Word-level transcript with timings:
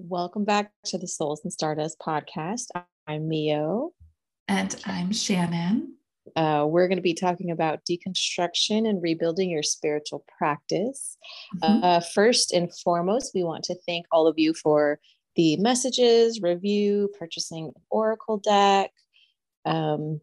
Welcome 0.00 0.44
back 0.44 0.70
to 0.84 0.96
the 0.96 1.08
Souls 1.08 1.40
and 1.42 1.52
Stardust 1.52 1.98
podcast. 1.98 2.66
I'm 3.08 3.28
Mio. 3.28 3.90
And 4.46 4.80
I'm 4.86 5.12
Shannon. 5.12 5.96
Uh, 6.36 6.66
we're 6.68 6.86
going 6.86 6.98
to 6.98 7.02
be 7.02 7.14
talking 7.14 7.50
about 7.50 7.80
deconstruction 7.84 8.88
and 8.88 9.02
rebuilding 9.02 9.50
your 9.50 9.64
spiritual 9.64 10.24
practice. 10.38 11.16
Mm-hmm. 11.56 11.82
Uh, 11.82 12.00
first 12.14 12.52
and 12.52 12.72
foremost, 12.72 13.32
we 13.34 13.42
want 13.42 13.64
to 13.64 13.76
thank 13.86 14.06
all 14.12 14.28
of 14.28 14.38
you 14.38 14.54
for 14.54 15.00
the 15.34 15.56
messages, 15.56 16.40
review, 16.40 17.10
purchasing 17.18 17.64
an 17.64 17.82
Oracle 17.90 18.36
deck, 18.36 18.92
um, 19.64 20.20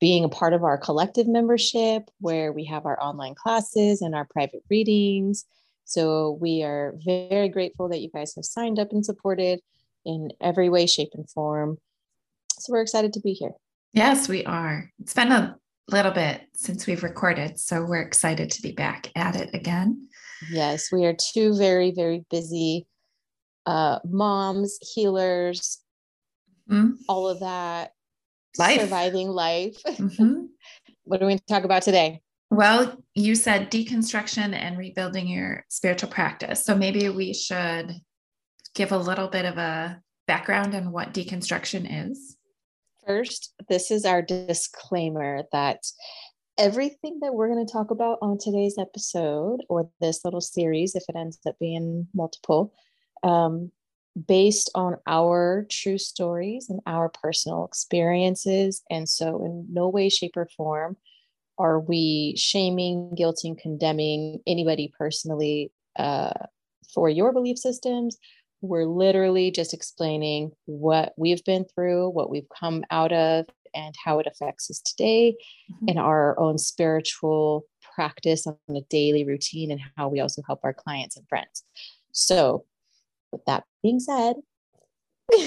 being 0.00 0.22
a 0.22 0.28
part 0.28 0.52
of 0.52 0.64
our 0.64 0.76
collective 0.76 1.26
membership 1.26 2.10
where 2.20 2.52
we 2.52 2.66
have 2.66 2.84
our 2.84 3.02
online 3.02 3.34
classes 3.34 4.02
and 4.02 4.14
our 4.14 4.26
private 4.26 4.64
readings. 4.68 5.46
So 5.88 6.36
we 6.38 6.62
are 6.64 6.94
very 7.02 7.48
grateful 7.48 7.88
that 7.88 8.02
you 8.02 8.10
guys 8.10 8.34
have 8.34 8.44
signed 8.44 8.78
up 8.78 8.92
and 8.92 9.02
supported 9.02 9.60
in 10.04 10.30
every 10.38 10.68
way, 10.68 10.84
shape, 10.84 11.08
and 11.14 11.28
form. 11.30 11.78
So 12.58 12.74
we're 12.74 12.82
excited 12.82 13.14
to 13.14 13.20
be 13.20 13.32
here. 13.32 13.52
Yes, 13.94 14.28
we 14.28 14.44
are. 14.44 14.92
It's 15.00 15.14
been 15.14 15.32
a 15.32 15.56
little 15.90 16.12
bit 16.12 16.42
since 16.52 16.86
we've 16.86 17.02
recorded, 17.02 17.58
so 17.58 17.86
we're 17.86 18.02
excited 18.02 18.50
to 18.50 18.60
be 18.60 18.72
back 18.72 19.10
at 19.16 19.34
it 19.34 19.48
again. 19.54 20.08
Yes, 20.50 20.92
we 20.92 21.06
are 21.06 21.14
two 21.14 21.56
very, 21.56 21.90
very 21.90 22.22
busy 22.30 22.86
uh, 23.64 24.00
moms, 24.04 24.78
healers, 24.94 25.78
mm-hmm. 26.70 26.96
all 27.08 27.28
of 27.28 27.40
that. 27.40 27.92
Life. 28.58 28.82
Surviving 28.82 29.28
life. 29.28 29.82
Mm-hmm. 29.86 30.44
what 31.04 31.22
are 31.22 31.26
we 31.26 31.30
going 31.30 31.38
to 31.38 31.46
talk 31.46 31.64
about 31.64 31.80
today? 31.80 32.20
Well, 32.50 32.96
you 33.14 33.34
said 33.34 33.70
deconstruction 33.70 34.54
and 34.54 34.78
rebuilding 34.78 35.28
your 35.28 35.64
spiritual 35.68 36.08
practice. 36.08 36.64
So 36.64 36.74
maybe 36.74 37.08
we 37.08 37.34
should 37.34 37.94
give 38.74 38.92
a 38.92 38.98
little 38.98 39.28
bit 39.28 39.44
of 39.44 39.58
a 39.58 40.00
background 40.26 40.74
on 40.74 40.92
what 40.92 41.12
deconstruction 41.12 42.10
is. 42.10 42.36
First, 43.06 43.54
this 43.68 43.90
is 43.90 44.04
our 44.04 44.22
disclaimer 44.22 45.44
that 45.52 45.82
everything 46.56 47.18
that 47.22 47.34
we're 47.34 47.48
going 47.48 47.64
to 47.64 47.72
talk 47.72 47.90
about 47.90 48.18
on 48.20 48.38
today's 48.38 48.76
episode 48.78 49.60
or 49.68 49.90
this 50.00 50.24
little 50.24 50.40
series, 50.40 50.94
if 50.94 51.04
it 51.08 51.16
ends 51.16 51.38
up 51.46 51.56
being 51.60 52.08
multiple, 52.14 52.72
um, 53.22 53.70
based 54.26 54.70
on 54.74 54.96
our 55.06 55.66
true 55.70 55.98
stories 55.98 56.68
and 56.68 56.80
our 56.86 57.08
personal 57.08 57.64
experiences. 57.64 58.82
And 58.90 59.08
so, 59.08 59.44
in 59.44 59.66
no 59.70 59.88
way, 59.88 60.08
shape, 60.08 60.36
or 60.36 60.48
form 60.56 60.96
are 61.58 61.80
we 61.80 62.34
shaming, 62.36 63.14
guilting, 63.18 63.58
condemning 63.58 64.40
anybody 64.46 64.92
personally 64.96 65.72
uh, 65.98 66.32
for 66.92 67.08
your 67.08 67.32
belief 67.32 67.58
systems. 67.58 68.16
We're 68.60 68.86
literally 68.86 69.50
just 69.50 69.74
explaining 69.74 70.52
what 70.66 71.12
we've 71.16 71.44
been 71.44 71.64
through, 71.64 72.10
what 72.10 72.30
we've 72.30 72.48
come 72.58 72.84
out 72.90 73.12
of, 73.12 73.46
and 73.74 73.94
how 74.02 74.18
it 74.18 74.26
affects 74.26 74.70
us 74.70 74.80
today 74.80 75.36
mm-hmm. 75.70 75.88
in 75.88 75.98
our 75.98 76.38
own 76.38 76.58
spiritual 76.58 77.64
practice 77.94 78.46
on 78.46 78.56
a 78.76 78.80
daily 78.88 79.24
routine 79.24 79.70
and 79.70 79.80
how 79.96 80.08
we 80.08 80.20
also 80.20 80.42
help 80.46 80.60
our 80.62 80.72
clients 80.72 81.16
and 81.16 81.28
friends. 81.28 81.64
So, 82.12 82.64
with 83.32 83.44
that 83.46 83.64
being 83.82 84.00
said, 84.00 84.36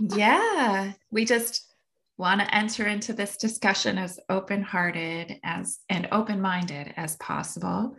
yeah, 0.00 0.92
we 1.10 1.24
just 1.24 1.69
want 2.20 2.40
to 2.40 2.54
enter 2.54 2.86
into 2.86 3.14
this 3.14 3.36
discussion 3.38 3.96
as 3.96 4.20
open-hearted 4.28 5.40
as 5.42 5.78
and 5.88 6.06
open-minded 6.12 6.92
as 6.96 7.16
possible. 7.16 7.96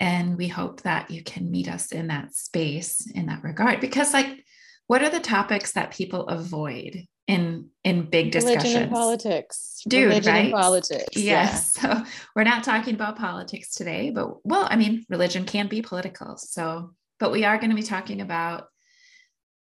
And 0.00 0.36
we 0.36 0.48
hope 0.48 0.82
that 0.82 1.10
you 1.10 1.22
can 1.22 1.50
meet 1.50 1.68
us 1.68 1.92
in 1.92 2.06
that 2.08 2.34
space 2.34 3.06
in 3.14 3.26
that 3.26 3.44
regard. 3.44 3.80
Because 3.80 4.12
like 4.12 4.42
what 4.86 5.02
are 5.02 5.10
the 5.10 5.20
topics 5.20 5.72
that 5.72 5.90
people 5.90 6.26
avoid 6.28 7.06
in 7.26 7.68
in 7.84 8.08
big 8.08 8.30
discussions 8.30 8.62
religion 8.62 8.82
and 8.84 8.92
politics. 8.92 9.82
Dude 9.86 10.08
religion 10.08 10.32
right? 10.32 10.52
politics 10.52 11.16
yes. 11.16 11.76
Yeah. 11.82 12.02
so 12.04 12.10
we're 12.34 12.44
not 12.44 12.64
talking 12.64 12.94
about 12.94 13.18
politics 13.18 13.74
today 13.74 14.10
but 14.10 14.46
well 14.46 14.68
i 14.70 14.76
mean 14.76 15.04
religion 15.08 15.44
can 15.44 15.66
be 15.66 15.82
political. 15.82 16.36
So 16.36 16.94
but 17.18 17.32
we 17.32 17.44
are 17.44 17.58
going 17.58 17.70
to 17.70 17.76
be 17.76 17.82
talking 17.82 18.20
about 18.20 18.68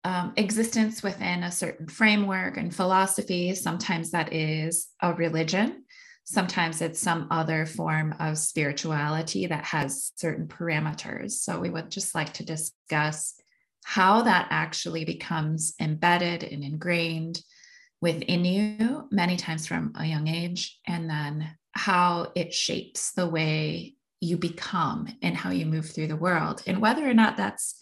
um, 0.04 0.34
existence 0.38 1.04
within 1.04 1.44
a 1.44 1.52
certain 1.52 1.88
framework 1.88 2.58
and 2.58 2.74
philosophy. 2.74 3.54
Sometimes 3.56 4.12
that 4.12 4.34
is 4.34 4.88
a 5.02 5.14
religion. 5.14 5.84
Sometimes 6.24 6.82
it's 6.82 7.00
some 7.00 7.28
other 7.32 7.66
form 7.66 8.14
of 8.20 8.38
spirituality 8.38 9.48
that 9.48 9.64
has 9.64 10.12
certain 10.16 10.48
parameters. 10.48 11.32
So 11.32 11.60
we 11.60 11.70
would 11.70 11.90
just 11.90 12.14
like 12.14 12.34
to 12.34 12.46
discuss 12.46 13.36
how 13.86 14.24
that 14.24 14.48
actually 14.50 15.06
becomes 15.06 15.74
embedded 15.80 16.44
and 16.44 16.64
ingrained 16.64 17.42
within 18.02 18.44
you 18.46 19.08
many 19.10 19.38
times 19.38 19.66
from 19.66 19.94
a 19.96 20.06
young 20.06 20.28
age, 20.28 20.78
and 20.86 21.10
then 21.10 21.56
how 21.72 22.32
it 22.36 22.54
shapes 22.54 23.14
the 23.14 23.28
way 23.28 23.96
you 24.20 24.38
become 24.38 25.08
and 25.22 25.36
how 25.38 25.52
you 25.52 25.66
move 25.66 25.90
through 25.90 26.08
the 26.08 26.16
world, 26.16 26.62
and 26.68 26.82
whether 26.82 27.10
or 27.10 27.14
not 27.14 27.38
that's 27.38 27.82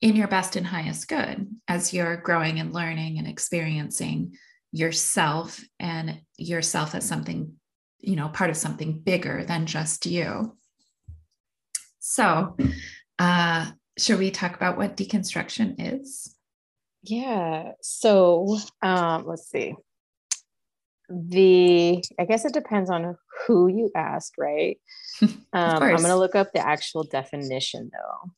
in 0.00 0.14
your 0.14 0.28
best 0.28 0.56
and 0.56 0.66
highest 0.66 1.08
good 1.08 1.48
as 1.66 1.92
you're 1.92 2.16
growing 2.16 2.60
and 2.60 2.72
learning 2.72 3.18
and 3.18 3.26
experiencing 3.26 4.36
yourself 4.70 5.60
and 5.80 6.20
yourself 6.36 6.94
as 6.94 7.06
something, 7.06 7.54
you 7.98 8.14
know, 8.14 8.28
part 8.28 8.50
of 8.50 8.56
something 8.56 9.00
bigger 9.00 9.44
than 9.44 9.66
just 9.66 10.06
you. 10.06 10.56
So, 11.98 12.56
uh, 13.18 13.70
should 13.98 14.18
we 14.18 14.30
talk 14.30 14.54
about 14.54 14.78
what 14.78 14.96
deconstruction 14.96 15.74
is? 15.78 16.34
Yeah. 17.02 17.72
So, 17.82 18.58
um, 18.82 19.26
let's 19.26 19.50
see. 19.50 19.74
The, 21.10 22.04
I 22.20 22.24
guess 22.24 22.44
it 22.44 22.52
depends 22.52 22.90
on 22.90 23.16
who 23.46 23.66
you 23.66 23.90
ask, 23.96 24.34
right? 24.38 24.78
um, 25.22 25.38
I'm 25.52 25.80
going 25.80 26.02
to 26.04 26.16
look 26.16 26.36
up 26.36 26.52
the 26.52 26.64
actual 26.64 27.02
definition 27.02 27.90
though 27.92 28.30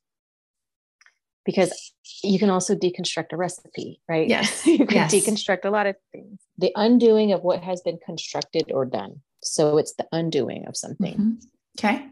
because 1.45 1.93
you 2.23 2.39
can 2.39 2.51
also 2.51 2.75
deconstruct 2.75 3.33
a 3.33 3.37
recipe, 3.37 4.01
right? 4.09 4.29
Yes. 4.29 4.67
you 4.67 4.87
can 4.87 4.97
yes. 4.97 5.15
deconstruct 5.15 5.65
a 5.65 5.71
lot 5.71 5.87
of 5.87 5.97
things. 6.13 6.41
The 6.59 6.73
undoing 6.77 7.33
of 7.33 7.43
what 7.43 7.63
has 7.63 7.81
been 7.81 7.99
constructed 8.05 8.71
or 8.73 8.85
done. 8.85 9.23
So 9.43 9.79
it's 9.79 9.95
the 9.95 10.07
undoing 10.13 10.67
of 10.67 10.77
something. 10.77 11.15
Mm-hmm. 11.15 11.35
Okay. 11.79 12.09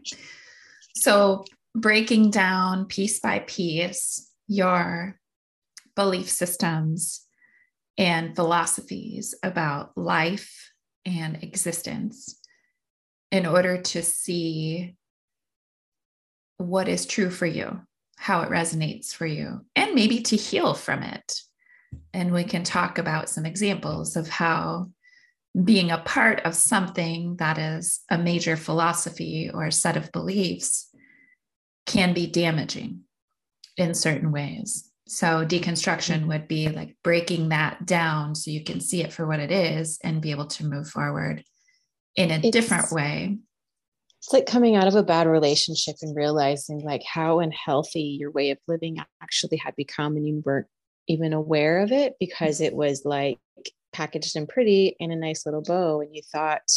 So 0.95 1.45
breaking 1.75 2.31
down 2.31 2.85
piece 2.85 3.19
by 3.19 3.39
piece 3.39 4.31
your 4.47 5.19
belief 5.95 6.29
systems 6.29 7.25
and 7.97 8.35
philosophies 8.35 9.35
about 9.43 9.95
life 9.97 10.71
and 11.05 11.43
existence 11.43 12.39
in 13.31 13.45
order 13.45 13.81
to 13.81 14.01
see 14.01 14.95
what 16.57 16.87
is 16.87 17.05
true 17.05 17.29
for 17.29 17.45
you 17.45 17.81
how 18.21 18.41
it 18.41 18.49
resonates 18.49 19.13
for 19.13 19.25
you 19.25 19.65
and 19.77 19.95
maybe 19.95 20.19
to 20.19 20.35
heal 20.35 20.73
from 20.73 21.03
it. 21.03 21.39
And 22.13 22.33
we 22.33 22.43
can 22.43 22.65
talk 22.65 22.97
about 22.97 23.29
some 23.29 23.45
examples 23.45 24.17
of 24.17 24.27
how 24.27 24.91
being 25.63 25.89
a 25.89 25.99
part 25.99 26.41
of 26.41 26.53
something 26.53 27.37
that 27.37 27.57
is 27.57 28.01
a 28.11 28.17
major 28.17 28.57
philosophy 28.57 29.49
or 29.53 29.71
set 29.71 29.95
of 29.95 30.11
beliefs 30.11 30.93
can 31.85 32.13
be 32.13 32.27
damaging 32.27 33.03
in 33.77 33.93
certain 33.93 34.33
ways. 34.33 34.91
So, 35.07 35.45
deconstruction 35.45 36.27
would 36.27 36.47
be 36.47 36.67
like 36.67 36.97
breaking 37.03 37.49
that 37.49 37.85
down 37.85 38.35
so 38.35 38.51
you 38.51 38.65
can 38.65 38.81
see 38.81 39.01
it 39.01 39.13
for 39.13 39.25
what 39.25 39.39
it 39.39 39.49
is 39.49 39.97
and 40.03 40.21
be 40.21 40.31
able 40.31 40.47
to 40.47 40.65
move 40.65 40.89
forward 40.89 41.43
in 42.17 42.31
a 42.31 42.35
it's, 42.35 42.49
different 42.51 42.91
way 42.91 43.37
it's 44.19 44.33
like 44.33 44.45
coming 44.45 44.75
out 44.75 44.87
of 44.87 44.95
a 44.95 45.03
bad 45.03 45.27
relationship 45.27 45.95
and 46.01 46.15
realizing 46.15 46.79
like 46.81 47.03
how 47.03 47.39
unhealthy 47.39 48.17
your 48.19 48.31
way 48.31 48.51
of 48.51 48.57
living 48.67 48.97
actually 49.23 49.57
had 49.57 49.75
become 49.75 50.17
and 50.17 50.27
you 50.27 50.43
weren't 50.45 50.67
even 51.07 51.31
aware 51.31 51.79
of 51.81 51.91
it 51.91 52.15
because 52.19 52.59
it 52.59 52.73
was 52.73 53.03
like 53.05 53.39
packaged 53.93 54.35
and 54.35 54.47
pretty 54.47 54.95
in 54.99 55.11
a 55.11 55.15
nice 55.15 55.45
little 55.45 55.61
bow 55.61 56.01
and 56.01 56.13
you 56.13 56.21
thought 56.31 56.69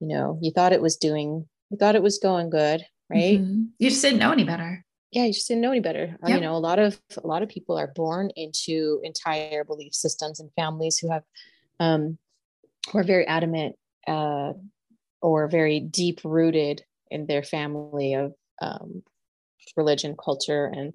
you 0.00 0.08
know 0.08 0.38
you 0.40 0.50
thought 0.50 0.72
it 0.72 0.80
was 0.80 0.96
doing 0.96 1.46
you 1.70 1.76
thought 1.76 1.96
it 1.96 2.02
was 2.02 2.18
going 2.18 2.48
good 2.48 2.84
right 3.10 3.40
mm-hmm. 3.40 3.64
you 3.78 3.90
just 3.90 4.02
didn't 4.02 4.18
know 4.18 4.32
any 4.32 4.44
better 4.44 4.84
yeah 5.10 5.24
you 5.24 5.32
just 5.32 5.48
didn't 5.48 5.60
know 5.60 5.72
any 5.72 5.80
better 5.80 6.16
yep. 6.26 6.36
you 6.36 6.40
know 6.40 6.54
a 6.54 6.58
lot 6.58 6.78
of 6.78 6.98
a 7.22 7.26
lot 7.26 7.42
of 7.42 7.48
people 7.48 7.76
are 7.76 7.92
born 7.94 8.30
into 8.36 9.00
entire 9.02 9.64
belief 9.64 9.94
systems 9.94 10.40
and 10.40 10.50
families 10.56 10.96
who 10.96 11.10
have 11.10 11.22
um 11.80 12.16
who 12.90 12.98
are 12.98 13.04
very 13.04 13.26
adamant 13.26 13.76
uh 14.06 14.52
or 15.22 15.48
very 15.48 15.80
deep 15.80 16.20
rooted 16.24 16.82
in 17.10 17.26
their 17.26 17.42
family 17.42 18.14
of 18.14 18.34
um, 18.60 19.02
religion, 19.76 20.16
culture, 20.22 20.66
and 20.66 20.92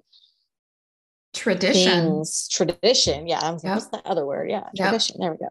tradition. 1.34 2.04
Things. 2.04 2.48
Tradition, 2.48 3.26
yeah. 3.26 3.52
Yep. 3.52 3.62
What's 3.62 3.86
the 3.88 4.02
other 4.06 4.26
word? 4.26 4.50
Yeah, 4.50 4.64
tradition. 4.76 5.16
Yep. 5.18 5.20
There 5.20 5.32
we 5.32 5.38
go. 5.38 5.48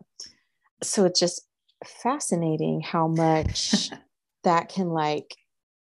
So 0.84 1.06
it's 1.06 1.20
just 1.20 1.42
fascinating 1.86 2.82
how 2.82 3.08
much 3.08 3.90
that 4.44 4.70
can 4.70 4.90
like 4.90 5.36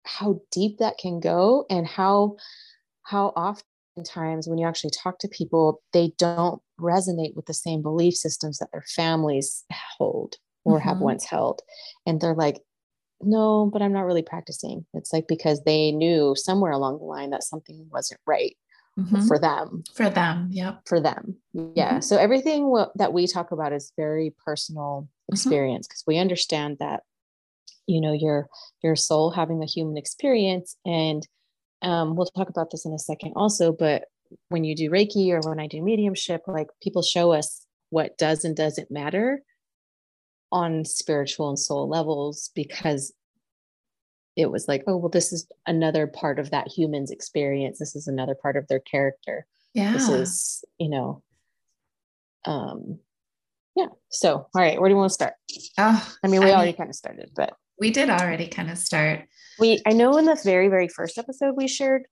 how 0.05 0.41
deep 0.51 0.79
that 0.79 0.99
can 0.99 1.21
go 1.21 1.67
and 1.71 1.87
how 1.87 2.37
how 3.03 3.29
oftentimes 3.29 4.49
when 4.49 4.59
you 4.59 4.67
actually 4.67 4.91
talk 4.91 5.19
to 5.19 5.29
people, 5.29 5.83
they 5.93 6.13
don't 6.19 6.61
resonate 6.81 7.35
with 7.35 7.47
the 7.47 7.55
same 7.55 7.83
belief 7.83 8.15
systems 8.15 8.59
that 8.59 8.69
their 8.73 8.85
families 8.95 9.65
hold 9.99 10.37
or 10.65 10.79
mm-hmm. 10.79 10.89
have 10.89 10.99
once 10.99 11.25
held. 11.25 11.61
And 12.07 12.21
they're 12.21 12.35
like, 12.35 12.61
no, 13.23 13.69
but 13.73 13.83
I'm 13.83 13.93
not 13.93 14.07
really 14.07 14.23
practicing. 14.23 14.87
It's 14.95 15.13
like 15.13 15.29
because 15.29 15.63
they 15.65 15.93
knew 15.93 16.35
somewhere 16.37 16.73
along 16.73 16.99
the 16.99 17.05
line 17.05 17.31
that 17.31 17.45
something 17.45 17.87
wasn't 17.91 18.21
right 18.27 18.57
mm-hmm. 18.99 19.27
for 19.27 19.39
them. 19.39 19.85
For 19.95 20.09
them. 20.09 20.49
Yep. 20.51 20.83
For 20.87 21.01
them. 21.01 21.37
Yeah. 21.53 21.95
Mm-hmm. 21.95 22.01
So 22.01 22.17
everything 22.17 22.65
w- 22.65 22.91
that 22.97 23.13
we 23.13 23.27
talk 23.27 23.53
about 23.53 23.73
is 23.73 23.93
very 23.97 24.35
personal 24.45 25.03
mm-hmm. 25.03 25.35
experience 25.35 25.87
because 25.87 26.05
we 26.07 26.19
understand 26.19 26.79
that, 26.81 27.03
you 27.87 28.01
know, 28.01 28.13
your 28.13 28.49
your 28.83 28.97
soul 28.97 29.31
having 29.31 29.63
a 29.63 29.67
human 29.67 29.97
experience. 29.97 30.77
And 30.85 31.27
um, 31.83 32.17
we'll 32.17 32.27
talk 32.27 32.49
about 32.49 32.71
this 32.71 32.87
in 32.87 32.93
a 32.93 32.99
second 32.99 33.35
also, 33.37 33.73
but 33.73 34.05
when 34.49 34.65
you 34.65 34.77
do 34.77 34.91
Reiki 34.91 35.31
or 35.31 35.41
when 35.49 35.59
I 35.59 35.67
do 35.67 35.83
mediumship, 35.83 36.43
like 36.47 36.69
people 36.83 37.03
show 37.03 37.33
us 37.33 37.67
what 37.91 38.17
does 38.17 38.45
and 38.45 38.57
doesn't 38.57 38.91
matter 38.91 39.43
on 40.53 40.85
spiritual 40.85 41.49
and 41.49 41.59
soul 41.59 41.89
levels 41.89 42.51
because 42.55 43.13
it 44.37 44.51
was 44.51 44.69
like, 44.69 44.85
oh, 44.87 44.97
well, 44.97 45.09
this 45.09 45.33
is 45.33 45.47
another 45.67 46.07
part 46.07 46.39
of 46.39 46.51
that 46.51 46.69
human's 46.69 47.11
experience. 47.11 47.79
This 47.79 47.97
is 47.97 48.07
another 48.07 48.35
part 48.35 48.57
of 48.57 48.67
their 48.69 48.81
character. 48.81 49.47
Yeah. 49.75 49.93
This 49.93 50.09
is, 50.09 50.65
you 50.79 50.89
know, 50.89 51.23
um, 52.45 52.99
yeah. 53.77 53.87
So, 54.09 54.35
all 54.35 54.49
right, 54.55 54.81
where 54.81 54.89
do 54.89 54.95
you 54.95 54.99
want 54.99 55.11
to 55.11 55.15
start? 55.15 55.35
Oh, 55.79 56.15
I 56.25 56.29
mean, 56.29 56.41
we 56.41 56.51
I 56.51 56.55
already 56.55 56.71
mean, 56.71 56.77
kind 56.77 56.91
of 56.91 56.97
started, 56.97 57.31
but 57.37 57.55
we 57.79 57.91
did 57.91 58.11
already 58.11 58.49
kind 58.49 58.71
of 58.71 58.79
start. 58.79 59.23
We, 59.59 59.81
I 59.87 59.93
know 59.93 60.17
in 60.19 60.25
the 60.25 60.41
very, 60.43 60.69
very 60.69 60.89
first 60.89 61.19
episode, 61.19 61.55
we 61.57 61.69
shared 61.69 62.07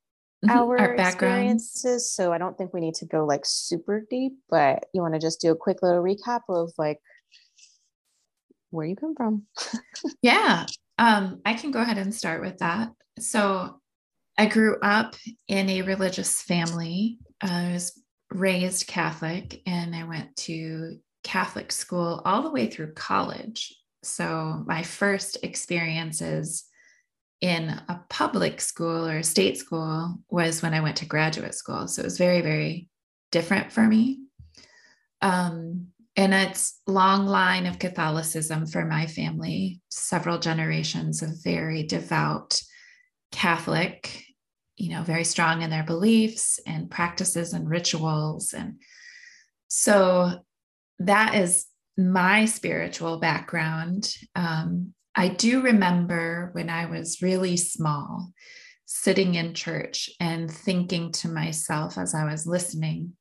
mm-hmm. 0.44 0.56
our, 0.56 0.78
our 0.78 0.94
experiences. 0.94 2.10
So 2.12 2.32
I 2.32 2.38
don't 2.38 2.56
think 2.56 2.72
we 2.72 2.80
need 2.80 2.94
to 2.96 3.06
go 3.06 3.24
like 3.24 3.42
super 3.44 4.04
deep, 4.08 4.32
but 4.50 4.86
you 4.92 5.02
want 5.02 5.14
to 5.14 5.20
just 5.20 5.40
do 5.40 5.50
a 5.50 5.56
quick 5.56 5.78
little 5.82 6.02
recap 6.02 6.42
of 6.48 6.72
like 6.78 6.98
where 8.70 8.86
you 8.86 8.96
come 8.96 9.14
from. 9.14 9.44
yeah. 10.22 10.66
Um, 10.98 11.40
I 11.44 11.54
can 11.54 11.70
go 11.70 11.80
ahead 11.80 11.98
and 11.98 12.14
start 12.14 12.40
with 12.40 12.58
that. 12.58 12.90
So 13.18 13.80
I 14.36 14.46
grew 14.46 14.78
up 14.82 15.14
in 15.48 15.68
a 15.68 15.82
religious 15.82 16.42
family. 16.42 17.18
I 17.40 17.72
was 17.72 18.00
raised 18.30 18.86
Catholic 18.86 19.62
and 19.66 19.94
I 19.94 20.04
went 20.04 20.36
to 20.36 20.98
Catholic 21.24 21.72
school 21.72 22.22
all 22.24 22.42
the 22.42 22.50
way 22.50 22.68
through 22.68 22.94
college. 22.94 23.74
So 24.02 24.62
my 24.66 24.82
first 24.82 25.38
experiences 25.42 26.64
in 27.40 27.68
a 27.68 28.00
public 28.08 28.60
school 28.60 29.06
or 29.06 29.22
state 29.22 29.56
school 29.58 30.18
was 30.28 30.62
when 30.62 30.74
I 30.74 30.80
went 30.80 30.96
to 30.96 31.06
graduate 31.06 31.54
school. 31.54 31.86
So 31.86 32.02
it 32.02 32.04
was 32.04 32.18
very, 32.18 32.40
very 32.40 32.88
different 33.30 33.72
for 33.72 33.82
me. 33.82 34.20
Um, 35.20 35.88
and 36.18 36.34
it's 36.34 36.80
long 36.88 37.26
line 37.26 37.64
of 37.64 37.78
catholicism 37.78 38.66
for 38.66 38.84
my 38.84 39.06
family. 39.06 39.80
Several 39.88 40.40
generations 40.40 41.22
of 41.22 41.42
very 41.44 41.84
devout 41.84 42.60
catholic 43.30 44.24
you 44.76 44.90
know 44.90 45.02
very 45.02 45.22
strong 45.22 45.62
in 45.62 45.70
their 45.70 45.84
beliefs 45.84 46.58
and 46.66 46.90
practices 46.90 47.52
and 47.52 47.68
rituals. 47.68 48.52
And 48.52 48.80
so 49.68 50.40
that 50.98 51.36
is 51.36 51.66
my 51.96 52.46
spiritual 52.46 53.18
background. 53.20 54.12
Um, 54.34 54.94
i 55.14 55.28
do 55.28 55.62
remember 55.62 56.50
when 56.52 56.68
i 56.68 56.84
was 56.86 57.22
really 57.22 57.56
small 57.56 58.32
sitting 58.86 59.34
in 59.34 59.54
church 59.54 60.10
and 60.20 60.50
thinking 60.50 61.10
to 61.12 61.28
myself 61.28 61.96
as 61.96 62.14
i 62.14 62.24
was 62.24 62.46
listening 62.46 63.14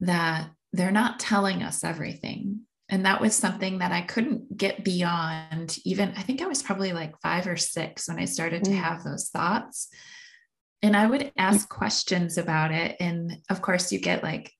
that 0.00 0.50
they're 0.72 0.90
not 0.90 1.20
telling 1.20 1.62
us 1.62 1.84
everything. 1.84 2.60
And 2.88 3.06
that 3.06 3.20
was 3.20 3.34
something 3.34 3.78
that 3.78 3.92
I 3.92 4.02
couldn't 4.02 4.56
get 4.56 4.84
beyond. 4.84 5.78
Even 5.84 6.12
I 6.16 6.22
think 6.22 6.42
I 6.42 6.46
was 6.46 6.62
probably 6.62 6.92
like 6.92 7.18
five 7.22 7.46
or 7.46 7.56
six 7.56 8.08
when 8.08 8.18
I 8.18 8.26
started 8.26 8.64
to 8.64 8.70
mm. 8.70 8.76
have 8.76 9.02
those 9.02 9.28
thoughts. 9.28 9.88
And 10.82 10.96
I 10.96 11.06
would 11.06 11.32
ask 11.38 11.68
questions 11.68 12.38
about 12.38 12.72
it. 12.72 12.96
And 13.00 13.38
of 13.48 13.62
course, 13.62 13.92
you 13.92 14.00
get 14.00 14.22
like 14.22 14.52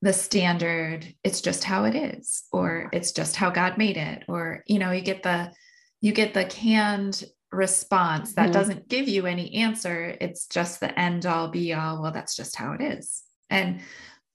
the 0.00 0.12
standard, 0.12 1.06
it's 1.22 1.40
just 1.40 1.64
how 1.64 1.84
it 1.84 1.94
is, 1.94 2.44
or 2.52 2.88
it's 2.92 3.12
just 3.12 3.36
how 3.36 3.50
God 3.50 3.78
made 3.78 3.96
it, 3.96 4.24
or, 4.28 4.62
you 4.66 4.78
know, 4.78 4.92
you 4.92 5.02
get 5.02 5.22
the, 5.22 5.52
you 6.00 6.12
get 6.12 6.34
the 6.34 6.44
canned 6.44 7.24
response 7.50 8.34
that 8.34 8.50
mm 8.50 8.52
doesn't 8.52 8.88
give 8.88 9.08
you 9.08 9.26
any 9.26 9.54
answer. 9.54 10.16
It's 10.20 10.46
just 10.46 10.80
the 10.80 10.98
end 10.98 11.26
all 11.26 11.48
be 11.48 11.72
all. 11.74 12.02
Well, 12.02 12.12
that's 12.12 12.36
just 12.36 12.56
how 12.56 12.72
it 12.72 12.80
is. 12.80 13.22
And 13.50 13.80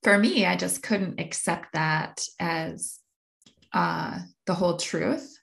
for 0.04 0.18
me, 0.18 0.46
I 0.46 0.56
just 0.56 0.84
couldn't 0.84 1.20
accept 1.20 1.74
that 1.74 2.26
as 2.40 3.00
uh, 3.72 4.20
the 4.46 4.54
whole 4.54 4.78
truth. 4.78 5.38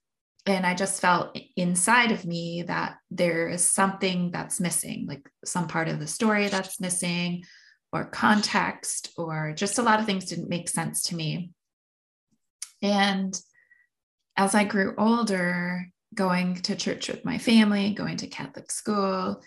And 0.47 0.65
I 0.65 0.75
just 0.75 1.01
felt 1.01 1.39
inside 1.57 2.13
of 2.13 2.25
me 2.25 2.63
that 2.63 2.97
there 3.11 3.49
is 3.49 3.65
something 3.65 4.31
that's 4.31 4.61
missing, 4.61 5.07
like 5.07 5.29
some 5.45 5.69
part 5.69 5.89
of 5.89 5.99
the 5.99 6.07
story 6.07 6.49
that's 6.49 6.81
missing, 6.81 7.45
or 7.93 8.05
context, 8.05 9.13
or 9.17 9.53
just 9.55 9.79
a 9.79 9.83
lot 9.83 10.01
of 10.01 10.07
things 10.07 10.27
didn't 10.27 10.49
make 10.49 10.69
sense 10.69 11.05
to 11.05 11.17
me. 11.17 11.51
And 12.83 13.39
as 14.37 14.55
I 14.55 14.65
grew 14.65 14.95
older, 14.97 15.87
going 16.15 16.55
to 16.57 16.77
church 16.77 17.09
with 17.09 17.25
my 17.25 17.39
family, 17.39 17.93
going 17.93 18.17
to 18.19 18.27
Catholic 18.27 18.71
school, 18.71 19.43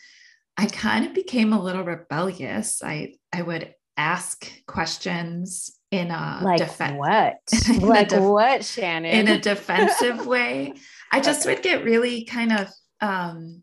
I 0.56 0.68
kind 0.68 1.06
of 1.06 1.14
became 1.14 1.54
a 1.54 1.62
little 1.62 1.84
rebellious. 1.84 2.84
I 2.84 3.16
I 3.34 3.42
would 3.42 3.74
ask 3.98 4.52
questions 4.66 5.78
in 5.92 6.10
a 6.10 6.40
like 6.42 6.60
defen- 6.60 6.98
what? 6.98 7.38
like 7.82 8.10
def- 8.10 8.22
what 8.22 8.66
shannon 8.66 9.12
in 9.12 9.28
a 9.28 9.40
defensive 9.40 10.26
way. 10.26 10.74
I 11.12 11.20
just 11.22 11.46
would 11.46 11.62
get 11.62 11.84
really 11.84 12.26
kind 12.26 12.52
of 12.52 12.68
um 13.02 13.62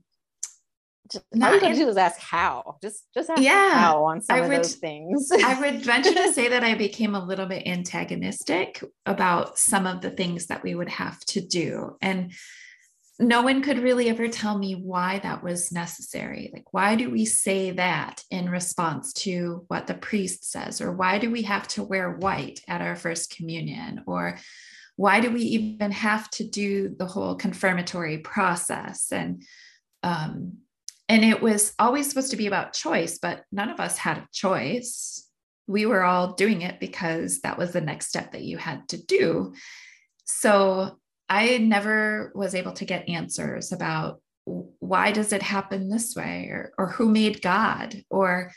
just, 1.11 1.25
all 1.43 1.55
you 1.55 1.61
gotta 1.61 1.75
do 1.75 1.89
is 1.89 1.97
ask 1.97 2.21
how. 2.21 2.77
Just 2.81 3.05
just 3.13 3.31
ask 3.31 3.43
yeah, 3.43 3.79
how 3.79 4.05
on 4.05 4.21
some 4.21 4.37
I 4.37 4.39
of 4.41 4.49
would, 4.49 4.59
those 4.59 4.77
things. 4.77 5.29
I 5.33 5.61
would 5.61 5.83
venture 5.83 6.15
to 6.15 6.33
say 6.33 6.49
that 6.49 6.63
i 6.63 6.75
became 6.75 7.17
a 7.17 7.25
little 7.25 7.47
bit 7.47 7.67
antagonistic 7.67 8.85
about 9.07 9.59
some 9.59 9.89
of 9.89 10.01
the 10.03 10.11
things 10.11 10.47
that 10.47 10.63
we 10.63 10.75
would 10.75 10.89
have 10.89 11.19
to 11.27 11.41
do. 11.41 11.97
And 12.01 12.33
no 13.21 13.43
one 13.43 13.61
could 13.61 13.79
really 13.79 14.09
ever 14.09 14.29
tell 14.29 14.57
me 14.57 14.75
why 14.75 15.19
that 15.19 15.45
was 15.45 15.71
necessary. 15.71 16.51
Like, 16.55 16.73
why 16.73 16.97
do 16.97 17.11
we 17.11 17.27
say 17.27 17.71
that 17.73 18.25
in 18.31 18.49
response 18.49 19.13
to 19.13 19.65
what 19.69 19.87
the 19.87 19.95
priest 19.95 20.51
says? 20.51 20.81
Or 20.81 20.91
why 20.91 21.19
do 21.19 21.31
we 21.31 21.43
have 21.43 21.69
to 21.69 21.83
wear 21.83 22.11
white 22.11 22.61
at 22.67 22.81
our 22.81 22.97
first 22.97 23.37
communion? 23.37 24.05
Or 24.07 24.39
why 24.97 25.21
do 25.21 25.31
we 25.31 25.43
even 25.43 25.93
have 25.93 26.31
to 26.31 26.49
do 26.49 26.97
the 26.99 27.05
whole 27.05 27.35
confirmatory 27.35 28.19
process? 28.19 29.13
And, 29.13 29.45
um, 30.03 30.59
and 31.07 31.23
it 31.23 31.43
was 31.43 31.75
always 31.79 32.09
supposed 32.09 32.31
to 32.31 32.39
be 32.39 32.47
about 32.47 32.73
choice, 32.73 33.19
but 33.19 33.45
none 33.53 33.69
of 33.69 33.81
us 33.81 33.99
had 33.99 34.17
a 34.17 34.29
choice. 34.33 35.27
We 35.67 35.85
were 35.85 36.03
all 36.03 36.33
doing 36.33 36.63
it 36.63 36.81
because 36.81 37.43
that 37.43 37.59
was 37.59 37.73
the 37.73 37.83
next 37.83 38.09
step 38.09 38.33
that 38.33 38.45
you 38.45 38.57
had 38.57 38.89
to 38.89 39.05
do. 39.05 39.53
So 40.25 40.99
I 41.31 41.59
never 41.59 42.33
was 42.35 42.57
able 42.57 42.73
to 42.73 42.85
get 42.85 43.09
answers 43.09 43.71
about 43.71 44.21
why 44.45 45.13
does 45.13 45.33
it 45.33 45.43
happen 45.43 45.89
this 45.89 46.17
way 46.17 46.49
or, 46.51 46.73
or 46.77 46.89
who 46.89 47.09
made 47.09 47.41
God 47.41 48.03
or, 48.11 48.53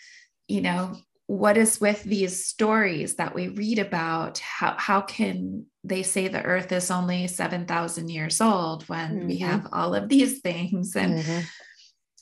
you 0.47 0.61
know, 0.61 0.97
what 1.27 1.55
is 1.55 1.79
with 1.79 2.03
these 2.03 2.45
stories 2.45 3.15
that 3.15 3.35
we 3.35 3.47
read 3.49 3.77
about? 3.77 4.39
How, 4.39 4.75
how 4.77 5.01
can 5.01 5.67
they 5.83 6.01
say 6.01 6.27
the 6.27 6.41
earth 6.41 6.71
is 6.71 6.89
only 6.89 7.27
7,000 7.27 8.09
years 8.09 8.41
old 8.41 8.89
when 8.89 9.17
mm-hmm. 9.19 9.27
we 9.27 9.37
have 9.37 9.67
all 9.71 9.93
of 9.93 10.09
these 10.09 10.41
things? 10.41 10.95
And, 10.95 11.19
mm-hmm. 11.19 11.39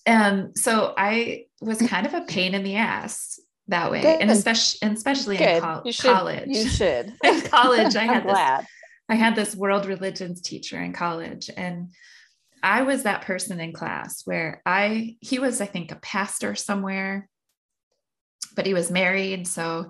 and 0.05 0.57
so 0.57 0.93
I 0.97 1.45
was 1.61 1.81
kind 1.81 2.05
of 2.05 2.13
a 2.13 2.21
pain 2.21 2.53
in 2.53 2.63
the 2.63 2.75
ass 2.75 3.39
that 3.69 3.89
way. 3.89 4.01
Good. 4.01 4.19
And 4.19 4.29
especially, 4.29 4.79
and 4.81 4.97
especially 4.97 5.37
Good. 5.37 5.57
in 5.57 5.61
co- 5.61 5.81
you 5.85 5.93
college. 5.93 6.47
You 6.47 6.67
should. 6.67 7.13
in 7.23 7.41
college, 7.41 7.95
I 7.95 8.03
had 8.03 8.27
this, 8.27 8.67
I 9.11 9.15
had 9.15 9.35
this 9.35 9.57
world 9.57 9.85
religions 9.85 10.39
teacher 10.41 10.81
in 10.81 10.93
college 10.93 11.49
and 11.55 11.91
I 12.63 12.83
was 12.83 13.03
that 13.03 13.23
person 13.23 13.59
in 13.59 13.73
class 13.73 14.21
where 14.23 14.61
I 14.65 15.17
he 15.19 15.37
was 15.37 15.59
I 15.59 15.65
think 15.65 15.91
a 15.91 15.97
pastor 15.97 16.55
somewhere 16.55 17.27
but 18.55 18.65
he 18.65 18.73
was 18.73 18.89
married. 18.89 19.47
So 19.47 19.89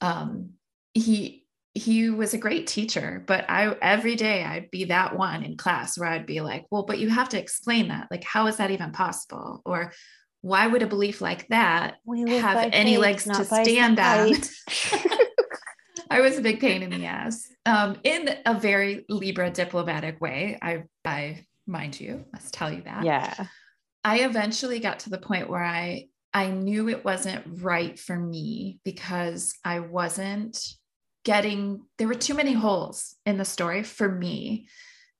um 0.00 0.52
he 0.94 1.44
he 1.74 2.08
was 2.08 2.32
a 2.32 2.38
great 2.38 2.66
teacher 2.66 3.22
but 3.26 3.44
I 3.50 3.76
every 3.82 4.16
day 4.16 4.42
I'd 4.42 4.70
be 4.70 4.84
that 4.84 5.14
one 5.14 5.44
in 5.44 5.58
class 5.58 5.98
where 5.98 6.08
I'd 6.08 6.24
be 6.24 6.40
like 6.40 6.64
well 6.70 6.84
but 6.84 6.98
you 6.98 7.10
have 7.10 7.28
to 7.30 7.38
explain 7.38 7.88
that. 7.88 8.08
Like 8.10 8.24
how 8.24 8.46
is 8.46 8.56
that 8.56 8.70
even 8.70 8.92
possible? 8.92 9.60
Or 9.66 9.92
why 10.40 10.66
would 10.68 10.82
a 10.82 10.86
belief 10.86 11.20
like 11.20 11.48
that 11.48 11.96
have 12.40 12.70
any 12.72 12.92
faith, 12.92 12.98
legs 12.98 13.24
to 13.24 13.44
stand 13.44 14.00
on 14.00 14.32
I 16.14 16.20
was 16.20 16.38
a 16.38 16.42
big 16.42 16.60
pain 16.60 16.82
in 16.82 16.90
the 16.90 17.06
ass 17.06 17.48
um, 17.66 17.96
in 18.04 18.30
a 18.46 18.58
very 18.58 19.04
Libra 19.08 19.50
diplomatic 19.50 20.20
way. 20.20 20.58
I, 20.62 20.84
I, 21.04 21.46
mind 21.66 21.98
you, 22.00 22.24
must 22.32 22.54
tell 22.54 22.72
you 22.72 22.82
that. 22.82 23.04
Yeah. 23.04 23.46
I 24.04 24.20
eventually 24.20 24.80
got 24.80 25.00
to 25.00 25.10
the 25.10 25.18
point 25.18 25.48
where 25.48 25.64
I 25.64 26.08
I 26.34 26.50
knew 26.50 26.88
it 26.88 27.04
wasn't 27.04 27.62
right 27.62 27.96
for 27.98 28.18
me 28.18 28.80
because 28.84 29.54
I 29.64 29.78
wasn't 29.78 30.60
getting, 31.24 31.82
there 31.96 32.08
were 32.08 32.14
too 32.14 32.34
many 32.34 32.52
holes 32.52 33.14
in 33.24 33.38
the 33.38 33.44
story 33.44 33.84
for 33.84 34.08
me 34.08 34.68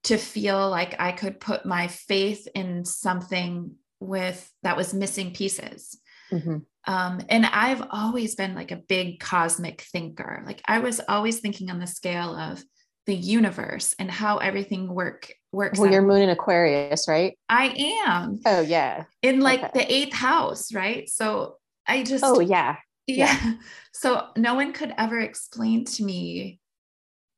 to 0.05 0.17
feel 0.17 0.69
like 0.69 1.01
I 1.01 1.13
could 1.13 1.39
put 1.39 1.65
my 1.65 1.87
faith 1.87 2.49
in 2.55 2.85
something 2.85 3.77
with 4.01 4.53
that 4.65 4.77
was 4.77 4.93
missing 4.93 5.33
pieces. 5.33 5.97
Mm-hmm. 6.33 6.59
Um, 6.87 7.21
and 7.29 7.47
I've 7.47 7.83
always 7.91 8.35
been 8.35 8.55
like 8.55 8.71
a 8.71 8.77
big 8.77 9.21
cosmic 9.21 9.83
thinker. 9.83 10.43
Like 10.47 10.61
I 10.67 10.81
was 10.81 11.01
always 11.09 11.41
thinking 11.41 11.71
on 11.71 11.79
the 11.79 11.87
scale 11.87 12.37
of 12.37 12.63
the 13.07 13.15
universe 13.15 13.95
and 13.99 14.11
how 14.11 14.39
everything 14.39 14.93
work 14.93 15.33
works. 15.53 15.79
Well, 15.79 15.89
out. 15.89 15.93
your 15.93 16.03
moon 16.03 16.23
in 16.23 16.31
Aquarius, 16.31 17.07
right? 17.09 17.39
I 17.49 18.03
am. 18.07 18.41
Oh 18.47 18.61
yeah. 18.61 19.05
In 19.23 19.41
like 19.41 19.63
okay. 19.63 19.71
the 19.75 19.93
eighth 19.93 20.15
house, 20.15 20.73
right? 20.73 21.09
So 21.09 21.57
I 21.87 22.03
just 22.03 22.25
Oh 22.25 22.41
yeah. 22.41 22.77
Yeah. 23.07 23.39
yeah. 23.43 23.55
So 23.97 24.27
no 24.37 24.55
one 24.55 24.73
could 24.73 24.93
ever 24.99 25.21
explain 25.21 25.85
to 25.85 26.05
me, 26.05 26.59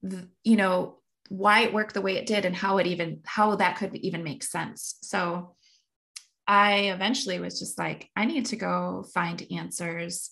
the, 0.03 0.27
you 0.43 0.57
know, 0.57 1.01
why 1.29 1.61
it 1.61 1.75
worked 1.75 1.93
the 1.93 2.01
way 2.01 2.17
it 2.17 2.25
did 2.25 2.47
and 2.47 2.57
how 2.57 2.79
it 2.79 2.87
even 2.87 3.21
how 3.27 3.57
that 3.57 3.77
could 3.77 3.95
even 3.97 4.25
make 4.25 4.43
sense. 4.43 4.97
So 5.03 5.56
I 6.47 6.91
eventually 6.95 7.41
was 7.41 7.59
just 7.59 7.79
like, 7.79 8.09
I 8.17 8.25
need 8.25 8.47
to 8.47 8.57
go 8.57 9.05
find 9.13 9.47
answers 9.51 10.31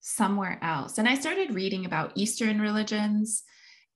somewhere 0.00 0.58
else. 0.62 0.98
And 0.98 1.08
I 1.08 1.14
started 1.14 1.54
reading 1.54 1.84
about 1.84 2.12
Eastern 2.14 2.60
religions, 2.60 3.42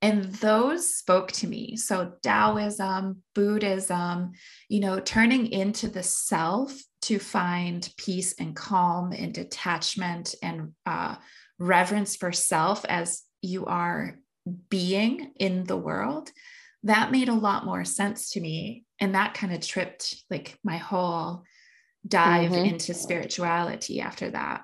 and 0.03 0.27
those 0.35 0.95
spoke 0.95 1.33
to 1.33 1.47
me. 1.47 1.77
So, 1.77 2.13
Taoism, 2.23 3.23
Buddhism, 3.35 4.33
you 4.69 4.81
know, 4.81 5.01
turning 5.01 5.47
into 5.51 5.89
the 5.89 6.03
self 6.03 6.79
to 7.03 7.19
find 7.19 7.89
peace 7.97 8.35
and 8.39 8.55
calm 8.55 9.13
and 9.13 9.33
detachment 9.33 10.35
and 10.43 10.73
uh, 10.85 11.17
reverence 11.59 12.17
for 12.17 12.31
self 12.33 12.85
as 12.85 13.23
you 13.41 13.65
are 13.67 14.19
being 14.69 15.33
in 15.37 15.65
the 15.65 15.77
world 15.77 16.31
that 16.87 17.11
made 17.11 17.29
a 17.29 17.35
lot 17.35 17.65
more 17.65 17.85
sense 17.85 18.31
to 18.31 18.41
me. 18.41 18.85
And 19.01 19.15
that 19.15 19.35
kind 19.35 19.53
of 19.53 19.61
tripped 19.61 20.23
like 20.31 20.59
my 20.65 20.77
whole 20.77 21.43
dive 22.07 22.53
mm-hmm. 22.53 22.65
into 22.65 22.95
spirituality 22.95 24.01
after 24.01 24.31
that. 24.31 24.63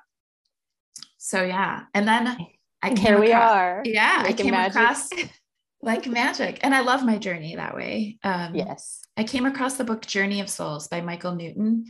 So 1.19 1.45
yeah. 1.45 1.83
And 1.95 2.07
then 2.07 2.37
i 2.85 2.89
came 2.89 2.97
here 2.97 3.21
we 3.21 3.33
are. 3.33 3.83
Yeah 3.85 4.23
i 4.25 4.33
came 4.33 4.53
magic. 4.53 4.77
across 4.77 5.09
like 5.83 6.07
magic. 6.07 6.61
And 6.63 6.75
i 6.75 6.81
love 6.81 7.05
my 7.05 7.19
journey 7.19 7.57
that 7.57 7.75
way. 7.75 8.19
Um, 8.23 8.55
yes. 8.55 9.01
I 9.17 9.25
came 9.25 9.45
across 9.45 9.77
the 9.77 9.85
book 9.85 10.07
journey 10.07 10.41
of 10.41 10.49
souls 10.49 10.89
by 10.89 11.01
michael 11.01 11.35
newton. 11.35 11.87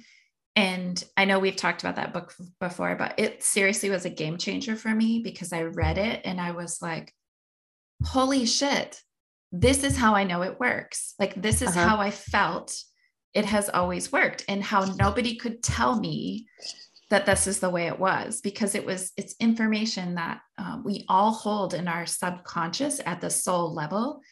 And 0.57 1.03
i 1.17 1.27
know 1.27 1.39
we've 1.39 1.57
talked 1.57 1.83
about 1.83 1.97
that 1.97 2.15
book 2.15 2.35
before 2.59 2.97
but 2.97 3.15
it 3.19 3.43
seriously 3.43 3.91
was 3.91 4.07
a 4.07 4.11
game 4.11 4.39
changer 4.39 4.77
for 4.77 4.95
me 4.95 5.21
because 5.23 5.53
i 5.53 5.63
read 5.63 5.99
it 5.99 6.23
and 6.25 6.41
i 6.41 6.53
was 6.53 6.81
like 6.83 7.13
holy 8.05 8.45
shit 8.47 9.03
this 9.53 9.85
is 9.85 9.97
how 9.97 10.15
I 10.15 10.25
know 10.25 10.43
it 10.43 10.59
works. 10.59 11.15
Like, 11.19 11.41
this 11.41 11.63
is 11.63 11.69
uh-huh. 11.69 11.89
how 11.89 11.97
I 11.99 12.11
felt 12.11 12.77
it 13.35 13.45
has 13.45 13.69
always 13.69 14.11
worked, 14.11 14.45
and 14.49 14.63
how 14.63 14.85
nobody 14.85 15.37
could 15.37 15.63
tell 15.63 15.99
me 15.99 16.47
that 17.13 17.27
this 17.27 17.47
is 17.47 17.61
the 17.61 17.69
way 17.69 17.89
it 17.89 17.99
was 17.99 18.41
because 18.41 18.75
it 18.75 18.87
was 18.87 19.13
it's 19.19 19.35
information 19.39 20.15
that 20.15 20.41
um, 20.57 20.83
we 20.83 21.05
all 21.11 21.31
hold 21.31 21.75
in 21.75 21.87
our 21.87 22.07
subconscious 22.07 23.03
at 23.05 23.21
the 23.21 23.29
soul 23.29 23.75
level 23.75 24.23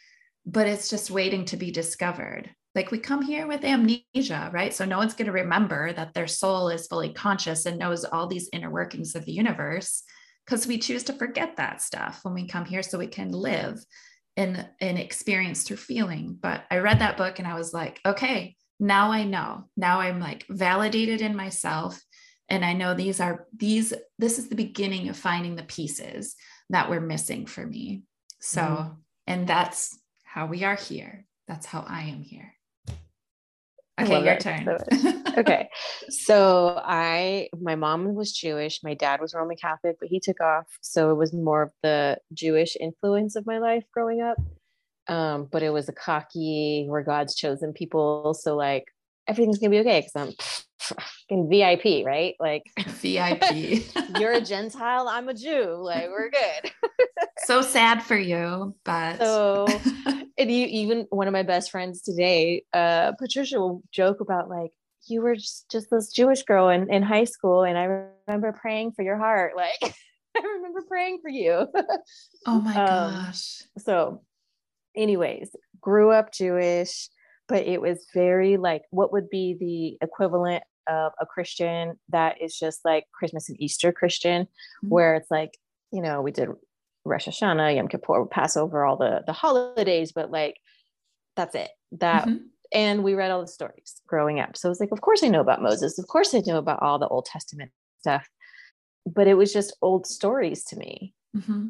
but 0.47 0.67
it's 0.67 0.89
just 0.89 1.11
waiting 1.11 1.45
to 1.45 1.59
be 1.59 1.71
discovered 1.71 2.49
like 2.75 2.91
we 2.91 2.99
come 2.99 3.21
here 3.21 3.47
with 3.47 3.65
amnesia 3.65 4.51
right 4.55 4.73
so 4.73 4.87
no 4.87 4.97
one's 4.97 5.13
going 5.13 5.27
to 5.27 5.33
remember 5.33 5.93
that 5.93 6.15
their 6.15 6.27
soul 6.27 6.71
is 6.71 6.87
fully 6.87 7.13
conscious 7.13 7.67
and 7.67 7.79
knows 7.79 8.07
all 8.07 8.27
these 8.27 8.49
inner 8.51 8.71
workings 8.71 9.15
of 9.15 9.27
the 9.27 9.33
universe 9.33 10.03
because 10.47 10.67
we 10.67 10.79
choose 10.79 11.03
to 11.03 11.13
forget 11.13 11.59
that 11.59 11.83
stuff 11.83 12.21
when 12.23 12.33
we 12.33 12.49
come 12.49 12.65
here 12.65 12.83
so 12.83 12.97
we 12.97 13.07
can 13.07 13.31
live 13.31 13.79
in 14.41 14.67
an 14.81 14.97
experience 14.97 15.63
through 15.65 15.77
feeling. 15.77 16.39
But 16.41 16.65
I 16.71 16.79
read 16.79 17.01
that 17.01 17.19
book 17.19 17.39
and 17.39 17.47
I 17.47 17.55
was 17.55 17.75
like, 17.75 18.01
okay, 18.07 18.57
now 18.79 19.13
I 19.13 19.25
know. 19.25 19.69
Now 19.77 20.01
I'm 20.01 20.19
like 20.19 20.47
validated 20.49 21.21
in 21.21 21.37
myself. 21.37 22.01
And 22.49 22.65
I 22.65 22.73
know 22.73 22.95
these 22.95 23.21
are 23.21 23.47
these, 23.55 23.93
this 24.19 24.39
is 24.39 24.49
the 24.49 24.57
beginning 24.57 25.11
of 25.11 25.17
finding 25.17 25.57
the 25.57 25.63
pieces 25.63 26.37
that 26.71 26.89
were 26.89 27.01
missing 27.01 27.45
for 27.45 27.65
me. 27.67 28.03
So, 28.41 28.63
mm-hmm. 28.63 28.93
and 29.27 29.47
that's 29.47 29.99
how 30.25 30.47
we 30.47 30.65
are 30.65 30.77
here. 30.77 31.27
That's 31.47 31.67
how 31.67 31.85
I 31.87 32.05
am 32.05 32.23
here. 32.23 32.55
Okay, 34.03 34.25
your 34.25 34.37
turn. 34.37 34.79
okay. 35.39 35.69
So 36.09 36.81
I 36.85 37.49
my 37.61 37.77
mom 37.77 38.15
was 38.15 38.33
Jewish, 38.33 38.81
my 38.83 38.95
dad 38.95 39.21
was 39.21 39.35
Roman 39.35 39.57
Catholic, 39.57 39.97
but 40.01 40.09
he 40.09 40.21
took 40.21 40.41
off. 40.41 40.67
So 40.81 41.11
it 41.11 41.15
was 41.15 41.33
more 41.33 41.63
of 41.63 41.73
the 41.83 42.19
Jewish 42.33 42.77
influence 42.79 43.37
of 43.37 43.47
my 43.47 43.59
life 43.59 43.85
growing 43.93 44.21
up. 44.21 44.37
Um, 45.09 45.49
but 45.51 45.63
it 45.63 45.71
was 45.71 45.89
a 45.89 45.93
cocky, 45.93 46.87
we're 46.89 47.03
God's 47.03 47.35
chosen 47.35 47.73
people. 47.73 48.35
So 48.35 48.57
like 48.57 48.85
everything's 49.27 49.59
gonna 49.59 49.71
be 49.71 49.81
okay 49.81 50.01
because 50.01 50.37
I'm 51.31 51.49
VIP, 51.49 52.05
right? 52.05 52.35
Like 52.41 52.65
VIP. 52.87 53.85
you're 54.19 54.33
a 54.33 54.41
Gentile, 54.41 55.09
I'm 55.09 55.29
a 55.29 55.35
Jew. 55.35 55.77
Like 55.77 56.09
we're 56.09 56.31
good. 56.31 56.73
so 57.45 57.63
sad 57.63 58.03
for 58.03 58.17
you, 58.17 58.75
but 58.85 59.19
so 59.19 59.67
and 60.39 60.51
you 60.51 60.67
even 60.67 61.07
one 61.11 61.29
of 61.29 61.33
my 61.33 61.43
best 61.43 61.71
friends 61.71 62.03
today, 62.03 62.65
uh, 62.73 63.13
Patricia 63.19 63.61
will 63.61 63.83
joke 63.93 64.21
about 64.21 64.49
like 64.49 64.71
you 65.09 65.23
were 65.23 65.35
just, 65.35 65.71
just 65.71 65.89
this 65.91 66.13
Jewish 66.13 66.43
girl 66.43 66.69
in, 66.69 66.93
in 66.93 67.03
high 67.03 67.25
school, 67.25 67.63
and 67.63 67.79
I 67.79 68.05
remember 68.29 68.53
praying 68.53 68.93
for 68.93 69.03
your 69.03 69.17
heart. 69.17 69.55
Like 69.57 69.95
I 70.37 70.41
remember 70.57 70.83
praying 70.87 71.21
for 71.23 71.31
you. 71.31 71.67
oh 72.47 72.61
my 72.61 72.75
um, 72.75 73.15
gosh. 73.15 73.63
So, 73.79 74.23
anyways, 74.97 75.51
grew 75.81 76.11
up 76.11 76.33
Jewish, 76.33 77.09
but 77.51 77.67
it 77.67 77.81
was 77.81 78.07
very 78.15 78.57
like 78.57 78.83
what 78.91 79.13
would 79.13 79.29
be 79.29 79.57
the 79.59 79.99
equivalent 80.07 80.63
of 80.89 81.13
a 81.21 81.27
Christian 81.27 81.99
that 82.11 82.41
is 82.41 82.57
just 82.57 82.85
like 82.85 83.05
Christmas 83.13 83.49
and 83.49 83.61
Easter 83.61 83.93
Christian, 83.93 84.45
mm-hmm. 84.45 84.89
where 84.89 85.17
it's 85.17 85.31
like, 85.31 85.59
you 85.93 86.01
know, 86.01 86.23
we 86.23 86.31
did 86.31 86.49
Rosh 87.05 87.27
Hashanah, 87.27 87.75
Yom 87.75 87.89
Kippur, 87.89 88.25
Passover, 88.27 88.85
all 88.85 88.97
the 88.97 89.25
the 89.27 89.33
holidays, 89.33 90.13
but 90.13 90.31
like 90.31 90.59
that's 91.35 91.57
it. 91.57 91.71
That 91.93 92.29
mm-hmm. 92.29 92.45
and 92.73 93.03
we 93.03 93.15
read 93.15 93.33
all 93.33 93.41
the 93.41 93.49
stories 93.49 94.01
growing 94.07 94.39
up. 94.39 94.57
So 94.57 94.69
I 94.69 94.71
was 94.71 94.79
like, 94.79 94.93
of 94.93 95.01
course 95.01 95.25
I 95.25 95.29
know 95.29 95.41
about 95.41 95.61
Moses. 95.61 95.99
Of 95.99 96.07
course 96.07 96.33
I 96.35 96.43
know 96.47 96.59
about 96.59 96.83
all 96.83 97.01
the 97.01 97.09
Old 97.09 97.27
Testament 97.27 97.73
stuff. 97.99 98.29
But 99.05 99.27
it 99.27 99.35
was 99.35 99.53
just 99.53 99.77
old 99.83 100.07
stories 100.07 100.63
to 100.67 100.77
me. 100.77 101.15
Mm-hmm. 101.37 101.69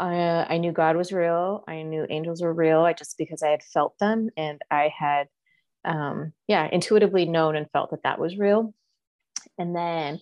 I, 0.00 0.46
I 0.48 0.58
knew 0.58 0.72
God 0.72 0.96
was 0.96 1.12
real. 1.12 1.62
I 1.68 1.82
knew 1.82 2.06
angels 2.08 2.40
were 2.40 2.54
real. 2.54 2.80
I 2.80 2.94
just 2.94 3.18
because 3.18 3.42
I 3.42 3.50
had 3.50 3.62
felt 3.62 3.98
them 3.98 4.30
and 4.36 4.60
I 4.70 4.92
had, 4.98 5.28
um, 5.84 6.32
yeah, 6.48 6.68
intuitively 6.72 7.26
known 7.26 7.54
and 7.54 7.70
felt 7.70 7.90
that 7.90 8.02
that 8.04 8.18
was 8.18 8.38
real. 8.38 8.72
And 9.58 9.76
then 9.76 10.18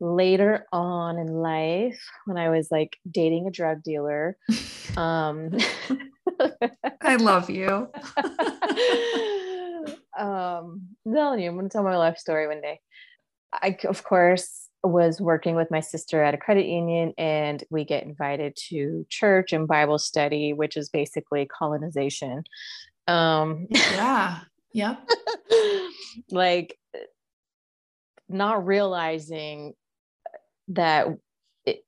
later 0.00 0.66
on 0.72 1.18
in 1.18 1.28
life 1.28 2.02
when 2.24 2.38
I 2.38 2.48
was 2.48 2.68
like 2.70 2.96
dating 3.08 3.46
a 3.46 3.50
drug 3.50 3.82
dealer. 3.82 4.36
Um, 4.96 5.56
I 7.00 7.14
love 7.14 7.48
you. 7.50 7.88
um, 10.18 10.88
no, 11.04 11.32
I'm 11.32 11.38
going 11.38 11.60
to 11.60 11.68
tell 11.68 11.84
my 11.84 11.96
life 11.96 12.18
story 12.18 12.48
one 12.48 12.60
day. 12.60 12.80
I, 13.52 13.76
of 13.88 14.02
course, 14.02 14.68
was 14.82 15.20
working 15.20 15.56
with 15.56 15.70
my 15.70 15.80
sister 15.80 16.22
at 16.22 16.34
a 16.34 16.38
credit 16.38 16.66
union, 16.66 17.12
and 17.18 17.62
we 17.70 17.84
get 17.84 18.04
invited 18.04 18.56
to 18.68 19.06
church 19.08 19.52
and 19.52 19.68
Bible 19.68 19.98
study, 19.98 20.52
which 20.52 20.76
is 20.76 20.88
basically 20.88 21.46
colonization. 21.46 22.44
Um, 23.06 23.66
yeah. 23.70 24.40
Yep. 24.72 25.08
like, 26.30 26.78
not 28.28 28.66
realizing 28.66 29.74
that 30.68 31.08
it, 31.66 31.84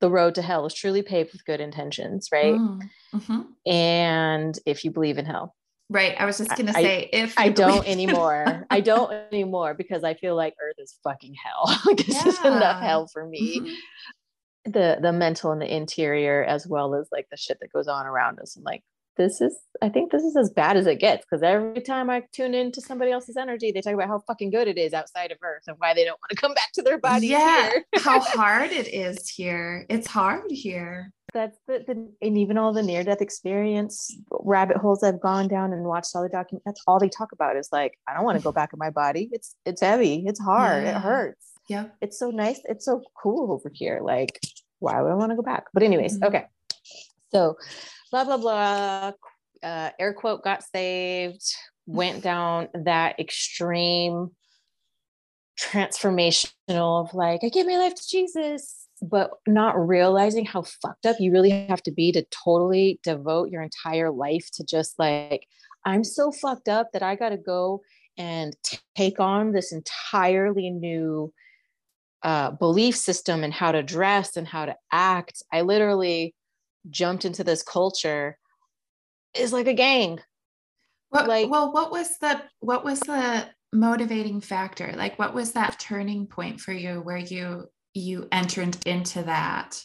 the 0.00 0.10
road 0.10 0.34
to 0.36 0.42
hell 0.42 0.66
is 0.66 0.74
truly 0.74 1.02
paved 1.02 1.32
with 1.32 1.44
good 1.44 1.60
intentions, 1.60 2.28
right? 2.32 2.54
Mm, 2.54 2.80
mm-hmm. 3.14 3.70
And 3.70 4.58
if 4.66 4.84
you 4.84 4.90
believe 4.90 5.18
in 5.18 5.24
hell. 5.24 5.54
Right. 5.90 6.14
I 6.18 6.24
was 6.24 6.38
just 6.38 6.50
going 6.50 6.68
to 6.68 6.72
say, 6.72 7.10
I, 7.12 7.16
if 7.16 7.36
I 7.36 7.48
don't 7.48 7.86
anymore, 7.86 8.64
I 8.70 8.80
don't 8.80 9.12
anymore 9.32 9.74
because 9.74 10.04
I 10.04 10.14
feel 10.14 10.36
like 10.36 10.54
earth 10.62 10.76
is 10.78 10.96
fucking 11.02 11.34
hell. 11.34 11.76
like 11.86 11.98
this 11.98 12.14
yeah. 12.14 12.28
is 12.28 12.38
enough 12.38 12.80
hell 12.80 13.08
for 13.08 13.26
me. 13.26 13.60
Mm-hmm. 13.60 14.70
The, 14.72 14.98
the 15.02 15.12
mental 15.12 15.50
and 15.50 15.60
the 15.60 15.74
interior, 15.74 16.44
as 16.44 16.66
well 16.66 16.94
as 16.94 17.08
like 17.10 17.26
the 17.30 17.36
shit 17.36 17.58
that 17.60 17.72
goes 17.72 17.88
on 17.88 18.06
around 18.06 18.38
us. 18.38 18.56
I'm 18.56 18.62
like, 18.62 18.84
this 19.20 19.40
is 19.40 19.58
i 19.82 19.88
think 19.88 20.10
this 20.10 20.22
is 20.22 20.36
as 20.36 20.48
bad 20.50 20.76
as 20.78 20.86
it 20.86 20.98
gets 20.98 21.24
because 21.24 21.42
every 21.42 21.82
time 21.82 22.08
i 22.08 22.22
tune 22.32 22.54
into 22.54 22.80
somebody 22.80 23.10
else's 23.10 23.36
energy 23.36 23.70
they 23.70 23.82
talk 23.82 23.92
about 23.92 24.08
how 24.08 24.18
fucking 24.26 24.50
good 24.50 24.66
it 24.66 24.78
is 24.78 24.94
outside 24.94 25.30
of 25.30 25.36
earth 25.42 25.62
and 25.66 25.76
why 25.78 25.92
they 25.92 26.04
don't 26.04 26.18
want 26.22 26.30
to 26.30 26.36
come 26.36 26.54
back 26.54 26.72
to 26.72 26.82
their 26.82 26.98
body 26.98 27.26
yeah 27.26 27.70
how 27.96 28.18
hard 28.20 28.70
it 28.70 28.88
is 28.88 29.28
here 29.28 29.84
it's 29.90 30.06
hard 30.06 30.50
here 30.50 31.12
that's 31.32 31.58
the, 31.66 31.84
the 31.86 32.26
and 32.26 32.38
even 32.38 32.58
all 32.58 32.72
the 32.72 32.82
near 32.82 33.04
death 33.04 33.20
experience 33.20 34.16
rabbit 34.30 34.76
holes 34.76 35.02
i've 35.02 35.20
gone 35.20 35.48
down 35.48 35.72
and 35.72 35.84
watched 35.84 36.14
all 36.14 36.22
the 36.22 36.28
documents 36.28 36.64
that's 36.64 36.82
all 36.86 36.98
they 36.98 37.08
talk 37.08 37.32
about 37.32 37.56
is 37.56 37.68
like 37.72 37.98
i 38.08 38.14
don't 38.14 38.24
want 38.24 38.36
to 38.36 38.42
go 38.42 38.52
back 38.52 38.72
in 38.72 38.78
my 38.78 38.90
body 38.90 39.28
it's 39.32 39.54
it's 39.64 39.80
heavy 39.80 40.24
it's 40.26 40.40
hard 40.40 40.84
yeah. 40.84 40.96
it 40.96 41.00
hurts 41.00 41.50
Yeah. 41.70 41.86
It's 42.00 42.18
so 42.18 42.30
nice. 42.30 42.60
It's 42.64 42.84
so 42.84 43.00
cool 43.14 43.52
over 43.52 43.70
here. 43.72 44.00
Like, 44.02 44.40
why 44.80 45.00
would 45.00 45.12
I 45.12 45.14
want 45.14 45.30
to 45.30 45.36
go 45.36 45.42
back? 45.42 45.66
But, 45.72 45.84
anyways, 45.84 46.16
mm-hmm. 46.16 46.24
okay. 46.24 46.46
So, 47.30 47.56
blah, 48.10 48.24
blah, 48.24 48.38
blah. 48.38 49.12
Uh, 49.62 49.90
air 50.00 50.12
quote 50.12 50.42
got 50.42 50.64
saved, 50.64 51.44
went 51.86 52.22
down 52.30 52.68
that 52.74 53.20
extreme 53.20 54.30
transformational 55.60 57.04
of 57.06 57.14
like, 57.14 57.44
I 57.44 57.50
give 57.50 57.68
my 57.68 57.76
life 57.76 57.94
to 57.94 58.08
Jesus, 58.08 58.79
but 59.02 59.30
not 59.46 59.78
realizing 59.78 60.44
how 60.44 60.62
fucked 60.62 61.06
up 61.06 61.16
you 61.20 61.32
really 61.32 61.50
have 61.50 61.82
to 61.82 61.90
be 61.90 62.12
to 62.12 62.24
totally 62.30 63.00
devote 63.02 63.50
your 63.50 63.62
entire 63.62 64.10
life 64.10 64.48
to 64.54 64.64
just 64.64 64.98
like, 64.98 65.46
I'm 65.84 66.04
so 66.04 66.30
fucked 66.30 66.68
up 66.68 66.92
that 66.92 67.02
I 67.02 67.16
got 67.16 67.30
to 67.30 67.36
go 67.36 67.82
and 68.18 68.54
take 68.96 69.18
on 69.18 69.52
this 69.52 69.72
entirely 69.72 70.70
new 70.70 71.32
uh, 72.22 72.50
belief 72.50 72.96
system 72.96 73.42
and 73.42 73.52
how 73.52 73.72
to 73.72 73.82
dress 73.82 74.36
and 74.36 74.46
how 74.46 74.66
to 74.66 74.76
act. 74.92 75.42
I 75.52 75.62
literally 75.62 76.34
jumped 76.90 77.24
into 77.24 77.44
this 77.44 77.62
culture 77.62 78.36
is 79.34 79.52
like 79.52 79.66
a 79.66 79.74
gang. 79.74 80.20
What, 81.08 81.26
like, 81.26 81.50
well, 81.50 81.72
what 81.72 81.90
was 81.90 82.18
the 82.18 82.42
what 82.60 82.84
was 82.84 83.00
the 83.00 83.46
motivating 83.72 84.40
factor? 84.40 84.92
Like, 84.96 85.18
what 85.18 85.34
was 85.34 85.52
that 85.52 85.80
turning 85.80 86.26
point 86.26 86.60
for 86.60 86.72
you 86.72 87.00
where 87.00 87.16
you 87.16 87.68
you 87.94 88.28
entered 88.32 88.76
into 88.86 89.22
that? 89.22 89.82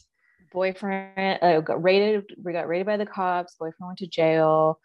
Boyfriend 0.51 1.39
uh, 1.41 1.59
got 1.61 1.83
raided. 1.83 2.25
We 2.41 2.53
got 2.53 2.67
raided 2.67 2.87
by 2.87 2.97
the 2.97 3.05
cops. 3.05 3.55
Boyfriend 3.59 3.87
went 3.87 3.99
to 3.99 4.07
jail 4.07 4.79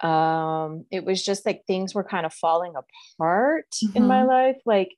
um 0.00 0.84
it 0.90 1.04
was 1.04 1.24
just 1.24 1.44
like 1.44 1.64
things 1.66 1.94
were 1.94 2.04
kind 2.04 2.24
of 2.24 2.32
falling 2.32 2.74
apart 2.76 3.66
mm-hmm. 3.84 3.96
in 3.96 4.06
my 4.06 4.20
mm-hmm. 4.20 4.28
life 4.28 4.56
like 4.64 4.94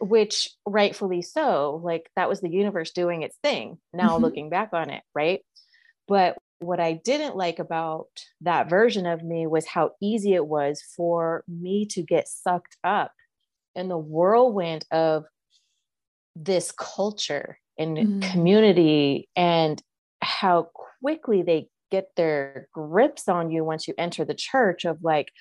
which 0.00 0.50
rightfully 0.66 1.22
so 1.22 1.80
like 1.84 2.10
that 2.16 2.28
was 2.28 2.40
the 2.40 2.50
universe 2.50 2.90
doing 2.90 3.22
its 3.22 3.36
thing 3.42 3.78
now 3.92 4.14
mm-hmm. 4.14 4.24
looking 4.24 4.50
back 4.50 4.70
on 4.72 4.90
it 4.90 5.02
right 5.14 5.40
but 6.08 6.36
what 6.58 6.80
i 6.80 6.92
didn't 6.92 7.36
like 7.36 7.60
about 7.60 8.08
that 8.40 8.68
version 8.68 9.06
of 9.06 9.22
me 9.22 9.46
was 9.46 9.66
how 9.66 9.92
easy 10.02 10.34
it 10.34 10.46
was 10.46 10.82
for 10.96 11.44
me 11.46 11.86
to 11.86 12.02
get 12.02 12.26
sucked 12.26 12.76
up 12.82 13.12
in 13.76 13.88
the 13.88 13.98
whirlwind 13.98 14.84
of 14.90 15.24
this 16.36 16.72
culture 16.72 17.58
and 17.78 17.96
mm-hmm. 17.96 18.32
community 18.32 19.28
and 19.36 19.82
how 20.22 20.68
quickly 21.00 21.42
they 21.42 21.68
get 21.90 22.08
their 22.16 22.68
grips 22.72 23.28
on 23.28 23.50
you 23.50 23.64
once 23.64 23.88
you 23.88 23.94
enter 23.98 24.24
the 24.24 24.34
church 24.34 24.84
of 24.84 24.98
like 25.02 25.32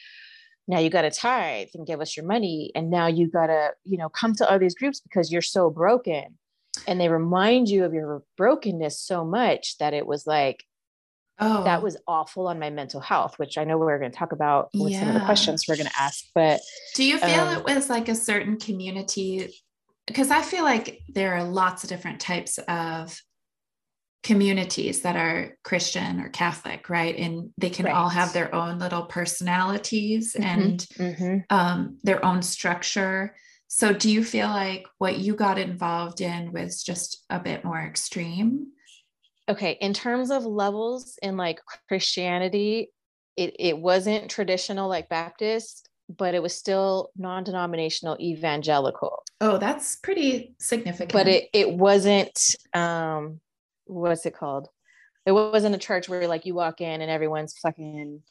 now 0.67 0.79
you 0.79 0.89
got 0.89 1.01
to 1.01 1.12
tithe 1.12 1.67
and 1.74 1.88
give 1.88 2.01
us 2.01 2.15
your 2.15 2.25
money 2.25 2.72
and 2.75 2.89
now 2.89 3.08
you 3.08 3.29
got 3.29 3.48
to 3.48 3.72
you 3.84 3.98
know 3.98 4.10
come 4.10 4.34
to 4.34 4.50
all 4.50 4.60
these 4.60 4.75
groups 4.75 5.00
because 5.00 5.31
you're 5.31 5.41
so 5.41 5.69
broken 5.69 6.38
and 6.88 7.00
they 7.00 7.10
remind 7.10 7.67
you 7.67 7.84
of 7.84 7.93
your 7.93 8.24
brokenness 8.38 9.00
so 9.00 9.25
much 9.25 9.77
that 9.79 9.93
it 9.93 10.08
was 10.08 10.25
like 10.25 10.63
oh 11.39 11.63
that 11.63 11.84
was 11.84 11.98
awful 12.08 12.48
on 12.48 12.60
my 12.60 12.69
mental 12.69 13.01
health 13.01 13.38
which 13.38 13.58
i 13.58 13.63
know 13.63 13.77
we're 13.77 14.00
going 14.00 14.12
to 14.12 14.17
talk 14.17 14.31
about 14.31 14.69
with 14.74 14.91
yeah. 14.91 15.00
some 15.00 15.10
of 15.10 15.13
the 15.15 15.25
questions 15.25 15.65
we're 15.67 15.75
going 15.75 15.88
to 15.88 16.01
ask 16.01 16.25
but 16.34 16.62
do 16.96 17.03
you 17.03 17.17
feel 17.17 17.41
um, 17.41 17.58
it 17.58 17.63
was 17.63 17.89
like 17.89 18.08
a 18.08 18.15
certain 18.15 18.58
community 18.58 19.51
because 20.10 20.30
i 20.30 20.42
feel 20.42 20.66
like 20.66 21.00
there 21.08 21.36
are 21.36 21.44
lots 21.46 21.84
of 21.84 21.89
different 21.89 22.20
types 22.20 22.58
of 22.68 23.22
communities 24.24 25.01
that 25.01 25.16
are 25.16 25.58
Christian 25.63 26.20
or 26.20 26.30
Catholic, 26.30 26.89
right? 26.89 27.16
And 27.16 27.51
they 27.58 27.70
can 27.70 27.86
right. 27.86 27.96
all 27.96 28.10
have 28.10 28.34
their 28.34 28.54
own 28.54 28.80
little 28.80 29.04
personalities 29.04 30.36
mm-hmm. 30.38 30.60
and 30.60 30.80
mm-hmm. 30.80 31.38
Um, 31.50 31.98
their 32.04 32.24
own 32.24 32.42
structure. 32.42 33.36
So, 33.68 33.94
do 33.94 34.10
you 34.10 34.24
feel 34.24 34.48
like 34.48 34.86
what 34.98 35.20
you 35.20 35.36
got 35.36 35.58
involved 35.58 36.22
in 36.22 36.51
was 36.51 36.84
just 36.84 37.24
a 37.30 37.39
bit 37.39 37.63
more 37.63 37.80
extreme? 37.80 38.68
Okay, 39.48 39.78
in 39.80 39.94
terms 39.94 40.32
of 40.32 40.46
levels 40.46 41.18
in 41.22 41.38
like 41.38 41.62
Christianity, 41.88 42.92
it, 43.36 43.56
it 43.58 43.78
wasn't 43.78 44.30
traditional 44.30 44.89
like 44.89 45.08
Baptist, 45.08 45.88
but 46.17 46.34
it 46.34 46.41
was 46.41 46.56
still 46.56 47.12
non-denominational 47.17 48.17
evangelical. 48.19 49.24
Oh, 49.39 49.58
that's 49.58 49.95
pretty 49.98 50.56
significant. 50.60 51.13
But 51.13 51.28
it 51.28 51.50
it 51.54 51.72
wasn't 51.72 52.56
um 52.74 53.39
what's 53.86 54.26
it 54.26 54.36
called? 54.36 54.67
It 55.26 55.32
wasn't 55.32 55.76
a 55.76 55.80
church 55.80 56.10
where 56.10 56.28
like 56.28 56.45
you 56.45 56.56
walk 56.56 56.82
in 56.82 57.02
and 57.02 57.12
everyone's 57.12 57.58
fucking 57.60 58.22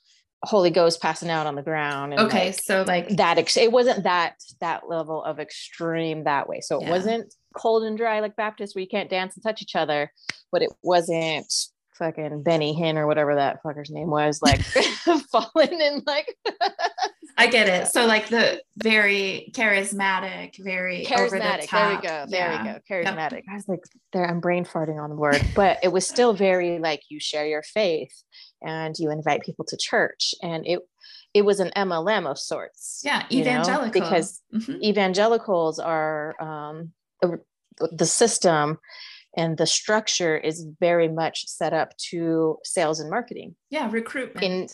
Holy 0.42 0.70
Ghost 0.70 1.00
passing 1.02 1.30
out 1.30 1.46
on 1.46 1.54
the 1.54 1.62
ground. 1.62 2.14
okay, 2.14 2.46
like, 2.46 2.60
so 2.60 2.84
like 2.86 3.08
that. 3.16 3.38
Ex- 3.38 3.56
it 3.56 3.72
wasn't 3.72 4.04
that 4.04 4.34
that 4.60 4.88
level 4.88 5.22
of 5.22 5.40
extreme 5.40 6.24
that 6.24 6.48
way. 6.48 6.60
So 6.60 6.80
it 6.80 6.84
yeah. 6.84 6.90
wasn't 6.90 7.34
cold 7.56 7.84
and 7.84 7.96
dry 7.96 8.20
like 8.20 8.36
Baptist 8.36 8.74
where 8.74 8.82
you 8.82 8.88
can't 8.88 9.10
dance 9.10 9.34
and 9.34 9.42
touch 9.42 9.62
each 9.62 9.76
other, 9.76 10.12
but 10.52 10.62
it 10.62 10.70
wasn't 10.82 11.52
fucking 11.98 12.42
Benny 12.44 12.72
Hinn 12.72 12.96
or 12.96 13.06
whatever 13.06 13.34
that 13.34 13.62
fucker's 13.62 13.90
name 13.90 14.10
was, 14.10 14.40
like 14.40 14.62
falling 15.32 15.80
in 15.80 16.02
like 16.06 16.36
I 17.38 17.46
get 17.46 17.68
it. 17.68 17.86
So 17.86 18.04
like 18.04 18.28
the 18.28 18.60
very 18.76 19.52
charismatic, 19.54 20.56
very 20.58 21.06
charismatic. 21.06 21.62
The 21.62 21.68
there 21.70 21.88
we 21.90 21.96
go. 22.02 22.26
There 22.28 22.52
yeah. 22.52 22.62
we 22.62 22.68
go. 22.68 22.78
Charismatic. 22.90 23.32
Yep. 23.32 23.44
I 23.48 23.54
was 23.54 23.68
like, 23.68 23.80
there. 24.12 24.28
I'm 24.28 24.40
brain 24.40 24.64
farting 24.64 25.00
on 25.00 25.08
the 25.08 25.16
word, 25.16 25.40
but 25.54 25.78
it 25.84 25.92
was 25.92 26.06
still 26.06 26.34
very 26.34 26.80
like 26.80 27.02
you 27.08 27.20
share 27.20 27.46
your 27.46 27.62
faith 27.62 28.24
and 28.60 28.96
you 28.98 29.12
invite 29.12 29.42
people 29.42 29.64
to 29.66 29.76
church, 29.76 30.34
and 30.42 30.66
it 30.66 30.80
it 31.32 31.42
was 31.42 31.60
an 31.60 31.70
MLM 31.76 32.28
of 32.28 32.38
sorts. 32.38 33.02
Yeah, 33.04 33.24
evangelical. 33.30 33.86
Know? 33.86 33.92
Because 33.92 34.42
mm-hmm. 34.52 34.82
evangelicals 34.82 35.78
are 35.78 36.34
um, 36.42 36.92
the, 37.22 37.38
the 37.92 38.06
system 38.06 38.78
and 39.36 39.56
the 39.56 39.66
structure 39.66 40.36
is 40.36 40.66
very 40.80 41.08
much 41.08 41.46
set 41.46 41.72
up 41.72 41.96
to 42.10 42.56
sales 42.64 42.98
and 42.98 43.10
marketing. 43.10 43.54
Yeah, 43.70 43.88
recruitment. 43.90 44.44
In 44.44 44.68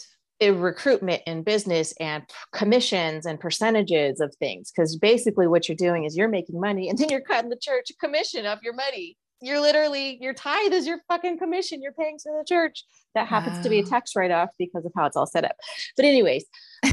recruitment 0.53 1.23
and 1.27 1.45
business 1.45 1.93
and 2.01 2.23
commissions 2.53 3.27
and 3.27 3.41
percentages 3.41 4.21
of 4.21 4.35
things 4.37 4.71
because 4.71 4.97
basically 4.97 5.47
what 5.47 5.69
you're 5.69 5.77
doing 5.77 6.05
is 6.05 6.17
you're 6.17 6.29
making 6.29 6.61
money 6.61 6.89
and 6.91 6.99
then 6.99 7.09
you're 7.09 7.21
cutting 7.21 7.51
the 7.51 7.57
church 7.57 7.91
a 7.91 7.95
commission 7.95 8.47
of 8.47 8.59
your 8.63 8.75
money 8.75 9.17
you're 9.41 9.61
literally 9.61 10.19
your 10.21 10.35
tithe 10.35 10.73
is 10.73 10.87
your 10.87 10.99
fucking 11.09 11.39
commission 11.39 11.83
you're 11.83 11.93
paying 11.93 12.17
to 12.19 12.31
the 12.39 12.45
church 12.47 12.85
that 13.15 13.27
happens 13.27 13.57
wow. 13.57 13.63
to 13.63 13.69
be 13.69 13.79
a 13.79 13.85
tax 13.85 14.13
write-off 14.17 14.51
because 14.59 14.85
of 14.85 14.93
how 14.97 15.07
it's 15.07 15.17
all 15.17 15.27
set 15.27 15.45
up 15.45 15.57
but 15.97 16.05
anyways 16.05 16.45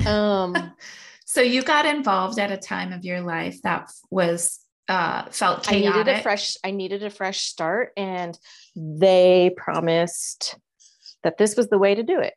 um 0.05 0.73
so 1.25 1.41
you 1.41 1.61
got 1.61 1.85
involved 1.85 2.39
at 2.39 2.51
a 2.51 2.57
time 2.57 2.91
of 2.91 3.05
your 3.05 3.21
life 3.21 3.57
that 3.63 3.89
was 4.09 4.59
uh 4.89 5.25
felt 5.29 5.63
chaotic. 5.63 5.93
I 5.93 5.97
needed 5.97 6.19
a 6.19 6.21
fresh 6.21 6.57
I 6.63 6.71
needed 6.71 7.03
a 7.03 7.09
fresh 7.09 7.41
start 7.41 7.91
and 7.95 8.37
they 8.75 9.51
promised 9.55 10.57
that 11.23 11.37
this 11.37 11.55
was 11.55 11.67
the 11.67 11.77
way 11.77 11.93
to 11.93 12.03
do 12.03 12.19
it 12.19 12.33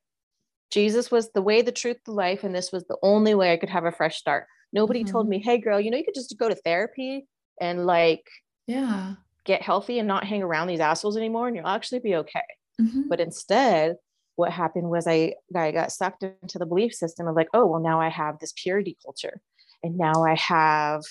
Jesus 0.74 1.08
was 1.08 1.30
the 1.30 1.40
way, 1.40 1.62
the 1.62 1.70
truth, 1.70 1.98
the 2.04 2.10
life, 2.10 2.42
and 2.42 2.52
this 2.52 2.72
was 2.72 2.84
the 2.84 2.98
only 3.00 3.32
way 3.32 3.52
I 3.52 3.56
could 3.56 3.68
have 3.70 3.84
a 3.84 3.92
fresh 3.92 4.18
start. 4.18 4.48
Nobody 4.72 5.04
mm-hmm. 5.04 5.12
told 5.12 5.28
me, 5.28 5.38
hey, 5.38 5.58
girl, 5.58 5.80
you 5.80 5.88
know, 5.88 5.96
you 5.96 6.04
could 6.04 6.16
just 6.16 6.36
go 6.36 6.48
to 6.48 6.56
therapy 6.56 7.28
and 7.60 7.86
like, 7.86 8.26
yeah, 8.66 9.14
get 9.44 9.62
healthy 9.62 10.00
and 10.00 10.08
not 10.08 10.24
hang 10.24 10.42
around 10.42 10.66
these 10.66 10.80
assholes 10.80 11.16
anymore, 11.16 11.46
and 11.46 11.56
you'll 11.56 11.68
actually 11.68 12.00
be 12.00 12.16
okay. 12.16 12.42
Mm-hmm. 12.80 13.02
But 13.08 13.20
instead, 13.20 13.94
what 14.34 14.50
happened 14.50 14.90
was 14.90 15.06
I, 15.06 15.34
I 15.54 15.70
got 15.70 15.92
sucked 15.92 16.24
into 16.24 16.58
the 16.58 16.66
belief 16.66 16.92
system 16.92 17.28
of 17.28 17.36
like, 17.36 17.50
oh, 17.54 17.66
well, 17.66 17.80
now 17.80 18.00
I 18.00 18.08
have 18.08 18.40
this 18.40 18.52
purity 18.60 18.96
culture, 19.04 19.40
and 19.84 19.96
now 19.96 20.24
I 20.24 20.34
have 20.34 21.02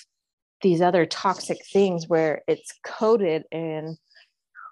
these 0.62 0.82
other 0.82 1.06
toxic 1.06 1.60
things 1.72 2.10
where 2.10 2.42
it's 2.50 2.74
coded 2.84 3.44
in 3.50 3.96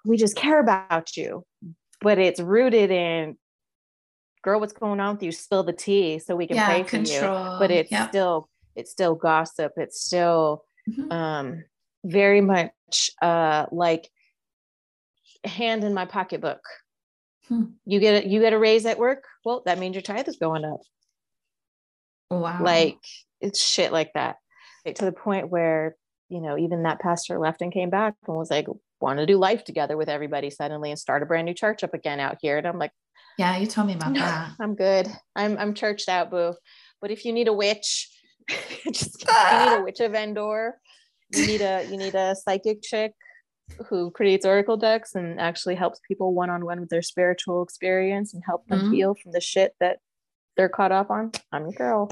we 0.04 0.16
just 0.16 0.36
care 0.36 0.58
about 0.58 1.16
you 1.16 1.44
but 2.02 2.18
it's 2.18 2.40
rooted 2.40 2.90
in 2.90 3.36
girl, 4.42 4.60
what's 4.60 4.72
going 4.72 5.00
on 5.00 5.14
with 5.14 5.22
you? 5.22 5.32
Spill 5.32 5.62
the 5.62 5.72
tea 5.72 6.18
so 6.18 6.36
we 6.36 6.46
can 6.46 6.56
yeah, 6.56 6.66
pray 6.66 6.82
for 6.82 6.90
control. 6.90 7.54
you. 7.54 7.58
But 7.58 7.70
it's 7.70 7.96
still, 8.08 8.48
it's 8.76 8.90
still 8.90 9.14
gossip. 9.14 9.72
It's 9.76 10.00
still 10.00 10.64
mm-hmm. 10.88 11.10
um, 11.10 11.64
very 12.04 12.40
much 12.40 13.10
uh, 13.20 13.66
like 13.70 14.10
hand 15.44 15.84
in 15.84 15.94
my 15.94 16.04
pocketbook. 16.04 16.60
Hmm. 17.48 17.64
You 17.84 18.00
get 18.00 18.24
a, 18.24 18.28
you 18.28 18.40
get 18.40 18.52
a 18.52 18.58
raise 18.58 18.86
at 18.86 18.98
work. 18.98 19.24
Well, 19.44 19.62
that 19.66 19.78
means 19.78 19.94
your 19.94 20.02
tithe 20.02 20.28
is 20.28 20.36
going 20.36 20.64
up. 20.64 20.80
Wow. 22.30 22.62
Like 22.62 22.98
it's 23.40 23.64
shit 23.64 23.92
like 23.92 24.12
that. 24.14 24.36
To 24.86 25.04
the 25.04 25.12
point 25.12 25.48
where, 25.48 25.96
you 26.28 26.40
know, 26.40 26.58
even 26.58 26.82
that 26.84 27.00
pastor 27.00 27.38
left 27.38 27.62
and 27.62 27.72
came 27.72 27.90
back 27.90 28.14
and 28.26 28.36
was 28.36 28.50
like, 28.50 28.66
want 29.00 29.18
to 29.18 29.26
do 29.26 29.36
life 29.36 29.64
together 29.64 29.96
with 29.96 30.08
everybody 30.08 30.48
suddenly 30.48 30.90
and 30.90 30.98
start 30.98 31.22
a 31.22 31.26
brand 31.26 31.44
new 31.44 31.54
church 31.54 31.84
up 31.84 31.92
again 31.92 32.20
out 32.20 32.38
here. 32.40 32.56
And 32.56 32.66
I'm 32.66 32.78
like, 32.78 32.92
yeah, 33.42 33.56
you 33.56 33.66
told 33.66 33.88
me 33.88 33.94
about 33.94 34.14
that. 34.14 34.52
I'm 34.60 34.76
good. 34.76 35.08
I'm 35.34 35.58
I'm 35.58 35.74
churched 35.74 36.08
out, 36.08 36.30
boo. 36.30 36.54
But 37.00 37.10
if 37.10 37.24
you 37.24 37.32
need 37.32 37.48
a 37.48 37.52
witch, 37.52 38.08
just 38.92 39.24
you 39.26 39.58
need 39.66 39.78
a 39.78 39.82
witch 39.84 39.98
of 40.00 40.14
Endor. 40.14 40.78
You 41.34 41.46
need 41.46 41.60
a 41.60 41.84
you 41.90 41.96
need 41.96 42.14
a 42.14 42.36
psychic 42.36 42.82
chick 42.82 43.12
who 43.88 44.10
creates 44.12 44.46
oracle 44.46 44.76
decks 44.76 45.14
and 45.14 45.40
actually 45.40 45.74
helps 45.74 45.98
people 46.06 46.34
one 46.34 46.50
on 46.50 46.64
one 46.64 46.78
with 46.80 46.90
their 46.90 47.02
spiritual 47.02 47.62
experience 47.62 48.32
and 48.32 48.42
help 48.46 48.66
them 48.68 48.80
mm-hmm. 48.80 48.92
heal 48.92 49.14
from 49.14 49.32
the 49.32 49.40
shit 49.40 49.74
that 49.80 49.98
they're 50.56 50.68
caught 50.68 50.92
up 50.92 51.10
on. 51.10 51.32
I'm 51.50 51.62
your 51.62 51.72
girl. 51.72 52.10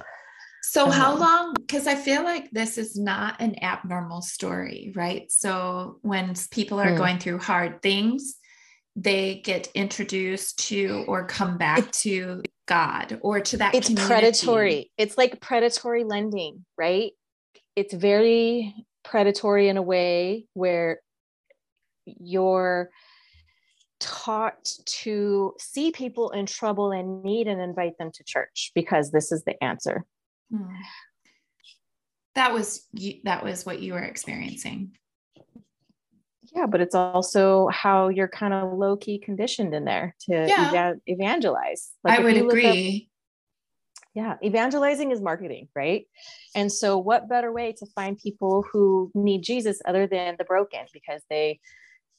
So, 0.63 0.87
um, 0.87 0.91
how 0.91 1.17
long? 1.17 1.55
Because 1.55 1.87
I 1.87 1.95
feel 1.95 2.25
like 2.25 2.51
this 2.51 2.77
is 2.77 2.97
not 2.97 3.41
an 3.41 3.63
abnormal 3.63 4.23
story, 4.23 4.93
right? 4.97 5.31
So, 5.31 5.99
when 6.03 6.35
people 6.51 6.81
are 6.81 6.93
mm. 6.93 6.99
going 6.99 7.19
through 7.19 7.39
hard 7.39 7.83
things, 7.83 8.40
they 8.97 9.37
get 9.37 9.69
introduced 9.75 10.69
to 10.69 11.05
or 11.07 11.25
come 11.27 11.57
back 11.57 11.79
it's, 11.79 12.03
to 12.03 12.43
God 12.67 13.19
or 13.23 13.41
to 13.41 13.57
that. 13.59 13.75
It's 13.75 13.89
community. 13.89 14.09
predatory. 14.09 14.91
It's 14.99 15.17
like 15.17 15.41
predatory 15.41 16.05
lending, 16.05 16.65
right? 16.77 17.13
It's 17.77 17.95
very 17.95 18.75
predatory 19.05 19.69
in 19.69 19.77
a 19.77 19.83
way 19.83 20.47
where 20.55 21.01
you're 22.05 22.91
taught 24.01 24.73
to 24.87 25.55
see 25.59 25.93
people 25.93 26.31
in 26.31 26.47
trouble 26.47 26.91
and 26.91 27.23
need 27.23 27.47
and 27.47 27.61
invite 27.61 27.99
them 27.99 28.11
to 28.13 28.25
church 28.25 28.73
because 28.75 29.11
this 29.11 29.31
is 29.31 29.45
the 29.45 29.63
answer. 29.63 30.05
Hmm. 30.51 30.75
That 32.35 32.53
was 32.53 32.87
that 33.25 33.45
was 33.45 33.67
what 33.67 33.81
you 33.81 33.95
were 33.95 34.03
experiencing. 34.03 34.93
Yeah, 36.55 36.67
but 36.67 36.81
it's 36.81 36.95
also 36.95 37.69
how 37.69 38.09
you're 38.09 38.29
kind 38.29 38.53
of 38.53 38.73
low 38.73 38.97
key 38.97 39.19
conditioned 39.19 39.73
in 39.75 39.85
there 39.85 40.17
to 40.23 40.47
yeah. 40.49 40.73
ev- 40.75 41.01
evangelize. 41.07 41.91
Like 42.03 42.19
I 42.19 42.23
would 42.23 42.37
agree. 42.37 42.67
Up, 42.67 43.11
yeah, 44.15 44.37
evangelizing 44.43 45.13
is 45.13 45.21
marketing, 45.21 45.69
right? 45.75 46.07
And 46.57 46.73
so, 46.73 46.99
what 46.99 47.29
better 47.29 47.53
way 47.53 47.73
to 47.79 47.87
find 47.95 48.19
people 48.19 48.65
who 48.73 49.13
need 49.15 49.43
Jesus 49.43 49.81
other 49.87 50.09
than 50.09 50.35
the 50.39 50.45
broken 50.45 50.87
because 50.93 51.23
they 51.31 51.61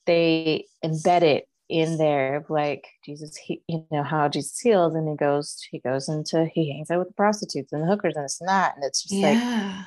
they 0.06 0.66
embed 0.84 1.24
it 1.24 1.48
in 1.70 1.98
there 1.98 2.36
of 2.36 2.50
like 2.50 2.86
jesus 3.06 3.38
he, 3.38 3.64
you 3.68 3.86
know 3.92 4.04
how 4.04 4.28
jesus 4.28 4.60
heals 4.60 4.94
and 4.94 5.08
he 5.08 5.16
goes 5.16 5.58
he 5.72 5.80
goes 5.80 6.10
into 6.10 6.46
he 6.54 6.74
hangs 6.74 6.92
out 6.92 7.00
with 7.00 7.08
the 7.08 7.14
prostitutes 7.14 7.72
and 7.72 7.82
the 7.82 7.88
hookers 7.88 8.16
and 8.18 8.28
and 8.42 8.50
that 8.50 8.76
and 8.76 8.84
it's 8.84 9.04
just 9.04 9.14
yeah. 9.14 9.30
like 9.30 9.86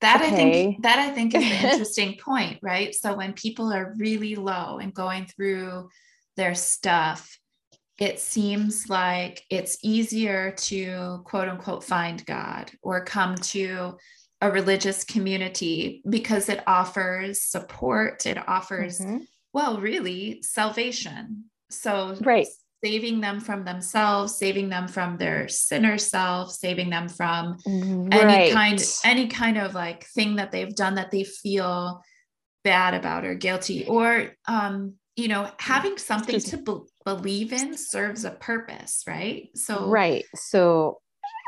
that 0.00 0.20
okay. 0.20 0.26
i 0.26 0.30
think 0.30 0.82
that 0.82 0.98
i 0.98 1.10
think 1.10 1.34
is 1.34 1.42
an 1.42 1.50
interesting 1.72 2.16
point 2.18 2.58
right 2.62 2.94
so 2.94 3.14
when 3.14 3.32
people 3.32 3.72
are 3.72 3.94
really 3.98 4.36
low 4.36 4.78
and 4.78 4.94
going 4.94 5.26
through 5.26 5.88
their 6.36 6.54
stuff 6.54 7.38
it 7.98 8.18
seems 8.18 8.88
like 8.88 9.44
it's 9.50 9.78
easier 9.82 10.52
to 10.52 11.20
quote 11.24 11.48
unquote 11.48 11.84
find 11.84 12.24
god 12.26 12.70
or 12.82 13.04
come 13.04 13.34
to 13.36 13.96
a 14.42 14.50
religious 14.50 15.04
community 15.04 16.02
because 16.08 16.48
it 16.48 16.62
offers 16.66 17.42
support 17.42 18.24
it 18.26 18.38
offers 18.48 19.00
mm-hmm 19.00 19.18
well, 19.52 19.80
really, 19.80 20.42
salvation. 20.42 21.44
So, 21.70 22.16
right. 22.20 22.46
Saving 22.84 23.20
them 23.20 23.40
from 23.40 23.64
themselves, 23.64 24.36
saving 24.36 24.68
them 24.68 24.88
from 24.88 25.16
their 25.16 25.48
sinner 25.48 25.98
self, 25.98 26.50
saving 26.50 26.90
them 26.90 27.08
from 27.08 27.56
right. 27.66 28.12
any 28.12 28.52
kind 28.52 28.82
any 29.04 29.28
kind 29.28 29.58
of 29.58 29.74
like 29.74 30.04
thing 30.06 30.36
that 30.36 30.50
they've 30.52 30.74
done 30.74 30.94
that 30.94 31.10
they 31.10 31.24
feel 31.24 32.02
bad 32.64 32.94
about 32.94 33.24
or 33.24 33.34
guilty 33.34 33.86
or 33.86 34.32
um 34.46 34.94
you 35.16 35.28
know 35.28 35.50
having 35.58 35.96
something 35.96 36.38
to 36.38 36.58
be- 36.58 36.86
believe 37.04 37.52
in 37.52 37.76
serves 37.76 38.24
a 38.24 38.30
purpose 38.30 39.04
right? 39.06 39.48
So 39.54 39.88
right. 39.88 40.24
So 40.34 41.00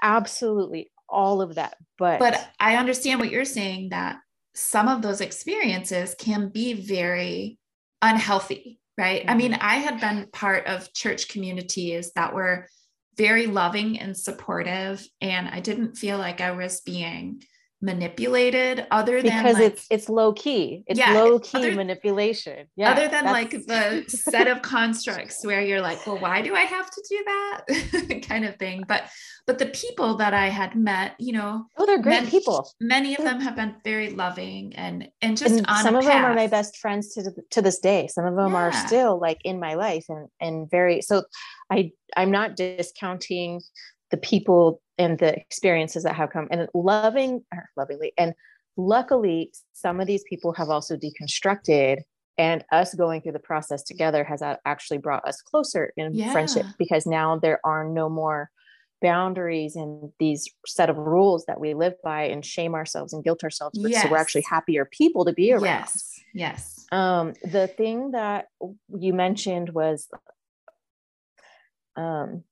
absolutely 0.02 0.90
all 1.08 1.42
of 1.42 1.56
that 1.56 1.76
but 1.98 2.18
but 2.18 2.48
i 2.58 2.76
understand 2.76 3.20
what 3.20 3.30
you're 3.30 3.44
saying 3.44 3.90
that 3.90 4.16
some 4.54 4.88
of 4.88 5.02
those 5.02 5.20
experiences 5.20 6.14
can 6.18 6.48
be 6.48 6.74
very 6.74 7.58
unhealthy, 8.02 8.80
right? 8.98 9.22
Mm-hmm. 9.22 9.30
I 9.30 9.34
mean, 9.34 9.52
mm-hmm. 9.52 9.66
I 9.66 9.74
had 9.76 10.00
been 10.00 10.28
part 10.32 10.66
of 10.66 10.92
church 10.92 11.28
communities 11.28 12.12
that 12.14 12.34
were 12.34 12.68
very 13.16 13.46
loving 13.46 13.98
and 13.98 14.16
supportive, 14.16 15.06
and 15.20 15.48
I 15.48 15.60
didn't 15.60 15.96
feel 15.96 16.18
like 16.18 16.40
I 16.40 16.52
was 16.52 16.80
being 16.80 17.42
manipulated 17.82 18.86
other 18.92 19.20
than 19.20 19.36
because 19.36 19.54
like, 19.54 19.72
it's 19.72 19.86
it's 19.90 20.08
low 20.08 20.32
key 20.32 20.84
it's 20.86 20.98
yeah, 20.98 21.12
low 21.14 21.38
key 21.40 21.58
other, 21.58 21.74
manipulation. 21.74 22.68
Yeah 22.76 22.92
other 22.92 23.08
than 23.08 23.24
like 23.24 23.50
the 23.50 24.04
set 24.06 24.46
of 24.46 24.62
constructs 24.76 25.44
where 25.44 25.60
you're 25.60 25.80
like 25.80 26.06
well 26.06 26.18
why 26.18 26.42
do 26.42 26.54
i 26.54 26.60
have 26.60 26.88
to 26.90 27.02
do 27.08 27.24
that? 27.26 28.22
kind 28.28 28.44
of 28.44 28.56
thing. 28.56 28.84
But 28.86 29.04
but 29.46 29.58
the 29.58 29.66
people 29.66 30.16
that 30.18 30.32
i 30.32 30.48
had 30.48 30.76
met 30.76 31.16
you 31.18 31.32
know 31.32 31.66
oh 31.76 31.86
they're 31.86 32.00
great 32.00 32.20
many, 32.20 32.30
people. 32.30 32.70
many 32.80 33.16
of 33.16 33.24
them 33.24 33.40
have 33.40 33.56
been 33.56 33.74
very 33.82 34.10
loving 34.10 34.74
and 34.76 35.08
and 35.20 35.36
just 35.36 35.54
and 35.54 35.66
some 35.82 35.96
of 35.96 36.04
path. 36.04 36.12
them 36.12 36.24
are 36.24 36.34
my 36.34 36.46
best 36.46 36.76
friends 36.76 37.14
to 37.14 37.32
to 37.50 37.60
this 37.60 37.80
day. 37.80 38.06
Some 38.06 38.24
of 38.24 38.36
them 38.36 38.52
yeah. 38.52 38.58
are 38.58 38.72
still 38.86 39.18
like 39.20 39.40
in 39.44 39.58
my 39.58 39.74
life 39.74 40.06
and 40.08 40.28
and 40.40 40.70
very 40.70 41.02
so 41.02 41.24
i 41.70 41.90
i'm 42.16 42.30
not 42.30 42.56
discounting 42.56 43.60
the 44.12 44.18
people 44.18 44.80
and 44.98 45.18
the 45.18 45.34
experiences 45.34 46.04
that 46.04 46.14
have 46.14 46.30
come 46.30 46.46
and 46.52 46.68
loving 46.74 47.42
or 47.52 47.68
lovingly 47.76 48.12
and 48.16 48.34
luckily 48.76 49.52
some 49.72 50.00
of 50.00 50.06
these 50.06 50.22
people 50.28 50.52
have 50.52 50.70
also 50.70 50.96
deconstructed 50.96 52.02
and 52.38 52.64
us 52.72 52.94
going 52.94 53.20
through 53.20 53.32
the 53.32 53.38
process 53.38 53.82
together 53.82 54.22
has 54.22 54.42
actually 54.64 54.98
brought 54.98 55.26
us 55.26 55.42
closer 55.42 55.92
in 55.96 56.14
yeah. 56.14 56.30
friendship 56.30 56.64
because 56.78 57.06
now 57.06 57.38
there 57.38 57.58
are 57.64 57.84
no 57.84 58.08
more 58.08 58.50
boundaries 59.02 59.74
and 59.74 60.12
these 60.20 60.48
set 60.64 60.88
of 60.88 60.96
rules 60.96 61.44
that 61.46 61.58
we 61.58 61.74
live 61.74 61.94
by 62.04 62.22
and 62.22 62.44
shame 62.44 62.74
ourselves 62.74 63.12
and 63.12 63.24
guilt 63.24 63.42
ourselves 63.42 63.78
with 63.78 63.90
yes. 63.90 64.02
so 64.02 64.10
we're 64.10 64.16
actually 64.16 64.44
happier 64.48 64.84
people 64.84 65.24
to 65.24 65.32
be 65.32 65.52
around 65.52 65.64
yes 65.64 66.20
yes 66.34 66.86
um 66.92 67.32
the 67.42 67.66
thing 67.66 68.12
that 68.12 68.46
you 68.96 69.12
mentioned 69.12 69.70
was 69.70 70.08
um 71.96 72.44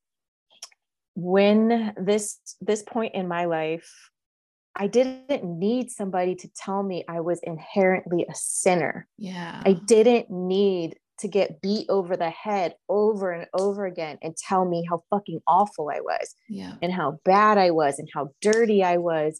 when 1.15 1.93
this 1.97 2.39
this 2.61 2.83
point 2.83 3.13
in 3.13 3.27
my 3.27 3.45
life 3.45 3.91
i 4.75 4.87
didn't 4.87 5.43
need 5.43 5.89
somebody 5.89 6.35
to 6.35 6.49
tell 6.55 6.83
me 6.83 7.03
i 7.07 7.19
was 7.19 7.39
inherently 7.43 8.25
a 8.29 8.35
sinner. 8.35 9.07
Yeah. 9.17 9.61
I 9.65 9.73
didn't 9.73 10.29
need 10.29 10.95
to 11.19 11.27
get 11.27 11.61
beat 11.61 11.87
over 11.87 12.17
the 12.17 12.31
head 12.31 12.73
over 12.89 13.31
and 13.31 13.47
over 13.53 13.85
again 13.85 14.17
and 14.23 14.35
tell 14.35 14.65
me 14.65 14.83
how 14.89 15.03
fucking 15.11 15.39
awful 15.47 15.89
i 15.93 15.99
was 15.99 16.33
yeah. 16.49 16.73
and 16.81 16.91
how 16.91 17.19
bad 17.25 17.57
i 17.57 17.69
was 17.69 17.99
and 17.99 18.07
how 18.13 18.29
dirty 18.41 18.83
i 18.83 18.97
was 18.97 19.39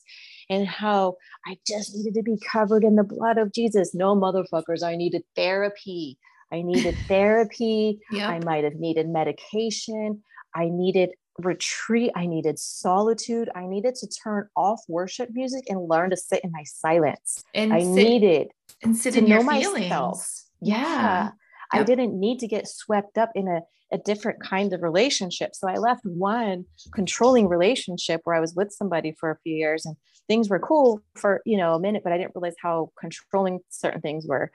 and 0.49 0.67
how 0.67 1.15
i 1.47 1.57
just 1.65 1.95
needed 1.95 2.13
to 2.13 2.21
be 2.21 2.38
covered 2.51 2.84
in 2.84 2.95
the 2.95 3.03
blood 3.03 3.38
of 3.38 3.53
jesus. 3.53 3.95
No 3.95 4.15
motherfuckers 4.15 4.84
i 4.84 4.95
needed 4.95 5.23
therapy. 5.36 6.17
I 6.51 6.62
needed 6.62 6.95
therapy. 7.07 7.99
Yep. 8.12 8.29
i 8.29 8.39
might 8.39 8.63
have 8.63 8.75
needed 8.75 9.07
medication. 9.07 10.21
I 10.53 10.67
needed 10.69 11.12
retreat. 11.39 12.11
I 12.15 12.25
needed 12.25 12.59
solitude. 12.59 13.49
I 13.55 13.65
needed 13.65 13.95
to 13.95 14.07
turn 14.07 14.47
off 14.55 14.81
worship 14.87 15.29
music 15.31 15.65
and 15.69 15.87
learn 15.87 16.09
to 16.09 16.17
sit 16.17 16.41
in 16.43 16.51
my 16.51 16.63
silence. 16.63 17.43
And 17.53 17.73
I 17.73 17.79
sit, 17.79 17.89
needed 17.89 18.47
and 18.83 18.95
sit 18.95 19.13
to 19.15 19.21
know 19.21 19.43
myself. 19.43 20.27
Yeah. 20.59 20.75
yeah. 20.77 21.29
I 21.73 21.83
didn't 21.83 22.19
need 22.19 22.39
to 22.39 22.47
get 22.47 22.67
swept 22.67 23.17
up 23.17 23.31
in 23.33 23.47
a, 23.47 23.61
a 23.93 23.97
different 23.97 24.41
kind 24.41 24.73
of 24.73 24.81
relationship. 24.81 25.55
So 25.55 25.69
I 25.69 25.75
left 25.75 26.05
one 26.05 26.65
controlling 26.93 27.47
relationship 27.47 28.21
where 28.25 28.35
I 28.35 28.41
was 28.41 28.53
with 28.53 28.71
somebody 28.71 29.15
for 29.17 29.31
a 29.31 29.37
few 29.43 29.55
years 29.55 29.85
and 29.85 29.95
things 30.27 30.49
were 30.49 30.59
cool 30.59 31.01
for, 31.15 31.41
you 31.45 31.57
know, 31.57 31.73
a 31.73 31.79
minute, 31.79 32.03
but 32.03 32.11
I 32.11 32.17
didn't 32.17 32.35
realize 32.35 32.55
how 32.61 32.91
controlling 32.99 33.59
certain 33.69 34.01
things 34.01 34.27
were, 34.27 34.51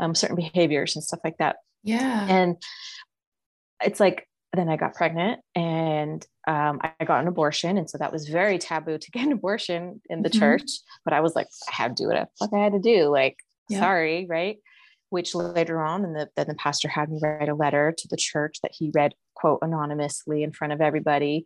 um, 0.00 0.14
certain 0.14 0.36
behaviors 0.36 0.96
and 0.96 1.04
stuff 1.04 1.20
like 1.22 1.36
that. 1.38 1.56
Yeah. 1.82 2.26
And 2.28 2.56
it's 3.82 4.00
like 4.00 4.26
then 4.54 4.68
I 4.68 4.76
got 4.76 4.94
pregnant 4.94 5.40
and 5.54 6.24
um, 6.46 6.80
I 6.82 7.04
got 7.04 7.20
an 7.20 7.28
abortion. 7.28 7.78
And 7.78 7.88
so 7.88 7.98
that 7.98 8.12
was 8.12 8.28
very 8.28 8.58
taboo 8.58 8.98
to 8.98 9.10
get 9.10 9.26
an 9.26 9.32
abortion 9.32 10.00
in 10.08 10.22
the 10.22 10.30
mm-hmm. 10.30 10.38
church. 10.38 10.70
But 11.04 11.14
I 11.14 11.20
was 11.20 11.34
like, 11.34 11.48
I 11.68 11.72
had 11.72 11.96
to 11.96 12.02
do 12.02 12.08
what 12.08 12.16
the 12.16 12.28
fuck 12.38 12.54
I 12.54 12.62
had 12.62 12.72
to 12.72 12.80
do. 12.80 13.08
Like, 13.08 13.36
yeah. 13.68 13.80
sorry, 13.80 14.26
right? 14.28 14.58
Which 15.10 15.34
later 15.34 15.80
on, 15.82 16.04
and 16.04 16.14
the, 16.14 16.28
then 16.36 16.48
the 16.48 16.54
pastor 16.54 16.88
had 16.88 17.10
me 17.10 17.20
write 17.22 17.48
a 17.48 17.54
letter 17.54 17.94
to 17.96 18.08
the 18.08 18.16
church 18.16 18.58
that 18.62 18.72
he 18.76 18.90
read, 18.94 19.14
quote, 19.34 19.60
anonymously 19.62 20.42
in 20.42 20.52
front 20.52 20.72
of 20.72 20.80
everybody 20.80 21.44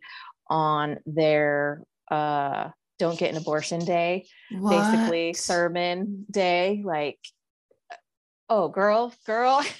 on 0.49 0.97
their 1.05 1.83
uh, 2.09 2.69
don't 2.97 3.17
get 3.17 3.31
an 3.31 3.37
abortion 3.37 3.79
day, 3.79 4.25
what? 4.51 4.71
basically 4.71 5.33
sermon 5.33 6.25
day. 6.29 6.81
Like, 6.83 7.19
oh, 8.49 8.67
girl, 8.67 9.13
girl. 9.25 9.63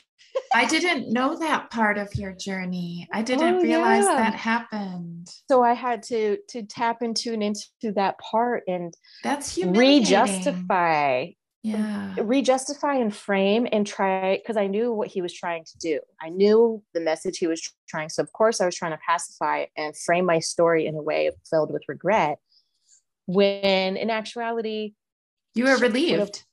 I 0.54 0.66
didn't 0.66 1.12
know 1.12 1.38
that 1.38 1.70
part 1.70 1.98
of 1.98 2.14
your 2.16 2.34
journey. 2.34 3.08
I 3.12 3.22
didn't 3.22 3.56
oh, 3.56 3.62
realize 3.62 4.06
yeah. 4.06 4.16
that 4.16 4.34
happened. 4.34 5.30
So 5.48 5.64
I 5.64 5.74
had 5.74 6.04
to 6.04 6.38
to 6.50 6.64
tap 6.64 7.02
into 7.02 7.34
and 7.34 7.44
into 7.44 7.92
that 7.96 8.18
part 8.20 8.64
and 8.68 8.94
that's 9.24 9.58
re-justify. 9.58 11.28
Yeah. 11.62 12.16
Re-justify 12.18 12.96
and 12.96 13.14
frame 13.14 13.68
and 13.72 13.86
try 13.86 14.38
because 14.38 14.56
I 14.56 14.68
knew 14.68 14.94
what 14.94 15.10
he 15.10 15.22
was 15.22 15.34
trying 15.34 15.66
to 15.66 15.78
do. 15.78 16.00
I 16.22 16.30
knew 16.30 16.82
the 16.94 17.02
message 17.02 17.38
he 17.38 17.48
was 17.48 17.62
trying. 17.88 18.10
So 18.10 18.24
of 18.24 18.32
course 18.32 18.62
I 18.62 18.66
was 18.66 18.76
trying 18.76 18.92
to 18.92 19.00
pacify 19.06 19.66
and 19.76 19.96
frame 19.96 20.26
my 20.26 20.40
story 20.40 20.88
in 20.88 20.96
a 20.96 21.02
way 21.02 21.30
filled 21.50 21.72
with 21.72 21.84
regret. 21.88 22.40
When 23.26 23.98
in 23.98 24.10
actuality, 24.10 24.94
you 25.54 25.66
were 25.66 25.78
relieved 25.78 26.46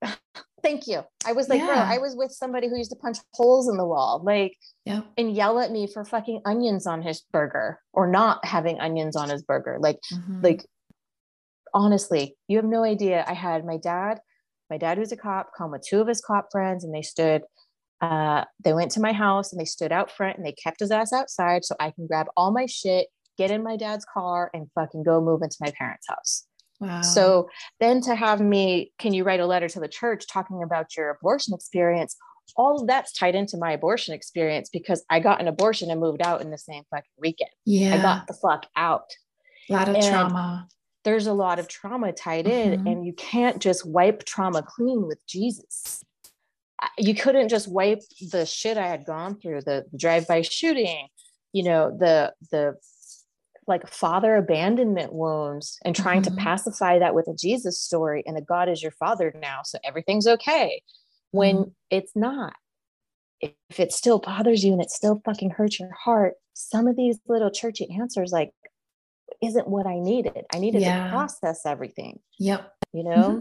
thank 0.62 0.86
you. 0.86 1.02
I 1.26 1.32
was 1.32 1.48
like, 1.48 1.60
yeah. 1.60 1.66
bro, 1.66 1.74
I 1.74 1.98
was 1.98 2.16
with 2.16 2.32
somebody 2.32 2.68
who 2.68 2.76
used 2.76 2.90
to 2.90 2.96
punch 2.96 3.18
holes 3.34 3.68
in 3.68 3.76
the 3.76 3.86
wall, 3.86 4.22
like, 4.24 4.56
yep. 4.84 5.06
and 5.16 5.34
yell 5.34 5.58
at 5.60 5.70
me 5.70 5.86
for 5.86 6.04
fucking 6.04 6.42
onions 6.44 6.86
on 6.86 7.02
his 7.02 7.22
burger 7.32 7.80
or 7.92 8.06
not 8.08 8.44
having 8.44 8.80
onions 8.80 9.16
on 9.16 9.28
his 9.28 9.42
burger. 9.42 9.78
Like, 9.80 9.98
mm-hmm. 10.12 10.40
like, 10.42 10.66
honestly, 11.74 12.36
you 12.48 12.56
have 12.56 12.66
no 12.66 12.84
idea. 12.84 13.24
I 13.26 13.34
had 13.34 13.64
my 13.64 13.76
dad, 13.76 14.20
my 14.70 14.78
dad 14.78 14.98
was 14.98 15.12
a 15.12 15.16
cop, 15.16 15.50
come 15.56 15.72
with 15.72 15.84
two 15.86 16.00
of 16.00 16.08
his 16.08 16.20
cop 16.20 16.48
friends, 16.52 16.84
and 16.84 16.94
they 16.94 17.02
stood. 17.02 17.42
Uh, 18.00 18.44
they 18.64 18.72
went 18.72 18.90
to 18.92 19.00
my 19.00 19.12
house 19.12 19.52
and 19.52 19.60
they 19.60 19.66
stood 19.66 19.92
out 19.92 20.10
front 20.10 20.38
and 20.38 20.46
they 20.46 20.52
kept 20.52 20.80
his 20.80 20.90
ass 20.90 21.12
outside 21.12 21.66
so 21.66 21.74
I 21.78 21.90
can 21.90 22.06
grab 22.06 22.28
all 22.34 22.50
my 22.50 22.64
shit, 22.64 23.08
get 23.36 23.50
in 23.50 23.62
my 23.62 23.76
dad's 23.76 24.06
car, 24.06 24.50
and 24.54 24.70
fucking 24.74 25.02
go 25.02 25.20
move 25.20 25.42
into 25.42 25.58
my 25.60 25.70
parents' 25.76 26.06
house. 26.08 26.46
Wow. 26.80 27.02
So 27.02 27.48
then 27.78 28.00
to 28.02 28.14
have 28.14 28.40
me, 28.40 28.92
can 28.98 29.12
you 29.12 29.22
write 29.22 29.40
a 29.40 29.46
letter 29.46 29.68
to 29.68 29.80
the 29.80 29.88
church 29.88 30.26
talking 30.26 30.62
about 30.62 30.96
your 30.96 31.10
abortion 31.10 31.54
experience? 31.54 32.16
All 32.56 32.80
of 32.80 32.86
that's 32.88 33.12
tied 33.12 33.34
into 33.34 33.56
my 33.58 33.72
abortion 33.72 34.14
experience 34.14 34.68
because 34.70 35.04
I 35.08 35.20
got 35.20 35.40
an 35.40 35.46
abortion 35.46 35.90
and 35.90 36.00
moved 36.00 36.22
out 36.22 36.40
in 36.40 36.50
the 36.50 36.58
same 36.58 36.82
fucking 36.90 37.10
weekend. 37.18 37.50
Yeah. 37.64 37.94
I 37.94 38.02
got 38.02 38.26
the 38.26 38.34
fuck 38.34 38.66
out. 38.74 39.10
A 39.68 39.72
lot 39.72 39.88
of 39.88 39.94
and 39.94 40.04
trauma. 40.04 40.68
There's 41.04 41.26
a 41.26 41.32
lot 41.32 41.58
of 41.58 41.68
trauma 41.68 42.12
tied 42.12 42.46
in, 42.46 42.78
mm-hmm. 42.78 42.86
and 42.86 43.06
you 43.06 43.12
can't 43.12 43.60
just 43.60 43.86
wipe 43.86 44.24
trauma 44.24 44.62
clean 44.62 45.06
with 45.06 45.24
Jesus. 45.26 46.02
You 46.98 47.14
couldn't 47.14 47.48
just 47.48 47.68
wipe 47.68 48.00
the 48.30 48.44
shit 48.44 48.76
I 48.76 48.86
had 48.86 49.04
gone 49.04 49.38
through, 49.38 49.62
the, 49.62 49.86
the 49.92 49.98
drive-by 49.98 50.42
shooting, 50.42 51.08
you 51.52 51.62
know, 51.62 51.96
the 51.96 52.34
the 52.50 52.74
like 53.66 53.88
father 53.88 54.36
abandonment 54.36 55.12
wounds 55.12 55.78
and 55.84 55.94
trying 55.94 56.22
mm-hmm. 56.22 56.36
to 56.36 56.42
pacify 56.42 56.98
that 56.98 57.14
with 57.14 57.28
a 57.28 57.34
Jesus 57.34 57.78
story 57.78 58.22
and 58.26 58.36
a 58.36 58.40
God 58.40 58.68
is 58.68 58.82
your 58.82 58.92
father 58.92 59.32
now. 59.40 59.60
So 59.64 59.78
everything's 59.84 60.26
okay 60.26 60.82
when 61.30 61.56
mm-hmm. 61.56 61.70
it's 61.90 62.12
not. 62.14 62.54
If, 63.40 63.52
it 63.78 63.92
still 63.92 64.18
bothers 64.18 64.64
you 64.64 64.72
and 64.72 64.82
it 64.82 64.90
still 64.90 65.22
fucking 65.24 65.50
hurts 65.50 65.80
your 65.80 65.92
heart, 65.92 66.34
some 66.52 66.86
of 66.86 66.96
these 66.96 67.18
little 67.26 67.50
churchy 67.50 67.88
answers, 67.98 68.32
like, 68.32 68.50
isn't 69.42 69.68
what 69.68 69.86
I 69.86 69.98
needed. 69.98 70.44
I 70.52 70.58
needed 70.58 70.82
yeah. 70.82 71.04
to 71.04 71.10
process 71.10 71.64
everything. 71.64 72.18
Yep. 72.38 72.70
You 72.92 73.04
know? 73.04 73.10
Mm-hmm. 73.16 73.40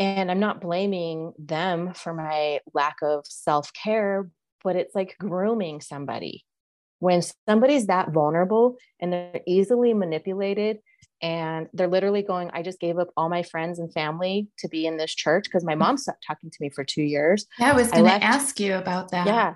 And 0.00 0.30
I'm 0.30 0.40
not 0.40 0.60
blaming 0.60 1.32
them 1.38 1.94
for 1.94 2.12
my 2.12 2.60
lack 2.74 2.96
of 3.02 3.24
self 3.26 3.72
care, 3.72 4.28
but 4.64 4.76
it's 4.76 4.94
like 4.94 5.16
grooming 5.18 5.80
somebody 5.80 6.44
when 7.00 7.22
somebody's 7.48 7.86
that 7.86 8.10
vulnerable 8.10 8.76
and 9.00 9.12
they're 9.12 9.40
easily 9.46 9.92
manipulated 9.92 10.78
and 11.20 11.68
they're 11.72 11.88
literally 11.88 12.22
going 12.22 12.50
i 12.52 12.62
just 12.62 12.80
gave 12.80 12.98
up 12.98 13.08
all 13.16 13.28
my 13.28 13.42
friends 13.42 13.78
and 13.78 13.92
family 13.92 14.48
to 14.58 14.68
be 14.68 14.86
in 14.86 14.96
this 14.96 15.14
church 15.14 15.44
because 15.44 15.64
my 15.64 15.74
mom 15.74 15.96
stopped 15.96 16.24
talking 16.26 16.50
to 16.50 16.56
me 16.60 16.70
for 16.70 16.84
two 16.84 17.02
years 17.02 17.46
yeah 17.58 17.72
i 17.72 17.74
was 17.74 17.90
going 17.90 18.04
to 18.04 18.24
ask 18.24 18.60
you 18.60 18.76
about 18.76 19.10
that 19.10 19.26
yeah 19.26 19.54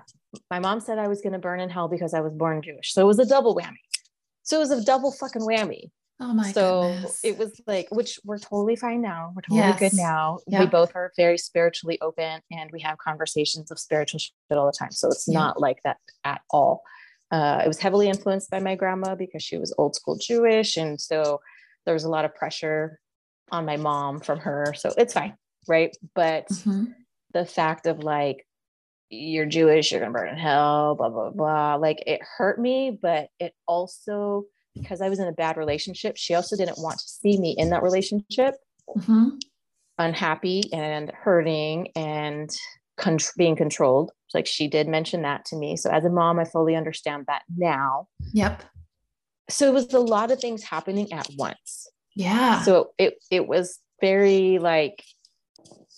my 0.51 0.59
mom 0.59 0.79
said 0.79 0.99
i 0.99 1.07
was 1.07 1.21
going 1.21 1.33
to 1.33 1.39
burn 1.39 1.59
in 1.59 1.69
hell 1.69 1.87
because 1.87 2.13
i 2.13 2.19
was 2.19 2.33
born 2.33 2.61
jewish 2.61 2.93
so 2.93 3.01
it 3.01 3.05
was 3.05 3.19
a 3.19 3.25
double 3.25 3.55
whammy 3.55 3.77
so 4.43 4.57
it 4.57 4.59
was 4.59 4.71
a 4.71 4.83
double 4.83 5.11
fucking 5.11 5.41
whammy 5.41 5.89
Oh 6.19 6.33
my 6.33 6.51
so 6.53 6.83
goodness. 6.83 7.19
it 7.23 7.37
was 7.37 7.59
like, 7.67 7.87
which 7.91 8.19
we're 8.23 8.37
totally 8.37 8.77
fine 8.77 9.01
now. 9.01 9.33
We're 9.35 9.41
totally 9.41 9.59
yes. 9.59 9.79
good 9.79 9.93
now. 9.95 10.39
Yep. 10.47 10.59
We 10.61 10.65
both 10.67 10.95
are 10.95 11.11
very 11.17 11.37
spiritually 11.37 11.99
open 12.01 12.39
and 12.51 12.69
we 12.71 12.79
have 12.81 12.97
conversations 12.97 13.69
of 13.69 13.79
spiritual 13.79 14.19
shit 14.19 14.33
all 14.51 14.65
the 14.65 14.77
time. 14.77 14.91
So 14.91 15.09
it's 15.09 15.27
not 15.27 15.59
like 15.59 15.79
that 15.83 15.97
at 16.23 16.41
all. 16.49 16.83
Uh, 17.31 17.61
it 17.63 17.67
was 17.67 17.79
heavily 17.79 18.07
influenced 18.07 18.49
by 18.49 18.59
my 18.59 18.75
grandma 18.75 19.15
because 19.15 19.43
she 19.43 19.57
was 19.57 19.73
old 19.77 19.95
school 19.95 20.17
Jewish. 20.17 20.77
And 20.77 20.99
so 20.99 21.41
there 21.85 21.93
was 21.93 22.03
a 22.03 22.09
lot 22.09 22.25
of 22.25 22.35
pressure 22.35 22.99
on 23.51 23.65
my 23.65 23.77
mom 23.77 24.19
from 24.19 24.39
her. 24.39 24.73
So 24.77 24.93
it's 24.97 25.13
fine. 25.13 25.35
Right. 25.67 25.95
But 26.13 26.47
mm-hmm. 26.49 26.85
the 27.33 27.45
fact 27.45 27.87
of 27.87 27.99
like, 27.99 28.45
you're 29.09 29.45
Jewish, 29.45 29.91
you're 29.91 30.01
going 30.01 30.11
to 30.11 30.17
burn 30.17 30.29
in 30.29 30.37
hell, 30.37 30.95
blah, 30.95 31.09
blah, 31.09 31.29
blah. 31.29 31.75
Like 31.75 32.03
it 32.07 32.21
hurt 32.37 32.59
me, 32.59 32.97
but 32.99 33.29
it 33.39 33.53
also, 33.67 34.45
because 34.73 35.01
I 35.01 35.09
was 35.09 35.19
in 35.19 35.27
a 35.27 35.31
bad 35.31 35.57
relationship, 35.57 36.17
she 36.17 36.33
also 36.33 36.55
didn't 36.55 36.79
want 36.79 36.99
to 36.99 37.07
see 37.07 37.39
me 37.39 37.55
in 37.57 37.69
that 37.69 37.83
relationship. 37.83 38.55
Mm-hmm. 38.89 39.29
Unhappy 39.97 40.63
and 40.73 41.11
hurting 41.11 41.89
and 41.95 42.49
con- 42.97 43.19
being 43.37 43.55
controlled. 43.55 44.11
Like 44.35 44.45
she 44.45 44.67
did 44.67 44.87
mention 44.87 45.23
that 45.23 45.45
to 45.45 45.55
me. 45.55 45.77
So 45.77 45.89
as 45.89 46.05
a 46.05 46.09
mom, 46.09 46.37
I 46.37 46.45
fully 46.45 46.75
understand 46.75 47.25
that 47.27 47.41
now. 47.57 48.07
Yep. 48.33 48.63
So 49.49 49.67
it 49.67 49.73
was 49.73 49.93
a 49.93 49.99
lot 49.99 50.29
of 50.29 50.39
things 50.39 50.63
happening 50.63 51.11
at 51.13 51.27
once. 51.37 51.89
Yeah. 52.15 52.61
So 52.61 52.91
it 52.97 53.15
it 53.31 53.47
was 53.47 53.79
very 54.01 54.59
like 54.59 55.03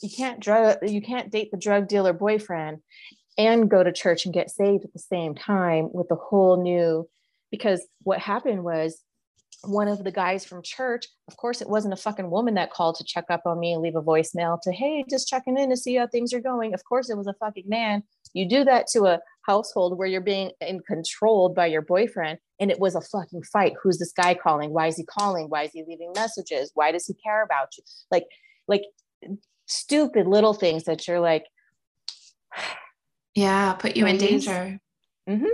you 0.02 0.10
can't 0.16 0.40
drug 0.40 0.78
you 0.84 1.02
can't 1.02 1.32
date 1.32 1.50
the 1.52 1.58
drug 1.58 1.88
dealer 1.88 2.14
boyfriend 2.14 2.78
and 3.38 3.70
go 3.70 3.84
to 3.84 3.92
church 3.92 4.26
and 4.26 4.34
get 4.34 4.50
saved 4.50 4.86
at 4.86 4.94
the 4.94 5.00
same 5.00 5.36
time 5.36 5.90
with 5.92 6.10
a 6.12 6.16
whole 6.16 6.62
new 6.62 7.08
because 7.52 7.86
what 8.04 8.20
happened 8.20 8.64
was 8.64 9.02
one 9.64 9.88
of 9.88 10.04
the 10.04 10.12
guys 10.12 10.46
from 10.46 10.62
church, 10.62 11.08
of 11.28 11.38
course, 11.38 11.62
it 11.62 11.70
wasn't 11.70 11.94
a 11.94 11.98
fucking 11.98 12.30
woman 12.30 12.56
that 12.56 12.72
called 12.72 12.96
to 12.96 13.04
check 13.04 13.26
up 13.30 13.42
on 13.46 13.60
me 13.60 13.74
and 13.74 13.82
leave 13.82 13.96
a 13.96 14.02
voicemail 14.02 14.60
to, 14.62 14.72
hey, 14.72 15.04
just 15.10 15.28
checking 15.28 15.58
in 15.58 15.70
to 15.70 15.78
see 15.78 15.96
how 15.96 16.08
things 16.08 16.34
are 16.34 16.40
going. 16.40 16.74
Of 16.74 16.84
course, 16.86 17.10
it 17.10 17.18
was 17.18 17.28
a 17.28 17.34
fucking 17.34 17.68
man. 17.68 18.04
You 18.34 18.48
do 18.48 18.64
that 18.66 18.88
to 18.94 19.06
a 19.06 19.20
household 19.44 19.98
where 19.98 20.08
you're 20.08 20.22
being 20.22 20.52
in 20.62 20.82
controlled 20.82 21.56
by 21.56 21.68
your 21.68 21.82
boyfriend, 21.82 22.40
and 22.60 22.70
it 22.70 22.80
was 22.80 22.96
a 22.96 23.02
fucking 23.02 23.44
fight. 23.44 23.74
Who's 23.82 23.98
this 23.98 24.12
guy 24.12 24.34
calling? 24.34 24.72
Why 24.72 24.88
is 24.88 24.98
he 24.98 25.06
calling? 25.06 25.48
Why 25.50 25.64
is 25.64 25.72
he 25.72 25.84
leaving 25.88 26.12
messages? 26.16 26.72
Why 26.74 26.92
does 26.92 27.06
he 27.06 27.14
care 27.14 27.44
about 27.44 27.70
you? 27.78 27.84
Like, 28.12 28.26
like 28.68 28.84
stupid 29.66 30.28
little 30.28 30.54
things 30.54 30.86
that 30.86 31.08
you're 31.08 31.20
like, 31.20 31.46
yeah, 33.36 33.74
put 33.74 33.96
you 33.96 34.06
in 34.08 34.18
danger. 34.18 34.80
Mm-hmm. 35.30 35.46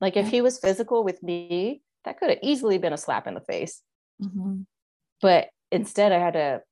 Like 0.00 0.16
if 0.16 0.28
he 0.28 0.40
was 0.40 0.58
physical 0.58 1.02
with 1.02 1.22
me, 1.22 1.82
that 2.04 2.18
could 2.18 2.30
have 2.30 2.38
easily 2.42 2.78
been 2.78 2.92
a 2.92 2.98
slap 2.98 3.26
in 3.26 3.34
the 3.34 3.40
face. 3.40 3.82
Mm-hmm. 4.22 4.62
But 5.20 5.48
instead, 5.72 6.12
I 6.12 6.18
had 6.18 6.34
to 6.34 6.62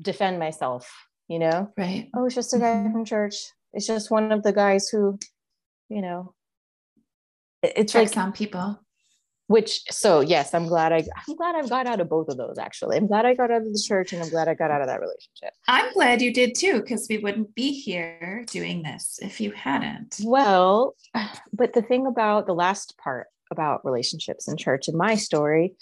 defend 0.00 0.38
myself, 0.38 0.90
you 1.26 1.38
know? 1.38 1.72
Right. 1.76 2.08
Oh, 2.14 2.26
it's 2.26 2.34
just 2.34 2.54
a 2.54 2.58
guy 2.58 2.74
mm-hmm. 2.74 2.92
from 2.92 3.04
church. 3.04 3.34
It's 3.72 3.86
just 3.86 4.10
one 4.10 4.32
of 4.32 4.42
the 4.42 4.52
guys 4.52 4.88
who, 4.88 5.18
you 5.88 6.02
know, 6.02 6.34
it's 7.62 7.94
like 7.94 8.08
some 8.08 8.32
people. 8.32 8.80
Which 9.48 9.80
so 9.90 10.20
yes, 10.20 10.52
I'm 10.52 10.66
glad 10.66 10.92
I 10.92 10.98
I'm 11.26 11.34
glad 11.36 11.54
I've 11.54 11.70
got 11.70 11.86
out 11.86 12.00
of 12.00 12.08
both 12.10 12.28
of 12.28 12.36
those 12.36 12.58
actually. 12.58 12.98
I'm 12.98 13.06
glad 13.06 13.24
I 13.24 13.32
got 13.32 13.50
out 13.50 13.62
of 13.62 13.72
the 13.72 13.82
church 13.82 14.12
and 14.12 14.22
I'm 14.22 14.28
glad 14.28 14.46
I 14.46 14.52
got 14.52 14.70
out 14.70 14.82
of 14.82 14.88
that 14.88 15.00
relationship. 15.00 15.54
I'm 15.66 15.90
glad 15.94 16.20
you 16.20 16.34
did 16.34 16.54
too, 16.54 16.80
because 16.82 17.06
we 17.08 17.16
wouldn't 17.16 17.54
be 17.54 17.72
here 17.72 18.44
doing 18.50 18.82
this 18.82 19.18
if 19.22 19.40
you 19.40 19.52
hadn't. 19.52 20.20
Well, 20.22 20.94
but 21.52 21.72
the 21.72 21.80
thing 21.80 22.06
about 22.06 22.46
the 22.46 22.54
last 22.54 22.98
part 22.98 23.28
about 23.50 23.84
relationships 23.86 24.48
in 24.48 24.58
church 24.58 24.88
in 24.88 24.96
my 24.96 25.14
story 25.14 25.74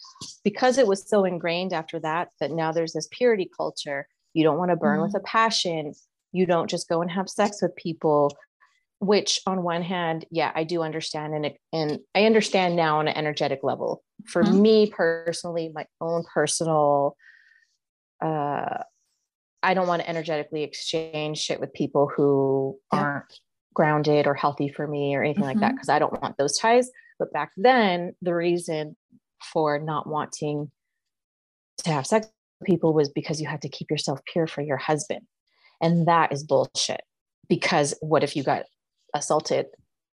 because 0.45 0.79
it 0.79 0.87
was 0.87 1.09
so 1.09 1.25
ingrained 1.25 1.73
after 1.73 1.99
that 1.99 2.29
that 2.39 2.53
now 2.53 2.71
there's 2.71 2.93
this 2.93 3.09
purity 3.11 3.51
culture 3.57 4.07
you 4.35 4.45
don't 4.45 4.59
want 4.59 4.71
to 4.71 4.77
burn 4.77 4.99
mm-hmm. 4.99 5.07
with 5.07 5.17
a 5.17 5.25
passion 5.25 5.93
you 6.37 6.47
don't 6.47 6.71
just 6.71 6.89
go 6.89 7.03
and 7.03 7.11
have 7.11 7.29
sex 7.29 7.61
with 7.63 7.75
people 7.77 8.37
which 8.99 9.41
on 9.47 9.63
one 9.63 9.83
hand 9.83 10.25
yeah 10.31 10.51
i 10.55 10.65
do 10.65 10.83
understand 10.83 11.35
and 11.35 11.51
and 11.73 11.99
i 12.15 12.25
understand 12.25 12.77
now 12.77 12.99
on 12.99 13.09
an 13.09 13.17
energetic 13.17 13.61
level 13.63 14.03
for 14.27 14.43
mm-hmm. 14.43 14.63
me 14.63 14.87
personally 14.91 15.71
my 15.75 15.85
own 16.01 16.25
personal 16.33 17.17
uh 18.25 18.79
i 19.63 19.75
don't 19.75 19.89
want 19.89 20.01
to 20.01 20.09
energetically 20.09 20.63
exchange 20.63 21.39
shit 21.39 21.61
with 21.61 21.73
people 21.75 22.11
who 22.17 22.79
yeah. 22.93 23.01
aren't 23.01 23.41
grounded 23.75 24.27
or 24.27 24.35
healthy 24.35 24.69
for 24.69 24.87
me 24.87 25.15
or 25.15 25.23
anything 25.23 25.43
mm-hmm. 25.43 25.49
like 25.49 25.61
that 25.61 25.73
because 25.73 25.89
mm-hmm. 25.89 25.97
i 25.97 25.99
don't 25.99 26.23
want 26.23 26.37
those 26.39 26.57
ties 26.57 26.91
but 27.19 27.33
back 27.33 27.53
then, 27.57 28.15
the 28.23 28.35
reason 28.35 28.97
for 29.53 29.79
not 29.79 30.09
wanting 30.09 30.71
to 31.79 31.91
have 31.91 32.07
sex 32.07 32.29
with 32.61 32.67
people 32.67 32.95
was 32.95 33.09
because 33.09 33.41
you 33.41 33.49
had 33.49 33.63
to 33.63 33.69
keep 33.69 33.91
yourself 33.91 34.21
pure 34.31 34.47
for 34.47 34.63
your 34.63 34.77
husband. 34.77 35.23
And 35.81 36.07
that 36.07 36.33
is 36.33 36.45
bullshit. 36.45 37.03
Because 37.49 37.95
what 38.01 38.25
if 38.25 38.35
you 38.37 38.43
got 38.43 38.65
assaulted? 39.15 39.67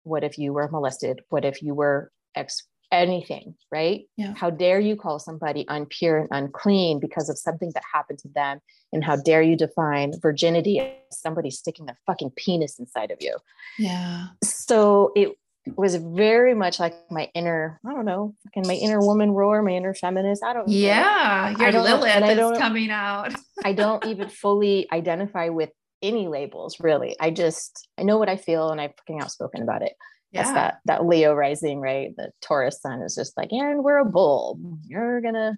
What 0.03 0.23
if 0.23 0.37
you 0.37 0.53
were 0.53 0.69
molested? 0.69 1.21
What 1.29 1.45
if 1.45 1.61
you 1.61 1.73
were 1.73 2.11
ex 2.35 2.63
anything, 2.91 3.55
right? 3.71 4.01
Yeah. 4.17 4.33
How 4.35 4.49
dare 4.49 4.79
you 4.79 4.95
call 4.95 5.17
somebody 5.19 5.65
unpure 5.65 6.19
and 6.19 6.27
unclean 6.31 6.99
because 6.99 7.29
of 7.29 7.37
something 7.37 7.71
that 7.73 7.83
happened 7.93 8.19
to 8.19 8.27
them? 8.29 8.59
And 8.91 9.03
how 9.03 9.15
dare 9.15 9.41
you 9.41 9.55
define 9.55 10.13
virginity 10.19 10.79
as 10.79 10.91
somebody 11.11 11.49
sticking 11.49 11.89
a 11.89 11.95
fucking 12.05 12.31
penis 12.35 12.79
inside 12.79 13.11
of 13.11 13.19
you? 13.21 13.37
Yeah. 13.79 14.27
So 14.43 15.11
it 15.15 15.29
was 15.75 15.95
very 15.95 16.55
much 16.55 16.79
like 16.79 16.95
my 17.11 17.29
inner, 17.35 17.79
I 17.85 17.93
don't 17.93 18.05
know, 18.05 18.35
fucking 18.45 18.67
my 18.67 18.73
inner 18.73 18.99
woman 18.99 19.31
roar, 19.31 19.61
my 19.61 19.71
inner 19.71 19.93
feminist. 19.93 20.43
I 20.43 20.53
don't 20.53 20.67
Yeah, 20.67 21.49
your 21.57 21.71
Lilith 21.71 22.23
is 22.23 22.57
coming 22.57 22.89
out. 22.89 23.33
I 23.63 23.73
don't 23.73 24.05
even 24.07 24.29
fully 24.29 24.87
identify 24.91 25.49
with 25.49 25.69
any 26.01 26.27
labels, 26.27 26.79
really. 26.79 27.15
I 27.19 27.29
just 27.29 27.87
I 27.97 28.03
know 28.03 28.17
what 28.17 28.29
I 28.29 28.37
feel 28.37 28.69
and 28.69 28.81
I'm 28.81 28.91
fucking 28.97 29.21
outspoken 29.21 29.61
about 29.61 29.83
it. 29.83 29.93
Yeah. 30.31 30.43
That's 30.43 30.53
that 30.53 30.79
that 30.85 31.05
Leo 31.05 31.33
rising, 31.33 31.79
right? 31.79 32.15
The 32.15 32.31
Taurus 32.41 32.81
sun 32.81 33.01
is 33.01 33.15
just 33.15 33.37
like, 33.37 33.51
and 33.51 33.83
we're 33.83 33.99
a 33.99 34.05
bull. 34.05 34.59
You're 34.87 35.21
gonna, 35.21 35.55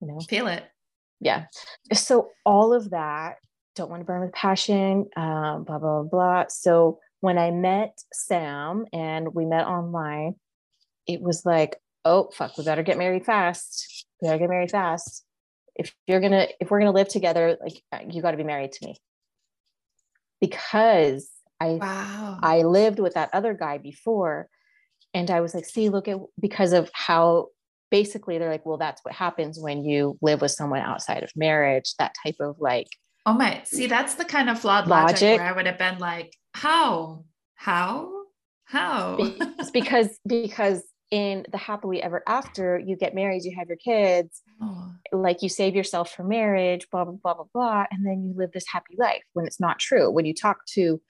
you 0.00 0.08
know, 0.08 0.20
feel 0.20 0.48
it. 0.48 0.64
Yeah. 1.20 1.46
So 1.94 2.28
all 2.44 2.74
of 2.74 2.90
that 2.90 3.36
don't 3.74 3.90
want 3.90 4.00
to 4.00 4.04
burn 4.04 4.22
with 4.22 4.32
passion, 4.32 5.06
um, 5.16 5.64
blah, 5.64 5.78
blah, 5.78 6.02
blah. 6.02 6.44
So 6.48 6.98
when 7.20 7.38
I 7.38 7.50
met 7.50 7.98
Sam 8.12 8.86
and 8.92 9.34
we 9.34 9.44
met 9.44 9.66
online, 9.66 10.34
it 11.06 11.20
was 11.20 11.44
like, 11.44 11.76
oh, 12.04 12.30
fuck, 12.32 12.56
we 12.56 12.64
better 12.64 12.82
get 12.82 12.98
married 12.98 13.24
fast. 13.24 14.06
We 14.20 14.28
gotta 14.28 14.38
get 14.38 14.50
married 14.50 14.70
fast. 14.70 15.24
If 15.74 15.94
you're 16.06 16.20
gonna, 16.20 16.46
if 16.60 16.70
we're 16.70 16.78
gonna 16.78 16.92
live 16.92 17.08
together, 17.08 17.56
like 17.60 17.82
uh, 17.92 18.00
you 18.08 18.22
got 18.22 18.32
to 18.32 18.36
be 18.36 18.44
married 18.44 18.72
to 18.72 18.86
me. 18.86 18.96
Because 20.40 21.28
I, 21.60 21.78
wow. 21.80 22.38
I 22.42 22.62
lived 22.62 22.98
with 22.98 23.14
that 23.14 23.30
other 23.32 23.54
guy 23.54 23.78
before, 23.78 24.48
and 25.14 25.30
I 25.30 25.40
was 25.40 25.54
like, 25.54 25.64
see, 25.64 25.88
look 25.88 26.08
at 26.08 26.18
because 26.38 26.72
of 26.72 26.90
how 26.92 27.48
basically 27.90 28.38
they're 28.38 28.50
like, 28.50 28.66
well, 28.66 28.78
that's 28.78 29.02
what 29.04 29.14
happens 29.14 29.58
when 29.58 29.84
you 29.84 30.18
live 30.20 30.40
with 30.40 30.50
someone 30.50 30.80
outside 30.80 31.22
of 31.22 31.30
marriage. 31.36 31.94
That 31.98 32.14
type 32.24 32.36
of 32.40 32.56
like 32.58 32.88
Oh 33.26 33.32
my, 33.32 33.60
see, 33.64 33.88
that's 33.88 34.14
the 34.14 34.24
kind 34.24 34.48
of 34.48 34.60
flawed 34.60 34.86
logic, 34.86 35.20
logic 35.20 35.38
where 35.40 35.48
I 35.48 35.52
would 35.52 35.66
have 35.66 35.78
been 35.78 35.98
like, 35.98 36.32
how? 36.56 37.24
How? 37.54 38.10
How? 38.64 39.16
it's 39.18 39.70
because 39.80 40.18
because 40.26 40.82
in 41.10 41.44
the 41.52 41.58
happily 41.58 42.02
ever 42.02 42.22
after, 42.26 42.78
you 42.78 42.96
get 42.96 43.14
married, 43.14 43.44
you 43.44 43.54
have 43.58 43.68
your 43.68 43.76
kids, 43.76 44.40
oh. 44.62 44.90
like 45.12 45.42
you 45.42 45.50
save 45.50 45.76
yourself 45.76 46.12
for 46.12 46.24
marriage, 46.24 46.88
blah, 46.90 47.04
blah, 47.04 47.14
blah, 47.22 47.34
blah, 47.34 47.44
blah. 47.52 47.84
And 47.90 48.06
then 48.06 48.24
you 48.24 48.34
live 48.34 48.52
this 48.52 48.64
happy 48.72 48.96
life 48.98 49.22
when 49.34 49.46
it's 49.46 49.60
not 49.60 49.78
true. 49.78 50.10
When 50.10 50.24
you 50.24 50.32
talk 50.32 50.64
to 50.74 51.00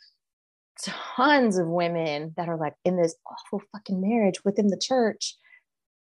tons 0.82 1.58
of 1.58 1.68
women 1.68 2.34
that 2.36 2.48
are 2.48 2.58
like 2.58 2.74
in 2.84 3.00
this 3.00 3.14
awful 3.30 3.62
fucking 3.72 4.00
marriage 4.00 4.44
within 4.44 4.66
the 4.66 4.80
church, 4.82 5.36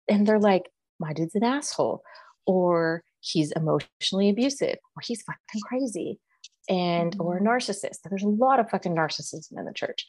and 0.09 0.25
they're 0.25 0.39
like, 0.39 0.71
my 1.01 1.13
dude's 1.13 1.35
an 1.35 1.43
asshole, 1.43 2.03
or 2.47 3.03
he's 3.19 3.53
emotionally 3.53 4.31
abusive 4.31 4.77
or 4.97 5.03
he's 5.03 5.23
fucking 5.23 5.61
crazy 5.65 6.21
and 6.69 7.17
or 7.19 7.37
a 7.37 7.41
mm-hmm. 7.41 7.49
narcissist 7.49 7.99
there's 8.09 8.23
a 8.23 8.29
lot 8.29 8.61
of 8.61 8.71
fucking 8.71 8.95
narcissism 8.95 9.59
in 9.59 9.65
the 9.65 9.73
church 9.73 10.07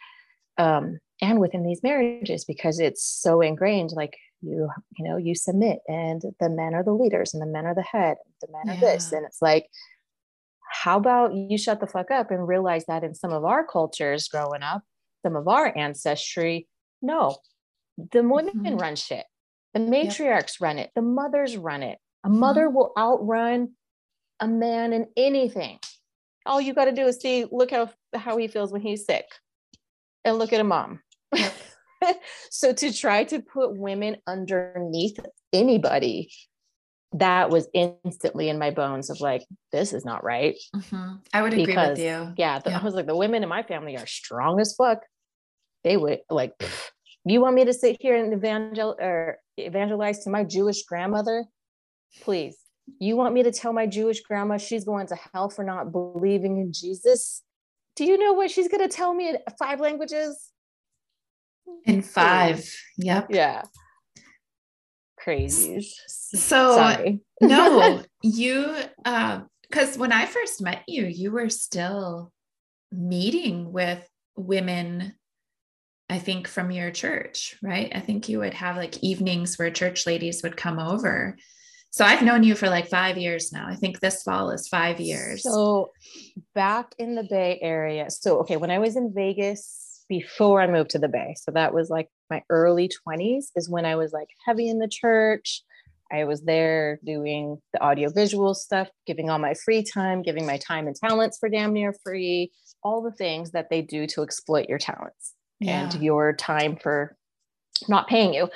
um, 0.58 1.00
and 1.22 1.40
within 1.40 1.64
these 1.64 1.82
marriages 1.82 2.46
because 2.46 2.80
it's 2.80 3.04
so 3.04 3.42
ingrained 3.42 3.92
like 3.92 4.16
you 4.42 4.70
you 4.98 5.06
know 5.06 5.18
you 5.18 5.34
submit 5.36 5.80
and 5.88 6.22
the 6.40 6.50
men 6.50 6.74
are 6.74 6.84
the 6.84 6.94
leaders 6.94 7.34
and 7.34 7.42
the 7.42 7.48
men 7.48 7.66
are 7.66 7.76
the 7.76 7.82
head 7.82 8.18
the 8.42 8.48
men 8.52 8.62
yeah. 8.66 8.74
are 8.74 8.80
this 8.80 9.12
and 9.12 9.26
it's 9.26 9.42
like 9.42 9.68
how 10.84 10.98
about 10.98 11.34
you 11.34 11.58
shut 11.58 11.80
the 11.80 11.88
fuck 11.88 12.12
up 12.12 12.32
and 12.32 12.48
realize 12.48 12.86
that 12.86 13.04
in 13.04 13.14
some 13.14 13.32
of 13.32 13.46
our 13.46 13.66
cultures 13.66 14.28
growing 14.28 14.64
up 14.64 14.84
some 15.26 15.36
of 15.36 15.48
our 15.48 15.76
ancestry 15.78 16.68
no 17.02 17.36
the 18.12 18.22
women 18.22 18.54
mm-hmm. 18.54 18.78
run 18.78 18.96
shit 18.96 19.26
the 19.74 19.80
matriarchs 19.80 20.60
yep. 20.60 20.62
run 20.62 20.78
it 20.78 20.92
the 20.96 21.02
mothers 21.02 21.58
run 21.58 21.82
it 21.82 21.98
a 22.24 22.30
mother 22.30 22.68
mm-hmm. 22.68 22.76
will 22.76 22.94
outrun 22.98 23.70
a 24.40 24.48
man 24.48 24.94
in 24.94 25.08
anything. 25.16 25.80
All 26.46 26.60
you 26.60 26.74
got 26.74 26.86
to 26.86 26.92
do 26.92 27.06
is 27.06 27.18
see, 27.18 27.46
look 27.52 27.72
how 27.72 27.90
how 28.14 28.38
he 28.38 28.48
feels 28.48 28.72
when 28.72 28.82
he's 28.82 29.06
sick, 29.06 29.26
and 30.26 30.38
look 30.38 30.54
at 30.54 30.62
a 30.62 30.64
mom. 30.64 31.02
so 32.50 32.74
to 32.74 32.94
try 32.94 33.24
to 33.26 33.42
put 33.42 33.78
women 33.78 34.18
underneath 34.28 35.18
anybody, 35.52 36.32
that 37.14 37.50
was 37.50 37.68
instantly 37.74 38.50
in 38.50 38.60
my 38.60 38.72
bones 38.72 39.10
of 39.10 39.22
like, 39.22 39.46
this 39.72 39.94
is 39.94 40.04
not 40.04 40.24
right. 40.24 40.56
Mm-hmm. 40.76 41.16
I 41.34 41.42
would 41.42 41.54
agree 41.54 41.66
because, 41.66 41.98
with 41.98 42.00
you. 42.00 42.34
Yeah, 42.38 42.60
the, 42.60 42.72
yeah, 42.72 42.80
I 42.80 42.84
was 42.84 42.94
like, 42.94 43.08
the 43.08 43.16
women 43.16 43.44
in 43.44 43.50
my 43.50 43.64
family 43.64 43.98
are 43.98 44.08
strong 44.08 44.60
as 44.60 44.76
fuck. 44.76 45.00
They 45.84 45.98
would 45.98 46.20
like, 46.30 46.54
you 47.26 47.42
want 47.42 47.56
me 47.56 47.66
to 47.66 47.74
sit 47.74 47.98
here 48.00 48.16
and 48.16 48.34
evangel 48.34 48.96
or 49.00 49.38
evangelize 49.58 50.24
to 50.24 50.30
my 50.30 50.44
Jewish 50.44 50.84
grandmother? 50.84 51.46
please. 52.22 52.58
You 53.00 53.16
want 53.16 53.34
me 53.34 53.44
to 53.44 53.52
tell 53.52 53.74
my 53.74 53.88
Jewish 53.88 54.22
grandma 54.22 54.58
she's 54.58 54.84
going 54.84 55.08
to 55.08 55.18
hell 55.34 55.50
for 55.50 55.64
not 55.64 55.92
believing 55.92 56.58
in 56.58 56.74
Jesus? 56.74 57.42
Do 57.96 58.06
you 58.06 58.18
know 58.18 58.34
what 58.34 58.52
she's 58.52 58.68
going 58.68 58.88
to 58.88 58.94
tell 58.94 59.14
me 59.14 59.30
in 59.30 59.38
five 59.58 59.80
languages? 59.80 60.52
In 61.86 62.02
five. 62.02 62.70
Yep. 62.98 63.28
Yeah. 63.30 63.64
Crazies. 65.26 65.86
So, 66.08 66.76
Sorry. 66.76 67.22
no, 67.42 68.04
you, 68.22 68.76
uh, 69.06 69.42
because 69.62 69.96
uh, 69.96 70.00
when 70.00 70.12
I 70.12 70.26
first 70.26 70.62
met 70.62 70.84
you, 70.88 71.06
you 71.06 71.32
were 71.32 71.50
still 71.50 72.32
meeting 72.92 73.72
with 73.72 74.06
women 74.36 75.14
I 76.10 76.20
think 76.20 76.48
from 76.48 76.70
your 76.70 76.92
church, 76.92 77.56
right? 77.64 77.92
I 77.96 78.00
think 78.00 78.30
you 78.30 78.40
would 78.40 78.54
have 78.54 78.76
like 78.76 79.02
evenings 79.02 79.58
where 79.58 79.72
church 79.72 80.06
ladies 80.06 80.44
would 80.44 80.58
come 80.58 80.78
over 80.78 81.38
so 81.94 82.04
I've 82.04 82.24
known 82.24 82.42
you 82.42 82.56
for 82.56 82.70
like 82.70 82.88
five 82.88 83.20
years 83.20 83.52
now. 83.52 83.68
I 83.68 83.76
think 83.76 84.00
this 84.00 84.24
fall 84.24 84.50
is 84.50 84.68
five 84.68 85.00
years. 85.00 85.44
So 85.44 85.92
back 86.56 86.96
in 86.98 87.14
the 87.14 87.24
Bay 87.24 87.60
Area. 87.62 88.10
So, 88.10 88.40
okay, 88.40 88.58
when 88.58 88.72
I 88.72 88.80
was 88.80 88.96
in 88.96 89.14
Vegas 89.14 90.04
before 90.10 90.60
I 90.60 90.66
moved 90.66 90.90
to 90.92 90.98
the 90.98 91.08
Bay, 91.08 91.36
so 91.38 91.52
that 91.52 91.72
was 91.72 91.92
like 91.92 92.10
my 92.32 92.42
early 92.50 92.90
20s, 93.08 93.50
is 93.56 93.70
when 93.70 93.86
I 93.86 93.96
was 93.96 94.12
like 94.12 94.30
heavy 94.44 94.70
in 94.70 94.80
the 94.80 94.88
church. 94.88 95.62
I 96.12 96.24
was 96.24 96.42
there 96.42 97.00
doing 97.06 97.60
the 97.74 97.84
audiovisual 97.84 98.56
stuff, 98.56 98.90
giving 99.06 99.30
all 99.30 99.38
my 99.38 99.54
free 99.54 99.84
time, 99.84 100.24
giving 100.24 100.48
my 100.48 100.58
time 100.58 100.88
and 100.88 100.96
talents 100.96 101.38
for 101.40 101.48
damn 101.48 101.74
near 101.74 101.94
free, 102.04 102.52
all 102.82 103.04
the 103.04 103.12
things 103.12 103.52
that 103.52 103.70
they 103.70 103.84
do 103.84 104.08
to 104.08 104.24
exploit 104.24 104.68
your 104.68 104.80
talents 104.80 105.34
yeah. 105.60 105.84
and 105.84 106.02
your 106.02 106.34
time 106.34 106.76
for 106.76 107.16
not 107.88 108.08
paying 108.08 108.34
you. 108.34 108.50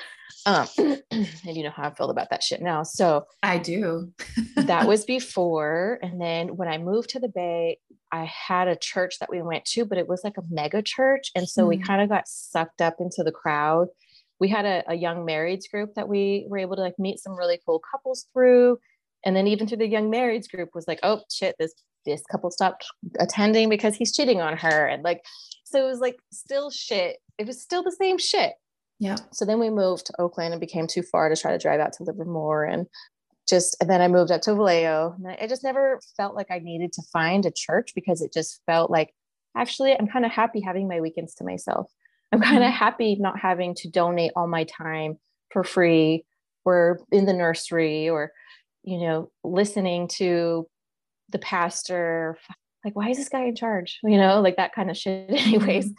Um, 0.46 0.68
and 1.12 1.28
you 1.46 1.64
know 1.64 1.72
how 1.72 1.84
I 1.84 1.94
feel 1.94 2.10
about 2.10 2.30
that 2.30 2.42
shit 2.42 2.62
now. 2.62 2.84
So 2.84 3.26
I 3.44 3.58
do. 3.58 4.14
that 4.56 4.88
was 4.88 5.04
before. 5.04 6.00
And 6.02 6.22
then 6.22 6.56
when 6.56 6.70
I 6.70 6.78
moved 6.78 7.10
to 7.10 7.20
the 7.20 7.28
Bay, 7.28 7.80
I 8.12 8.24
had 8.26 8.70
a 8.70 8.78
church 8.78 9.20
that 9.20 9.30
we 9.30 9.42
went 9.42 9.66
to, 9.66 9.84
but 9.84 9.98
it 9.98 10.08
was 10.08 10.22
like 10.24 10.38
a 10.38 10.44
mega 10.50 10.82
church. 10.82 11.32
And 11.36 11.48
so 11.48 11.66
mm. 11.66 11.70
we 11.70 11.78
kind 11.78 12.02
of 12.02 12.08
got 12.08 12.28
sucked 12.28 12.82
up 12.82 12.96
into 13.00 13.24
the 13.24 13.32
crowd. 13.32 13.88
We 14.40 14.48
had 14.48 14.66
a, 14.66 14.84
a 14.88 14.96
young 14.96 15.28
marrieds 15.28 15.70
group 15.70 15.96
that 15.96 16.08
we 16.08 16.46
were 16.48 16.60
able 16.60 16.78
to 16.78 16.82
like 16.82 16.98
meet 16.98 17.20
some 17.20 17.36
really 17.36 17.60
cool 17.66 17.82
couples 17.92 18.28
through. 18.32 18.80
And 19.26 19.36
then 19.36 19.48
even 19.48 19.68
through 19.68 19.80
the 19.80 19.88
young 19.88 20.10
marrieds 20.10 20.50
group 20.50 20.70
was 20.74 20.88
like, 20.88 21.00
oh 21.04 21.22
shit, 21.30 21.56
this 21.60 21.74
this 22.06 22.24
couple 22.32 22.50
stopped 22.52 22.86
attending 23.20 23.68
because 23.68 23.96
he's 23.98 24.16
cheating 24.16 24.40
on 24.40 24.56
her. 24.56 24.86
And 24.86 25.04
like, 25.04 25.22
so 25.66 25.86
it 25.86 25.90
was 25.90 26.00
like 26.00 26.16
still 26.32 26.70
shit. 26.70 27.18
It 27.38 27.46
was 27.46 27.62
still 27.62 27.84
the 27.84 27.92
same 28.00 28.18
shit 28.18 28.54
yeah. 29.00 29.18
So 29.32 29.46
then 29.46 29.60
we 29.60 29.70
moved 29.70 30.08
to 30.08 30.22
Oakland 30.22 30.54
and 30.54 30.60
became 30.60 30.88
too 30.88 31.04
far 31.04 31.30
to 31.30 31.36
try 31.36 31.52
to 31.52 31.58
drive 31.58 31.80
out 31.80 31.94
to 31.94 32.04
Livermore 32.04 32.64
and 32.64 32.88
just 33.48 33.78
and 33.80 33.90
then 33.90 34.02
I 34.02 34.08
moved 34.08 34.32
up 34.32 34.42
to 34.42 34.56
Vallejo. 34.56 35.16
And 35.18 35.28
I 35.40 35.48
just 35.48 35.64
never 35.64 36.00
felt 36.18 36.36
like 36.36 36.48
I 36.52 36.60
needed 36.60 36.92
to 36.94 37.04
find 37.14 37.46
a 37.46 37.52
church 37.52 37.92
because 37.96 38.22
it 38.22 38.34
just 38.34 38.62
felt 38.66 38.92
like 38.92 39.14
actually 39.56 39.94
I'm 39.98 40.08
kind 40.08 40.26
of 40.26 40.32
happy 40.32 40.62
having 40.62 40.88
my 40.88 41.00
weekends 41.00 41.36
to 41.36 41.46
myself. 41.46 41.92
I'm 42.32 42.42
kind 42.42 42.58
of 42.58 42.70
mm-hmm. 42.70 42.78
happy 42.78 43.16
not 43.20 43.40
having 43.40 43.74
to 43.76 43.90
donate 43.90 44.32
all 44.36 44.48
my 44.48 44.66
time 44.66 45.18
for 45.52 45.64
free 45.64 46.26
or 46.66 47.00
in 47.12 47.26
the 47.26 47.34
nursery 47.34 48.10
or 48.10 48.32
you 48.84 49.00
know 49.00 49.32
listening 49.44 50.10
to 50.10 50.68
the 51.30 51.40
pastor 51.40 52.38
like 52.84 52.96
why 52.96 53.10
is 53.10 53.18
this 53.18 53.30
guy 53.30 53.46
in 53.46 53.56
charge 53.56 54.00
you 54.04 54.18
know 54.18 54.42
like 54.42 54.58
that 54.58 54.74
kind 54.74 54.90
of 54.90 54.98
shit 54.98 55.30
anyways 55.30 55.86
mm-hmm 55.86 55.94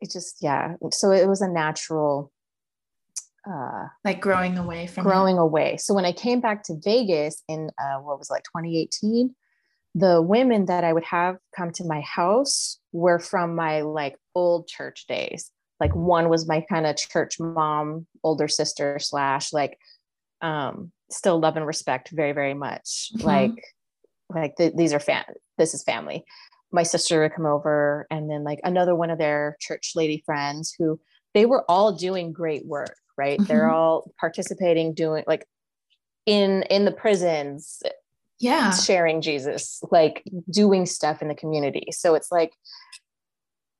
it 0.00 0.10
just 0.10 0.38
yeah. 0.40 0.74
So 0.92 1.10
it 1.12 1.28
was 1.28 1.40
a 1.40 1.48
natural 1.48 2.32
uh 3.48 3.86
like 4.04 4.20
growing 4.20 4.58
away 4.58 4.86
from 4.86 5.04
growing 5.04 5.36
it. 5.36 5.40
away. 5.40 5.76
So 5.78 5.94
when 5.94 6.04
i 6.04 6.12
came 6.12 6.40
back 6.40 6.62
to 6.64 6.78
vegas 6.82 7.42
in 7.48 7.70
uh 7.78 7.98
what 8.00 8.18
was 8.18 8.28
it, 8.28 8.34
like 8.34 8.44
2018 8.44 9.34
the 9.94 10.22
women 10.22 10.66
that 10.66 10.84
i 10.84 10.92
would 10.92 11.04
have 11.04 11.36
come 11.56 11.72
to 11.72 11.84
my 11.84 12.00
house 12.02 12.78
were 12.92 13.18
from 13.18 13.54
my 13.54 13.80
like 13.80 14.16
old 14.34 14.68
church 14.68 15.06
days. 15.08 15.50
Like 15.80 15.94
one 15.94 16.28
was 16.28 16.46
my 16.46 16.64
kind 16.68 16.86
of 16.86 16.96
church 16.96 17.40
mom 17.40 18.06
older 18.22 18.46
sister 18.46 18.98
slash 18.98 19.52
like 19.52 19.78
um 20.42 20.92
still 21.10 21.40
love 21.40 21.56
and 21.56 21.66
respect 21.66 22.10
very 22.10 22.32
very 22.32 22.54
much. 22.54 23.10
Mm-hmm. 23.16 23.26
like 23.26 23.64
like 24.28 24.56
the, 24.56 24.72
these 24.76 24.92
are 24.92 25.00
fan 25.00 25.24
this 25.58 25.74
is 25.74 25.82
family 25.82 26.24
my 26.72 26.82
sister 26.82 27.20
would 27.20 27.34
come 27.34 27.46
over 27.46 28.06
and 28.10 28.30
then 28.30 28.44
like 28.44 28.60
another 28.64 28.94
one 28.94 29.10
of 29.10 29.18
their 29.18 29.56
church 29.60 29.92
lady 29.94 30.22
friends 30.24 30.74
who 30.78 31.00
they 31.34 31.46
were 31.46 31.64
all 31.68 31.92
doing 31.92 32.32
great 32.32 32.66
work 32.66 32.96
right 33.16 33.38
mm-hmm. 33.38 33.46
they're 33.46 33.70
all 33.70 34.12
participating 34.18 34.94
doing 34.94 35.24
like 35.26 35.46
in 36.26 36.62
in 36.64 36.84
the 36.84 36.92
prisons 36.92 37.82
yeah 38.38 38.70
sharing 38.72 39.20
jesus 39.20 39.82
like 39.90 40.22
doing 40.50 40.86
stuff 40.86 41.22
in 41.22 41.28
the 41.28 41.34
community 41.34 41.88
so 41.90 42.14
it's 42.14 42.30
like 42.30 42.52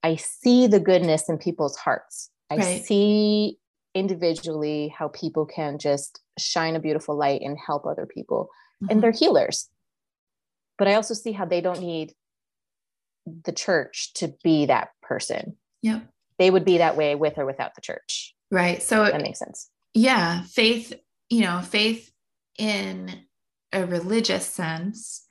i 0.03 0.17
see 0.17 0.67
the 0.67 0.81
goodness 0.81 1.29
in 1.29 1.39
people's 1.39 1.77
hearts 1.77 2.31
i 2.51 2.57
right. 2.57 2.85
see 2.85 3.57
individually 3.95 4.95
how 4.97 5.09
people 5.09 5.45
can 5.45 5.79
just 5.79 6.21
shine 6.39 6.77
a 6.77 6.81
beautiful 6.81 7.17
light 7.17 7.41
and 7.43 7.59
help 7.65 7.87
other 7.87 8.07
people 8.07 8.49
mm-hmm. 8.83 8.93
and 8.93 9.03
they're 9.03 9.13
healers 9.13 9.69
but 10.79 10.89
i 10.89 10.95
also 10.95 11.15
see 11.15 11.33
how 11.33 11.45
they 11.45 11.61
don't 11.61 11.81
need 11.81 12.13
the 13.27 13.53
church 13.53 14.13
to 14.15 14.35
be 14.43 14.67
that 14.67 14.89
person. 15.03 15.57
Yeah. 15.83 16.01
They 16.39 16.51
would 16.51 16.65
be 16.65 16.79
that 16.79 16.97
way 16.97 17.15
with 17.15 17.39
or 17.39 17.47
without 17.47 17.75
the 17.75 17.81
church. 17.81 18.35
Right. 18.51 18.83
So 18.83 19.05
that 19.05 19.23
makes 19.23 19.39
sense. 19.39 19.69
Yeah. 19.95 20.43
Faith, 20.45 20.93
you 21.29 21.43
know, 21.43 21.61
faith 21.61 22.11
in 22.59 23.11
a 23.73 23.87
religious 23.87 24.47
sense 24.47 25.27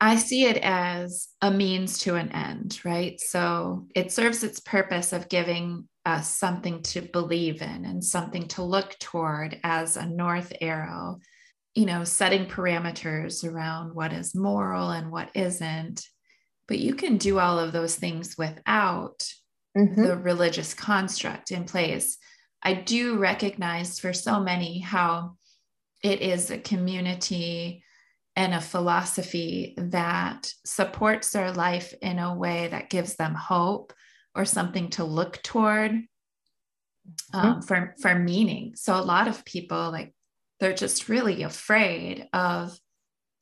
I 0.00 0.16
see 0.16 0.44
it 0.44 0.58
as 0.58 1.28
a 1.42 1.50
means 1.50 1.98
to 2.00 2.14
an 2.14 2.30
end, 2.30 2.80
right? 2.84 3.18
So 3.20 3.88
it 3.94 4.12
serves 4.12 4.44
its 4.44 4.60
purpose 4.60 5.12
of 5.12 5.28
giving 5.28 5.88
us 6.06 6.28
something 6.28 6.82
to 6.82 7.02
believe 7.02 7.62
in 7.62 7.84
and 7.84 8.02
something 8.04 8.46
to 8.48 8.62
look 8.62 8.96
toward 9.00 9.58
as 9.64 9.96
a 9.96 10.06
north 10.06 10.52
arrow, 10.60 11.18
you 11.74 11.84
know, 11.84 12.04
setting 12.04 12.46
parameters 12.46 13.44
around 13.44 13.94
what 13.94 14.12
is 14.12 14.36
moral 14.36 14.90
and 14.90 15.10
what 15.10 15.30
isn't. 15.34 16.06
But 16.68 16.78
you 16.78 16.94
can 16.94 17.16
do 17.16 17.38
all 17.38 17.58
of 17.58 17.72
those 17.72 17.96
things 17.96 18.36
without 18.38 19.26
mm-hmm. 19.76 20.02
the 20.02 20.16
religious 20.16 20.74
construct 20.74 21.50
in 21.50 21.64
place. 21.64 22.18
I 22.62 22.74
do 22.74 23.16
recognize 23.16 23.98
for 23.98 24.12
so 24.12 24.40
many 24.40 24.78
how 24.80 25.36
it 26.02 26.20
is 26.20 26.50
a 26.50 26.58
community 26.58 27.82
and 28.36 28.54
a 28.54 28.60
philosophy 28.60 29.74
that 29.76 30.52
supports 30.64 31.30
their 31.30 31.50
life 31.52 31.92
in 32.00 32.18
a 32.18 32.36
way 32.36 32.68
that 32.68 32.90
gives 32.90 33.16
them 33.16 33.34
hope 33.34 33.92
or 34.34 34.44
something 34.44 34.90
to 34.90 35.02
look 35.02 35.42
toward 35.42 35.90
um, 37.32 37.54
mm-hmm. 37.54 37.60
for 37.62 37.94
for 38.00 38.14
meaning. 38.14 38.74
So 38.76 38.94
a 38.94 39.02
lot 39.02 39.26
of 39.26 39.44
people 39.44 39.90
like 39.90 40.14
they're 40.60 40.74
just 40.74 41.08
really 41.08 41.42
afraid 41.42 42.28
of 42.32 42.78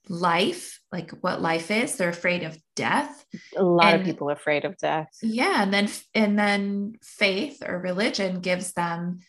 life, 0.08 0.80
like 0.92 1.10
what 1.20 1.42
life 1.42 1.70
is. 1.70 1.96
They're 1.96 2.08
afraid 2.08 2.42
of 2.42 2.56
death. 2.76 3.24
A 3.56 3.62
lot 3.64 3.94
and, 3.94 4.00
of 4.00 4.06
people 4.06 4.30
afraid 4.30 4.64
of 4.64 4.76
death. 4.76 5.08
Yeah, 5.20 5.62
and 5.62 5.74
then 5.74 5.88
and 6.14 6.38
then 6.38 6.94
faith 7.02 7.62
or 7.66 7.80
religion 7.80 8.40
gives 8.40 8.72
them 8.74 9.20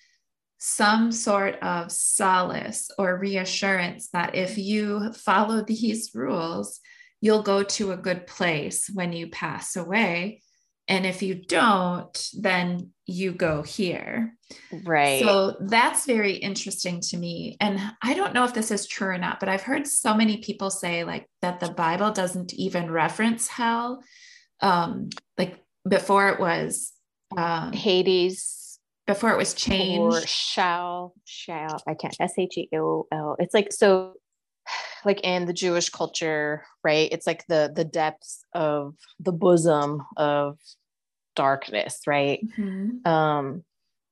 some 0.60 1.12
sort 1.12 1.56
of 1.64 1.92
solace 1.92 2.90
or 2.98 3.18
reassurance 3.18 4.10
that 4.10 4.36
if 4.36 4.58
you 4.58 5.14
follow 5.14 5.64
these 5.64 6.12
rules, 6.14 6.80
you'll 7.22 7.44
go 7.44 7.64
to 7.64 7.92
a 7.92 7.98
good 7.98 8.28
place 8.28 8.90
when 8.94 9.14
you 9.14 9.28
pass 9.28 9.76
away. 9.76 10.42
And 10.88 11.06
if 11.06 11.22
you 11.22 11.36
don't, 11.36 12.30
then 12.34 12.92
you 13.06 13.34
go 13.34 13.62
here. 13.62 14.36
Right. 14.86 15.22
So 15.22 15.58
that's 15.60 16.06
very 16.06 16.34
interesting 16.34 17.02
to 17.10 17.18
me. 17.18 17.58
And 17.60 17.80
I 18.02 18.14
don't 18.14 18.34
know 18.34 18.46
if 18.46 18.54
this 18.54 18.72
is 18.72 18.88
true 18.88 19.10
or 19.10 19.18
not, 19.18 19.40
but 19.40 19.50
I've 19.50 19.64
heard 19.64 19.86
so 19.86 20.14
many 20.14 20.38
people 20.38 20.70
say 20.70 21.04
like 21.04 21.30
that 21.42 21.60
the 21.60 21.72
Bible 21.72 22.12
doesn't 22.12 22.54
even 22.54 22.90
reference 22.90 23.48
hell. 23.48 24.02
Um, 24.62 25.10
like 25.38 25.62
before 25.88 26.30
it 26.30 26.40
was 26.40 26.94
um, 27.36 27.74
Hades 27.74 28.80
before 29.08 29.32
it 29.32 29.38
was 29.38 29.54
changed. 29.54 30.18
Or 30.18 30.28
shall, 30.28 31.14
shall, 31.26 31.82
I 31.88 31.96
can't, 31.96 32.16
S 32.20 32.34
H 32.38 32.58
E 32.58 32.70
O 32.76 33.08
L. 33.12 33.36
It's 33.40 33.54
like, 33.54 33.72
so 33.72 34.16
like 35.06 35.22
in 35.22 35.46
the 35.46 35.54
Jewish 35.54 35.90
culture, 35.90 36.64
right? 36.84 37.10
It's 37.12 37.28
like 37.28 37.46
the 37.48 37.72
the 37.74 37.86
depths 37.86 38.44
of 38.54 38.96
the 39.20 39.32
bosom 39.32 40.04
of 40.16 40.58
darkness, 41.36 42.02
right? 42.08 42.46
Mm-hmm. 42.58 43.08
Um, 43.08 43.64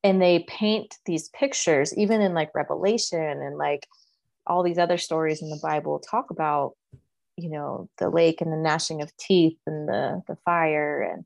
and 0.03 0.21
they 0.21 0.45
paint 0.47 0.95
these 1.05 1.29
pictures, 1.29 1.97
even 1.97 2.21
in 2.21 2.33
like 2.33 2.53
Revelation 2.53 3.41
and 3.41 3.57
like 3.57 3.87
all 4.45 4.61
these 4.61 4.77
other 4.77 4.97
stories 4.97 5.41
in 5.41 5.49
the 5.49 5.59
Bible 5.61 5.99
talk 5.99 6.29
about, 6.29 6.75
you 7.35 7.49
know, 7.49 7.89
the 7.97 8.09
lake 8.09 8.41
and 8.41 8.51
the 8.51 8.57
gnashing 8.57 9.01
of 9.01 9.15
teeth 9.17 9.57
and 9.65 9.87
the 9.87 10.21
the 10.27 10.35
fire, 10.45 11.01
and 11.01 11.25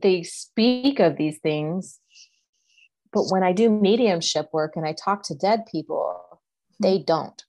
they 0.00 0.22
speak 0.22 1.00
of 1.00 1.16
these 1.16 1.38
things 1.38 2.00
but 3.12 3.24
when 3.24 3.42
I 3.42 3.52
do 3.52 3.70
mediumship 3.70 4.48
work 4.52 4.76
and 4.76 4.86
I 4.86 4.92
talk 4.92 5.22
to 5.24 5.34
dead 5.34 5.66
people, 5.66 6.40
they 6.78 6.98
don't. 6.98 7.42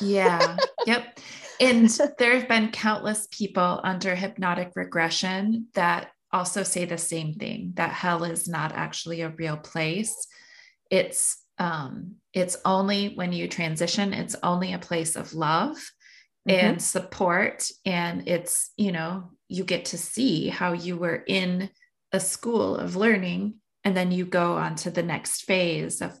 Yeah. 0.00 0.56
Yep. 0.86 1.18
And 1.60 1.88
there 2.18 2.38
have 2.38 2.48
been 2.48 2.72
countless 2.72 3.28
people 3.30 3.80
under 3.84 4.14
hypnotic 4.14 4.72
regression 4.74 5.68
that 5.74 6.10
also 6.32 6.62
say 6.62 6.84
the 6.84 6.98
same 6.98 7.34
thing 7.34 7.72
that 7.74 7.92
hell 7.92 8.24
is 8.24 8.48
not 8.48 8.72
actually 8.72 9.20
a 9.20 9.28
real 9.28 9.56
place. 9.56 10.26
It's 10.90 11.38
um 11.58 12.16
it's 12.32 12.56
only 12.64 13.14
when 13.14 13.32
you 13.32 13.46
transition, 13.46 14.12
it's 14.12 14.36
only 14.42 14.72
a 14.72 14.78
place 14.78 15.16
of 15.16 15.34
love 15.34 15.76
mm-hmm. 16.48 16.50
and 16.50 16.82
support 16.82 17.68
and 17.84 18.26
it's, 18.26 18.70
you 18.76 18.92
know, 18.92 19.30
you 19.48 19.64
get 19.64 19.86
to 19.86 19.98
see 19.98 20.48
how 20.48 20.72
you 20.72 20.96
were 20.96 21.22
in 21.26 21.70
a 22.12 22.20
school 22.20 22.76
of 22.76 22.96
learning 22.96 23.54
and 23.84 23.96
then 23.96 24.12
you 24.12 24.24
go 24.24 24.56
on 24.56 24.74
to 24.76 24.90
the 24.90 25.02
next 25.02 25.42
phase 25.42 26.00
of 26.00 26.18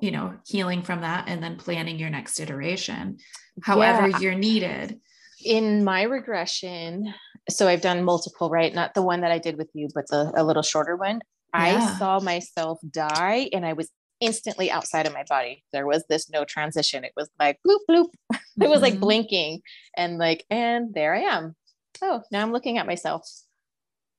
you 0.00 0.10
know 0.10 0.34
healing 0.46 0.82
from 0.82 1.00
that 1.02 1.28
and 1.28 1.42
then 1.42 1.56
planning 1.56 1.98
your 1.98 2.10
next 2.10 2.40
iteration 2.40 3.18
however 3.62 4.08
yeah. 4.08 4.18
you're 4.18 4.34
needed. 4.34 5.00
In 5.44 5.84
my 5.84 6.02
regression 6.02 7.12
so 7.50 7.68
i've 7.68 7.82
done 7.82 8.04
multiple 8.04 8.48
right? 8.50 8.74
Not 8.74 8.94
the 8.94 9.02
one 9.02 9.20
that 9.20 9.30
i 9.30 9.38
did 9.38 9.58
with 9.58 9.70
you 9.74 9.88
but 9.94 10.06
the 10.08 10.32
a 10.34 10.44
little 10.44 10.62
shorter 10.62 10.96
one. 10.96 11.20
Yeah. 11.54 11.60
i 11.60 11.98
saw 11.98 12.20
myself 12.20 12.78
die 12.90 13.48
and 13.52 13.64
i 13.64 13.74
was 13.74 13.90
instantly 14.20 14.70
outside 14.70 15.06
of 15.06 15.12
my 15.12 15.24
body. 15.28 15.64
There 15.72 15.86
was 15.86 16.04
this 16.08 16.30
no 16.30 16.44
transition. 16.44 17.04
It 17.04 17.12
was 17.16 17.28
like 17.38 17.58
bloop 17.66 17.80
bloop. 17.88 18.08
It 18.60 18.68
was 18.68 18.82
like 18.82 18.94
mm-hmm. 18.94 19.02
blinking 19.02 19.62
and 19.96 20.16
like 20.16 20.44
and 20.48 20.94
there 20.94 21.14
i 21.14 21.22
am. 21.22 21.56
Oh 22.02 22.22
now 22.30 22.42
i'm 22.42 22.52
looking 22.52 22.78
at 22.78 22.86
myself. 22.86 23.28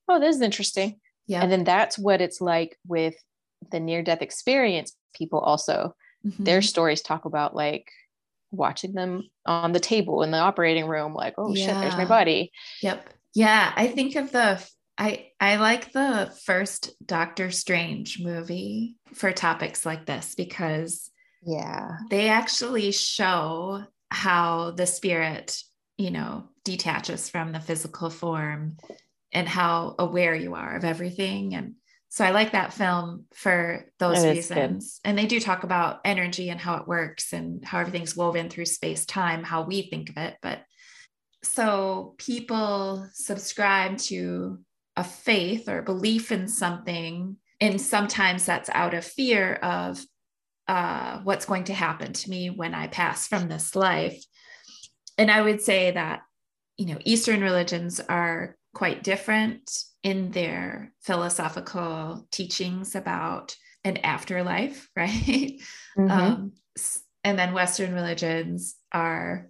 Oh 0.08 0.20
this 0.20 0.36
is 0.36 0.42
interesting. 0.42 1.00
Yeah. 1.28 1.42
And 1.42 1.52
then 1.52 1.64
that's 1.64 1.98
what 1.98 2.22
it's 2.22 2.42
like 2.42 2.78
with 2.88 3.16
the 3.72 3.80
near 3.80 4.04
death 4.04 4.22
experience 4.22 4.94
people 5.16 5.40
also. 5.40 5.96
Mm-hmm. 6.26 6.44
Their 6.44 6.62
stories 6.62 7.02
talk 7.02 7.26
about 7.26 7.56
like 7.56 7.90
watching 8.52 8.94
them 8.94 9.24
on 9.46 9.72
the 9.72 9.80
table 9.80 10.24
in 10.24 10.32
the 10.32 10.38
operating 10.38 10.88
room, 10.88 11.14
like, 11.14 11.36
oh 11.38 11.54
yeah. 11.54 11.66
shit, 11.66 11.76
there's 11.76 11.98
my 11.98 12.06
body. 12.06 12.52
Yep. 12.82 13.10
Yeah. 13.34 13.72
I 13.76 13.88
think 13.88 14.16
of 14.16 14.32
the 14.32 14.64
I 14.98 15.32
I 15.40 15.58
like 15.58 15.92
the 15.92 16.34
first 16.46 16.92
Doctor 17.06 17.52
Strange 17.52 18.20
movie 18.22 18.96
for 19.14 19.32
topics 19.32 19.86
like 19.86 20.06
this 20.06 20.36
because 20.36 21.10
yeah, 21.44 21.98
they 22.10 22.30
actually 22.30 22.92
show 22.92 23.84
how 24.10 24.72
the 24.72 24.88
spirit, 24.88 25.62
you 25.98 26.12
know, 26.12 26.46
detaches 26.64 27.30
from 27.30 27.52
the 27.52 27.60
physical 27.60 28.10
form 28.10 28.78
and 29.32 29.48
how 29.48 29.96
aware 30.00 30.34
you 30.34 30.56
are 30.56 30.76
of 30.76 30.86
everything. 30.86 31.54
And 31.54 31.76
so 32.16 32.24
I 32.24 32.32
like 32.32 32.54
that 32.54 32.72
film 32.72 33.26
for 33.34 33.92
those 34.00 34.24
reasons. 34.26 35.02
And 35.04 35.18
they 35.18 35.26
do 35.26 35.38
talk 35.38 35.66
about 35.66 36.00
energy 36.06 36.50
and 36.50 36.62
how 36.62 36.78
it 36.78 36.88
works 36.88 37.34
and 37.34 37.62
how 37.66 37.80
everything's 37.80 38.16
woven 38.16 38.50
through 38.50 38.68
space 38.68 39.06
time, 39.06 39.44
how 39.44 39.64
we 39.64 39.90
think 39.90 40.12
of 40.12 40.16
it. 40.16 40.38
But 40.42 40.60
so 41.44 42.16
people 42.18 43.06
subscribe 43.12 43.98
to 43.98 44.60
a 44.96 45.04
faith 45.04 45.68
or 45.68 45.82
belief 45.82 46.32
in 46.32 46.48
something. 46.48 47.36
And 47.60 47.82
sometimes 47.82 48.46
that's 48.46 48.70
out 48.70 48.94
of 48.94 49.04
fear 49.04 49.56
of 49.56 50.02
uh, 50.70 51.20
what's 51.24 51.46
going 51.46 51.66
to 51.66 51.74
happen 51.74 52.14
to 52.14 52.30
me 52.30 52.50
when 52.50 52.74
I 52.74 52.88
pass 52.88 53.28
from 53.28 53.50
this 53.50 53.76
life. 53.76 54.24
And 55.18 55.30
I 55.30 55.42
would 55.42 55.62
say 55.62 55.92
that, 55.92 56.22
you 56.78 56.86
know, 56.86 56.98
Eastern 57.04 57.42
religions 57.42 58.00
are 58.00 58.56
quite 58.76 59.04
different 59.04 59.72
in 60.04 60.30
their 60.30 60.94
philosophical 61.02 62.28
teachings 62.30 62.94
about 62.94 63.56
an 63.84 63.98
afterlife, 63.98 64.88
right? 64.96 65.60
Mm-hmm. 65.98 66.12
Um, 66.12 66.52
and 67.24 67.40
then 67.40 67.54
Western 67.54 67.96
religions 67.96 68.76
are 68.92 69.50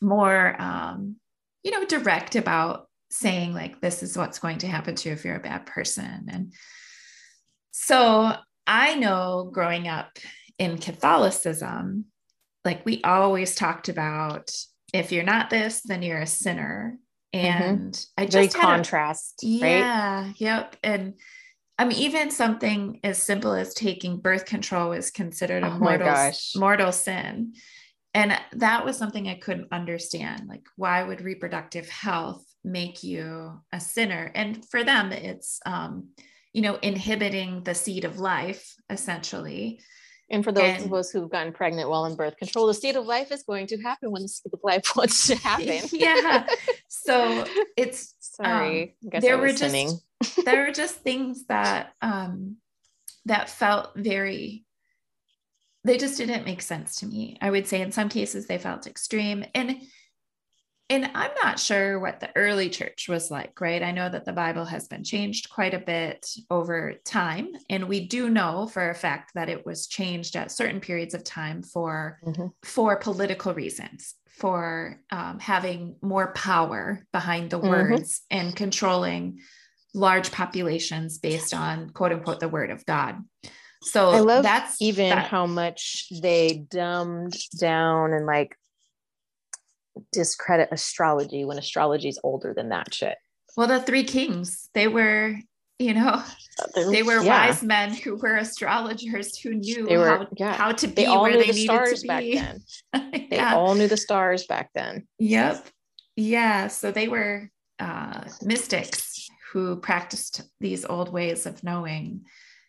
more, 0.00 0.56
um, 0.58 1.16
you 1.62 1.72
know, 1.72 1.84
direct 1.84 2.36
about 2.36 2.88
saying, 3.10 3.52
like, 3.52 3.80
this 3.80 4.02
is 4.02 4.16
what's 4.16 4.38
going 4.38 4.58
to 4.58 4.66
happen 4.66 4.94
to 4.94 5.08
you 5.08 5.14
if 5.14 5.24
you're 5.24 5.36
a 5.36 5.40
bad 5.40 5.66
person. 5.66 6.26
And 6.30 6.54
so 7.72 8.32
I 8.66 8.94
know 8.94 9.50
growing 9.52 9.88
up 9.88 10.18
in 10.58 10.78
Catholicism, 10.78 12.06
like, 12.64 12.86
we 12.86 13.02
always 13.02 13.54
talked 13.54 13.88
about 13.88 14.50
if 14.94 15.12
you're 15.12 15.24
not 15.24 15.50
this, 15.50 15.82
then 15.82 16.02
you're 16.02 16.20
a 16.20 16.26
sinner. 16.26 16.96
Mm-hmm. 17.34 17.62
and 17.62 17.92
mm-hmm. 17.92 18.22
I 18.22 18.24
just 18.24 18.54
very 18.54 18.64
contrast, 18.64 19.42
a, 19.42 19.46
yeah, 19.46 20.22
right? 20.24 20.34
yep. 20.38 20.76
And 20.82 21.14
I 21.78 21.84
mean, 21.84 21.98
even 21.98 22.30
something 22.30 23.00
as 23.04 23.22
simple 23.22 23.52
as 23.52 23.74
taking 23.74 24.20
birth 24.20 24.46
control 24.46 24.92
is 24.92 25.10
considered 25.10 25.62
a 25.62 25.70
oh 25.70 25.78
mortal 25.78 26.32
mortal 26.56 26.92
sin, 26.92 27.52
and 28.14 28.38
that 28.52 28.84
was 28.84 28.96
something 28.96 29.28
I 29.28 29.34
couldn't 29.34 29.68
understand. 29.72 30.48
Like, 30.48 30.64
why 30.76 31.02
would 31.02 31.20
reproductive 31.20 31.88
health 31.88 32.44
make 32.64 33.02
you 33.02 33.60
a 33.72 33.78
sinner? 33.78 34.32
And 34.34 34.64
for 34.70 34.82
them, 34.82 35.12
it's 35.12 35.60
um, 35.66 36.08
you 36.54 36.62
know 36.62 36.76
inhibiting 36.76 37.62
the 37.62 37.74
seed 37.74 38.04
of 38.04 38.18
life 38.18 38.74
essentially 38.88 39.80
and 40.30 40.44
for 40.44 40.52
those 40.52 40.64
and, 40.64 40.84
of 40.86 40.94
us 40.94 41.10
who've 41.10 41.30
gotten 41.30 41.52
pregnant 41.52 41.88
while 41.88 42.04
in 42.04 42.14
birth 42.14 42.36
control, 42.36 42.66
the 42.66 42.74
state 42.74 42.96
of 42.96 43.06
life 43.06 43.32
is 43.32 43.42
going 43.42 43.66
to 43.68 43.80
happen 43.80 44.10
when 44.10 44.22
the 44.22 44.28
state 44.28 44.52
of 44.52 44.60
life 44.62 44.92
wants 44.96 45.26
to 45.28 45.36
happen. 45.36 45.80
yeah. 45.92 46.46
So 46.88 47.46
it's 47.76 48.14
sorry. 48.20 48.96
Um, 49.12 49.20
there 49.20 49.38
were 49.38 49.52
just 49.52 50.04
there 50.44 50.66
were 50.66 50.72
just 50.72 50.96
things 50.96 51.46
that 51.46 51.92
um 52.02 52.56
that 53.24 53.48
felt 53.48 53.92
very 53.96 54.64
they 55.84 55.96
just 55.96 56.18
didn't 56.18 56.44
make 56.44 56.60
sense 56.60 56.96
to 56.96 57.06
me. 57.06 57.38
I 57.40 57.50
would 57.50 57.66
say 57.66 57.80
in 57.80 57.92
some 57.92 58.08
cases 58.08 58.46
they 58.46 58.58
felt 58.58 58.86
extreme. 58.86 59.44
And 59.54 59.80
and 60.90 61.10
I'm 61.14 61.30
not 61.42 61.58
sure 61.58 62.00
what 62.00 62.20
the 62.20 62.30
early 62.34 62.70
church 62.70 63.08
was 63.08 63.30
like, 63.30 63.60
right? 63.60 63.82
I 63.82 63.90
know 63.90 64.08
that 64.08 64.24
the 64.24 64.32
Bible 64.32 64.64
has 64.64 64.88
been 64.88 65.04
changed 65.04 65.50
quite 65.50 65.74
a 65.74 65.78
bit 65.78 66.26
over 66.50 66.94
time. 67.04 67.48
And 67.68 67.88
we 67.88 68.06
do 68.06 68.30
know 68.30 68.66
for 68.66 68.88
a 68.88 68.94
fact 68.94 69.32
that 69.34 69.50
it 69.50 69.66
was 69.66 69.86
changed 69.86 70.34
at 70.34 70.50
certain 70.50 70.80
periods 70.80 71.12
of 71.12 71.24
time 71.24 71.62
for, 71.62 72.18
mm-hmm. 72.24 72.46
for 72.62 72.96
political 72.96 73.52
reasons, 73.52 74.14
for 74.30 75.00
um, 75.10 75.38
having 75.38 75.96
more 76.00 76.32
power 76.32 77.04
behind 77.12 77.50
the 77.50 77.58
mm-hmm. 77.58 77.68
words 77.68 78.22
and 78.30 78.56
controlling 78.56 79.40
large 79.94 80.32
populations 80.32 81.18
based 81.18 81.52
on 81.52 81.90
quote 81.90 82.12
unquote 82.12 82.40
the 82.40 82.48
word 82.48 82.70
of 82.70 82.86
God. 82.86 83.16
So 83.82 84.10
I 84.10 84.20
love 84.20 84.42
that's 84.42 84.80
even 84.82 85.10
that, 85.10 85.28
how 85.28 85.46
much 85.46 86.06
they 86.22 86.66
dumbed 86.68 87.36
down 87.58 88.12
and 88.12 88.26
like 88.26 88.56
discredit 90.12 90.68
astrology 90.72 91.44
when 91.44 91.58
astrology 91.58 92.08
is 92.08 92.18
older 92.22 92.54
than 92.54 92.70
that 92.70 92.92
shit. 92.92 93.16
Well, 93.56 93.66
the 93.66 93.80
three 93.80 94.04
kings, 94.04 94.68
they 94.74 94.88
were, 94.88 95.34
you 95.78 95.94
know, 95.94 96.22
they 96.74 97.02
were 97.02 97.20
yeah. 97.22 97.46
wise 97.46 97.62
men 97.62 97.92
who 97.92 98.16
were 98.16 98.36
astrologers 98.36 99.36
who 99.38 99.54
knew 99.54 99.86
they 99.86 99.96
were, 99.96 100.18
how, 100.18 100.26
yeah. 100.36 100.52
how 100.54 100.72
to 100.72 100.86
be 100.86 100.94
they 100.94 101.06
all 101.06 101.22
where 101.22 101.32
knew 101.32 101.40
they 101.44 101.52
the 101.52 101.64
stars 101.64 102.04
back 102.04 102.24
then. 102.24 102.60
They 103.12 103.36
yeah. 103.36 103.54
all 103.54 103.74
knew 103.74 103.88
the 103.88 103.96
stars 103.96 104.46
back 104.46 104.70
then. 104.74 105.06
Yep. 105.18 105.66
Yeah. 106.16 106.68
So 106.68 106.90
they 106.90 107.08
were 107.08 107.50
uh, 107.78 108.24
mystics 108.42 109.28
who 109.52 109.76
practiced 109.76 110.42
these 110.60 110.84
old 110.84 111.12
ways 111.12 111.46
of 111.46 111.62
knowing. 111.64 112.24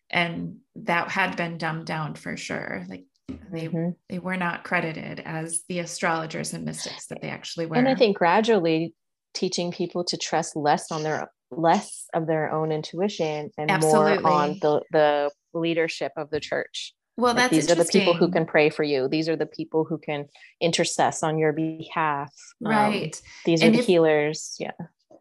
And 0.09 0.57
that 0.75 1.09
had 1.09 1.35
been 1.35 1.57
dumbed 1.57 1.85
down 1.85 2.15
for 2.15 2.35
sure. 2.35 2.85
Like 2.89 3.05
they 3.51 3.67
mm-hmm. 3.67 3.89
they 4.09 4.19
were 4.19 4.37
not 4.37 4.63
credited 4.63 5.21
as 5.25 5.63
the 5.67 5.79
astrologers 5.79 6.53
and 6.53 6.65
mystics 6.65 7.07
that 7.07 7.21
they 7.21 7.29
actually 7.29 7.65
were. 7.65 7.75
And 7.75 7.87
I 7.87 7.95
think 7.95 8.17
gradually 8.17 8.93
teaching 9.33 9.71
people 9.71 10.03
to 10.05 10.17
trust 10.17 10.55
less 10.55 10.91
on 10.91 11.03
their 11.03 11.29
less 11.51 12.05
of 12.13 12.27
their 12.27 12.51
own 12.51 12.71
intuition 12.71 13.51
and 13.57 13.71
Absolutely. 13.71 14.23
more 14.23 14.31
on 14.31 14.57
the 14.61 14.81
the 14.91 15.31
leadership 15.53 16.11
of 16.17 16.29
the 16.29 16.39
church. 16.39 16.93
Well, 17.17 17.33
like 17.33 17.51
that's 17.51 17.67
these 17.67 17.71
are 17.71 17.75
the 17.75 17.89
people 17.91 18.13
who 18.13 18.31
can 18.31 18.45
pray 18.45 18.69
for 18.69 18.83
you. 18.83 19.09
These 19.09 19.27
are 19.27 19.35
the 19.35 19.45
people 19.45 19.83
who 19.83 19.97
can 19.97 20.25
intercess 20.63 21.21
on 21.21 21.37
your 21.37 21.51
behalf. 21.51 22.33
Um, 22.65 22.71
right. 22.71 23.15
Um, 23.15 23.21
these 23.45 23.61
are 23.61 23.65
and 23.65 23.75
the 23.75 23.81
healers. 23.81 24.55
Yeah. 24.57 24.71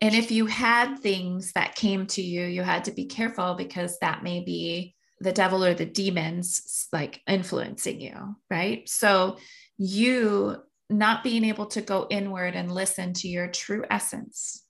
And 0.00 0.14
if 0.14 0.30
you 0.30 0.46
had 0.46 0.98
things 0.98 1.52
that 1.52 1.74
came 1.74 2.06
to 2.09 2.22
you, 2.22 2.44
you 2.44 2.62
had 2.62 2.84
to 2.84 2.92
be 2.92 3.06
careful 3.06 3.54
because 3.54 3.98
that 3.98 4.22
may 4.22 4.44
be 4.44 4.94
the 5.20 5.32
devil 5.32 5.64
or 5.64 5.74
the 5.74 5.86
demons 5.86 6.88
like 6.92 7.20
influencing 7.26 8.00
you, 8.00 8.36
right? 8.50 8.88
So 8.88 9.38
you 9.76 10.56
not 10.90 11.22
being 11.22 11.44
able 11.44 11.66
to 11.66 11.80
go 11.80 12.06
inward 12.10 12.54
and 12.54 12.72
listen 12.72 13.12
to 13.12 13.28
your 13.28 13.48
true 13.48 13.84
essence 13.90 14.64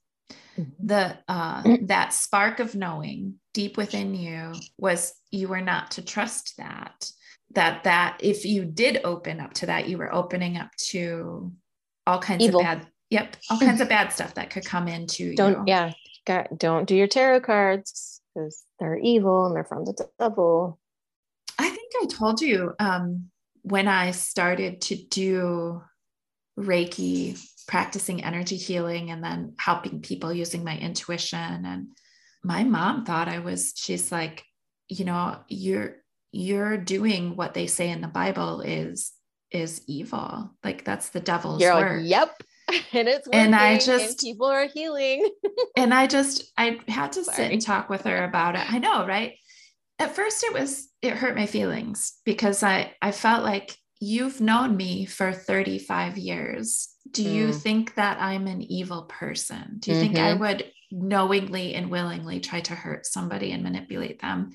mm-hmm. 0.57 0.85
the 0.85 1.17
uh, 1.27 1.77
that 1.83 2.13
spark 2.13 2.59
of 2.59 2.75
knowing 2.75 3.35
deep 3.53 3.77
within 3.77 4.13
you 4.13 4.53
was 4.77 5.13
you 5.31 5.47
were 5.47 5.61
not 5.61 5.91
to 5.91 6.01
trust 6.01 6.55
that 6.57 7.09
that 7.51 7.83
that 7.83 8.17
if 8.21 8.45
you 8.45 8.65
did 8.65 9.01
open 9.03 9.39
up 9.39 9.53
to 9.53 9.65
that 9.65 9.87
you 9.87 9.97
were 9.97 10.13
opening 10.13 10.57
up 10.57 10.69
to 10.77 11.51
all 12.05 12.19
kinds 12.19 12.43
Evil. 12.43 12.59
of 12.59 12.65
bad 12.65 12.87
yep 13.09 13.35
all 13.49 13.59
kinds 13.59 13.81
of 13.81 13.89
bad 13.89 14.11
stuff 14.11 14.35
that 14.35 14.49
could 14.49 14.65
come 14.65 14.87
into 14.87 15.33
don't 15.35 15.59
you. 15.59 15.63
yeah 15.67 15.91
don't 16.57 16.87
do 16.87 16.95
your 16.95 17.07
tarot 17.07 17.39
cards 17.39 18.21
because 18.35 18.63
they're 18.79 18.97
evil 18.97 19.45
and 19.45 19.55
they're 19.55 19.63
from 19.63 19.85
the 19.85 20.07
devil. 20.17 20.79
I 21.57 21.69
think 21.69 21.91
I 22.01 22.05
told 22.05 22.41
you 22.41 22.73
um, 22.79 23.29
when 23.61 23.87
I 23.87 24.11
started 24.11 24.81
to 24.81 24.95
do 24.95 25.81
Reiki, 26.57 27.41
practicing 27.67 28.23
energy 28.23 28.57
healing, 28.57 29.11
and 29.11 29.23
then 29.23 29.53
helping 29.57 30.01
people 30.01 30.33
using 30.33 30.63
my 30.63 30.77
intuition. 30.77 31.65
And 31.65 31.87
my 32.43 32.63
mom 32.63 33.05
thought 33.05 33.27
I 33.27 33.39
was, 33.39 33.73
she's 33.75 34.11
like, 34.11 34.43
you 34.87 35.05
know, 35.05 35.37
you're 35.47 35.97
you're 36.31 36.77
doing 36.77 37.35
what 37.35 37.53
they 37.53 37.67
say 37.67 37.89
in 37.89 38.01
the 38.01 38.07
Bible 38.07 38.61
is 38.61 39.11
is 39.51 39.81
evil. 39.87 40.51
Like 40.63 40.83
that's 40.83 41.09
the 41.09 41.19
devil's 41.19 41.61
you're 41.61 41.75
work. 41.75 42.01
Like, 42.01 42.09
yep. 42.09 42.43
and 42.93 43.07
it's 43.07 43.27
and 43.31 43.55
I 43.55 43.77
just 43.77 44.09
and 44.09 44.17
people 44.17 44.47
are 44.47 44.67
healing. 44.67 45.29
and 45.77 45.93
I 45.93 46.07
just 46.07 46.51
I 46.57 46.79
had 46.87 47.13
to 47.13 47.23
Sorry. 47.23 47.35
sit 47.35 47.51
and 47.51 47.61
talk 47.61 47.89
with 47.89 48.03
her 48.03 48.23
about 48.23 48.55
it. 48.55 48.71
I 48.71 48.79
know, 48.79 49.05
right? 49.05 49.35
At 49.97 50.15
first 50.15 50.43
it 50.43 50.53
was 50.53 50.89
it 51.01 51.13
hurt 51.13 51.35
my 51.35 51.45
feelings 51.45 52.13
because 52.25 52.63
I 52.63 52.93
I 53.01 53.11
felt 53.11 53.43
like 53.43 53.75
you've 53.99 54.39
known 54.39 54.77
me 54.77 55.05
for 55.05 55.33
35 55.33 56.17
years. 56.17 56.89
Do 57.11 57.23
mm. 57.23 57.33
you 57.33 57.53
think 57.53 57.95
that 57.95 58.21
I'm 58.21 58.47
an 58.47 58.61
evil 58.61 59.03
person? 59.03 59.77
Do 59.79 59.91
you 59.91 59.97
mm-hmm. 59.97 60.05
think 60.05 60.17
I 60.17 60.31
mm-hmm. 60.31 60.39
would 60.41 60.71
knowingly 60.91 61.75
and 61.75 61.89
willingly 61.89 62.39
try 62.39 62.61
to 62.61 62.75
hurt 62.75 63.05
somebody 63.05 63.51
and 63.51 63.63
manipulate 63.63 64.21
them? 64.21 64.51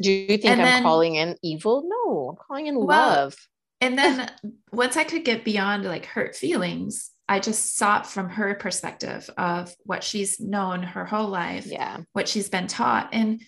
Do 0.00 0.10
you 0.10 0.26
think 0.26 0.46
and 0.46 0.60
I'm 0.60 0.66
then, 0.66 0.82
calling 0.82 1.14
in 1.14 1.36
evil? 1.42 1.84
No, 1.86 2.30
I'm 2.30 2.36
calling 2.36 2.66
in 2.66 2.76
well, 2.76 2.86
love. 2.86 3.36
And 3.80 3.96
then 3.96 4.30
once 4.72 4.96
I 4.96 5.04
could 5.04 5.24
get 5.24 5.44
beyond 5.44 5.84
like 5.84 6.06
hurt 6.06 6.34
feelings, 6.34 7.11
I 7.32 7.38
just 7.38 7.78
saw 7.78 8.00
it 8.00 8.06
from 8.06 8.28
her 8.28 8.54
perspective 8.54 9.30
of 9.38 9.74
what 9.84 10.04
she's 10.04 10.38
known 10.38 10.82
her 10.82 11.06
whole 11.06 11.28
life, 11.28 11.64
yeah, 11.64 12.00
what 12.12 12.28
she's 12.28 12.50
been 12.50 12.66
taught. 12.66 13.08
And 13.12 13.40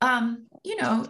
um, 0.00 0.48
you 0.64 0.74
know, 0.74 1.06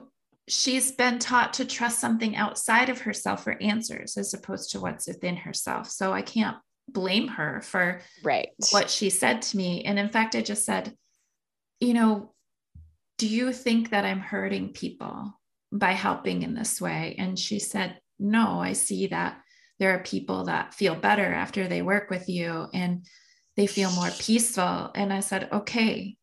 she's 0.46 0.92
been 0.92 1.18
taught 1.18 1.54
to 1.54 1.64
trust 1.64 1.98
something 1.98 2.36
outside 2.36 2.90
of 2.90 3.00
herself 3.00 3.44
for 3.44 3.56
answers 3.62 4.18
as 4.18 4.34
opposed 4.34 4.72
to 4.72 4.80
what's 4.80 5.06
within 5.08 5.34
herself. 5.34 5.88
So 5.88 6.12
I 6.12 6.20
can't 6.20 6.58
blame 6.90 7.26
her 7.28 7.62
for 7.62 8.02
right 8.22 8.50
what 8.70 8.90
she 8.90 9.08
said 9.08 9.40
to 9.40 9.56
me. 9.56 9.84
And 9.84 9.98
in 9.98 10.10
fact, 10.10 10.36
I 10.36 10.42
just 10.42 10.66
said, 10.66 10.94
you 11.80 11.94
know, 11.94 12.34
do 13.16 13.28
you 13.28 13.50
think 13.54 13.90
that 13.90 14.04
I'm 14.04 14.20
hurting 14.20 14.74
people 14.74 15.40
by 15.72 15.92
helping 15.92 16.42
in 16.42 16.52
this 16.52 16.82
way? 16.82 17.14
And 17.16 17.38
she 17.38 17.60
said, 17.60 17.98
no, 18.18 18.60
I 18.60 18.74
see 18.74 19.06
that 19.06 19.40
there 19.80 19.94
are 19.94 20.02
people 20.02 20.44
that 20.44 20.74
feel 20.74 20.94
better 20.94 21.24
after 21.24 21.66
they 21.66 21.80
work 21.82 22.10
with 22.10 22.28
you 22.28 22.68
and 22.72 23.06
they 23.56 23.66
feel 23.66 23.90
more 23.92 24.10
peaceful. 24.20 24.90
And 24.94 25.12
I 25.12 25.20
said, 25.20 25.48
okay, 25.50 26.16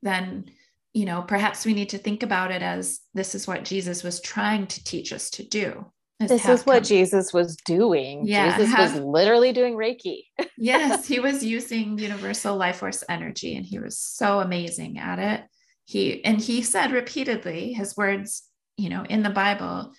then, 0.00 0.46
you 0.94 1.04
know, 1.04 1.22
perhaps 1.22 1.64
we 1.64 1.74
need 1.74 1.90
to 1.90 1.98
think 1.98 2.22
about 2.22 2.50
it 2.50 2.62
as 2.62 3.00
this 3.12 3.34
is 3.34 3.46
what 3.46 3.64
Jesus 3.64 4.02
was 4.02 4.20
trying 4.20 4.66
to 4.66 4.82
teach 4.82 5.12
us 5.12 5.30
to 5.30 5.44
do. 5.44 5.86
Is 6.20 6.30
this 6.30 6.48
is 6.48 6.64
what 6.64 6.76
come. 6.76 6.84
Jesus 6.84 7.34
was 7.34 7.56
doing. 7.66 8.26
Yeah, 8.26 8.56
Jesus 8.56 8.74
have, 8.74 8.94
was 8.94 9.04
literally 9.04 9.52
doing 9.52 9.74
Reiki. 9.74 10.22
yes, 10.56 11.06
he 11.06 11.20
was 11.20 11.44
using 11.44 11.98
universal 11.98 12.56
life 12.56 12.76
force 12.76 13.04
energy 13.08 13.56
and 13.56 13.66
he 13.66 13.78
was 13.78 13.98
so 13.98 14.40
amazing 14.40 14.98
at 14.98 15.18
it. 15.18 15.42
He 15.84 16.24
and 16.24 16.40
he 16.40 16.62
said 16.62 16.92
repeatedly 16.92 17.72
his 17.72 17.96
words, 17.96 18.44
you 18.76 18.88
know, 18.88 19.04
in 19.04 19.22
the 19.22 19.30
Bible, 19.30 19.92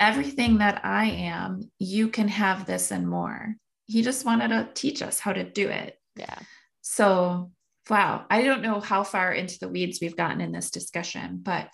everything 0.00 0.58
that 0.58 0.84
I 0.84 1.06
am, 1.06 1.70
you 1.78 2.08
can 2.08 2.28
have 2.28 2.66
this 2.66 2.90
and 2.90 3.08
more. 3.08 3.54
He 3.86 4.02
just 4.02 4.24
wanted 4.24 4.48
to 4.48 4.68
teach 4.74 5.02
us 5.02 5.18
how 5.18 5.32
to 5.32 5.44
do 5.44 5.68
it. 5.68 5.98
Yeah. 6.16 6.38
So, 6.82 7.50
wow, 7.88 8.24
I 8.30 8.42
don't 8.42 8.62
know 8.62 8.80
how 8.80 9.02
far 9.02 9.32
into 9.32 9.58
the 9.58 9.68
weeds 9.68 9.98
we've 10.00 10.16
gotten 10.16 10.40
in 10.40 10.52
this 10.52 10.70
discussion, 10.70 11.40
but 11.42 11.68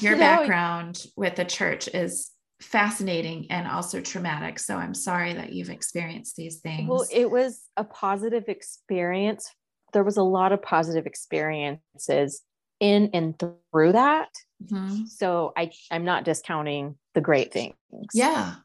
your 0.00 0.12
no. 0.16 0.20
background 0.20 1.04
with 1.16 1.36
the 1.36 1.44
church 1.44 1.88
is 1.88 2.30
fascinating 2.60 3.46
and 3.50 3.66
also 3.66 4.00
traumatic. 4.00 4.58
So 4.58 4.76
I'm 4.76 4.94
sorry 4.94 5.32
that 5.34 5.52
you've 5.52 5.70
experienced 5.70 6.36
these 6.36 6.60
things. 6.60 6.88
Well, 6.88 7.06
it 7.10 7.30
was 7.30 7.62
a 7.76 7.84
positive 7.84 8.44
experience. 8.48 9.50
There 9.92 10.04
was 10.04 10.18
a 10.18 10.22
lot 10.22 10.52
of 10.52 10.62
positive 10.62 11.06
experiences 11.06 12.42
in 12.80 13.10
and 13.14 13.38
through 13.38 13.92
that. 13.92 14.28
Mm-hmm. 14.64 15.06
So 15.06 15.52
I 15.56 15.70
I'm 15.90 16.04
not 16.04 16.24
discounting 16.24 16.96
the 17.14 17.20
great 17.20 17.52
things. 17.52 17.74
Yeah. 18.14 18.56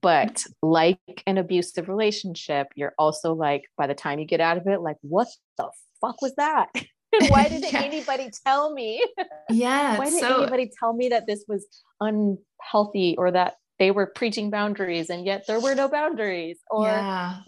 But 0.00 0.44
like 0.62 0.98
an 1.26 1.38
abusive 1.38 1.88
relationship, 1.88 2.68
you're 2.74 2.94
also 2.98 3.34
like 3.34 3.64
by 3.76 3.86
the 3.86 3.94
time 3.94 4.18
you 4.18 4.24
get 4.24 4.40
out 4.40 4.56
of 4.56 4.66
it, 4.66 4.80
like 4.80 4.96
what 5.02 5.28
the 5.58 5.68
fuck 6.00 6.20
was 6.22 6.34
that? 6.36 6.68
why 7.28 7.48
didn't 7.48 7.64
yeah. 7.72 7.82
anybody 7.82 8.30
tell 8.46 8.72
me? 8.72 9.04
Yeah. 9.48 9.96
why 9.96 10.06
didn't 10.06 10.20
so, 10.20 10.42
anybody 10.42 10.72
tell 10.80 10.92
me 10.92 11.08
that 11.10 11.28
this 11.28 11.44
was 11.46 11.64
unhealthy 12.00 13.14
or 13.16 13.30
that 13.30 13.54
they 13.78 13.92
were 13.92 14.06
preaching 14.06 14.50
boundaries 14.50 15.08
and 15.08 15.24
yet 15.24 15.46
there 15.46 15.60
were 15.60 15.76
no 15.76 15.88
boundaries? 15.88 16.58
Or 16.68 16.86
yeah. 16.86 17.42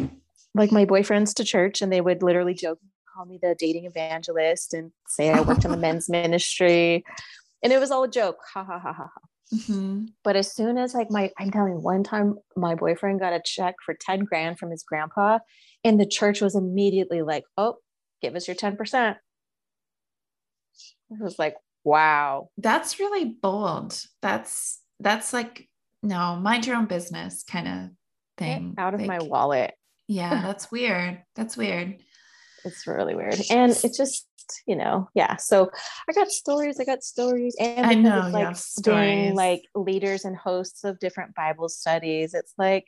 like 0.54 0.70
my 0.70 0.84
boyfriends 0.84 1.34
to 1.34 1.44
church 1.44 1.82
and 1.82 1.92
they 1.92 2.00
would 2.00 2.22
literally 2.22 2.54
joke 2.54 2.78
call 3.18 3.26
me 3.26 3.38
the 3.42 3.56
dating 3.58 3.84
evangelist 3.84 4.72
and 4.72 4.92
say 5.08 5.30
I 5.30 5.40
worked 5.40 5.64
in 5.64 5.72
the 5.72 5.76
men's 5.76 6.08
ministry. 6.08 7.04
And 7.62 7.72
it 7.72 7.80
was 7.80 7.90
all 7.90 8.04
a 8.04 8.10
joke. 8.10 8.38
Ha 8.54 8.64
ha 8.64 8.78
ha 8.78 8.92
ha 8.92 9.08
ha. 9.14 9.20
Mm-hmm. 9.54 10.06
But 10.22 10.36
as 10.36 10.52
soon 10.52 10.76
as 10.76 10.94
like 10.94 11.10
my, 11.10 11.30
I'm 11.38 11.50
telling 11.50 11.72
you, 11.72 11.78
one 11.78 12.04
time 12.04 12.36
my 12.56 12.74
boyfriend 12.74 13.20
got 13.20 13.32
a 13.32 13.40
check 13.44 13.76
for 13.84 13.94
10 13.94 14.20
grand 14.20 14.58
from 14.58 14.70
his 14.70 14.82
grandpa, 14.82 15.38
and 15.84 15.98
the 15.98 16.06
church 16.06 16.40
was 16.40 16.54
immediately 16.54 17.22
like, 17.22 17.44
oh, 17.56 17.76
give 18.20 18.36
us 18.36 18.46
your 18.46 18.56
10%. 18.56 19.16
It 21.10 21.20
was 21.20 21.38
like, 21.38 21.56
wow. 21.84 22.50
That's 22.58 23.00
really 23.00 23.24
bold. 23.24 23.98
That's, 24.20 24.80
that's 25.00 25.32
like, 25.32 25.68
no, 26.02 26.36
mind 26.36 26.66
your 26.66 26.76
own 26.76 26.86
business 26.86 27.42
kind 27.42 27.68
of 27.68 27.90
thing. 28.36 28.74
Get 28.74 28.82
out 28.82 28.94
of 28.94 29.00
like, 29.00 29.08
my 29.08 29.20
wallet. 29.20 29.72
Yeah, 30.06 30.42
that's 30.42 30.70
weird. 30.70 31.22
That's 31.36 31.56
weird. 31.56 32.00
It's 32.64 32.86
really 32.86 33.14
weird. 33.14 33.40
And 33.50 33.70
it's 33.72 33.96
just, 33.96 34.26
you 34.66 34.76
know, 34.76 35.08
yeah. 35.14 35.36
So 35.36 35.70
I 36.08 36.12
got 36.12 36.28
stories. 36.28 36.80
I 36.80 36.84
got 36.84 37.02
stories. 37.02 37.56
And 37.60 37.86
I 37.86 37.94
know, 37.94 38.26
it's 38.50 38.78
like 38.78 38.84
being 38.84 39.34
like 39.34 39.62
leaders 39.74 40.24
and 40.24 40.36
hosts 40.36 40.84
of 40.84 40.98
different 40.98 41.34
Bible 41.34 41.68
studies. 41.68 42.34
It's 42.34 42.54
like, 42.58 42.86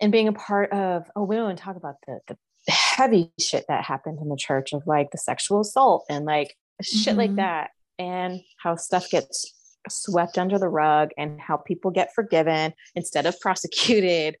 and 0.00 0.12
being 0.12 0.28
a 0.28 0.32
part 0.32 0.72
of, 0.72 1.10
oh, 1.14 1.24
we 1.24 1.36
don't 1.36 1.56
talk 1.56 1.76
about 1.76 1.96
the, 2.06 2.20
the 2.28 2.36
heavy 2.68 3.32
shit 3.38 3.64
that 3.68 3.84
happened 3.84 4.18
in 4.20 4.28
the 4.28 4.36
church 4.36 4.72
of 4.72 4.82
like 4.86 5.10
the 5.10 5.18
sexual 5.18 5.60
assault 5.60 6.04
and 6.08 6.24
like 6.24 6.56
shit 6.82 7.10
mm-hmm. 7.10 7.18
like 7.18 7.36
that. 7.36 7.70
And 7.98 8.40
how 8.62 8.74
stuff 8.74 9.08
gets 9.10 9.52
swept 9.88 10.38
under 10.38 10.58
the 10.58 10.68
rug 10.68 11.10
and 11.18 11.40
how 11.40 11.56
people 11.56 11.90
get 11.90 12.14
forgiven 12.14 12.72
instead 12.94 13.26
of 13.26 13.38
prosecuted 13.38 14.36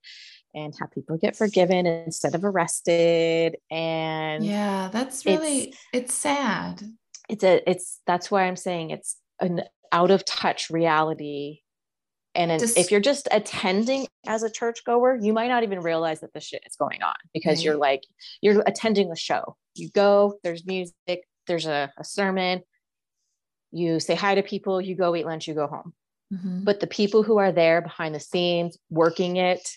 and 0.54 0.74
how 0.78 0.86
people 0.86 1.16
get 1.18 1.36
forgiven 1.36 1.86
instead 1.86 2.34
of 2.34 2.44
arrested 2.44 3.56
and 3.70 4.44
yeah 4.44 4.88
that's 4.92 5.26
really 5.26 5.64
it's, 5.64 5.78
it's 5.92 6.14
sad. 6.14 6.82
It's 7.28 7.42
a 7.42 7.68
it's 7.68 8.00
that's 8.06 8.30
why 8.30 8.44
i'm 8.44 8.56
saying 8.56 8.90
it's 8.90 9.16
an 9.40 9.62
out 9.92 10.10
of 10.10 10.24
touch 10.24 10.70
reality. 10.70 11.60
And 12.36 12.58
just, 12.58 12.76
if 12.76 12.90
you're 12.90 13.00
just 13.00 13.28
attending 13.30 14.08
as 14.26 14.42
a 14.42 14.50
churchgoer 14.50 15.18
you 15.20 15.32
might 15.32 15.48
not 15.48 15.62
even 15.62 15.80
realize 15.80 16.20
that 16.20 16.34
this 16.34 16.44
shit 16.44 16.62
is 16.66 16.74
going 16.76 17.02
on 17.02 17.14
because 17.32 17.58
right. 17.58 17.64
you're 17.64 17.76
like 17.76 18.02
you're 18.40 18.62
attending 18.66 19.10
a 19.10 19.16
show. 19.16 19.56
You 19.74 19.90
go 19.90 20.38
there's 20.42 20.66
music 20.66 21.24
there's 21.46 21.66
a, 21.66 21.92
a 21.96 22.04
sermon. 22.04 22.62
You 23.70 24.00
say 24.00 24.14
hi 24.14 24.34
to 24.34 24.42
people 24.42 24.80
you 24.80 24.96
go 24.96 25.14
eat 25.14 25.26
lunch 25.26 25.48
you 25.48 25.54
go 25.54 25.66
home. 25.66 25.92
Mm-hmm. 26.32 26.64
but 26.64 26.80
the 26.80 26.86
people 26.86 27.22
who 27.22 27.36
are 27.36 27.52
there 27.52 27.82
behind 27.82 28.14
the 28.14 28.18
scenes 28.18 28.78
working 28.88 29.36
it 29.36 29.68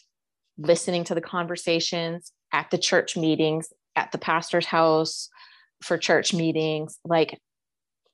listening 0.58 1.04
to 1.06 1.16
the 1.16 1.22
conversations 1.22 2.32
at 2.54 2.70
the 2.72 2.78
church 2.78 3.16
meetings, 3.18 3.72
at 3.96 4.12
the 4.12 4.18
pastor's 4.18 4.66
house 4.66 5.30
for 5.82 5.98
church 5.98 6.34
meetings, 6.34 6.98
like 7.06 7.40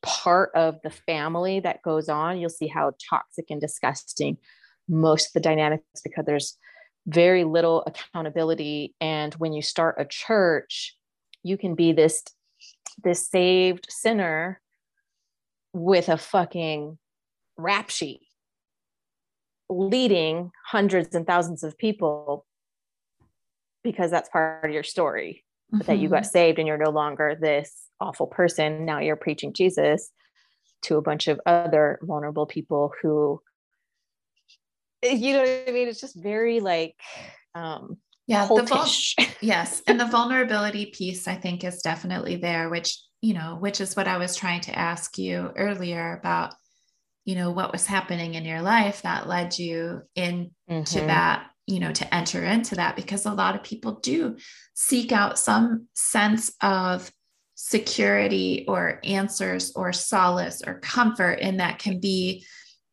part 0.01 0.51
of 0.55 0.79
the 0.83 0.89
family 0.89 1.59
that 1.61 1.81
goes 1.81 2.09
on, 2.09 2.37
you'll 2.37 2.49
see 2.49 2.67
how 2.67 2.91
toxic 3.09 3.45
and 3.49 3.61
disgusting 3.61 4.37
most 4.89 5.27
of 5.27 5.33
the 5.33 5.39
dynamics 5.39 5.83
because 6.03 6.25
there's 6.25 6.57
very 7.07 7.43
little 7.43 7.83
accountability. 7.85 8.95
And 8.99 9.33
when 9.35 9.53
you 9.53 9.61
start 9.61 9.95
a 9.97 10.05
church 10.05 10.95
you 11.43 11.57
can 11.57 11.75
be 11.75 11.91
this 11.91 12.23
this 13.03 13.27
saved 13.27 13.87
sinner 13.89 14.61
with 15.73 16.09
a 16.09 16.17
fucking 16.17 16.97
rap 17.57 17.89
sheet 17.89 18.21
leading 19.77 20.51
hundreds 20.65 21.15
and 21.15 21.25
thousands 21.27 21.63
of 21.63 21.77
people 21.77 22.45
because 23.83 24.11
that's 24.11 24.29
part 24.29 24.65
of 24.65 24.71
your 24.71 24.83
story 24.83 25.43
mm-hmm. 25.73 25.85
that 25.85 25.97
you 25.97 26.09
got 26.09 26.23
mm-hmm. 26.23 26.29
saved 26.29 26.59
and 26.59 26.67
you're 26.67 26.77
no 26.77 26.89
longer 26.89 27.37
this 27.39 27.83
awful 27.99 28.27
person 28.27 28.85
now 28.85 28.99
you're 28.99 29.15
preaching 29.15 29.53
jesus 29.53 30.09
to 30.81 30.97
a 30.97 31.01
bunch 31.01 31.27
of 31.27 31.39
other 31.45 31.99
vulnerable 32.01 32.45
people 32.45 32.91
who 33.01 33.41
you 35.03 35.33
know 35.33 35.39
what 35.39 35.63
i 35.67 35.71
mean 35.71 35.87
it's 35.87 36.01
just 36.01 36.21
very 36.21 36.59
like 36.59 36.95
um 37.55 37.97
yeah 38.27 38.47
the 38.47 38.63
vul- 38.63 39.27
yes 39.41 39.81
and 39.87 39.99
the 39.99 40.05
vulnerability 40.05 40.87
piece 40.87 41.27
i 41.27 41.35
think 41.35 41.63
is 41.63 41.81
definitely 41.81 42.35
there 42.35 42.69
which 42.69 42.99
you 43.21 43.33
know 43.33 43.57
which 43.59 43.79
is 43.79 43.95
what 43.95 44.07
i 44.07 44.17
was 44.17 44.35
trying 44.35 44.61
to 44.61 44.77
ask 44.77 45.17
you 45.17 45.51
earlier 45.55 46.17
about 46.19 46.53
you 47.25 47.35
know 47.35 47.51
what 47.51 47.71
was 47.71 47.85
happening 47.85 48.35
in 48.35 48.45
your 48.45 48.61
life 48.61 49.01
that 49.01 49.27
led 49.27 49.57
you 49.57 50.01
into 50.15 50.51
mm-hmm. 50.69 51.07
that 51.07 51.47
you 51.67 51.79
know 51.79 51.91
to 51.91 52.13
enter 52.13 52.43
into 52.43 52.75
that 52.75 52.95
because 52.95 53.25
a 53.25 53.33
lot 53.33 53.55
of 53.55 53.63
people 53.63 53.99
do 54.01 54.35
seek 54.73 55.11
out 55.11 55.39
some 55.39 55.87
sense 55.93 56.53
of 56.61 57.11
security 57.55 58.65
or 58.67 58.99
answers 59.03 59.71
or 59.75 59.93
solace 59.93 60.61
or 60.65 60.79
comfort 60.79 61.39
and 61.41 61.59
that 61.59 61.79
can 61.79 61.99
be 61.99 62.45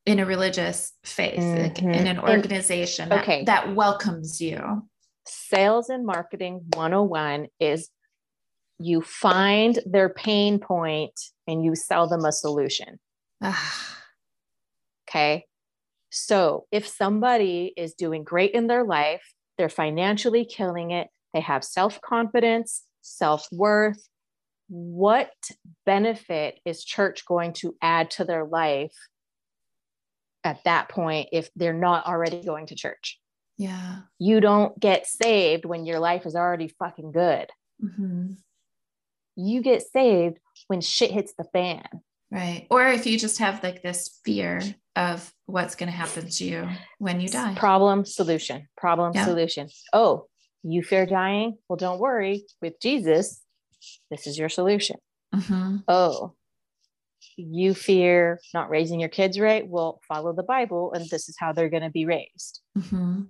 in 0.06 0.20
a 0.20 0.26
religious 0.26 0.92
faith 1.04 1.40
mm-hmm. 1.40 1.90
in 1.90 2.06
an 2.06 2.18
organization 2.18 3.10
and, 3.10 3.20
okay. 3.20 3.44
that, 3.44 3.66
that 3.66 3.74
welcomes 3.74 4.40
you 4.40 4.86
sales 5.26 5.88
and 5.88 6.06
marketing 6.06 6.60
101 6.74 7.46
is 7.58 7.88
you 8.78 9.02
find 9.02 9.78
their 9.84 10.08
pain 10.08 10.58
point 10.58 11.18
and 11.46 11.64
you 11.64 11.74
sell 11.74 12.08
them 12.08 12.24
a 12.24 12.32
solution 12.32 12.98
Okay. 15.10 15.44
So 16.10 16.66
if 16.70 16.86
somebody 16.86 17.72
is 17.76 17.94
doing 17.94 18.24
great 18.24 18.52
in 18.52 18.66
their 18.66 18.84
life, 18.84 19.34
they're 19.58 19.68
financially 19.68 20.44
killing 20.44 20.92
it, 20.92 21.08
they 21.34 21.40
have 21.40 21.64
self 21.64 22.00
confidence, 22.00 22.84
self 23.00 23.46
worth, 23.52 24.08
what 24.68 25.32
benefit 25.84 26.60
is 26.64 26.84
church 26.84 27.26
going 27.26 27.52
to 27.54 27.74
add 27.82 28.10
to 28.12 28.24
their 28.24 28.44
life 28.44 28.94
at 30.44 30.62
that 30.64 30.88
point 30.88 31.28
if 31.32 31.50
they're 31.56 31.72
not 31.72 32.06
already 32.06 32.42
going 32.42 32.66
to 32.66 32.76
church? 32.76 33.18
Yeah. 33.58 33.98
You 34.18 34.40
don't 34.40 34.78
get 34.78 35.06
saved 35.06 35.64
when 35.64 35.84
your 35.84 35.98
life 35.98 36.24
is 36.24 36.36
already 36.36 36.68
fucking 36.78 37.12
good. 37.12 37.50
Mm-hmm. 37.84 38.34
You 39.36 39.62
get 39.62 39.82
saved 39.82 40.38
when 40.68 40.80
shit 40.80 41.10
hits 41.10 41.34
the 41.36 41.44
fan. 41.52 41.84
Right. 42.30 42.66
Or 42.70 42.86
if 42.86 43.06
you 43.06 43.18
just 43.18 43.38
have 43.38 43.62
like 43.62 43.82
this 43.82 44.20
fear 44.24 44.62
of 44.94 45.32
what's 45.46 45.74
going 45.74 45.90
to 45.90 45.96
happen 45.96 46.28
to 46.28 46.44
you 46.44 46.68
when 46.98 47.20
you 47.20 47.28
die. 47.28 47.54
Problem, 47.54 48.04
solution, 48.04 48.68
problem, 48.76 49.12
yeah. 49.14 49.24
solution. 49.24 49.68
Oh, 49.92 50.26
you 50.62 50.82
fear 50.82 51.06
dying? 51.06 51.58
Well, 51.68 51.76
don't 51.76 51.98
worry. 51.98 52.44
With 52.62 52.80
Jesus, 52.80 53.40
this 54.10 54.26
is 54.26 54.38
your 54.38 54.48
solution. 54.48 54.96
Mm-hmm. 55.34 55.78
Oh, 55.88 56.34
you 57.36 57.74
fear 57.74 58.40
not 58.52 58.70
raising 58.70 59.00
your 59.00 59.08
kids 59.08 59.38
right? 59.40 59.66
Well, 59.66 60.00
follow 60.06 60.32
the 60.32 60.42
Bible, 60.42 60.92
and 60.92 61.08
this 61.08 61.28
is 61.28 61.36
how 61.38 61.52
they're 61.52 61.70
going 61.70 61.82
to 61.82 61.90
be 61.90 62.04
raised. 62.04 62.60
Mm-hmm. 62.78 63.22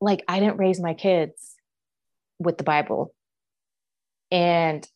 Like, 0.00 0.24
I 0.28 0.40
didn't 0.40 0.58
raise 0.58 0.80
my 0.80 0.94
kids 0.94 1.54
with 2.38 2.58
the 2.58 2.64
Bible. 2.64 3.14
And 4.30 4.86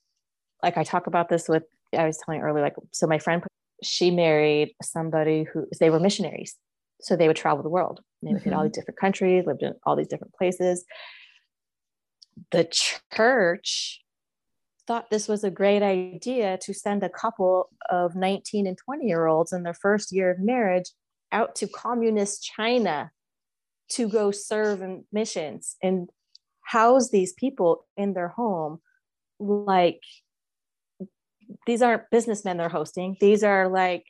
like 0.63 0.77
I 0.79 0.85
talk 0.85 1.07
about 1.07 1.29
this 1.29 1.49
with 1.49 1.65
I 1.97 2.07
was 2.07 2.19
telling 2.19 2.41
earlier, 2.41 2.63
like, 2.63 2.77
so 2.93 3.07
my 3.07 3.19
friend, 3.19 3.43
she 3.83 4.11
married 4.11 4.75
somebody 4.83 5.45
who 5.45 5.67
they 5.81 5.91
were 5.91 6.01
missionaries. 6.01 6.57
So 7.01 7.17
they 7.17 7.27
would 7.27 7.37
travel 7.37 7.63
the 7.63 7.69
world. 7.69 8.01
They 8.23 8.33
would 8.33 8.41
mm-hmm. 8.41 8.51
hit 8.51 8.57
all 8.57 8.63
these 8.63 8.73
different 8.73 8.99
countries, 8.99 9.45
lived 9.47 9.63
in 9.63 9.75
all 9.85 9.97
these 9.97 10.09
different 10.09 10.35
places. 10.35 10.85
The 12.51 12.69
church 13.13 14.01
thought 14.87 15.11
this 15.11 15.29
was 15.29 15.45
a 15.45 15.51
great 15.51 15.83
idea 15.83 16.59
to 16.63 16.75
send 16.75 17.03
a 17.03 17.09
couple 17.09 17.71
of 17.91 18.15
19 18.15 18.67
and 18.67 18.77
20 18.77 19.07
year 19.07 19.27
olds 19.27 19.53
in 19.53 19.63
their 19.63 19.75
first 19.75 20.13
year 20.13 20.31
of 20.31 20.39
marriage 20.39 20.91
out 21.33 21.55
to 21.57 21.67
communist 21.67 22.43
China 22.43 23.11
to 23.91 24.09
go 24.09 24.31
serve 24.31 24.83
in 24.83 25.05
missions 25.13 25.77
and 25.83 26.09
house 26.63 27.11
these 27.11 27.33
people 27.35 27.87
in 27.97 28.15
their 28.15 28.29
home 28.29 28.81
like 29.39 30.01
these 31.67 31.83
aren't 31.83 32.11
businessmen 32.11 32.57
they're 32.57 32.69
hosting. 32.69 33.17
These 33.21 33.43
are 33.43 33.69
like, 33.69 34.05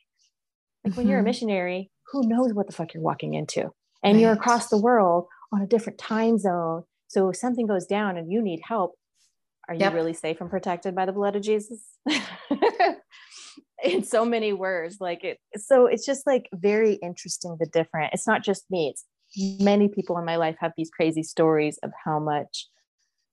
like 0.85 0.93
mm-hmm. 0.93 1.01
when 1.01 1.09
you're 1.09 1.19
a 1.19 1.21
mm-hmm. 1.21 1.29
missionary, 1.29 1.91
who 2.13 2.29
knows 2.29 2.53
what 2.53 2.67
the 2.67 2.73
fuck 2.73 2.95
you're 2.95 3.03
walking 3.03 3.35
into? 3.35 3.71
And 4.03 4.15
right. 4.15 4.21
you're 4.21 4.33
across 4.33 4.69
the 4.69 4.79
world 4.79 5.27
on 5.53 5.63
a 5.63 5.67
different 5.67 5.99
time 5.99 6.39
zone. 6.39 6.85
So 7.09 7.29
if 7.31 7.37
something 7.37 7.67
goes 7.67 7.87
down 7.87 8.17
and 8.17 8.31
you 8.31 8.43
need 8.43 8.61
help, 8.67 8.95
are 9.69 9.75
yep. 9.75 9.93
you 9.93 9.97
really 9.97 10.13
safe 10.13 10.41
and 10.41 10.51
protected 10.51 10.95
by 10.95 11.07
the 11.07 11.13
blood 11.13 11.37
of 11.37 11.43
Jesus? 11.43 11.81
in 13.85 14.05
so 14.05 14.25
many 14.25 14.53
words, 14.53 14.99
like 15.01 15.25
it. 15.25 15.39
So 15.57 15.87
it's 15.87 16.05
just 16.05 16.27
like 16.27 16.49
very 16.53 16.95
interesting, 16.95 17.57
the 17.59 17.67
different. 17.67 18.13
It's 18.13 18.27
not 18.27 18.43
just 18.43 18.65
me, 18.71 18.89
it's 18.91 19.05
many 19.63 19.89
people 19.89 20.19
in 20.19 20.25
my 20.25 20.37
life 20.37 20.57
have 20.61 20.73
these 20.77 20.91
crazy 20.91 21.23
stories 21.23 21.79
of 21.83 21.93
how 22.05 22.19
much 22.19 22.69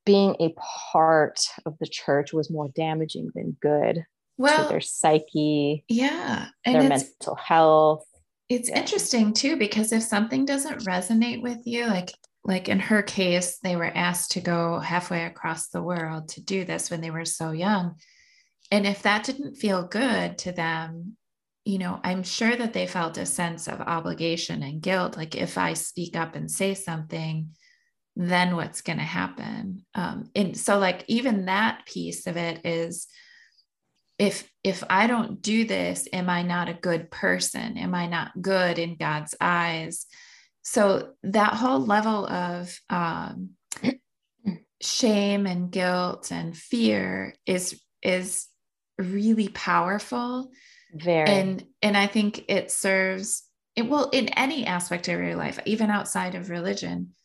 being 0.06 0.36
a 0.40 0.54
part 0.92 1.40
of 1.66 1.78
the 1.80 1.88
church 1.88 2.34
was 2.34 2.50
more 2.50 2.70
damaging 2.76 3.30
than 3.36 3.58
good 3.62 4.06
well, 4.38 4.64
to 4.64 4.70
their 4.70 4.82
psyche, 4.82 5.84
yeah, 5.88 6.48
and 6.66 6.76
their 6.76 6.90
mental 6.90 7.36
health. 7.36 8.06
It's 8.50 8.70
yeah. 8.70 8.80
interesting 8.80 9.34
too 9.34 9.56
because 9.58 9.92
if 9.92 10.04
something 10.04 10.46
doesn't 10.46 10.86
resonate 10.86 11.42
with 11.42 11.60
you, 11.66 11.86
like 11.88 12.12
like 12.44 12.70
in 12.70 12.80
her 12.80 13.04
case, 13.04 13.60
they 13.60 13.76
were 13.76 13.92
asked 13.94 14.32
to 14.32 14.42
go 14.42 14.80
halfway 14.80 15.26
across 15.26 15.68
the 15.68 15.84
world 15.84 16.30
to 16.30 16.42
do 16.42 16.66
this 16.66 16.90
when 16.90 17.02
they 17.02 17.12
were 17.12 17.26
so 17.26 17.52
young. 17.52 17.96
And 18.72 18.88
if 18.88 19.04
that 19.04 19.24
didn't 19.24 19.56
feel 19.56 19.84
good 19.84 20.38
to 20.40 20.52
them, 20.52 21.18
you 21.66 21.78
know, 21.78 22.00
I'm 22.04 22.24
sure 22.24 22.56
that 22.56 22.74
they 22.74 22.88
felt 22.88 23.18
a 23.18 23.26
sense 23.26 23.68
of 23.68 23.82
obligation 23.82 24.64
and 24.64 24.82
guilt. 24.82 25.18
Like 25.18 25.36
if 25.36 25.58
I 25.58 25.74
speak 25.74 26.16
up 26.16 26.36
and 26.36 26.50
say 26.50 26.74
something, 26.74 27.50
then 28.16 28.56
what's 28.56 28.82
going 28.82 29.00
to 29.00 29.04
happen? 29.04 29.86
Um, 29.96 30.30
and 30.36 30.58
so 30.58 30.78
like 30.78 31.06
even 31.08 31.46
that 31.46 31.86
piece 31.86 32.28
of 32.28 32.38
it 32.38 32.66
is 32.66 33.08
if 34.20 34.48
if 34.64 34.84
i 34.88 35.08
don't 35.08 35.42
do 35.42 35.66
this 35.66 36.08
am 36.14 36.30
i 36.30 36.44
not 36.44 36.70
a 36.70 36.74
good 36.74 37.10
person? 37.10 37.78
Am 37.78 37.96
i 37.96 38.08
not 38.08 38.40
good 38.40 38.78
in 38.78 38.96
god's 38.96 39.34
eyes? 39.42 40.06
So 40.64 41.14
that 41.24 41.56
whole 41.56 41.80
level 41.80 42.28
of 42.28 42.80
um, 42.90 43.52
shame 44.82 45.48
and 45.48 45.72
guilt 45.72 46.32
and 46.32 46.56
fear 46.56 47.34
is 47.46 47.82
is 48.04 48.48
really 49.00 49.48
powerful. 49.48 50.52
Very. 50.94 51.28
And 51.28 51.66
and 51.82 51.98
i 51.98 52.06
think 52.06 52.46
it 52.48 52.70
serves 52.70 53.44
it 53.76 53.88
will 53.88 54.10
in 54.10 54.28
any 54.30 54.66
aspect 54.66 55.08
of 55.08 55.20
your 55.20 55.36
life 55.36 55.60
even 55.66 55.90
outside 55.90 56.36
of 56.36 56.50
religion 56.50 57.16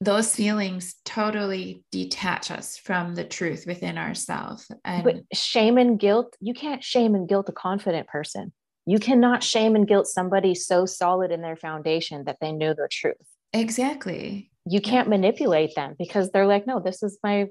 those 0.00 0.34
feelings 0.34 0.96
totally 1.04 1.84
detach 1.90 2.50
us 2.50 2.76
from 2.76 3.14
the 3.14 3.24
truth 3.24 3.64
within 3.66 3.96
ourselves 3.96 4.70
and 4.84 5.04
but 5.04 5.16
shame 5.32 5.78
and 5.78 5.98
guilt 5.98 6.36
you 6.40 6.52
can't 6.52 6.82
shame 6.82 7.14
and 7.14 7.28
guilt 7.28 7.48
a 7.48 7.52
confident 7.52 8.08
person. 8.08 8.52
You 8.86 8.98
cannot 8.98 9.42
shame 9.42 9.76
and 9.76 9.88
guilt 9.88 10.06
somebody 10.06 10.54
so 10.54 10.84
solid 10.84 11.30
in 11.30 11.40
their 11.40 11.56
foundation 11.56 12.24
that 12.24 12.36
they 12.40 12.52
know 12.52 12.74
the 12.74 12.88
truth. 12.90 13.14
Exactly. 13.54 14.50
You 14.66 14.82
can't 14.82 15.08
manipulate 15.08 15.74
them 15.74 15.94
because 15.98 16.30
they're 16.30 16.46
like 16.46 16.66
no 16.66 16.80
this 16.80 17.02
is 17.02 17.18
my 17.22 17.46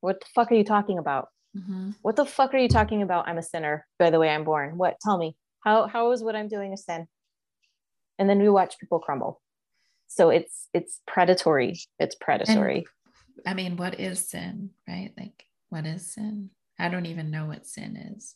what 0.00 0.20
the 0.20 0.26
fuck 0.34 0.52
are 0.52 0.56
you 0.56 0.64
talking 0.64 0.98
about? 0.98 1.28
Mm-hmm. 1.56 1.92
what 2.02 2.16
the 2.16 2.26
fuck 2.26 2.52
are 2.52 2.58
you 2.58 2.68
talking 2.68 3.00
about? 3.00 3.28
I'm 3.28 3.38
a 3.38 3.42
sinner 3.42 3.86
by 3.98 4.10
the 4.10 4.18
way 4.18 4.28
i'm 4.28 4.44
born. 4.44 4.76
What? 4.76 4.96
Tell 5.00 5.16
me. 5.16 5.34
How 5.60 5.86
how 5.86 6.12
is 6.12 6.22
what 6.22 6.36
i'm 6.36 6.48
doing 6.48 6.72
a 6.72 6.76
sin? 6.76 7.06
And 8.18 8.28
then 8.28 8.40
we 8.40 8.48
watch 8.48 8.78
people 8.78 8.98
crumble 8.98 9.40
so 10.08 10.30
it's 10.30 10.68
it's 10.72 11.00
predatory. 11.06 11.78
It's 11.98 12.14
predatory. 12.14 12.78
And, 12.78 12.86
i 13.46 13.54
mean 13.54 13.76
what 13.76 14.00
is 14.00 14.28
sin 14.28 14.70
right? 14.88 15.12
Like 15.16 15.44
what 15.68 15.86
is 15.86 16.12
sin? 16.12 16.50
I 16.78 16.88
don't 16.88 17.06
even 17.06 17.30
know 17.30 17.46
what 17.46 17.66
sin 17.66 17.96
is. 17.96 18.34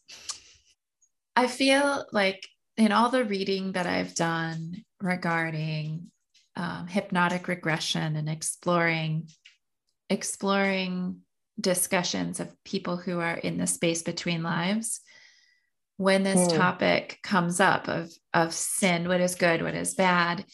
I 1.37 1.47
feel 1.47 2.07
like 2.13 2.47
in 2.81 2.93
all 2.93 3.11
the 3.11 3.25
reading 3.25 3.73
that 3.73 3.87
i've 3.87 4.15
done 4.15 4.85
regarding 5.03 6.11
um, 6.57 6.87
hypnotic 6.87 7.47
regression 7.47 8.17
and 8.17 8.29
exploring 8.29 9.29
exploring 10.09 11.19
discussions 11.61 12.41
of 12.41 12.53
people 12.65 12.97
who 12.97 13.21
are 13.21 13.37
in 13.37 13.59
the 13.59 13.67
space 13.67 14.03
between 14.03 14.43
lives 14.43 15.01
when 15.99 16.23
this 16.23 16.49
mm. 16.49 16.57
topic 16.57 17.19
comes 17.23 17.61
up 17.61 17.87
of 17.87 18.11
of 18.33 18.55
sin 18.55 19.09
what 19.09 19.21
is 19.21 19.35
good 19.35 19.63
what 19.63 19.75
is 19.75 19.95
bad 19.95 20.45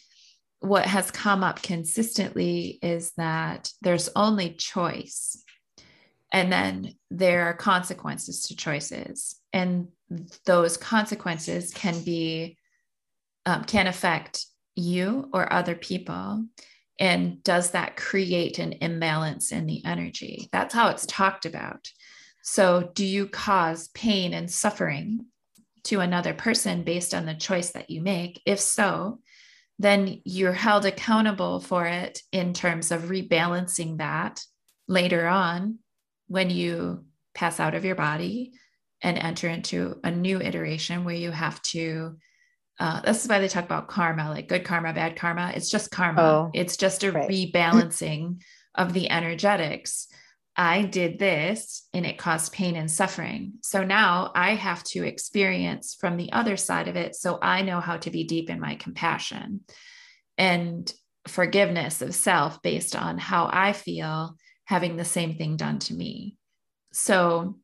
what 0.59 0.85
has 0.85 1.11
come 1.11 1.43
up 1.43 1.61
consistently 1.61 2.79
is 2.81 3.11
that 3.17 3.71
there's 3.81 4.09
only 4.15 4.53
choice. 4.53 5.43
And 6.31 6.51
then 6.51 6.95
there 7.09 7.43
are 7.43 7.53
consequences 7.53 8.43
to 8.43 8.55
choices. 8.55 9.35
And 9.53 9.89
those 10.45 10.77
consequences 10.77 11.73
can 11.73 12.01
be 12.03 12.57
um, 13.45 13.63
can 13.63 13.87
affect 13.87 14.45
you 14.75 15.29
or 15.33 15.51
other 15.51 15.75
people. 15.75 16.45
And 16.99 17.41
does 17.43 17.71
that 17.71 17.95
create 17.95 18.59
an 18.59 18.73
imbalance 18.81 19.51
in 19.51 19.67
the 19.67 19.85
energy? 19.85 20.49
That's 20.51 20.73
how 20.73 20.89
it's 20.89 21.05
talked 21.05 21.45
about. 21.45 21.89
So 22.41 22.91
do 22.93 23.05
you 23.05 23.27
cause 23.27 23.89
pain 23.89 24.33
and 24.33 24.51
suffering 24.51 25.25
to 25.83 26.01
another 26.01 26.33
person 26.33 26.83
based 26.83 27.13
on 27.13 27.25
the 27.25 27.35
choice 27.35 27.71
that 27.71 27.89
you 27.89 28.01
make? 28.01 28.41
If 28.45 28.59
so 28.59 29.19
then 29.79 30.21
you're 30.25 30.53
held 30.53 30.85
accountable 30.85 31.59
for 31.59 31.85
it 31.85 32.21
in 32.31 32.53
terms 32.53 32.91
of 32.91 33.03
rebalancing 33.03 33.97
that 33.97 34.41
later 34.87 35.27
on 35.27 35.79
when 36.27 36.49
you 36.49 37.05
pass 37.35 37.59
out 37.59 37.75
of 37.75 37.85
your 37.85 37.95
body 37.95 38.53
and 39.01 39.17
enter 39.17 39.47
into 39.47 39.99
a 40.03 40.11
new 40.11 40.41
iteration 40.41 41.05
where 41.05 41.15
you 41.15 41.31
have 41.31 41.61
to 41.61 42.17
uh, 42.79 43.01
this 43.01 43.23
is 43.23 43.29
why 43.29 43.39
they 43.39 43.47
talk 43.47 43.65
about 43.65 43.87
karma 43.87 44.29
like 44.29 44.47
good 44.47 44.63
karma 44.63 44.93
bad 44.93 45.15
karma. 45.15 45.51
It's 45.55 45.69
just 45.69 45.89
karma. 45.89 46.21
Oh, 46.21 46.51
it's 46.53 46.77
just 46.77 47.03
a 47.03 47.11
right. 47.11 47.27
rebalancing 47.27 48.41
of 48.75 48.93
the 48.93 49.09
energetics 49.09 50.07
I 50.57 50.81
did 50.81 51.19
this 51.19 51.87
and 51.93 52.05
it 52.05 52.17
caused 52.17 52.51
pain 52.51 52.75
and 52.75 52.89
suffering. 52.89 53.53
So 53.61 53.83
now 53.83 54.31
I 54.33 54.55
have 54.55 54.83
to 54.85 55.05
experience 55.05 55.95
from 55.99 56.17
the 56.17 56.31
other 56.31 56.57
side 56.57 56.87
of 56.87 56.95
it. 56.95 57.15
So 57.15 57.37
I 57.41 57.61
know 57.61 57.79
how 57.79 57.97
to 57.97 58.09
be 58.09 58.23
deep 58.23 58.49
in 58.49 58.59
my 58.59 58.75
compassion 58.75 59.61
and 60.37 60.91
forgiveness 61.27 62.01
of 62.01 62.15
self 62.15 62.61
based 62.63 62.95
on 62.95 63.19
how 63.19 63.49
I 63.53 63.73
feel 63.73 64.35
having 64.65 64.97
the 64.97 65.05
same 65.05 65.37
thing 65.37 65.57
done 65.57 65.77
to 65.79 65.93
me. 65.93 66.37
So 66.91 67.59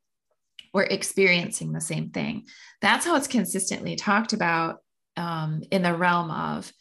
we're 0.72 0.84
experiencing 0.84 1.72
the 1.72 1.82
same 1.82 2.12
thing. 2.12 2.46
That's 2.82 3.06
how 3.06 3.16
it's 3.16 3.28
consistently 3.28 3.96
talked 3.96 4.34
about 4.34 4.78
um, 5.18 5.64
in 5.72 5.82
the 5.82 5.96
realm 5.96 6.30
of 6.30 6.72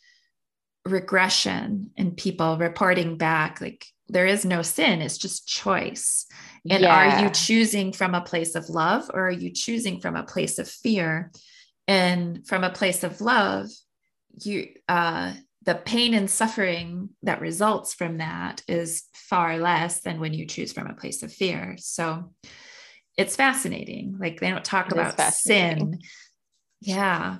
regression 0.84 1.90
and 1.96 2.16
people 2.16 2.58
reporting 2.58 3.16
back 3.16 3.60
like 3.60 3.86
there 4.12 4.26
is 4.26 4.44
no 4.44 4.62
sin 4.62 5.02
it's 5.02 5.18
just 5.18 5.48
choice. 5.48 6.26
And 6.70 6.82
yeah. 6.82 6.94
are 6.94 7.24
you 7.24 7.30
choosing 7.30 7.92
from 7.92 8.14
a 8.14 8.20
place 8.20 8.54
of 8.54 8.68
love 8.68 9.10
or 9.12 9.26
are 9.26 9.30
you 9.30 9.50
choosing 9.50 10.00
from 10.00 10.14
a 10.14 10.22
place 10.22 10.58
of 10.58 10.68
fear? 10.68 11.32
And 11.88 12.46
from 12.46 12.62
a 12.62 12.70
place 12.70 13.02
of 13.02 13.20
love 13.20 13.66
you 14.44 14.68
uh 14.88 15.32
the 15.64 15.74
pain 15.74 16.14
and 16.14 16.28
suffering 16.28 17.10
that 17.22 17.40
results 17.40 17.94
from 17.94 18.18
that 18.18 18.62
is 18.66 19.04
far 19.14 19.58
less 19.58 20.00
than 20.00 20.18
when 20.18 20.34
you 20.34 20.46
choose 20.46 20.72
from 20.72 20.88
a 20.88 20.94
place 20.94 21.22
of 21.22 21.32
fear. 21.32 21.76
So 21.78 22.32
it's 23.16 23.36
fascinating. 23.36 24.16
Like 24.18 24.40
they 24.40 24.50
don't 24.50 24.64
talk 24.64 24.86
it 24.86 24.92
about 24.94 25.16
sin. 25.34 26.00
yeah. 26.80 27.38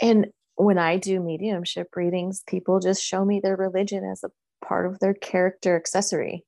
And 0.00 0.26
when 0.56 0.78
i 0.78 0.96
do 0.98 1.18
mediumship 1.18 1.88
readings 1.96 2.42
people 2.46 2.78
just 2.78 3.02
show 3.02 3.24
me 3.24 3.40
their 3.42 3.56
religion 3.56 4.04
as 4.04 4.22
a 4.22 4.28
part 4.62 4.86
of 4.86 4.98
their 5.00 5.14
character 5.14 5.76
accessory. 5.76 6.44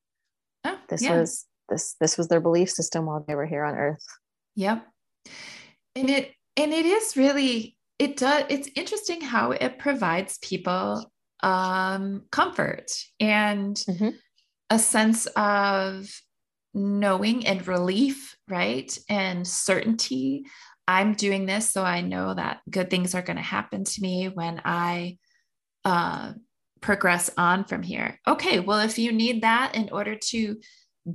Oh, 0.65 0.79
this 0.89 1.03
yeah. 1.03 1.19
was 1.19 1.45
this 1.69 1.97
this 2.01 2.17
was 2.17 2.29
their 2.29 2.41
belief 2.41 2.71
system 2.71 3.07
while 3.07 3.25
they 3.27 3.35
were 3.35 3.47
here 3.47 3.65
on 3.65 3.75
earth. 3.75 4.05
Yep. 4.57 4.87
And 5.95 6.11
it 6.11 6.33
and 6.57 6.73
it 6.73 6.87
is 6.87 7.17
really 7.17 7.77
it 7.99 8.17
does 8.17 8.45
it's 8.49 8.69
interesting 8.75 9.21
how 9.21 9.53
it 9.53 9.79
provides 9.79 10.39
people 10.39 11.11
um 11.43 12.23
comfort 12.31 12.91
and 13.21 13.77
mm-hmm. 13.77 14.11
a 14.71 14.79
sense 14.79 15.27
of 15.37 16.09
knowing 16.75 17.47
and 17.47 17.67
relief, 17.67 18.37
right? 18.49 18.97
And 19.09 19.47
certainty. 19.47 20.45
I'm 20.87 21.15
doing 21.15 21.47
this 21.47 21.71
so 21.71 21.83
I 21.83 22.03
know 22.03 22.35
that 22.35 22.61
good 22.69 22.91
things 22.91 23.15
are 23.15 23.23
going 23.23 23.39
to 23.39 23.43
happen 23.43 23.85
to 23.85 24.03
me 24.03 24.29
when 24.29 24.61
I 24.67 25.17
uh, 25.85 26.33
progress 26.85 27.31
on 27.39 27.65
from 27.65 27.83
here. 27.83 28.21
Okay, 28.27 28.61
well, 28.61 28.81
if 28.81 28.99
you 28.99 29.11
need 29.11 29.43
that 29.43 29.75
in 29.75 29.89
order 29.91 30.17
to 30.17 30.61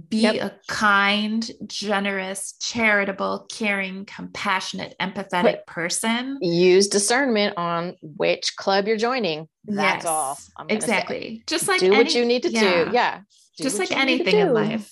be 0.09 0.22
yep. 0.22 0.36
a 0.36 0.55
kind, 0.67 1.49
generous, 1.67 2.53
charitable, 2.59 3.45
caring, 3.51 4.05
compassionate, 4.05 4.95
empathetic 4.99 5.65
person. 5.67 6.39
Use 6.41 6.88
discernment 6.88 7.55
on 7.57 7.95
which 8.01 8.55
club 8.55 8.88
you're 8.88 8.97
joining. 8.97 9.47
That's 9.65 10.05
yes, 10.05 10.05
all. 10.05 10.39
exactly. 10.70 11.38
Say. 11.38 11.43
Just 11.45 11.67
like 11.67 11.80
do 11.82 11.88
any, 11.88 11.97
what 11.97 12.15
you 12.15 12.26
need 12.26 12.43
to 12.43 12.51
yeah. 12.51 12.86
do. 12.86 12.91
Yeah. 12.91 13.20
Do 13.57 13.63
Just 13.63 13.78
like 13.78 13.91
anything 13.91 14.38
in 14.38 14.53
life. 14.53 14.91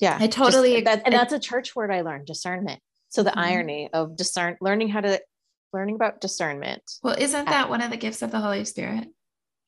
Yeah. 0.00 0.16
I 0.20 0.28
totally 0.28 0.74
Just, 0.74 0.84
that, 0.84 1.02
and 1.06 1.14
that's 1.14 1.32
a 1.32 1.40
church 1.40 1.74
word 1.74 1.90
I 1.90 2.02
learned, 2.02 2.26
discernment. 2.26 2.80
So 3.08 3.24
the 3.24 3.30
mm-hmm. 3.30 3.38
irony 3.40 3.90
of 3.92 4.16
discern 4.16 4.56
learning 4.60 4.90
how 4.90 5.00
to 5.00 5.20
learning 5.72 5.96
about 5.96 6.20
discernment. 6.20 6.82
Well, 7.02 7.16
isn't 7.18 7.46
that 7.46 7.68
one 7.68 7.82
of 7.82 7.90
the 7.90 7.96
gifts 7.96 8.22
of 8.22 8.30
the 8.30 8.40
Holy 8.40 8.64
Spirit? 8.64 9.08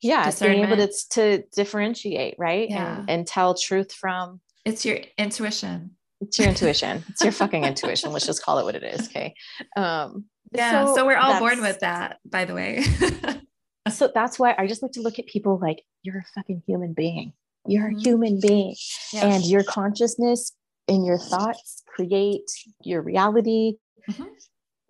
Yeah 0.01 0.31
being 0.39 0.63
able 0.63 0.75
to, 0.75 0.91
to 1.09 1.43
differentiate 1.53 2.35
right? 2.37 2.69
Yeah. 2.69 2.99
and, 2.99 3.09
and 3.09 3.27
tell 3.27 3.55
truth 3.55 3.91
from 3.91 4.39
it's 4.65 4.85
your 4.85 4.99
intuition. 5.17 5.91
It's 6.19 6.37
your 6.37 6.49
intuition. 6.49 7.03
It's 7.09 7.23
your 7.23 7.31
fucking 7.31 7.63
intuition. 7.63 8.11
Let's 8.11 8.27
just 8.27 8.43
call 8.43 8.59
it 8.59 8.63
what 8.63 8.75
it 8.75 8.83
is 8.83 9.07
okay? 9.07 9.33
Um 9.75 10.25
yeah 10.51 10.85
so, 10.85 10.95
so 10.95 11.05
we're 11.05 11.17
all 11.17 11.39
born 11.39 11.61
with 11.61 11.79
that 11.79 12.19
by 12.25 12.45
the 12.45 12.53
way. 12.53 12.83
So 13.89 14.11
that's 14.13 14.37
why 14.37 14.53
i 14.59 14.67
just 14.67 14.83
like 14.83 14.91
to 14.91 15.01
look 15.01 15.17
at 15.17 15.25
people 15.25 15.57
like 15.59 15.83
you're 16.03 16.19
a 16.19 16.25
fucking 16.35 16.61
human 16.67 16.93
being. 16.93 17.33
You're 17.65 17.89
mm-hmm. 17.89 17.97
a 17.97 18.01
human 18.01 18.39
being. 18.39 18.75
Yeah. 19.11 19.25
and 19.25 19.43
your 19.43 19.63
consciousness 19.63 20.53
and 20.87 21.03
your 21.03 21.17
thoughts 21.17 21.81
create 21.87 22.49
your 22.83 23.01
reality. 23.01 23.77
Mm-hmm 24.09 24.25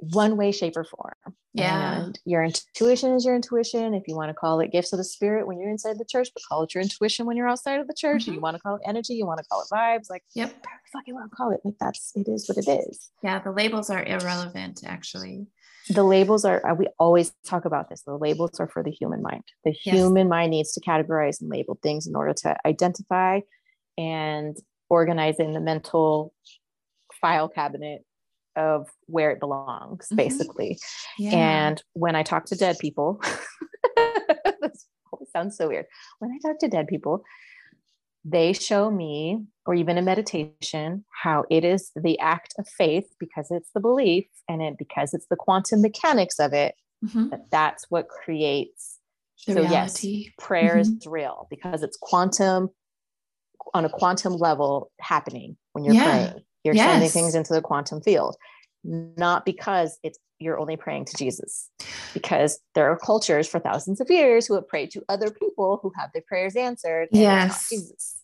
one 0.02 0.36
way, 0.36 0.52
shape, 0.52 0.76
or 0.76 0.84
form. 0.84 1.14
Yeah. 1.54 2.02
And 2.02 2.20
your 2.26 2.44
intuition 2.44 3.14
is 3.14 3.24
your 3.24 3.36
intuition. 3.36 3.94
If 3.94 4.08
you 4.08 4.16
want 4.16 4.30
to 4.30 4.34
call 4.34 4.60
it 4.60 4.72
gifts 4.72 4.94
of 4.94 4.98
the 4.98 5.04
spirit 5.04 5.46
when 5.46 5.60
you're 5.60 5.70
inside 5.70 6.00
the 6.00 6.06
church, 6.06 6.30
but 6.34 6.44
call 6.48 6.64
it 6.64 6.74
your 6.74 6.82
intuition 6.82 7.26
when 7.26 7.38
you're 7.38 7.48
outside 7.48 7.80
of 7.80 7.88
the 7.88 7.94
church. 7.94 8.24
Mm-hmm. 8.24 8.34
You 8.34 8.40
want 8.40 8.56
to 8.58 8.62
call 8.62 8.76
it 8.76 8.82
energy, 8.86 9.14
you 9.14 9.26
want 9.26 9.40
to 9.40 9.46
call 9.46 9.62
it 9.62 9.68
vibes. 9.72 10.10
Like, 10.10 10.24
yep. 10.34 10.54
Fuck 10.92 11.04
you 11.06 11.14
want 11.14 11.30
to 11.30 11.36
call 11.36 11.52
it. 11.52 11.62
Like 11.64 11.76
that's 11.80 12.12
it 12.16 12.28
is 12.28 12.50
what 12.50 12.58
it 12.58 12.70
is. 12.70 13.12
Yeah. 13.24 13.40
The 13.40 13.52
labels 13.52 13.90
are 13.90 14.04
irrelevant 14.04 14.82
actually. 14.86 15.48
The 15.90 16.04
labels 16.04 16.46
are 16.46 16.66
uh, 16.70 16.74
we 16.74 16.88
always 17.00 17.32
talk 17.46 17.66
about 17.66 17.90
this. 17.90 18.02
The 18.02 18.18
labels 18.18 18.60
are 18.60 18.68
for 18.68 18.84
the 18.84 18.92
human 18.92 19.22
mind. 19.22 19.44
The 19.64 19.76
yes. 19.86 19.96
human 19.96 20.28
mind 20.30 20.52
needs 20.52 20.74
to 20.74 20.82
categorize 20.82 21.42
and 21.42 21.50
label 21.50 21.78
things 21.82 22.08
in 22.08 22.16
order 22.16 22.34
to 22.34 22.58
identify 22.66 23.42
and 23.98 24.58
organize 24.90 25.40
in 25.40 25.54
the 25.54 25.60
mental 25.60 26.34
file 27.22 27.48
cabinet 27.48 28.04
of 28.56 28.88
where 29.08 29.32
it 29.32 29.40
belongs, 29.40 30.08
mm-hmm. 30.08 30.16
basically. 30.16 30.78
Yeah. 31.18 31.32
And 31.32 31.84
when 31.94 32.16
I 32.16 32.24
talk 32.24 32.46
to 32.46 32.56
dead 32.56 32.78
people, 32.80 33.22
this 33.96 34.88
always 35.12 35.32
sounds 35.32 35.58
so 35.58 35.68
weird. 35.68 35.86
When 36.20 36.32
I 36.32 36.48
talk 36.48 36.60
to 36.60 36.68
dead 36.68 36.88
people, 36.88 37.24
they 38.24 38.54
show 38.54 38.92
me, 38.92 39.44
or 39.66 39.74
even 39.74 39.98
in 39.98 40.06
meditation, 40.06 41.06
how 41.24 41.46
it 41.50 41.64
is 41.64 41.92
the 41.96 42.20
act 42.20 42.54
of 42.60 42.68
faith 42.68 43.08
because 43.20 43.48
it's 43.50 43.72
the 43.74 43.80
belief 43.80 44.26
and 44.48 44.62
it 44.62 44.78
because 44.78 45.14
it's 45.14 45.26
the 45.30 45.36
quantum 45.36 45.82
mechanics 45.82 46.40
of 46.40 46.54
it 46.54 46.76
mm-hmm. 47.04 47.30
that 47.30 47.50
that's 47.52 47.86
what 47.90 48.08
creates. 48.08 48.98
The 49.48 49.54
so 49.54 49.62
reality. 49.62 50.08
yes, 50.08 50.34
prayer 50.38 50.76
mm-hmm. 50.76 50.98
is 50.98 51.08
real 51.08 51.48
because 51.50 51.82
it's 51.82 51.98
quantum 52.00 52.70
on 53.74 53.86
a 53.86 53.90
quantum 53.90 54.34
level 54.34 54.92
happening 55.00 55.58
when 55.74 55.84
you're 55.84 55.96
yeah. 55.96 56.04
praying. 56.04 56.44
You're 56.64 56.76
yes. 56.76 56.92
sending 56.92 57.10
things 57.10 57.36
into 57.36 57.54
the 57.54 57.62
quantum 57.62 58.02
field, 58.02 58.36
not 58.84 59.46
because 59.46 59.98
it's 60.04 60.20
you're 60.40 60.60
only 60.60 60.76
praying 60.76 61.06
to 61.06 61.16
Jesus, 61.18 61.70
because 62.14 62.60
there 62.74 62.90
are 62.92 62.98
cultures 62.98 63.48
for 63.48 63.60
thousands 63.60 64.02
of 64.02 64.10
years 64.10 64.48
who 64.48 64.56
have 64.56 64.68
prayed 64.68 64.90
to 64.92 65.04
other 65.08 65.30
people 65.30 65.80
who 65.84 65.92
have 65.96 66.10
their 66.14 66.24
prayers 66.28 66.56
answered. 66.56 67.10
Yes, 67.12 67.72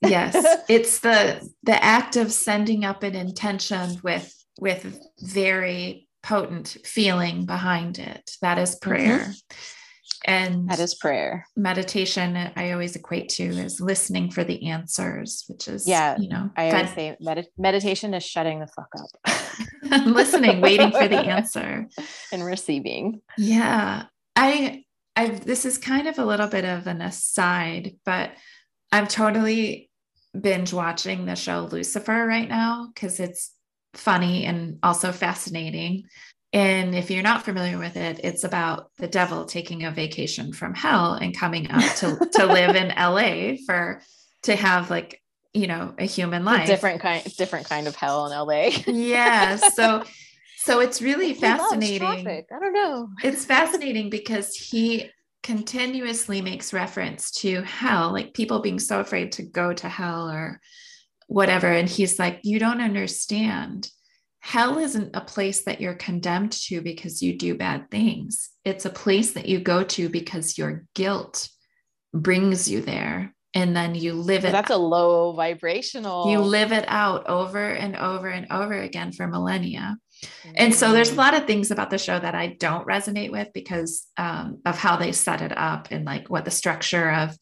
yes, 0.02 0.64
it's 0.70 1.00
the 1.00 1.48
the 1.64 1.84
act 1.84 2.16
of 2.16 2.32
sending 2.32 2.86
up 2.86 3.04
an 3.04 3.16
intention 3.16 4.00
with 4.04 4.34
with 4.60 5.00
very 5.20 6.08
potent 6.24 6.78
feeling 6.84 7.46
behind 7.46 8.00
it. 8.00 8.32
That 8.42 8.58
is 8.58 8.76
prayer. 8.76 9.20
Mm-hmm 9.20 9.58
and 10.26 10.70
that 10.70 10.80
is 10.80 10.96
prayer. 10.96 11.46
meditation 11.56 12.36
i 12.56 12.72
always 12.72 12.96
equate 12.96 13.30
to 13.30 13.44
is 13.44 13.80
listening 13.80 14.32
for 14.32 14.44
the 14.44 14.68
answers 14.70 15.44
which 15.48 15.68
is 15.68 15.88
yeah 15.88 16.18
you 16.18 16.30
know 16.30 16.50
i 16.56 16.70
always 16.70 16.94
say 16.94 17.16
med- 17.20 17.48
meditation 17.58 18.14
is 18.14 18.24
shutting 18.24 18.60
the 18.60 18.68
fuck 18.68 18.90
up. 19.00 19.32
Listening 20.06 20.60
waiting 20.60 20.92
for 20.92 21.08
the 21.08 21.18
answer. 21.18 21.88
And 22.34 22.44
receiving. 22.44 23.22
Yeah 23.38 24.04
i 24.38 24.84
i 25.18 25.28
this 25.28 25.66
is 25.66 25.78
kind 25.78 26.08
of 26.08 26.18
a 26.20 26.26
little 26.26 26.48
bit 26.48 26.64
of 26.64 26.88
an 26.88 27.02
aside 27.02 27.96
but 28.06 28.32
i'm 28.94 29.08
totally 29.08 29.90
binge 30.40 30.72
watching 30.72 31.26
the 31.26 31.36
show 31.36 31.68
lucifer 31.72 32.26
right 32.26 32.48
now 32.48 32.90
because 32.94 33.20
it's 33.20 33.52
funny 33.94 34.46
and 34.46 34.78
also 34.84 35.12
fascinating 35.12 36.04
and 36.54 36.96
if 36.96 37.12
you're 37.12 37.24
not 37.24 37.44
familiar 37.44 37.78
with 37.78 37.98
it, 37.98 38.22
it's 38.24 38.44
about 38.44 38.92
the 38.98 39.08
devil 39.08 39.46
taking 39.46 39.84
a 39.84 39.92
vacation 39.92 40.54
from 40.54 40.74
hell 40.74 41.14
and 41.14 41.38
coming 41.38 41.70
up 41.70 41.84
to, 41.98 42.30
to 42.34 42.46
live 42.46 42.76
in 42.76 42.88
LA 42.98 43.58
for 43.66 44.02
to 44.44 44.56
have 44.56 44.90
like, 44.90 45.22
you 45.54 45.68
know, 45.68 45.94
a 45.98 46.06
human 46.06 46.46
life. 46.46 46.64
A 46.64 46.68
different 46.68 47.02
kind 47.02 47.24
different 47.36 47.68
kind 47.68 47.88
of 47.88 47.96
hell 47.96 48.28
in 48.28 48.38
LA. 48.38 48.70
yeah. 48.88 49.58
So 49.58 50.04
so 50.58 50.80
it's 50.80 51.02
really 51.02 51.34
fascinating. 51.34 52.08
I 52.08 52.44
don't 52.50 52.74
know. 52.74 53.10
It's 53.24 53.44
fascinating 53.44 54.10
because 54.10 54.56
he 54.56 55.10
continuously 55.44 56.42
makes 56.42 56.74
reference 56.74 57.32
to 57.32 57.62
hell, 57.64 58.12
like 58.12 58.34
people 58.34 58.60
being 58.60 58.80
so 58.80 59.00
afraid 59.00 59.34
to 59.34 59.44
go 59.44 59.74
to 59.74 59.90
hell 59.90 60.30
or 60.30 60.62
whatever. 61.28 61.68
And 61.68 61.90
he's 61.90 62.18
like, 62.20 62.40
you 62.44 62.60
don't 62.60 62.82
understand 62.82 63.90
hell 64.40 64.78
isn't 64.78 65.16
a 65.16 65.22
place 65.22 65.64
that 65.64 65.82
you're 65.82 65.94
condemned 65.94 66.52
to 66.54 66.82
because 66.82 67.22
you 67.22 67.38
do 67.38 67.56
bad 67.56 67.90
things. 67.92 68.50
It's 68.64 68.86
a 68.86 68.90
place 68.90 69.34
that 69.34 69.48
you 69.48 69.60
go 69.60 69.84
to 69.84 70.10
because 70.10 70.58
your 70.58 70.86
guilt 70.94 71.50
brings 72.14 72.70
you 72.70 72.82
there. 72.82 73.34
And 73.54 73.76
then 73.76 73.96
you 73.96 74.14
live 74.14 74.46
it. 74.46 74.52
That's 74.52 74.70
a 74.70 74.78
low 74.78 75.32
vibrational. 75.32 76.30
You 76.30 76.40
live 76.40 76.72
it 76.72 76.86
out 76.88 77.28
over 77.28 77.64
and 77.70 77.96
over 77.96 78.28
and 78.28 78.46
over 78.52 78.74
again 78.74 79.12
for 79.12 79.26
millennia. 79.26 79.98
Mm-hmm. 80.24 80.52
And 80.58 80.76
so 80.76 80.92
there's 80.92 81.10
a 81.10 81.14
mm. 81.14 81.18
lot 81.18 81.34
of 81.34 81.46
things 81.46 81.72
about 81.72 81.90
the 81.90 81.98
show 81.98 82.20
that 82.20 82.36
I 82.36 82.48
don't 82.60 82.88
resonate 82.88 83.32
with 83.32 83.50
because 83.54 84.06
um, 84.18 84.62
of 84.66 84.78
how 84.78 84.98
they 84.98 85.12
set 85.12 85.42
it 85.42 85.58
up 85.58 85.88
and 85.92 86.06
like 86.06 86.30
what 86.30 86.46
the 86.46 86.52
structure 86.52 87.12
of 87.12 87.38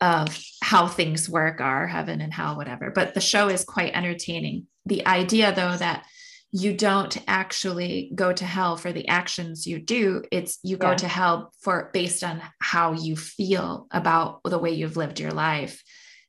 of 0.00 0.42
how 0.62 0.86
things 0.86 1.28
work 1.28 1.60
are 1.60 1.86
heaven 1.86 2.22
and 2.22 2.32
hell 2.32 2.56
whatever 2.56 2.90
but 2.90 3.12
the 3.12 3.20
show 3.20 3.48
is 3.48 3.64
quite 3.64 3.94
entertaining 3.94 4.66
the 4.86 5.06
idea 5.06 5.54
though 5.54 5.76
that 5.76 6.06
you 6.52 6.72
don't 6.72 7.16
actually 7.28 8.10
go 8.14 8.32
to 8.32 8.44
hell 8.44 8.76
for 8.76 8.92
the 8.92 9.06
actions 9.06 9.66
you 9.66 9.78
do. 9.78 10.24
It's 10.32 10.58
you 10.62 10.76
go 10.76 10.90
yeah. 10.90 10.96
to 10.96 11.08
hell 11.08 11.52
for 11.62 11.90
based 11.92 12.24
on 12.24 12.42
how 12.60 12.92
you 12.92 13.16
feel 13.16 13.86
about 13.90 14.40
the 14.44 14.58
way 14.58 14.70
you've 14.70 14.96
lived 14.96 15.20
your 15.20 15.30
life. 15.30 15.82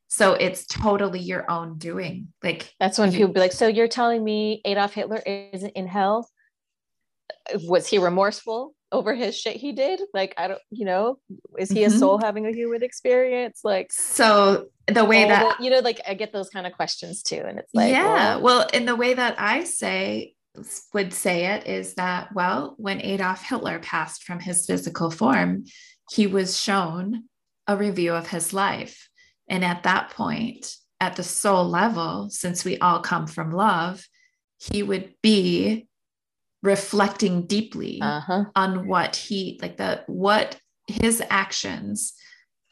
So 0.06 0.34
it's 0.34 0.66
totally 0.66 1.20
your 1.20 1.50
own 1.50 1.78
doing. 1.78 2.28
Like 2.42 2.72
that's 2.78 2.98
when 2.98 3.10
people 3.10 3.32
be 3.32 3.40
like 3.40 3.52
so 3.52 3.66
you're 3.66 3.88
telling 3.88 4.22
me 4.22 4.60
adolf 4.64 4.92
hitler 4.92 5.22
isn't 5.26 5.70
in 5.70 5.86
hell? 5.88 6.28
Was 7.54 7.88
he 7.88 7.98
remorseful 7.98 8.74
over 8.92 9.14
his 9.14 9.36
shit 9.36 9.56
he 9.56 9.72
did 9.72 10.00
like 10.12 10.34
i 10.36 10.46
don't 10.46 10.60
you 10.70 10.84
know 10.84 11.18
is 11.58 11.70
he 11.70 11.80
mm-hmm. 11.80 11.94
a 11.94 11.98
soul 11.98 12.18
having 12.18 12.46
a 12.46 12.52
human 12.52 12.82
experience 12.82 13.60
like 13.64 13.90
so 13.92 14.66
the 14.86 15.04
way 15.04 15.24
that 15.24 15.60
you 15.60 15.70
know 15.70 15.80
like 15.80 16.00
i 16.06 16.14
get 16.14 16.32
those 16.32 16.50
kind 16.50 16.66
of 16.66 16.72
questions 16.74 17.22
too 17.22 17.42
and 17.46 17.58
it's 17.58 17.74
like 17.74 17.90
yeah 17.90 18.36
well, 18.36 18.42
well 18.42 18.68
in 18.72 18.84
the 18.84 18.94
way 18.94 19.14
that 19.14 19.34
i 19.38 19.64
say 19.64 20.34
would 20.92 21.12
say 21.12 21.46
it 21.46 21.66
is 21.66 21.94
that 21.94 22.32
well 22.34 22.74
when 22.76 23.00
adolf 23.00 23.42
hitler 23.42 23.78
passed 23.78 24.22
from 24.22 24.38
his 24.38 24.66
physical 24.66 25.10
form 25.10 25.64
he 26.10 26.26
was 26.26 26.60
shown 26.60 27.24
a 27.66 27.76
review 27.76 28.12
of 28.12 28.28
his 28.28 28.52
life 28.52 29.08
and 29.48 29.64
at 29.64 29.82
that 29.84 30.10
point 30.10 30.76
at 31.00 31.16
the 31.16 31.22
soul 31.22 31.66
level 31.68 32.28
since 32.28 32.64
we 32.64 32.78
all 32.78 33.00
come 33.00 33.26
from 33.26 33.50
love 33.50 34.04
he 34.58 34.82
would 34.82 35.14
be 35.22 35.88
reflecting 36.62 37.46
deeply 37.46 38.00
uh-huh. 38.00 38.44
on 38.54 38.86
what 38.86 39.16
he 39.16 39.58
like 39.60 39.76
the 39.76 40.02
what 40.06 40.56
his 40.86 41.22
actions 41.28 42.14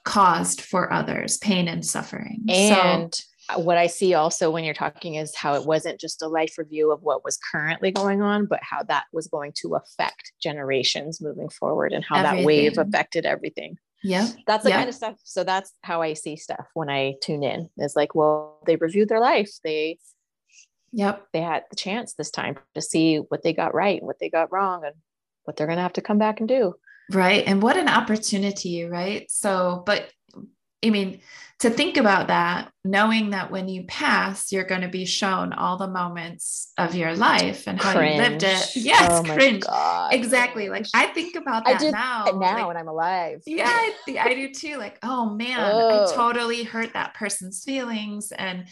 caused 0.05 0.61
for 0.61 0.93
others 0.93 1.39
pain 1.39 1.69
and 1.69 1.85
suffering 1.85 2.45
and 2.49 3.15
so, 3.15 3.59
what 3.59 3.77
i 3.77 3.87
see 3.87 4.15
also 4.15 4.51
when 4.51 4.65
you're 4.65 4.75
talking 4.75 5.17
is 5.17 5.35
how 5.35 5.55
it 5.55 5.67
wasn't 5.67 6.01
just 6.01 6.23
a 6.23 6.29
life 6.29 6.57
review 6.57 6.93
of 6.93 7.03
what 7.03 7.25
was 7.25 7.39
currently 7.53 7.91
going 7.91 8.23
on 8.23 8.47
but 8.47 8.61
how 8.63 8.83
that 8.85 9.05
was 9.13 9.27
going 9.27 9.53
to 9.55 9.75
affect 9.75 10.33
generations 10.41 11.21
moving 11.21 11.49
forward 11.49 11.93
and 11.93 12.05
how 12.05 12.17
everything. 12.17 12.39
that 12.39 12.47
wave 12.47 12.79
affected 12.79 13.27
everything 13.27 13.77
yeah 14.03 14.29
that's 14.47 14.65
the 14.65 14.71
kind 14.71 14.89
of 14.89 14.95
stuff 14.95 15.17
so 15.25 15.45
that's 15.45 15.73
how 15.83 16.01
i 16.01 16.15
see 16.15 16.37
stuff 16.37 16.67
when 16.75 16.89
i 16.89 17.15
tune 17.23 17.43
in 17.43 17.69
is 17.77 17.97
like 17.97 18.15
well 18.15 18.63
they 18.67 18.77
reviewed 18.77 19.09
their 19.09 19.21
life 19.21 19.51
they 19.65 19.99
Yep. 20.93 21.27
They 21.33 21.41
had 21.41 21.65
the 21.71 21.77
chance 21.77 22.15
this 22.15 22.31
time 22.31 22.57
to 22.75 22.83
see 22.83 23.17
what 23.17 23.43
they 23.43 23.53
got 23.53 23.75
right 23.75 23.99
and 23.99 24.07
what 24.07 24.19
they 24.19 24.31
got 24.31 24.53
wrong 24.53 24.85
and 24.85 24.95
what 25.45 25.57
they're 25.57 25.67
going 25.67 25.77
to 25.77 25.83
have 25.83 25.95
to 25.95 26.03
come 26.03 26.19
back 26.19 26.41
and 26.41 26.49
do. 26.49 26.75
Right. 27.11 27.45
And 27.47 27.63
what 27.63 27.77
an 27.77 27.89
opportunity, 27.89 28.85
right? 28.85 29.31
So, 29.31 29.83
but 29.87 30.09
I 30.85 30.91
mean, 30.91 31.21
to 31.61 31.69
think 31.69 31.99
about 31.99 32.29
that, 32.29 32.71
knowing 32.85 33.31
that 33.31 33.51
when 33.51 33.69
you 33.69 33.85
pass, 33.85 34.51
you're 34.51 34.65
going 34.65 34.81
to 34.81 34.89
be 34.89 35.05
shown 35.05 35.53
all 35.53 35.77
the 35.77 35.89
moments 35.89 36.73
of 36.79 36.95
your 36.95 37.15
life 37.15 37.67
and 37.67 37.79
how 37.79 37.93
cringe. 37.93 38.17
you 38.17 38.23
lived 38.23 38.43
it. 38.45 38.77
Yes, 38.77 39.11
oh 39.13 39.23
cringe. 39.23 39.65
God. 39.65 40.15
Exactly. 40.15 40.71
Like 40.71 40.87
I 40.95 41.07
think 41.09 41.37
about 41.37 41.67
that 41.67 41.83
now. 41.83 42.25
now 42.25 42.33
like, 42.33 42.67
when 42.67 42.77
I'm 42.79 42.89
alive. 42.89 43.43
Yeah, 43.45 43.69
I, 43.69 43.95
I 44.19 44.35
do 44.35 44.55
too. 44.55 44.79
Like, 44.79 44.99
oh 45.03 45.35
man, 45.35 45.61
I 45.61 46.11
totally 46.15 46.63
hurt 46.63 46.95
that 46.95 47.13
person's 47.13 47.63
feelings. 47.63 48.33
And 48.33 48.65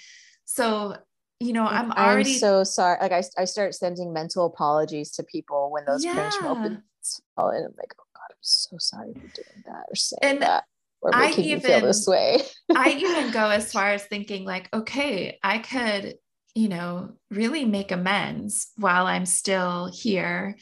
so 0.46 0.96
you 1.40 1.52
know, 1.52 1.64
I'm 1.64 1.92
already 1.92 2.32
I'm 2.32 2.38
so 2.38 2.64
sorry. 2.64 2.98
Like 3.00 3.12
I, 3.12 3.22
I 3.36 3.44
start 3.44 3.74
sending 3.74 4.12
mental 4.12 4.46
apologies 4.46 5.12
to 5.12 5.22
people 5.22 5.70
when 5.70 5.84
those 5.84 6.04
yeah. 6.04 6.14
cringe 6.14 6.42
moments 6.42 7.20
fall 7.36 7.50
in. 7.50 7.58
I'm 7.58 7.74
like, 7.76 7.94
oh 7.98 8.04
God, 8.14 8.30
I'm 8.30 8.36
so 8.40 8.76
sorry 8.78 9.12
for 9.12 9.20
doing 9.20 9.64
that 9.66 9.84
or 9.88 9.94
saying 9.94 10.18
and 10.22 10.42
that 10.42 10.64
or 11.00 11.12
making 11.12 11.44
I 11.44 11.48
even, 11.48 11.60
feel 11.60 11.80
this 11.80 12.06
way. 12.06 12.40
I 12.74 12.90
even 12.90 13.30
go 13.32 13.50
as 13.50 13.72
far 13.72 13.90
as 13.90 14.04
thinking 14.04 14.44
like, 14.44 14.68
okay, 14.74 15.38
I 15.42 15.58
could, 15.58 16.16
you 16.54 16.68
know, 16.68 17.10
really 17.30 17.64
make 17.64 17.92
amends 17.92 18.72
while 18.76 19.06
I'm 19.06 19.26
still 19.26 19.90
here 19.94 20.56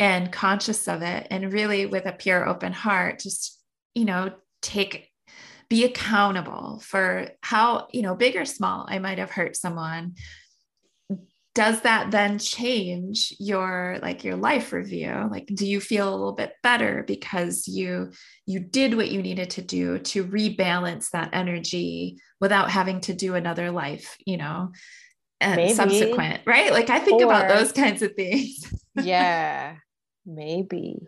and 0.00 0.32
conscious 0.32 0.88
of 0.88 1.02
it 1.02 1.28
and 1.30 1.52
really 1.52 1.86
with 1.86 2.06
a 2.06 2.12
pure 2.12 2.48
open 2.48 2.72
heart, 2.72 3.20
just, 3.20 3.60
you 3.94 4.04
know, 4.04 4.32
take 4.60 5.08
be 5.68 5.84
accountable 5.84 6.80
for 6.80 7.30
how, 7.42 7.88
you 7.92 8.02
know, 8.02 8.14
big 8.14 8.36
or 8.36 8.44
small, 8.44 8.86
I 8.88 8.98
might 8.98 9.18
have 9.18 9.30
hurt 9.30 9.56
someone. 9.56 10.14
Does 11.54 11.80
that 11.82 12.10
then 12.10 12.38
change 12.38 13.34
your 13.38 13.98
like 14.02 14.24
your 14.24 14.36
life 14.36 14.74
review? 14.74 15.28
Like, 15.30 15.46
do 15.46 15.66
you 15.66 15.80
feel 15.80 16.08
a 16.08 16.14
little 16.14 16.34
bit 16.34 16.52
better 16.62 17.02
because 17.06 17.66
you 17.66 18.12
you 18.44 18.60
did 18.60 18.94
what 18.94 19.10
you 19.10 19.22
needed 19.22 19.50
to 19.50 19.62
do 19.62 19.98
to 20.00 20.26
rebalance 20.26 21.10
that 21.10 21.30
energy 21.32 22.18
without 22.40 22.70
having 22.70 23.00
to 23.00 23.14
do 23.14 23.34
another 23.34 23.70
life, 23.70 24.18
you 24.26 24.36
know, 24.36 24.70
and 25.40 25.56
maybe. 25.56 25.74
subsequent, 25.74 26.42
right? 26.46 26.72
Like 26.72 26.90
I 26.90 26.98
think 26.98 27.22
or, 27.22 27.24
about 27.24 27.48
those 27.48 27.72
kinds 27.72 28.02
of 28.02 28.14
things. 28.14 28.72
yeah, 29.02 29.76
maybe. 30.24 30.98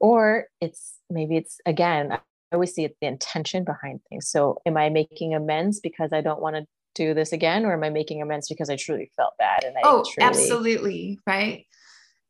Or 0.00 0.46
it's 0.60 0.94
maybe 1.08 1.36
it's 1.36 1.60
again, 1.64 2.18
always 2.54 2.74
see 2.74 2.84
it, 2.84 2.96
the 3.00 3.06
intention 3.06 3.64
behind 3.64 4.00
things. 4.08 4.28
So, 4.28 4.60
am 4.66 4.76
I 4.76 4.88
making 4.88 5.34
amends 5.34 5.80
because 5.80 6.12
I 6.12 6.20
don't 6.20 6.40
want 6.40 6.56
to 6.56 6.66
do 6.94 7.12
this 7.14 7.32
again, 7.32 7.64
or 7.64 7.72
am 7.72 7.84
I 7.84 7.90
making 7.90 8.22
amends 8.22 8.48
because 8.48 8.70
I 8.70 8.76
truly 8.76 9.10
felt 9.16 9.34
bad? 9.38 9.64
And 9.64 9.76
I 9.76 9.80
oh, 9.84 10.04
truly... 10.04 10.28
absolutely, 10.28 11.20
right. 11.26 11.66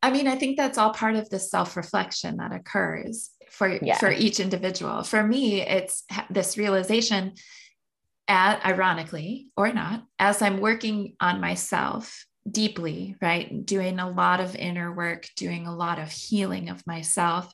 I 0.03 0.11
mean, 0.11 0.29
I 0.29 0.37
think 0.37 0.57
that's 0.57 0.77
all 0.77 0.93
part 0.93 1.17
of 1.17 1.31
the 1.31 1.39
self 1.39 1.77
reflection 1.77 2.37
that 2.39 2.53
occurs 2.53 3.31
for 3.51 3.79
yeah. 3.81 3.99
for 3.99 4.11
each 4.11 4.41
individual. 4.41 5.03
For 5.03 5.23
me, 5.23 5.63
it's 5.63 6.05
this 6.31 6.59
realization 6.59 7.35
at, 8.29 8.65
ironically 8.65 9.49
or 9.57 9.73
not, 9.73 10.05
as 10.19 10.43
I'm 10.43 10.61
working 10.61 11.17
on 11.21 11.41
myself 11.41 12.27
deeply, 12.51 13.17
right? 13.23 13.65
Doing 13.65 13.99
a 13.99 14.11
lot 14.11 14.41
of 14.41 14.57
inner 14.57 14.93
work, 14.93 15.29
doing 15.37 15.67
a 15.67 15.75
lot 15.75 15.99
of 15.99 16.11
healing 16.11 16.69
of 16.69 16.87
myself. 16.87 17.53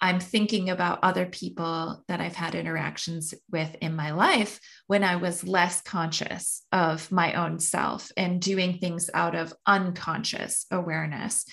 I'm 0.00 0.20
thinking 0.20 0.68
about 0.70 0.98
other 1.02 1.24
people 1.24 2.04
that 2.08 2.20
I've 2.20 2.34
had 2.34 2.54
interactions 2.54 3.32
with 3.50 3.74
in 3.80 3.96
my 3.96 4.10
life 4.12 4.60
when 4.86 5.02
I 5.02 5.16
was 5.16 5.44
less 5.44 5.80
conscious 5.80 6.62
of 6.72 7.10
my 7.10 7.34
own 7.34 7.58
self 7.58 8.12
and 8.16 8.40
doing 8.40 8.78
things 8.78 9.08
out 9.14 9.34
of 9.34 9.54
unconscious 9.66 10.66
awareness 10.70 11.46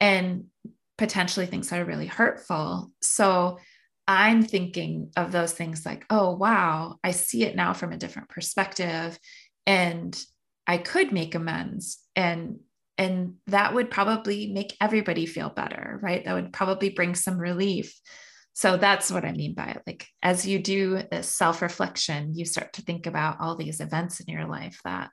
and 0.00 0.44
potentially 0.96 1.46
things 1.46 1.70
that 1.70 1.80
are 1.80 1.84
really 1.84 2.06
hurtful. 2.06 2.92
So 3.02 3.58
I'm 4.06 4.42
thinking 4.42 5.10
of 5.16 5.32
those 5.32 5.52
things 5.52 5.84
like, 5.84 6.04
oh, 6.08 6.34
wow, 6.34 6.96
I 7.02 7.10
see 7.10 7.44
it 7.44 7.56
now 7.56 7.72
from 7.72 7.92
a 7.92 7.98
different 7.98 8.28
perspective. 8.28 9.18
And 9.66 10.18
I 10.66 10.78
could 10.78 11.12
make 11.12 11.34
amends. 11.34 11.98
And 12.14 12.60
and 12.98 13.34
that 13.46 13.72
would 13.72 13.90
probably 13.90 14.52
make 14.52 14.76
everybody 14.80 15.24
feel 15.24 15.48
better, 15.48 15.98
right? 16.02 16.24
That 16.24 16.34
would 16.34 16.52
probably 16.52 16.90
bring 16.90 17.14
some 17.14 17.38
relief. 17.38 17.98
So 18.52 18.76
that's 18.76 19.10
what 19.10 19.24
I 19.24 19.30
mean 19.30 19.54
by 19.54 19.66
it. 19.66 19.82
Like 19.86 20.08
as 20.20 20.44
you 20.44 20.58
do 20.58 21.00
this 21.10 21.28
self-reflection, 21.28 22.34
you 22.34 22.44
start 22.44 22.72
to 22.72 22.82
think 22.82 23.06
about 23.06 23.40
all 23.40 23.54
these 23.54 23.80
events 23.80 24.18
in 24.18 24.26
your 24.26 24.48
life 24.48 24.80
that 24.84 25.10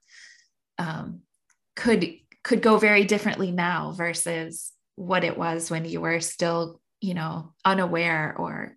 um, 0.79 1.21
could 1.75 2.11
could 2.43 2.61
go 2.61 2.77
very 2.77 3.05
differently 3.05 3.51
now 3.51 3.91
versus 3.91 4.71
what 4.95 5.23
it 5.23 5.37
was 5.37 5.69
when 5.69 5.85
you 5.85 6.01
were 6.01 6.19
still, 6.19 6.79
you 7.01 7.13
know, 7.13 7.53
unaware 7.63 8.35
or 8.37 8.75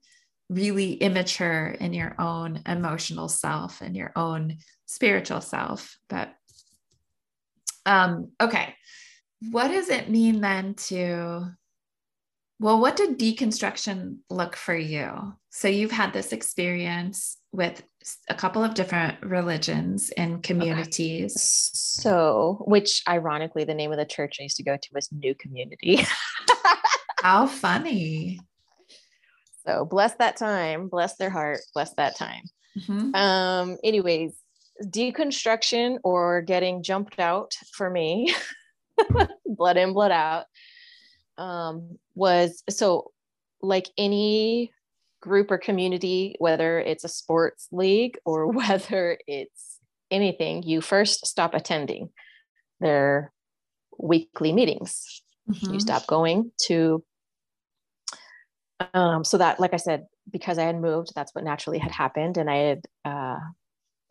really 0.49 0.95
immature 0.95 1.67
in 1.69 1.93
your 1.93 2.15
own 2.19 2.63
emotional 2.67 3.29
self 3.29 3.81
and 3.83 3.95
your 3.95 4.13
own 4.17 4.57
spiritual 4.87 5.41
self. 5.41 5.97
But 6.09 6.35
um, 7.89 8.31
okay, 8.41 8.75
what 9.51 9.69
does 9.69 9.89
it 9.89 10.11
mean 10.11 10.41
then 10.41 10.75
to? 10.75 11.55
Well, 12.61 12.81
what 12.81 12.97
did 12.97 13.19
deconstruction 13.19 14.19
look 14.31 14.57
for 14.57 14.75
you? 14.75 15.35
So 15.51 15.69
you've 15.69 15.93
had 15.93 16.13
this 16.13 16.33
experience 16.33 17.39
with 17.53 17.83
a 18.29 18.35
couple 18.35 18.63
of 18.63 18.75
different 18.75 19.23
religions 19.23 20.11
and 20.17 20.43
communities. 20.43 21.33
Okay. 21.33 22.03
So, 22.03 22.65
which 22.67 23.03
ironically, 23.09 23.65
the 23.65 23.75
name 23.75 23.93
of 23.93 23.99
the 23.99 24.05
church 24.05 24.37
I 24.39 24.45
used 24.45 24.57
to 24.57 24.65
go 24.65 24.77
to 24.77 24.89
was 24.93 25.09
New 25.13 25.35
Community. 25.35 26.01
How 27.23 27.47
funny. 27.47 28.41
So 29.67 29.85
bless 29.85 30.15
that 30.15 30.37
time, 30.37 30.89
bless 30.89 31.17
their 31.17 31.31
heart, 31.31 31.61
bless 31.75 31.95
that 31.95 32.17
time. 32.17 32.43
Mm-hmm. 32.79 33.15
Um, 33.15 33.77
anyways, 33.85 34.35
deconstruction 34.83 35.99
or 36.05 36.43
getting 36.43 36.83
jumped 36.83 37.19
out 37.19 37.55
for 37.73 37.91
me, 37.91 38.35
blood 39.47 39.77
in, 39.77 39.93
blood 39.93 40.13
out, 40.13 40.47
um, 41.37 41.99
was 42.15 42.63
so 42.69 43.13
like 43.61 43.89
any 43.97 44.73
group 45.21 45.51
or 45.51 45.59
community, 45.59 46.37
whether 46.39 46.79
it's 46.79 47.05
a 47.05 47.09
sports 47.09 47.69
league 47.73 48.19
or 48.25 48.47
whether 48.53 49.19
it's 49.27 49.79
anything, 50.11 50.63
you 50.63 50.81
first 50.81 51.27
stop 51.27 51.55
attending 51.55 52.11
their 52.81 53.33
weekly 53.99 54.53
meetings. 54.53 55.23
Mm-hmm. 55.51 55.75
You 55.75 55.81
stop 55.81 56.07
going 56.07 56.53
to 56.67 57.03
um, 58.95 59.25
so 59.25 59.39
that 59.39 59.59
like 59.59 59.75
i 59.75 59.77
said 59.77 60.07
because 60.31 60.59
i 60.59 60.63
had 60.63 60.81
moved 60.81 61.13
that's 61.15 61.35
what 61.35 61.45
naturally 61.45 61.79
had 61.79 61.91
happened 61.91 62.37
and 62.37 62.51
i 62.51 62.57
had 62.57 62.85
uh, 63.05 63.39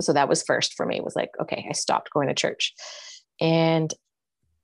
so 0.02 0.14
that 0.14 0.30
was 0.30 0.44
first 0.44 0.74
for 0.76 0.86
me 0.86 0.98
it 0.98 1.04
was 1.04 1.16
like 1.16 1.32
okay 1.40 1.66
i 1.70 1.74
stopped 1.74 2.12
going 2.12 2.28
to 2.28 2.34
church 2.34 2.74
and 3.40 3.94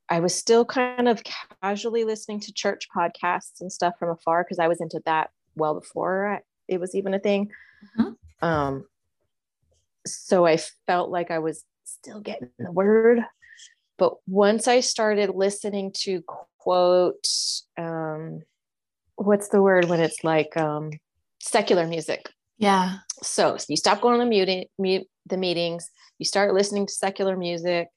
i 0.10 0.20
was 0.20 0.34
still 0.36 0.66
kind 0.66 1.08
of 1.08 1.22
casually 1.62 2.04
listening 2.04 2.40
to 2.40 2.54
church 2.54 2.88
podcasts 2.96 3.62
and 3.62 3.72
stuff 3.72 3.94
from 3.98 4.10
afar 4.10 4.44
because 4.44 4.60
i 4.60 4.68
was 4.68 4.82
into 4.82 5.02
that 5.06 5.30
well 5.56 5.80
before 5.80 6.40
it 6.68 6.80
was 6.80 6.96
even 6.96 7.14
a 7.14 7.20
thing 7.20 7.50
mm-hmm. 8.00 8.46
um, 8.46 8.86
so 10.06 10.46
i 10.46 10.58
felt 10.88 11.10
like 11.10 11.32
i 11.32 11.40
was 11.40 11.64
still 11.84 12.20
getting 12.20 12.50
the 12.60 12.72
word 12.72 13.20
but 13.98 14.16
once 14.28 14.68
i 14.68 14.80
started 14.80 15.30
listening 15.30 15.92
to 15.94 16.24
quote 16.58 17.28
um, 17.78 18.42
what's 19.16 19.50
the 19.50 19.62
word 19.62 19.86
when 19.86 20.00
it's 20.00 20.24
like 20.24 20.56
um, 20.58 20.92
secular 21.44 21.86
music. 21.86 22.30
Yeah. 22.64 22.98
So, 23.22 23.58
you 23.68 23.78
stop 23.78 24.02
going 24.02 24.20
to 24.20 24.46
the, 24.46 24.66
mute, 24.80 25.08
the 25.26 25.38
meetings, 25.38 25.90
you 26.18 26.26
start 26.26 26.54
listening 26.54 26.88
to 26.88 26.94
secular 26.94 27.36
music 27.36 27.88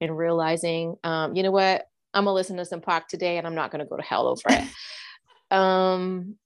and 0.00 0.16
realizing, 0.16 0.96
um, 1.04 1.34
you 1.34 1.42
know 1.42 1.50
what, 1.50 1.86
I'm 2.14 2.24
gonna 2.24 2.34
listen 2.34 2.56
to 2.58 2.64
some 2.64 2.80
Pac 2.80 3.08
today 3.08 3.38
and 3.38 3.46
I'm 3.46 3.54
not 3.54 3.70
gonna 3.70 3.86
go 3.86 3.96
to 3.96 4.02
hell 4.02 4.28
over 4.28 4.40
it. 4.48 4.68
um, 5.50 6.36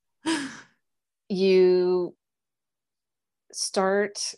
you 1.29 2.15
start 3.53 4.35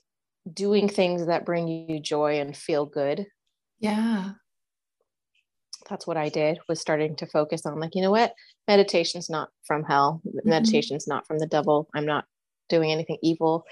doing 0.53 0.89
things 0.89 1.27
that 1.27 1.47
bring 1.47 1.69
you 1.69 2.01
joy 2.01 2.41
and 2.41 2.57
feel 2.57 2.87
good. 2.87 3.27
Yeah 3.79 4.33
that's 5.89 6.07
what 6.07 6.17
I 6.17 6.29
did 6.29 6.59
was 6.69 6.81
starting 6.81 7.17
to 7.17 7.27
focus 7.27 7.67
on 7.67 7.79
like, 7.79 7.95
you 7.95 8.03
know 8.03 8.11
what? 8.11 8.33
Meditation's 8.67 9.29
not 9.29 9.51
from 9.67 9.85
hell. 9.85 10.23
Mm-hmm. 10.27 10.49
Meditation's 10.49 11.07
not 11.07 11.27
from 11.27 11.39
the 11.39 11.47
devil. 11.47 11.89
I'm 11.95 12.07
not 12.07 12.25
doing 12.73 12.91
anything 12.91 13.19
evil. 13.23 13.65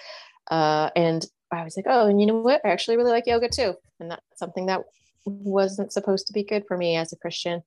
Uh, 0.51 0.91
and 0.95 1.27
I 1.51 1.65
was 1.65 1.77
like, 1.77 1.87
oh, 1.89 2.07
and 2.07 2.21
you 2.21 2.27
know 2.27 2.37
what? 2.37 2.61
I 2.65 2.69
actually 2.69 2.97
really 2.97 3.11
like 3.11 3.27
yoga 3.27 3.49
too. 3.49 3.75
And 3.99 4.11
that's 4.11 4.23
something 4.37 4.67
that 4.67 4.83
wasn't 5.25 5.93
supposed 5.93 6.27
to 6.27 6.33
be 6.33 6.45
good 6.45 6.65
for 6.69 6.77
me 6.77 6.97
as 6.97 7.13
a 7.13 7.17
Christian. 7.17 7.63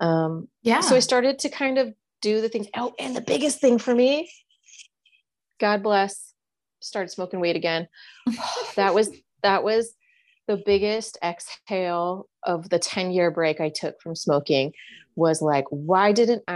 Um, 0.00 0.48
yeah. 0.62 0.80
So 0.80 0.94
I 0.94 1.00
started 1.00 1.38
to 1.40 1.48
kind 1.48 1.78
of 1.78 1.94
do 2.20 2.40
the 2.40 2.48
things. 2.48 2.68
Oh, 2.76 2.92
and 2.98 3.16
the 3.16 3.20
biggest 3.20 3.60
thing 3.60 3.78
for 3.78 3.94
me, 3.94 4.30
God 5.58 5.82
bless, 5.82 6.34
started 6.80 7.10
smoking 7.10 7.40
weed 7.40 7.56
again. 7.56 7.88
that 8.76 8.94
was, 8.94 9.10
that 9.42 9.64
was 9.64 9.94
the 10.46 10.62
biggest 10.64 11.18
exhale 11.22 12.28
of 12.44 12.68
the 12.70 12.78
10 12.78 13.10
year 13.10 13.30
break 13.30 13.60
I 13.60 13.68
took 13.68 14.00
from 14.00 14.14
smoking 14.14 14.72
was 15.16 15.42
like, 15.42 15.64
why 15.70 16.12
didn't 16.12 16.44
I 16.46 16.54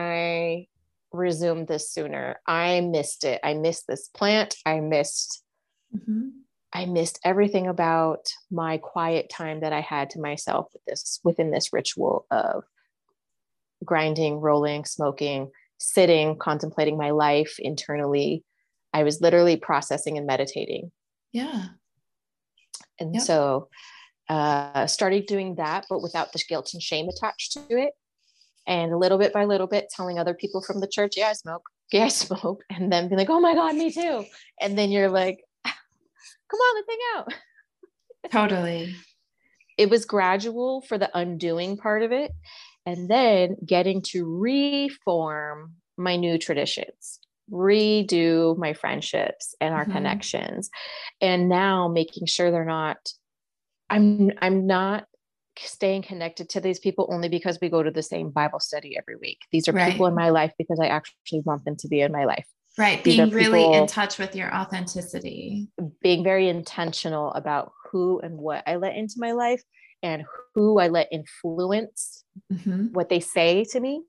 resume 1.12 1.66
this 1.66 1.90
sooner? 1.90 2.40
I 2.46 2.80
missed 2.80 3.24
it. 3.24 3.40
I 3.42 3.54
missed 3.54 3.86
this 3.86 4.08
plant. 4.08 4.54
I 4.66 4.80
missed, 4.80 5.42
mm-hmm. 5.94 6.28
I 6.72 6.86
missed 6.86 7.18
everything 7.24 7.66
about 7.66 8.32
my 8.50 8.78
quiet 8.78 9.28
time 9.28 9.60
that 9.60 9.72
I 9.72 9.80
had 9.80 10.10
to 10.10 10.20
myself 10.20 10.68
with 10.72 10.82
this 10.86 11.20
within 11.22 11.50
this 11.50 11.72
ritual 11.72 12.26
of 12.30 12.64
grinding, 13.84 14.36
rolling, 14.40 14.84
smoking, 14.84 15.50
sitting, 15.78 16.38
contemplating 16.38 16.96
my 16.96 17.10
life 17.10 17.56
internally. 17.58 18.44
I 18.92 19.02
was 19.02 19.20
literally 19.20 19.56
processing 19.56 20.18
and 20.18 20.26
meditating. 20.26 20.92
Yeah. 21.32 21.66
And 23.00 23.14
yep. 23.14 23.24
so 23.24 23.68
uh, 24.28 24.86
started 24.86 25.26
doing 25.26 25.56
that, 25.56 25.86
but 25.88 26.02
without 26.02 26.32
the 26.32 26.42
guilt 26.48 26.70
and 26.72 26.82
shame 26.82 27.08
attached 27.08 27.52
to 27.52 27.62
it. 27.70 27.92
And 28.66 28.98
little 28.98 29.18
bit 29.18 29.32
by 29.32 29.44
little 29.44 29.66
bit, 29.66 29.90
telling 29.94 30.18
other 30.18 30.34
people 30.34 30.62
from 30.62 30.80
the 30.80 30.86
church, 30.86 31.14
yeah, 31.16 31.28
I 31.28 31.32
smoke. 31.34 31.62
Yeah, 31.92 32.04
I 32.04 32.08
smoke. 32.08 32.64
And 32.70 32.90
then 32.90 33.08
being 33.08 33.18
like, 33.18 33.28
oh 33.28 33.38
my 33.38 33.54
God, 33.54 33.74
me 33.74 33.92
too. 33.92 34.24
And 34.62 34.78
then 34.78 34.90
you're 34.90 35.10
like, 35.10 35.44
come 35.64 36.58
on, 36.58 36.74
let's 36.76 36.88
hang 36.88 36.98
out. 37.16 37.34
Totally. 38.30 38.96
It 39.76 39.90
was 39.90 40.06
gradual 40.06 40.80
for 40.80 40.96
the 40.96 41.10
undoing 41.12 41.76
part 41.76 42.02
of 42.02 42.10
it. 42.10 42.32
And 42.86 43.10
then 43.10 43.56
getting 43.66 44.00
to 44.12 44.24
reform 44.24 45.74
my 45.98 46.16
new 46.16 46.38
traditions 46.38 47.20
redo 47.50 48.56
my 48.56 48.72
friendships 48.72 49.54
and 49.60 49.74
our 49.74 49.82
mm-hmm. 49.82 49.92
connections 49.92 50.70
and 51.20 51.48
now 51.48 51.88
making 51.88 52.26
sure 52.26 52.50
they're 52.50 52.64
not 52.64 53.12
i'm 53.90 54.32
i'm 54.40 54.66
not 54.66 55.06
staying 55.58 56.02
connected 56.02 56.48
to 56.50 56.60
these 56.60 56.78
people 56.78 57.08
only 57.10 57.28
because 57.28 57.58
we 57.60 57.68
go 57.68 57.82
to 57.82 57.90
the 57.90 58.02
same 58.02 58.30
bible 58.30 58.60
study 58.60 58.96
every 58.96 59.16
week. 59.16 59.38
These 59.50 59.68
are 59.68 59.72
right. 59.72 59.92
people 59.92 60.06
in 60.06 60.14
my 60.14 60.30
life 60.30 60.52
because 60.58 60.80
i 60.80 60.86
actually 60.86 61.40
want 61.44 61.64
them 61.64 61.76
to 61.76 61.88
be 61.88 62.00
in 62.00 62.12
my 62.12 62.24
life. 62.24 62.46
Right 62.78 63.02
these 63.04 63.16
being 63.16 63.30
really 63.30 63.64
in 63.72 63.86
touch 63.86 64.18
with 64.18 64.34
your 64.34 64.54
authenticity. 64.54 65.68
Being 66.00 66.24
very 66.24 66.48
intentional 66.48 67.32
about 67.32 67.72
who 67.90 68.20
and 68.20 68.38
what 68.38 68.62
i 68.66 68.76
let 68.76 68.96
into 68.96 69.14
my 69.18 69.32
life 69.32 69.62
and 70.02 70.24
who 70.54 70.78
i 70.78 70.88
let 70.88 71.08
influence 71.12 72.24
mm-hmm. 72.52 72.86
what 72.92 73.08
they 73.08 73.20
say 73.20 73.64
to 73.64 73.80
me. 73.80 74.02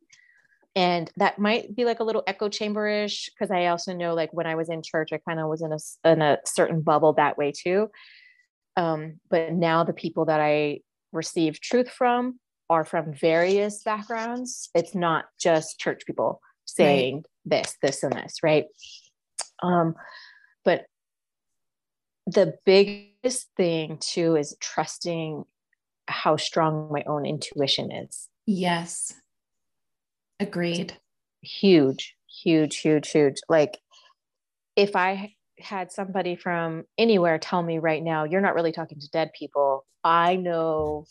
And 0.76 1.12
that 1.18 1.38
might 1.38 1.76
be 1.76 1.86
like 1.86 2.00
a 2.00 2.04
little 2.04 2.24
echo 2.26 2.50
chamberish 2.50 3.30
because 3.30 3.52
i 3.52 3.68
also 3.68 3.94
know 3.94 4.14
like 4.14 4.32
when 4.34 4.48
i 4.48 4.56
was 4.56 4.70
in 4.70 4.82
church 4.82 5.10
i 5.12 5.20
kind 5.28 5.40
of 5.40 5.48
was 5.50 5.62
in 5.62 5.72
a, 5.72 6.10
in 6.10 6.22
a 6.22 6.38
certain 6.46 6.82
bubble 6.82 7.14
that 7.14 7.38
way 7.38 7.52
too. 7.52 7.90
Um, 8.76 9.20
but 9.30 9.54
now 9.54 9.84
the 9.84 9.94
people 9.94 10.26
that 10.26 10.40
i 10.40 10.80
receive 11.14 11.60
truth 11.60 11.90
from 11.90 12.40
are 12.70 12.84
from 12.84 13.14
various 13.14 13.84
backgrounds 13.84 14.70
it's 14.74 14.96
not 14.96 15.26
just 15.40 15.80
church 15.80 16.04
people 16.06 16.42
saying 16.66 17.16
right. 17.16 17.24
this 17.46 17.78
this 17.82 18.04
and 18.04 18.14
this 18.14 18.38
right 18.44 18.66
um, 19.62 19.96
but 20.66 20.86
the 22.28 22.56
biggest 22.66 23.48
thing 23.58 23.98
too 24.00 24.36
is 24.36 24.56
trusting 24.60 25.46
how 26.08 26.36
strong 26.36 26.90
my 26.92 27.04
own 27.08 27.26
intuition 27.26 27.92
is. 27.92 28.30
Yes. 28.46 29.14
Agreed. 30.40 30.98
Huge, 31.42 32.16
huge, 32.28 32.78
huge, 32.78 33.10
huge. 33.10 33.36
Like 33.50 33.80
if 34.76 34.96
I 34.96 35.36
had 35.60 35.92
somebody 35.92 36.36
from 36.36 36.84
anywhere 36.98 37.38
tell 37.38 37.62
me 37.62 37.80
right 37.80 38.04
now, 38.04 38.24
you're 38.24 38.42
not 38.42 38.56
really 38.56 38.72
talking 38.72 39.00
to 39.00 39.10
dead 39.10 39.32
people, 39.38 39.86
I 40.04 40.36
know 40.36 41.06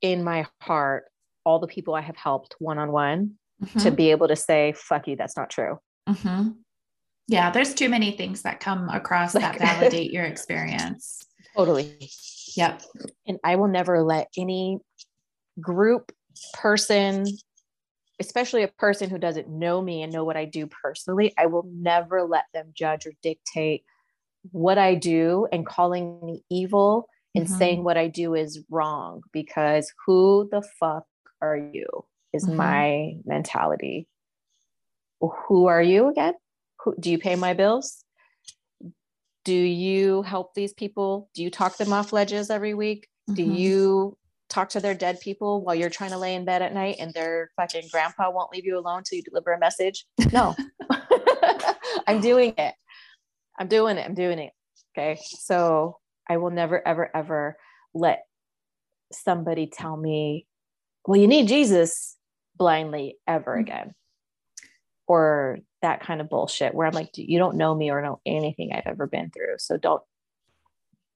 in 0.00 0.24
my 0.24 0.46
heart 0.60 1.04
all 1.44 1.58
the 1.58 1.66
people 1.66 1.94
I 1.94 2.00
have 2.00 2.16
helped 2.16 2.56
one 2.58 2.78
on 2.78 2.92
one 2.92 3.34
to 3.78 3.90
be 3.90 4.10
able 4.10 4.28
to 4.28 4.36
say, 4.36 4.74
fuck 4.76 5.06
you, 5.06 5.16
that's 5.16 5.36
not 5.36 5.50
true. 5.50 5.78
Mm-hmm. 6.08 6.50
Yeah, 7.28 7.50
there's 7.50 7.74
too 7.74 7.88
many 7.88 8.12
things 8.12 8.42
that 8.42 8.60
come 8.60 8.88
across 8.88 9.32
that 9.34 9.58
validate 9.58 10.12
your 10.12 10.24
experience. 10.24 11.22
Totally. 11.56 12.10
Yep. 12.56 12.82
And 13.26 13.38
I 13.44 13.56
will 13.56 13.68
never 13.68 14.02
let 14.02 14.28
any 14.36 14.78
group, 15.60 16.12
person, 16.54 17.26
especially 18.20 18.62
a 18.62 18.68
person 18.68 19.10
who 19.10 19.18
doesn't 19.18 19.48
know 19.48 19.80
me 19.80 20.02
and 20.02 20.12
know 20.12 20.24
what 20.24 20.36
I 20.36 20.44
do 20.44 20.66
personally, 20.66 21.32
I 21.38 21.46
will 21.46 21.66
never 21.72 22.22
let 22.22 22.44
them 22.52 22.72
judge 22.74 23.06
or 23.06 23.12
dictate 23.22 23.84
what 24.50 24.78
I 24.78 24.94
do 24.94 25.46
and 25.52 25.66
calling 25.66 26.20
me 26.24 26.42
evil 26.50 27.08
and 27.34 27.46
mm-hmm. 27.46 27.58
saying 27.58 27.84
what 27.84 27.96
I 27.96 28.08
do 28.08 28.34
is 28.34 28.62
wrong 28.70 29.22
because 29.32 29.92
who 30.06 30.48
the 30.50 30.62
fuck 30.78 31.06
are 31.40 31.56
you 31.56 31.86
is 32.32 32.44
mm-hmm. 32.46 32.56
my 32.56 33.12
mentality. 33.24 34.08
Who 35.20 35.66
are 35.66 35.82
you 35.82 36.08
again? 36.08 36.34
Who, 36.80 36.94
do 36.98 37.10
you 37.10 37.18
pay 37.18 37.36
my 37.36 37.54
bills? 37.54 38.04
Do 39.44 39.54
you 39.54 40.22
help 40.22 40.54
these 40.54 40.72
people? 40.72 41.30
Do 41.34 41.42
you 41.42 41.50
talk 41.50 41.76
them 41.76 41.92
off 41.92 42.12
ledges 42.12 42.50
every 42.50 42.74
week? 42.74 43.08
Mm-hmm. 43.28 43.34
Do 43.34 43.42
you 43.42 44.18
talk 44.52 44.68
to 44.70 44.80
their 44.80 44.94
dead 44.94 45.20
people 45.20 45.62
while 45.62 45.74
you're 45.74 45.90
trying 45.90 46.10
to 46.10 46.18
lay 46.18 46.34
in 46.34 46.44
bed 46.44 46.62
at 46.62 46.74
night 46.74 46.96
and 46.98 47.12
their 47.14 47.50
fucking 47.56 47.88
grandpa 47.90 48.30
won't 48.30 48.52
leave 48.52 48.64
you 48.64 48.78
alone 48.78 49.02
till 49.02 49.16
you 49.16 49.22
deliver 49.22 49.52
a 49.52 49.58
message? 49.58 50.04
No. 50.32 50.54
I'm 52.06 52.20
doing 52.20 52.54
it. 52.58 52.74
I'm 53.58 53.68
doing 53.68 53.96
it. 53.96 54.06
I'm 54.06 54.14
doing 54.14 54.38
it. 54.38 54.52
Okay. 54.96 55.18
So 55.22 55.98
I 56.28 56.36
will 56.36 56.50
never, 56.50 56.86
ever, 56.86 57.10
ever 57.14 57.56
let 57.94 58.24
somebody 59.10 59.66
tell 59.66 59.96
me, 59.96 60.46
well, 61.06 61.20
you 61.20 61.26
need 61.26 61.48
Jesus 61.48 62.16
blindly 62.56 63.16
ever 63.26 63.52
mm-hmm. 63.52 63.60
again. 63.60 63.94
Or 65.06 65.58
that 65.82 66.00
kind 66.00 66.20
of 66.20 66.28
bullshit 66.28 66.74
where 66.74 66.86
I'm 66.86 66.94
like, 66.94 67.10
you 67.14 67.38
don't 67.38 67.56
know 67.56 67.74
me 67.74 67.90
or 67.90 68.02
know 68.02 68.20
anything 68.24 68.72
I've 68.72 68.86
ever 68.86 69.06
been 69.06 69.30
through. 69.30 69.56
So 69.58 69.76
don't 69.76 70.02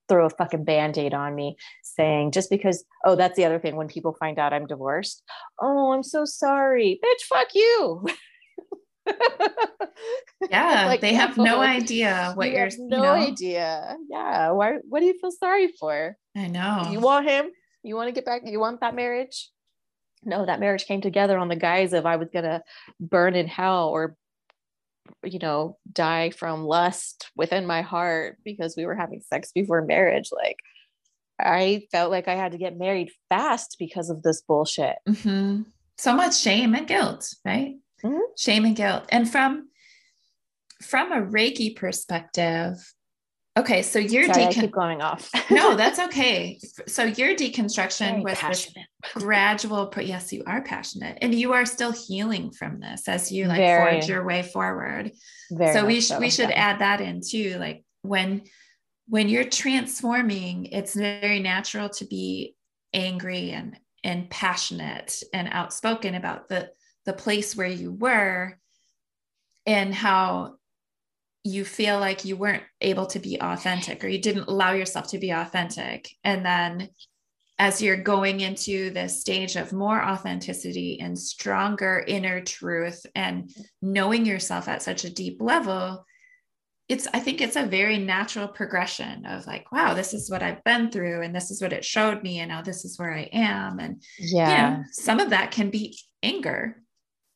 throw 0.08 0.26
a 0.26 0.30
fucking 0.30 0.64
band-aid 0.64 1.14
on 1.14 1.34
me 1.34 1.56
saying 1.82 2.30
just 2.30 2.50
because 2.50 2.84
oh 3.04 3.16
that's 3.16 3.36
the 3.36 3.44
other 3.44 3.58
thing 3.58 3.76
when 3.76 3.88
people 3.88 4.12
find 4.18 4.38
out 4.38 4.52
i'm 4.52 4.66
divorced 4.66 5.22
oh 5.60 5.92
i'm 5.92 6.02
so 6.02 6.24
sorry. 6.24 7.00
Bitch 7.04 7.24
fuck 7.28 7.48
you. 7.54 8.06
Yeah 10.50 10.86
like, 10.86 11.00
they 11.00 11.14
have 11.14 11.38
no 11.38 11.60
idea 11.60 12.32
what 12.34 12.50
you 12.50 12.58
are 12.58 12.68
no 12.78 12.96
you 12.96 13.02
know? 13.02 13.14
idea. 13.14 13.96
Yeah 14.10 14.50
why 14.50 14.74
what 14.88 15.00
do 15.00 15.06
you 15.06 15.18
feel 15.18 15.30
sorry 15.30 15.68
for? 15.78 16.16
I 16.36 16.48
know. 16.48 16.88
you 16.90 17.00
want 17.00 17.26
him? 17.26 17.46
You 17.82 17.94
want 17.96 18.08
to 18.08 18.12
get 18.12 18.24
back 18.26 18.42
you 18.44 18.60
want 18.60 18.80
that 18.80 18.94
marriage? 18.94 19.50
No 20.24 20.44
that 20.44 20.60
marriage 20.60 20.86
came 20.86 21.00
together 21.00 21.38
on 21.38 21.48
the 21.48 21.56
guise 21.56 21.92
of 21.92 22.04
i 22.04 22.16
was 22.16 22.28
gonna 22.32 22.62
burn 23.00 23.34
in 23.34 23.46
hell 23.46 23.88
or 23.88 24.16
you 25.24 25.38
know 25.38 25.76
die 25.92 26.30
from 26.30 26.64
lust 26.64 27.30
within 27.36 27.66
my 27.66 27.82
heart 27.82 28.38
because 28.44 28.76
we 28.76 28.86
were 28.86 28.94
having 28.94 29.20
sex 29.20 29.52
before 29.52 29.82
marriage 29.82 30.30
like 30.32 30.58
i 31.40 31.86
felt 31.90 32.10
like 32.10 32.28
i 32.28 32.34
had 32.34 32.52
to 32.52 32.58
get 32.58 32.78
married 32.78 33.10
fast 33.28 33.76
because 33.78 34.10
of 34.10 34.22
this 34.22 34.42
bullshit 34.42 34.96
mm-hmm. 35.08 35.62
so 35.98 36.14
much 36.14 36.38
shame 36.38 36.74
and 36.74 36.86
guilt 36.86 37.34
right 37.44 37.76
mm-hmm. 38.04 38.18
shame 38.36 38.64
and 38.64 38.76
guilt 38.76 39.04
and 39.10 39.30
from 39.30 39.68
from 40.82 41.12
a 41.12 41.22
reiki 41.22 41.74
perspective 41.74 42.76
okay 43.56 43.82
so 43.82 43.98
your 43.98 44.24
Sorry, 44.26 44.46
decon- 44.46 44.60
keep 44.60 44.70
going 44.70 45.00
off 45.00 45.30
no 45.50 45.74
that's 45.80 45.98
okay 45.98 46.58
so 46.86 47.04
your 47.04 47.34
deconstruction 47.34 48.22
was 48.22 48.38
passionate. 48.38 48.86
gradual 49.14 49.86
pro- 49.86 50.02
yes 50.02 50.32
you 50.32 50.42
are 50.46 50.62
passionate 50.62 51.18
and 51.22 51.34
you 51.34 51.52
are 51.52 51.66
still 51.66 51.92
healing 51.92 52.50
from 52.50 52.80
this 52.80 53.08
as 53.08 53.32
you 53.32 53.46
like 53.46 53.58
Very. 53.58 53.92
forge 53.92 54.08
your 54.08 54.24
way 54.24 54.42
forward 54.42 55.12
Very 55.50 55.72
so 55.72 55.86
we, 55.86 56.00
sh- 56.00 56.08
so, 56.08 56.18
we 56.20 56.30
should 56.30 56.50
yeah. 56.50 56.70
add 56.70 56.78
that 56.80 57.00
in 57.00 57.20
too 57.26 57.56
like 57.58 57.84
when 58.02 58.42
when 59.08 59.28
you're 59.28 59.44
transforming 59.44 60.66
it's 60.66 60.94
very 60.94 61.40
natural 61.40 61.88
to 61.88 62.04
be 62.04 62.54
angry 62.92 63.50
and 63.50 63.78
and 64.04 64.30
passionate 64.30 65.22
and 65.32 65.48
outspoken 65.50 66.14
about 66.14 66.48
the 66.48 66.70
the 67.06 67.12
place 67.12 67.56
where 67.56 67.68
you 67.68 67.92
were 67.92 68.58
and 69.64 69.94
how 69.94 70.56
you 71.46 71.64
feel 71.64 71.98
like 72.00 72.24
you 72.24 72.36
weren't 72.36 72.62
able 72.80 73.06
to 73.06 73.18
be 73.18 73.40
authentic 73.40 74.02
or 74.02 74.08
you 74.08 74.20
didn't 74.20 74.48
allow 74.48 74.72
yourself 74.72 75.08
to 75.08 75.18
be 75.18 75.30
authentic. 75.30 76.08
And 76.24 76.44
then 76.44 76.88
as 77.58 77.80
you're 77.80 77.96
going 77.96 78.40
into 78.40 78.90
this 78.90 79.20
stage 79.20 79.56
of 79.56 79.72
more 79.72 80.02
authenticity 80.02 81.00
and 81.00 81.18
stronger 81.18 82.04
inner 82.06 82.40
truth 82.40 83.06
and 83.14 83.50
knowing 83.80 84.26
yourself 84.26 84.68
at 84.68 84.82
such 84.82 85.04
a 85.04 85.10
deep 85.10 85.40
level 85.40 86.04
it's 86.88 87.08
i 87.14 87.18
think 87.18 87.40
it's 87.40 87.56
a 87.56 87.66
very 87.66 87.98
natural 87.98 88.46
progression 88.46 89.26
of 89.26 89.44
like 89.46 89.72
wow 89.72 89.94
this 89.94 90.14
is 90.14 90.30
what 90.30 90.42
i've 90.42 90.62
been 90.64 90.90
through 90.90 91.22
and 91.22 91.34
this 91.34 91.50
is 91.50 91.60
what 91.60 91.72
it 91.72 91.84
showed 91.84 92.22
me 92.22 92.38
and 92.38 92.50
now 92.50 92.62
this 92.62 92.84
is 92.84 92.98
where 92.98 93.12
i 93.12 93.28
am. 93.32 93.78
And 93.78 94.02
yeah 94.18 94.70
you 94.70 94.76
know, 94.76 94.84
some 94.92 95.18
of 95.18 95.30
that 95.30 95.50
can 95.50 95.70
be 95.70 95.98
anger. 96.22 96.82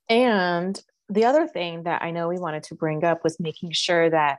And 0.09 0.81
the 1.11 1.25
other 1.25 1.47
thing 1.47 1.83
that 1.83 2.03
I 2.03 2.13
know 2.13 2.29
we 2.29 2.39
wanted 2.39 2.63
to 2.65 2.75
bring 2.75 3.05
up 3.05 3.25
was 3.25 3.41
making 3.41 3.73
sure 3.73 4.09
that 4.09 4.39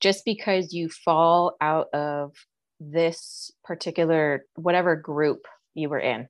just 0.00 0.24
because 0.24 0.72
you 0.72 0.88
fall 0.88 1.56
out 1.60 1.86
of 1.94 2.34
this 2.80 3.50
particular, 3.64 4.44
whatever 4.56 4.96
group 4.96 5.46
you 5.74 5.88
were 5.88 6.00
in, 6.00 6.26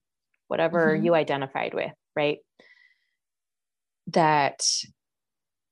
whatever 0.48 0.94
mm-hmm. 0.94 1.06
you 1.06 1.14
identified 1.14 1.72
with, 1.72 1.92
right? 2.14 2.38
That 4.08 4.60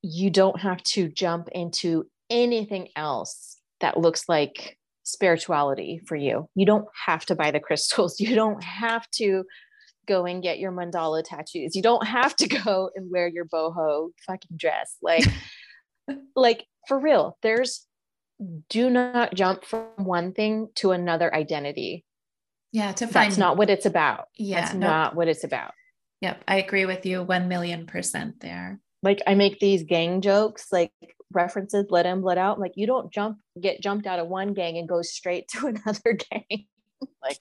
you 0.02 0.30
don't 0.30 0.61
have 0.61 0.82
to 0.84 1.09
jump 1.09 1.48
into 1.52 2.06
anything 2.30 2.88
else 2.96 3.59
that 3.80 3.98
looks 3.98 4.28
like 4.28 4.78
spirituality 5.02 6.00
for 6.06 6.16
you. 6.16 6.48
You 6.54 6.64
don't 6.64 6.86
have 7.06 7.26
to 7.26 7.34
buy 7.34 7.50
the 7.50 7.61
crystals. 7.68 8.20
You 8.20 8.34
don't 8.34 8.62
have 8.62 9.09
to 9.16 9.44
go 10.09 10.24
and 10.24 10.42
get 10.42 10.59
your 10.59 10.72
mandala 10.72 11.22
tattoos. 11.22 11.76
You 11.76 11.82
don't 11.82 12.06
have 12.06 12.34
to 12.36 12.48
go 12.64 12.90
and 12.96 13.11
wear 13.11 13.28
your 13.28 13.44
boho 13.44 14.11
fucking 14.26 14.56
dress. 14.56 14.96
Like, 15.02 15.24
like 16.35 16.66
for 16.89 16.98
real, 16.98 17.39
there's 17.43 17.86
do 18.68 18.89
not 18.89 19.35
jump 19.35 19.64
from 19.64 19.86
one 19.97 20.32
thing 20.32 20.68
to 20.76 20.93
another 20.93 21.32
identity. 21.32 22.05
Yeah, 22.72 22.93
to 22.93 23.06
find 23.06 23.30
that's 23.30 23.39
not 23.39 23.56
what 23.56 23.70
it's 23.70 23.86
about. 23.86 24.28
Yeah, 24.36 24.60
that's 24.60 24.74
not 24.74 25.14
what 25.14 25.28
it's 25.28 25.44
about. 25.44 25.72
Yep, 26.20 26.44
I 26.48 26.56
agree 26.56 26.85
with 26.85 27.06
you 27.06 27.22
one 27.22 27.48
million 27.48 27.86
percent 27.86 28.40
there. 28.40 28.80
Like 29.02 29.22
I 29.26 29.35
make 29.35 29.60
these 29.60 29.85
gang 29.85 30.20
jokes, 30.20 30.66
like 30.72 30.93
references, 31.32 31.86
let 31.90 32.06
in, 32.06 32.22
let 32.22 32.39
out. 32.39 32.59
Like 32.60 32.72
you 32.74 32.86
don't 32.86 33.12
jump, 33.12 33.39
get 33.60 33.80
jumped 33.82 34.06
out 34.06 34.18
of 34.18 34.28
one 34.28 34.55
gang 34.55 34.76
and 34.76 34.89
go 34.89 35.02
straight 35.02 35.48
to 35.52 35.68
another 35.68 36.18
gang. 36.30 36.66
like 37.22 37.39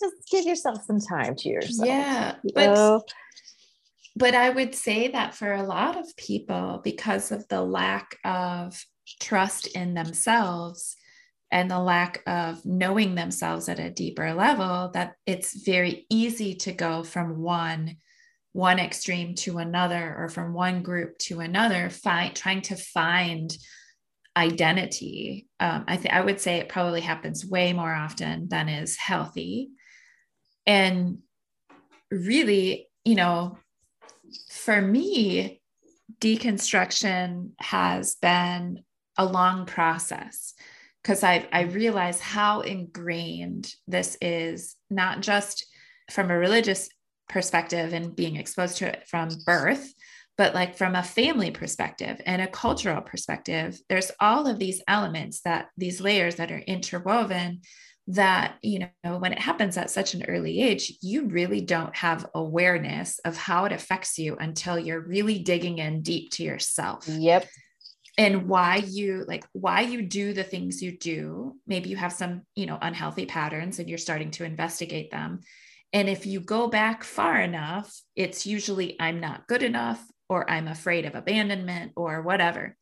just 0.00 0.14
give 0.30 0.44
yourself 0.44 0.82
some 0.84 1.00
time 1.00 1.34
to 1.36 1.48
yourself. 1.48 1.88
Yeah. 1.88 2.36
But 2.54 3.02
but 4.16 4.34
I 4.34 4.50
would 4.50 4.74
say 4.74 5.08
that 5.08 5.34
for 5.34 5.52
a 5.52 5.62
lot 5.62 5.96
of 5.96 6.16
people, 6.16 6.80
because 6.82 7.30
of 7.30 7.46
the 7.48 7.62
lack 7.62 8.18
of 8.24 8.84
trust 9.20 9.68
in 9.68 9.94
themselves 9.94 10.96
and 11.52 11.70
the 11.70 11.78
lack 11.78 12.22
of 12.26 12.64
knowing 12.66 13.14
themselves 13.14 13.68
at 13.68 13.78
a 13.78 13.90
deeper 13.90 14.34
level, 14.34 14.90
that 14.94 15.14
it's 15.24 15.64
very 15.64 16.04
easy 16.10 16.54
to 16.56 16.72
go 16.72 17.04
from 17.04 17.38
one 17.38 17.96
one 18.52 18.80
extreme 18.80 19.34
to 19.36 19.58
another 19.58 20.16
or 20.18 20.28
from 20.28 20.52
one 20.52 20.82
group 20.82 21.16
to 21.18 21.38
another, 21.38 21.90
find, 21.90 22.34
trying 22.34 22.62
to 22.62 22.74
find 22.74 23.56
identity. 24.36 25.46
Um, 25.60 25.84
I 25.86 25.96
think 25.96 26.14
I 26.14 26.22
would 26.22 26.40
say 26.40 26.56
it 26.56 26.68
probably 26.68 27.00
happens 27.00 27.46
way 27.46 27.72
more 27.72 27.94
often 27.94 28.48
than 28.48 28.68
is 28.68 28.96
healthy. 28.96 29.70
And 30.68 31.20
really, 32.10 32.88
you 33.04 33.14
know, 33.14 33.56
for 34.50 34.80
me, 34.82 35.62
deconstruction 36.20 37.52
has 37.58 38.16
been 38.16 38.84
a 39.16 39.24
long 39.24 39.64
process 39.64 40.52
because 41.02 41.24
I, 41.24 41.48
I 41.52 41.62
realize 41.62 42.20
how 42.20 42.60
ingrained 42.60 43.72
this 43.86 44.18
is, 44.20 44.76
not 44.90 45.22
just 45.22 45.66
from 46.10 46.30
a 46.30 46.38
religious 46.38 46.90
perspective 47.30 47.94
and 47.94 48.14
being 48.14 48.36
exposed 48.36 48.76
to 48.78 48.88
it 48.88 49.08
from 49.08 49.30
birth, 49.46 49.94
but 50.36 50.54
like 50.54 50.76
from 50.76 50.94
a 50.94 51.02
family 51.02 51.50
perspective 51.50 52.20
and 52.24 52.40
a 52.40 52.46
cultural 52.46 53.02
perspective 53.02 53.78
there's 53.88 54.12
all 54.20 54.46
of 54.46 54.58
these 54.58 54.80
elements 54.88 55.40
that 55.40 55.68
these 55.76 56.00
layers 56.00 56.36
that 56.36 56.52
are 56.52 56.58
interwoven 56.58 57.60
that 58.08 58.56
you 58.62 58.88
know 59.04 59.18
when 59.18 59.32
it 59.32 59.38
happens 59.38 59.76
at 59.76 59.90
such 59.90 60.14
an 60.14 60.24
early 60.24 60.62
age 60.62 60.94
you 61.02 61.26
really 61.26 61.60
don't 61.60 61.94
have 61.94 62.26
awareness 62.34 63.18
of 63.26 63.36
how 63.36 63.66
it 63.66 63.72
affects 63.72 64.18
you 64.18 64.34
until 64.40 64.78
you're 64.78 65.00
really 65.00 65.38
digging 65.38 65.78
in 65.78 66.00
deep 66.00 66.30
to 66.30 66.42
yourself. 66.42 67.06
Yep. 67.06 67.46
And 68.16 68.48
why 68.48 68.76
you 68.76 69.24
like 69.28 69.44
why 69.52 69.82
you 69.82 70.02
do 70.02 70.32
the 70.32 70.42
things 70.42 70.82
you 70.82 70.96
do 70.96 71.56
maybe 71.66 71.90
you 71.90 71.96
have 71.96 72.12
some 72.12 72.42
you 72.56 72.64
know 72.64 72.78
unhealthy 72.80 73.26
patterns 73.26 73.78
and 73.78 73.88
you're 73.88 73.98
starting 73.98 74.30
to 74.32 74.44
investigate 74.44 75.10
them. 75.10 75.40
And 75.92 76.08
if 76.08 76.24
you 76.24 76.40
go 76.40 76.66
back 76.68 77.04
far 77.04 77.38
enough 77.38 77.94
it's 78.16 78.46
usually 78.46 78.96
i'm 78.98 79.20
not 79.20 79.46
good 79.46 79.62
enough 79.62 80.02
or 80.30 80.50
i'm 80.50 80.66
afraid 80.66 81.04
of 81.04 81.14
abandonment 81.14 81.92
or 81.94 82.22
whatever 82.22 82.74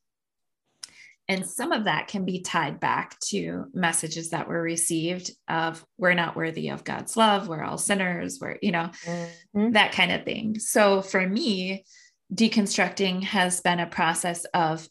and 1.28 1.44
some 1.44 1.72
of 1.72 1.84
that 1.84 2.06
can 2.06 2.24
be 2.24 2.40
tied 2.40 2.78
back 2.78 3.18
to 3.18 3.66
messages 3.74 4.30
that 4.30 4.48
were 4.48 4.62
received 4.62 5.32
of 5.48 5.84
we're 5.98 6.14
not 6.14 6.36
worthy 6.36 6.68
of 6.68 6.84
God's 6.84 7.16
love, 7.16 7.48
we're 7.48 7.64
all 7.64 7.78
sinners, 7.78 8.38
we're, 8.40 8.58
you 8.62 8.70
know, 8.70 8.90
mm-hmm. 9.04 9.72
that 9.72 9.92
kind 9.92 10.12
of 10.12 10.24
thing. 10.24 10.58
So 10.60 11.02
for 11.02 11.26
me, 11.26 11.84
deconstructing 12.32 13.24
has 13.24 13.60
been 13.60 13.80
a 13.80 13.86
process 13.86 14.44
of 14.54 14.88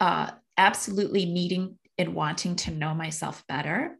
uh, 0.00 0.30
absolutely 0.56 1.24
needing 1.24 1.78
and 1.98 2.14
wanting 2.14 2.56
to 2.56 2.72
know 2.72 2.92
myself 2.94 3.44
better. 3.46 3.96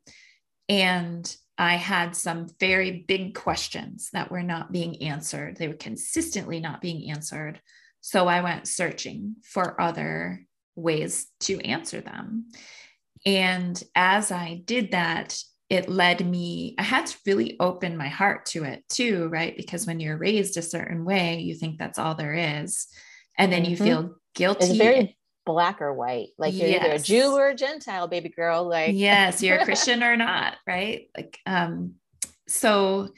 And 0.69 1.35
I 1.57 1.77
had 1.77 2.17
some 2.17 2.49
very 2.59 3.05
big 3.07 3.35
questions 3.35 4.11
that 4.13 4.31
were 4.31 4.43
not 4.43 4.73
being 4.73 5.03
answered. 5.03 5.57
They 5.57 5.69
were 5.69 5.75
consistently 5.75 6.61
not 6.61 6.81
being 6.81 7.11
answered. 7.11 7.61
So 8.01 8.29
I 8.29 8.41
went 8.43 8.69
searching 8.69 9.37
for 9.43 9.81
other 9.81 10.46
ways 10.77 11.27
to 11.41 11.59
answer 11.61 12.01
them. 12.01 12.47
And 13.25 13.83
as 13.95 14.31
I 14.31 14.63
did 14.65 14.93
that, 14.93 15.37
it 15.69 15.89
led 15.89 16.25
me, 16.25 16.77
I 16.79 16.83
had 16.83 17.07
to 17.07 17.17
really 17.27 17.57
open 17.59 17.97
my 17.97 18.07
heart 18.07 18.47
to 18.47 18.63
it 18.63 18.89
too, 18.89 19.29
right? 19.29 19.57
Because 19.57 19.87
when 19.87 19.99
you're 19.99 20.17
raised 20.17 20.57
a 20.57 20.63
certain 20.63 21.05
way, 21.05 21.41
you 21.41 21.55
think 21.55 21.79
that's 21.79 21.99
all 21.99 22.15
there 22.15 22.35
is. 22.35 22.87
And 23.37 23.53
then 23.53 23.65
you 23.65 23.75
mm-hmm. 23.75 23.85
feel 23.85 24.15
guilty. 24.35 24.67
It's 24.67 24.77
very 24.77 25.17
black 25.45 25.81
or 25.81 25.93
white. 25.93 26.29
Like 26.39 26.55
you're 26.55 26.69
yes. 26.69 26.85
either 26.85 26.95
a 26.95 26.99
Jew 26.99 27.33
or 27.37 27.49
a 27.49 27.55
Gentile, 27.55 28.07
baby 28.07 28.29
girl. 28.29 28.69
Like 28.69 28.95
yes, 28.95 29.43
you're 29.43 29.59
a 29.59 29.65
Christian 29.65 30.03
or 30.03 30.17
not, 30.17 30.57
right? 30.67 31.09
Like 31.17 31.39
um, 31.47 31.95
so 32.47 33.09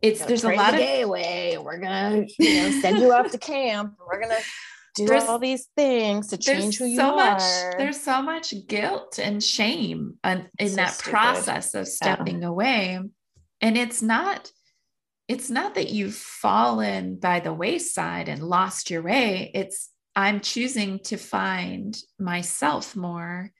it's 0.00 0.24
there's 0.24 0.44
a 0.44 0.52
lot 0.52 0.74
of 0.74 0.80
gay 0.80 1.02
away. 1.02 1.58
We're 1.58 1.78
gonna 1.78 2.26
you 2.38 2.54
know 2.54 2.80
send 2.80 2.98
you 2.98 3.12
off 3.12 3.30
to 3.32 3.38
camp. 3.38 3.94
We're 4.06 4.20
gonna 4.20 4.38
do 4.94 5.06
there's, 5.06 5.24
all 5.24 5.38
these 5.38 5.68
things 5.76 6.28
to 6.28 6.36
change 6.36 6.78
who 6.78 6.86
you 6.86 6.96
so 6.96 7.10
are. 7.10 7.16
Much, 7.16 7.42
there's 7.78 8.00
so 8.00 8.22
much 8.22 8.54
guilt 8.66 9.18
and 9.18 9.42
shame 9.42 10.18
in, 10.24 10.48
in 10.58 10.70
so 10.70 10.76
that 10.76 10.94
stupid. 10.94 11.10
process 11.10 11.74
of 11.74 11.88
stepping 11.88 12.42
yeah. 12.42 12.48
away. 12.48 13.00
And 13.60 13.76
it's 13.76 14.02
not, 14.02 14.50
it's 15.28 15.50
not 15.50 15.74
that 15.74 15.90
you've 15.90 16.14
fallen 16.14 17.16
by 17.16 17.40
the 17.40 17.52
wayside 17.52 18.28
and 18.28 18.42
lost 18.42 18.90
your 18.90 19.02
way. 19.02 19.50
It's 19.54 19.90
I'm 20.16 20.40
choosing 20.40 21.00
to 21.04 21.16
find 21.16 21.96
myself 22.18 22.96
more 22.96 23.52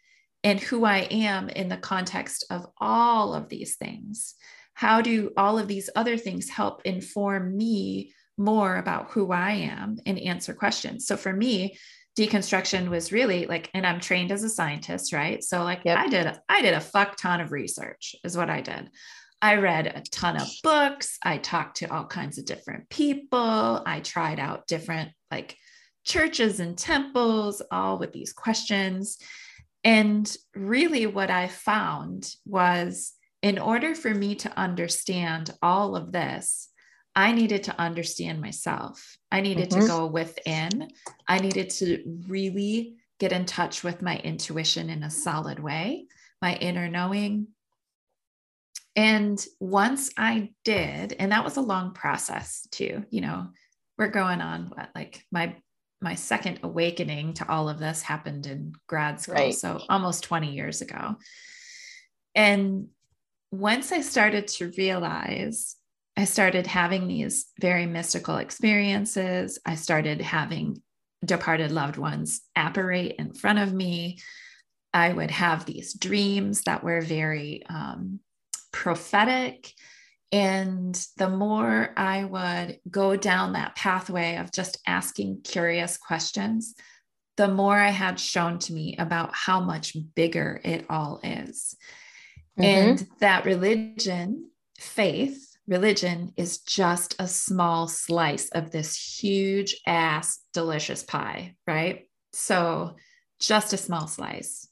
and 0.42 0.58
who 0.58 0.84
I 0.84 0.98
am 1.10 1.48
in 1.48 1.68
the 1.68 1.76
context 1.76 2.46
of 2.50 2.66
all 2.78 3.34
of 3.34 3.48
these 3.48 3.76
things. 3.76 4.34
How 4.74 5.02
do 5.02 5.32
all 5.36 5.58
of 5.58 5.68
these 5.68 5.90
other 5.94 6.16
things 6.16 6.48
help 6.48 6.82
inform 6.84 7.56
me 7.56 8.12
more 8.40 8.76
about 8.76 9.10
who 9.10 9.30
I 9.30 9.52
am 9.52 9.98
and 10.06 10.18
answer 10.18 10.54
questions. 10.54 11.06
So 11.06 11.16
for 11.16 11.32
me, 11.32 11.76
deconstruction 12.18 12.88
was 12.88 13.12
really 13.12 13.46
like, 13.46 13.70
and 13.74 13.86
I'm 13.86 14.00
trained 14.00 14.32
as 14.32 14.42
a 14.42 14.48
scientist, 14.48 15.12
right? 15.12 15.44
So 15.44 15.62
like 15.62 15.82
yep. 15.84 15.98
I 15.98 16.08
did, 16.08 16.32
I 16.48 16.62
did 16.62 16.74
a 16.74 16.80
fuck 16.80 17.16
ton 17.16 17.40
of 17.40 17.52
research 17.52 18.16
is 18.24 18.36
what 18.36 18.50
I 18.50 18.60
did. 18.60 18.90
I 19.42 19.56
read 19.56 19.86
a 19.86 20.02
ton 20.10 20.36
of 20.36 20.48
books. 20.62 21.18
I 21.22 21.38
talked 21.38 21.78
to 21.78 21.92
all 21.92 22.04
kinds 22.04 22.38
of 22.38 22.44
different 22.44 22.88
people. 22.90 23.82
I 23.86 24.00
tried 24.00 24.38
out 24.38 24.66
different 24.66 25.12
like 25.30 25.56
churches 26.04 26.60
and 26.60 26.76
temples, 26.76 27.62
all 27.70 27.98
with 27.98 28.12
these 28.12 28.32
questions. 28.32 29.16
And 29.82 30.30
really, 30.54 31.06
what 31.06 31.30
I 31.30 31.48
found 31.48 32.34
was 32.44 33.12
in 33.42 33.58
order 33.58 33.94
for 33.94 34.12
me 34.12 34.34
to 34.36 34.58
understand 34.58 35.54
all 35.62 35.96
of 35.96 36.12
this, 36.12 36.68
I 37.14 37.32
needed 37.32 37.64
to 37.64 37.80
understand 37.80 38.40
myself. 38.40 39.16
I 39.30 39.40
needed 39.40 39.70
mm-hmm. 39.70 39.80
to 39.80 39.86
go 39.86 40.06
within. 40.06 40.90
I 41.26 41.38
needed 41.38 41.70
to 41.70 42.02
really 42.28 42.96
get 43.18 43.32
in 43.32 43.44
touch 43.44 43.82
with 43.84 44.02
my 44.02 44.16
intuition 44.18 44.90
in 44.90 45.02
a 45.02 45.10
solid 45.10 45.58
way, 45.58 46.06
my 46.40 46.54
inner 46.56 46.88
knowing. 46.88 47.48
And 48.96 49.44
once 49.60 50.10
I 50.16 50.50
did, 50.64 51.14
and 51.18 51.32
that 51.32 51.44
was 51.44 51.56
a 51.56 51.62
long 51.62 51.92
process 51.92 52.66
too, 52.70 53.04
you 53.10 53.20
know, 53.20 53.48
we're 53.98 54.08
going 54.08 54.40
on 54.40 54.70
what 54.70 54.88
like 54.94 55.24
my 55.30 55.56
my 56.00 56.14
second 56.14 56.60
awakening 56.62 57.34
to 57.34 57.48
all 57.48 57.68
of 57.68 57.78
this 57.78 58.00
happened 58.00 58.46
in 58.46 58.72
grad 58.86 59.20
school, 59.20 59.34
right. 59.34 59.54
so 59.54 59.82
almost 59.90 60.24
20 60.24 60.52
years 60.52 60.80
ago. 60.80 61.16
And 62.34 62.88
once 63.50 63.92
I 63.92 64.00
started 64.00 64.48
to 64.48 64.72
realize 64.78 65.76
I 66.16 66.24
started 66.24 66.66
having 66.66 67.08
these 67.08 67.46
very 67.60 67.86
mystical 67.86 68.36
experiences. 68.36 69.58
I 69.64 69.74
started 69.76 70.20
having 70.20 70.82
departed 71.24 71.70
loved 71.70 71.96
ones 71.96 72.40
apparate 72.56 73.16
in 73.18 73.32
front 73.32 73.58
of 73.58 73.72
me. 73.72 74.18
I 74.92 75.12
would 75.12 75.30
have 75.30 75.64
these 75.64 75.94
dreams 75.94 76.62
that 76.62 76.82
were 76.82 77.00
very 77.00 77.62
um, 77.68 78.20
prophetic. 78.72 79.72
And 80.32 80.94
the 81.16 81.28
more 81.28 81.92
I 81.96 82.24
would 82.24 82.78
go 82.90 83.16
down 83.16 83.52
that 83.52 83.76
pathway 83.76 84.36
of 84.36 84.52
just 84.52 84.78
asking 84.86 85.42
curious 85.42 85.96
questions, 85.96 86.74
the 87.36 87.48
more 87.48 87.76
I 87.76 87.90
had 87.90 88.20
shown 88.20 88.58
to 88.60 88.72
me 88.72 88.96
about 88.98 89.30
how 89.34 89.60
much 89.60 89.96
bigger 90.14 90.60
it 90.64 90.86
all 90.90 91.20
is. 91.22 91.74
Mm-hmm. 92.58 92.62
And 92.62 93.08
that 93.20 93.44
religion, 93.44 94.50
faith, 94.78 95.49
religion 95.70 96.32
is 96.36 96.58
just 96.58 97.14
a 97.20 97.28
small 97.28 97.86
slice 97.86 98.50
of 98.50 98.72
this 98.72 99.20
huge 99.22 99.76
ass 99.86 100.40
delicious 100.52 101.04
pie, 101.04 101.54
right? 101.66 102.08
So, 102.32 102.96
just 103.38 103.72
a 103.72 103.78
small 103.78 104.06
slice. 104.06 104.68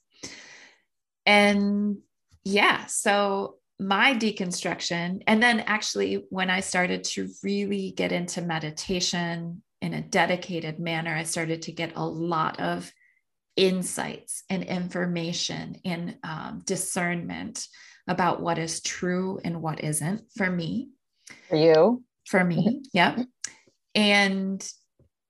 And 1.25 1.99
yeah, 2.43 2.85
so 2.85 3.55
my 3.79 4.13
deconstruction, 4.13 5.23
and 5.25 5.41
then 5.41 5.61
actually, 5.61 6.25
when 6.29 6.49
I 6.49 6.59
started 6.59 7.05
to 7.05 7.29
really 7.43 7.91
get 7.95 8.11
into 8.11 8.41
meditation 8.41 9.63
in 9.81 9.93
a 9.93 10.01
dedicated 10.01 10.79
manner, 10.79 11.15
I 11.15 11.23
started 11.23 11.63
to 11.63 11.71
get 11.71 11.93
a 11.95 12.05
lot 12.05 12.59
of 12.59 12.91
insights 13.55 14.43
and 14.49 14.63
information 14.63 15.77
and 15.85 16.17
um, 16.23 16.61
discernment 16.65 17.65
about 18.09 18.41
what 18.41 18.57
is 18.57 18.81
true 18.81 19.39
and 19.45 19.61
what 19.61 19.83
isn't 19.83 20.23
for 20.35 20.49
me. 20.49 20.89
For 21.47 21.55
you? 21.55 22.03
For 22.27 22.43
me, 22.43 22.57
mm-hmm. 22.57 22.77
yeah. 22.91 23.23
And 23.95 24.67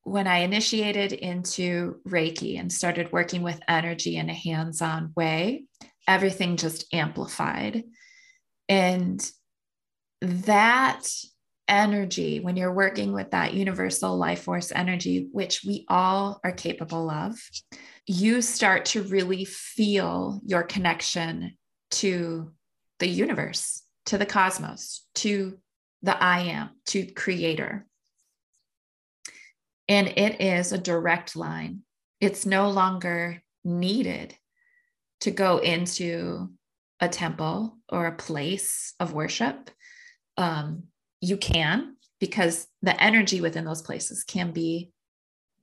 when 0.03 0.27
I 0.27 0.38
initiated 0.38 1.11
into 1.11 1.97
Reiki 2.07 2.60
and 2.60 2.72
started 2.72 3.11
working 3.11 3.43
with 3.43 3.60
energy 3.68 4.15
in 4.15 4.30
a 4.30 4.34
hands 4.34 4.81
on 4.81 5.11
way, 5.15 5.65
everything 6.07 6.56
just 6.56 6.91
amplified. 6.93 7.84
And 8.69 9.30
that 10.22 11.07
energy, 11.68 12.39
when 12.39 12.56
you're 12.56 12.73
working 12.73 13.14
with 13.14 13.31
that 13.31 13.53
universal 13.53 14.18
life 14.18 14.41
force 14.43 14.72
energy, 14.72 15.27
which 15.31 15.64
we 15.65 15.85
all 15.89 16.39
are 16.43 16.53
capable 16.53 17.10
of, 17.10 17.35
you 18.07 18.41
start 18.41 18.85
to 18.85 19.03
really 19.03 19.45
feel 19.45 20.41
your 20.45 20.64
connection 20.64 21.57
to 21.91 22.51
the 23.00 23.08
universe, 23.08 23.84
to 24.08 24.18
the 24.18 24.26
cosmos, 24.26 25.06
to 25.16 25.58
the 26.02 26.22
I 26.22 26.42
am, 26.42 26.70
to 26.88 27.06
creator. 27.06 27.86
And 29.88 30.08
it 30.08 30.42
is 30.42 30.72
a 30.72 30.78
direct 30.78 31.36
line. 31.36 31.82
It's 32.22 32.46
no 32.46 32.70
longer 32.70 33.42
needed 33.64 34.36
to 35.22 35.32
go 35.32 35.58
into 35.58 36.50
a 37.00 37.10
temple 37.10 37.78
or 37.90 38.06
a 38.06 38.16
place 38.16 38.94
of 39.00 39.14
worship. 39.14 39.72
Um, 40.38 40.84
you 41.22 41.38
can, 41.38 41.96
because 42.20 42.68
the 42.82 43.02
energy 43.02 43.42
within 43.42 43.66
those 43.66 43.82
places 43.82 44.24
can 44.24 44.52
be 44.52 44.92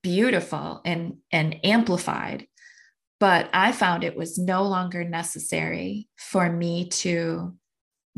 beautiful 0.03 0.81
and, 0.85 1.19
and 1.31 1.57
amplified 1.65 2.47
but 3.19 3.49
I 3.53 3.73
found 3.73 4.05
it 4.05 4.17
was 4.17 4.39
no 4.39 4.65
longer 4.65 5.05
necessary 5.05 6.09
for 6.17 6.51
me 6.51 6.89
to 6.89 7.55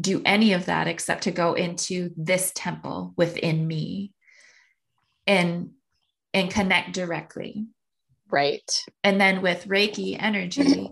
do 0.00 0.22
any 0.24 0.52
of 0.52 0.66
that 0.66 0.86
except 0.86 1.24
to 1.24 1.30
go 1.30 1.54
into 1.54 2.10
this 2.16 2.52
temple 2.54 3.14
within 3.16 3.66
me. 3.66 4.12
And 5.26 5.70
and 6.34 6.50
connect 6.50 6.92
directly. 6.92 7.66
Right. 8.30 8.70
And 9.02 9.20
then 9.20 9.40
with 9.40 9.66
Reiki 9.66 10.16
energy, 10.18 10.90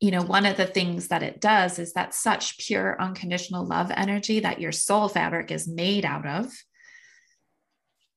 you 0.00 0.10
know, 0.10 0.22
one 0.22 0.44
of 0.44 0.56
the 0.56 0.66
things 0.66 1.08
that 1.08 1.22
it 1.22 1.40
does 1.40 1.78
is 1.78 1.94
that 1.94 2.14
such 2.14 2.58
pure 2.58 3.00
unconditional 3.00 3.66
love 3.66 3.90
energy 3.90 4.40
that 4.40 4.60
your 4.60 4.72
soul 4.72 5.08
fabric 5.08 5.50
is 5.50 5.66
made 5.66 6.04
out 6.04 6.26
of. 6.26 6.52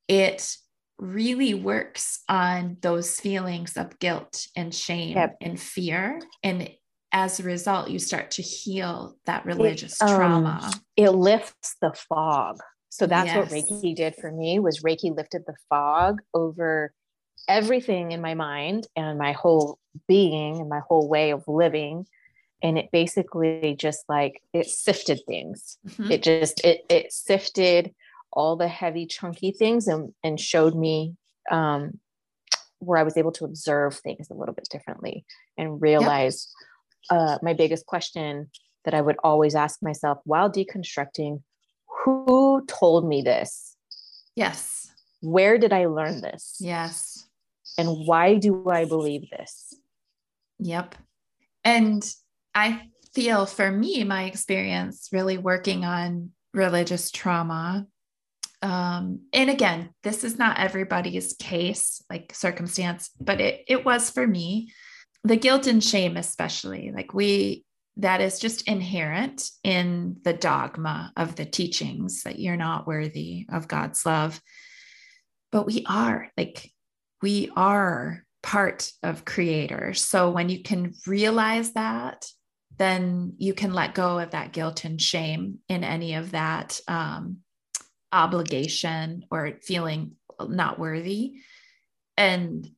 It 0.06 0.56
really 0.98 1.54
works 1.54 2.22
on 2.28 2.76
those 2.80 3.18
feelings 3.20 3.76
of 3.76 3.98
guilt 3.98 4.46
and 4.56 4.74
shame 4.74 5.16
yep. 5.16 5.36
and 5.40 5.58
fear. 5.58 6.20
And 6.42 6.70
as 7.12 7.40
a 7.40 7.44
result, 7.44 7.90
you 7.90 7.98
start 7.98 8.32
to 8.32 8.42
heal 8.42 9.16
that 9.26 9.46
religious 9.46 10.00
it, 10.02 10.08
um, 10.08 10.16
trauma. 10.16 10.72
It 10.96 11.10
lifts 11.10 11.76
the 11.80 11.92
fog. 12.08 12.58
So 12.90 13.06
that's 13.06 13.28
yes. 13.28 13.36
what 13.36 13.48
Reiki 13.48 13.94
did 13.94 14.16
for 14.16 14.32
me 14.32 14.58
was 14.58 14.80
Reiki 14.80 15.14
lifted 15.14 15.44
the 15.46 15.54
fog 15.68 16.20
over 16.34 16.92
everything 17.48 18.12
in 18.12 18.20
my 18.20 18.34
mind 18.34 18.86
and 18.96 19.18
my 19.18 19.32
whole 19.32 19.78
being 20.06 20.58
and 20.60 20.68
my 20.68 20.80
whole 20.88 21.08
way 21.08 21.30
of 21.30 21.44
living 21.46 22.06
and 22.62 22.76
it 22.76 22.90
basically 22.92 23.74
just 23.78 24.04
like 24.08 24.42
it 24.52 24.66
sifted 24.66 25.20
things 25.26 25.78
mm-hmm. 25.86 26.10
it 26.10 26.22
just 26.22 26.62
it 26.64 26.84
it 26.88 27.12
sifted 27.12 27.94
all 28.32 28.56
the 28.56 28.68
heavy 28.68 29.06
chunky 29.06 29.50
things 29.52 29.86
and 29.88 30.12
and 30.22 30.40
showed 30.40 30.74
me 30.74 31.14
um 31.50 31.98
where 32.78 32.98
i 32.98 33.02
was 33.02 33.16
able 33.16 33.32
to 33.32 33.44
observe 33.44 33.96
things 33.96 34.28
a 34.30 34.34
little 34.34 34.54
bit 34.54 34.68
differently 34.70 35.24
and 35.56 35.80
realize 35.80 36.48
yep. 37.10 37.18
uh 37.18 37.38
my 37.42 37.52
biggest 37.52 37.86
question 37.86 38.50
that 38.84 38.94
i 38.94 39.00
would 39.00 39.16
always 39.24 39.54
ask 39.54 39.82
myself 39.82 40.18
while 40.24 40.50
deconstructing 40.50 41.42
who 42.04 42.64
told 42.66 43.06
me 43.06 43.22
this 43.22 43.76
yes 44.36 44.90
where 45.20 45.58
did 45.58 45.72
i 45.72 45.86
learn 45.86 46.20
this 46.20 46.56
yes 46.60 47.26
and 47.76 47.88
why 48.06 48.34
do 48.34 48.68
i 48.68 48.84
believe 48.84 49.28
this 49.30 49.74
Yep. 50.58 50.94
And 51.64 52.14
I 52.54 52.88
feel 53.14 53.46
for 53.46 53.70
me, 53.70 54.04
my 54.04 54.24
experience 54.24 55.08
really 55.12 55.38
working 55.38 55.84
on 55.84 56.30
religious 56.52 57.10
trauma. 57.10 57.86
Um, 58.60 59.20
and 59.32 59.50
again, 59.50 59.90
this 60.02 60.24
is 60.24 60.38
not 60.38 60.58
everybody's 60.58 61.34
case, 61.34 62.02
like 62.10 62.34
circumstance, 62.34 63.10
but 63.20 63.40
it, 63.40 63.64
it 63.68 63.84
was 63.84 64.10
for 64.10 64.26
me. 64.26 64.72
The 65.24 65.36
guilt 65.36 65.66
and 65.66 65.82
shame, 65.82 66.16
especially, 66.16 66.92
like 66.94 67.14
we, 67.14 67.64
that 67.98 68.20
is 68.20 68.38
just 68.38 68.68
inherent 68.68 69.48
in 69.64 70.16
the 70.22 70.32
dogma 70.32 71.12
of 71.16 71.34
the 71.34 71.44
teachings 71.44 72.22
that 72.22 72.38
you're 72.38 72.56
not 72.56 72.86
worthy 72.86 73.46
of 73.50 73.68
God's 73.68 74.06
love. 74.06 74.40
But 75.50 75.66
we 75.66 75.84
are, 75.88 76.30
like, 76.36 76.70
we 77.22 77.50
are 77.56 78.24
part 78.42 78.92
of 79.02 79.24
creators. 79.24 80.00
So 80.02 80.30
when 80.30 80.48
you 80.48 80.62
can 80.62 80.94
realize 81.06 81.72
that, 81.72 82.26
then 82.76 83.34
you 83.38 83.54
can 83.54 83.72
let 83.72 83.94
go 83.94 84.20
of 84.20 84.30
that 84.30 84.52
guilt 84.52 84.84
and 84.84 85.00
shame 85.00 85.58
in 85.68 85.82
any 85.82 86.14
of 86.14 86.30
that 86.30 86.80
um, 86.86 87.38
obligation 88.12 89.24
or 89.30 89.58
feeling 89.62 90.12
not 90.40 90.78
worthy. 90.78 91.34
And 92.16 92.68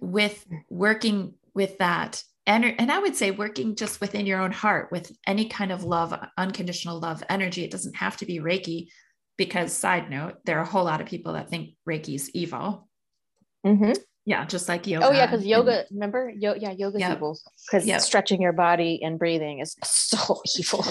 with 0.00 0.46
working 0.68 1.34
with 1.54 1.78
that, 1.78 2.22
and, 2.46 2.64
and 2.64 2.90
I 2.90 2.98
would 2.98 3.16
say 3.16 3.30
working 3.30 3.76
just 3.76 4.00
within 4.00 4.24
your 4.24 4.40
own 4.40 4.52
heart 4.52 4.90
with 4.90 5.12
any 5.26 5.48
kind 5.48 5.70
of 5.70 5.84
love, 5.84 6.18
unconditional 6.36 6.98
love 6.98 7.22
energy, 7.28 7.64
it 7.64 7.70
doesn't 7.70 7.96
have 7.96 8.16
to 8.18 8.26
be 8.26 8.40
Reiki, 8.40 8.88
because, 9.36 9.72
side 9.72 10.10
note, 10.10 10.34
there 10.44 10.58
are 10.58 10.62
a 10.62 10.66
whole 10.66 10.84
lot 10.84 11.00
of 11.00 11.06
people 11.06 11.34
that 11.34 11.48
think 11.48 11.74
Reiki's 11.88 12.28
evil. 12.30 12.88
Mm-hmm. 13.64 13.92
Yeah, 14.28 14.44
just 14.44 14.68
like 14.68 14.86
yoga. 14.86 15.06
Oh 15.06 15.10
yeah, 15.10 15.24
because 15.24 15.46
yoga. 15.46 15.78
And, 15.78 15.86
remember, 15.90 16.30
Yo- 16.36 16.52
yeah, 16.52 16.72
yoga 16.72 16.98
yep. 16.98 17.16
evil 17.16 17.40
because 17.64 17.86
yep. 17.86 18.02
stretching 18.02 18.42
your 18.42 18.52
body 18.52 19.00
and 19.02 19.18
breathing 19.18 19.60
is 19.60 19.74
so 19.82 20.42
evil. 20.58 20.84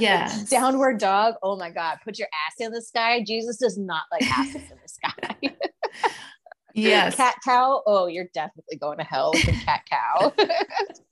yeah. 0.00 0.34
Downward 0.48 0.98
dog. 0.98 1.34
Oh 1.42 1.56
my 1.58 1.68
God, 1.68 1.98
put 2.02 2.18
your 2.18 2.28
ass 2.46 2.54
in 2.58 2.72
the 2.72 2.80
sky. 2.80 3.22
Jesus 3.22 3.58
does 3.58 3.76
not 3.76 4.04
like 4.10 4.22
asses 4.22 4.62
in 4.62 4.78
the 4.82 4.88
sky. 4.88 5.58
yes. 6.74 7.16
Cat 7.16 7.34
cow. 7.44 7.82
Oh, 7.86 8.06
you're 8.06 8.30
definitely 8.32 8.78
going 8.78 8.96
to 8.96 9.04
hell 9.04 9.32
with 9.34 9.46
a 9.46 9.64
cat 9.66 9.82
cow. 9.90 10.32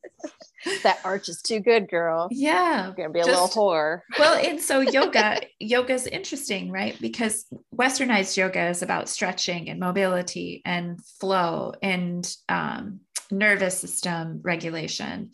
that 0.82 1.00
arch 1.04 1.28
is 1.28 1.42
too 1.42 1.60
good, 1.60 1.88
girl. 1.88 2.28
Yeah. 2.30 2.86
You're 2.86 2.94
gonna 2.94 3.10
be 3.10 3.20
a 3.20 3.24
Just, 3.24 3.40
little 3.40 3.70
whore. 3.70 4.00
well, 4.18 4.34
and 4.34 4.60
so 4.60 4.80
yoga, 4.80 5.40
yoga 5.60 5.94
is 5.94 6.06
interesting, 6.06 6.70
right? 6.70 6.96
Because 7.00 7.46
westernized 7.74 8.36
yoga 8.36 8.68
is 8.68 8.82
about 8.82 9.08
stretching 9.08 9.68
and 9.68 9.80
mobility 9.80 10.62
and 10.64 10.98
flow 11.20 11.72
and 11.82 12.34
um, 12.48 13.00
nervous 13.30 13.78
system 13.78 14.40
regulation. 14.42 15.30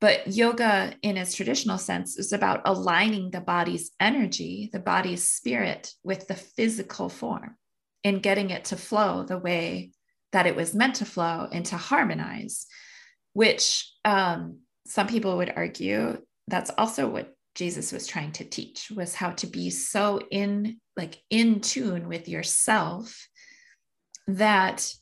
But 0.00 0.26
yoga, 0.26 0.94
in 1.02 1.16
its 1.16 1.34
traditional 1.34 1.78
sense, 1.78 2.18
is 2.18 2.32
about 2.32 2.62
aligning 2.64 3.30
the 3.30 3.40
body's 3.40 3.92
energy, 4.00 4.68
the 4.72 4.80
body's 4.80 5.28
spirit, 5.28 5.92
with 6.02 6.26
the 6.26 6.34
physical 6.34 7.08
form 7.08 7.56
and 8.02 8.22
getting 8.22 8.50
it 8.50 8.64
to 8.66 8.76
flow 8.76 9.22
the 9.22 9.38
way 9.38 9.92
that 10.32 10.46
it 10.46 10.56
was 10.56 10.74
meant 10.74 10.96
to 10.96 11.04
flow 11.04 11.48
and 11.52 11.64
to 11.66 11.76
harmonize 11.76 12.66
which 13.32 13.90
um, 14.04 14.58
some 14.86 15.06
people 15.06 15.36
would 15.36 15.52
argue 15.54 16.18
that's 16.48 16.70
also 16.76 17.08
what 17.08 17.34
Jesus 17.54 17.92
was 17.92 18.06
trying 18.06 18.32
to 18.32 18.44
teach 18.44 18.90
was 18.90 19.14
how 19.14 19.30
to 19.30 19.46
be 19.46 19.70
so 19.70 20.20
in 20.30 20.78
like 20.96 21.22
in 21.30 21.60
tune 21.60 22.08
with 22.08 22.28
yourself 22.28 23.28
that 24.26 24.92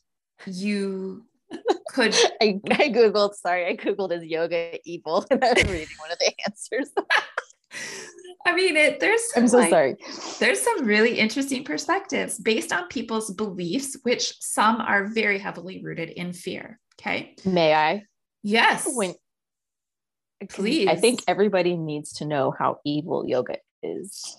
you 0.46 1.24
could 1.90 2.14
I, 2.42 2.60
I 2.70 2.88
googled 2.88 3.34
sorry 3.34 3.66
I 3.66 3.76
googled 3.76 4.12
is 4.12 4.24
yoga 4.24 4.78
evil? 4.84 5.24
And 5.30 5.44
I 5.44 5.52
was 5.52 5.64
reading 5.64 5.88
one 5.98 6.10
of 6.10 6.18
the 6.18 6.32
answers. 6.46 6.90
I 8.46 8.54
mean 8.54 8.76
it 8.76 8.98
there's 9.00 9.22
I'm 9.36 9.46
so 9.46 9.58
like, 9.58 9.70
sorry. 9.70 9.96
there's 10.40 10.60
some 10.60 10.84
really 10.84 11.18
interesting 11.18 11.62
perspectives 11.62 12.38
based 12.38 12.72
on 12.72 12.88
people's 12.88 13.32
beliefs 13.32 13.96
which 14.02 14.34
some 14.40 14.80
are 14.80 15.06
very 15.06 15.38
heavily 15.38 15.82
rooted 15.84 16.10
in 16.10 16.32
fear 16.32 16.80
okay? 17.00 17.36
May 17.44 17.74
I 17.74 18.04
Yes. 18.42 18.88
When 18.94 19.14
please. 20.48 20.88
I 20.88 20.96
think 20.96 21.22
everybody 21.28 21.76
needs 21.76 22.12
to 22.14 22.24
know 22.24 22.54
how 22.58 22.78
evil 22.84 23.26
yoga 23.26 23.56
is. 23.82 24.36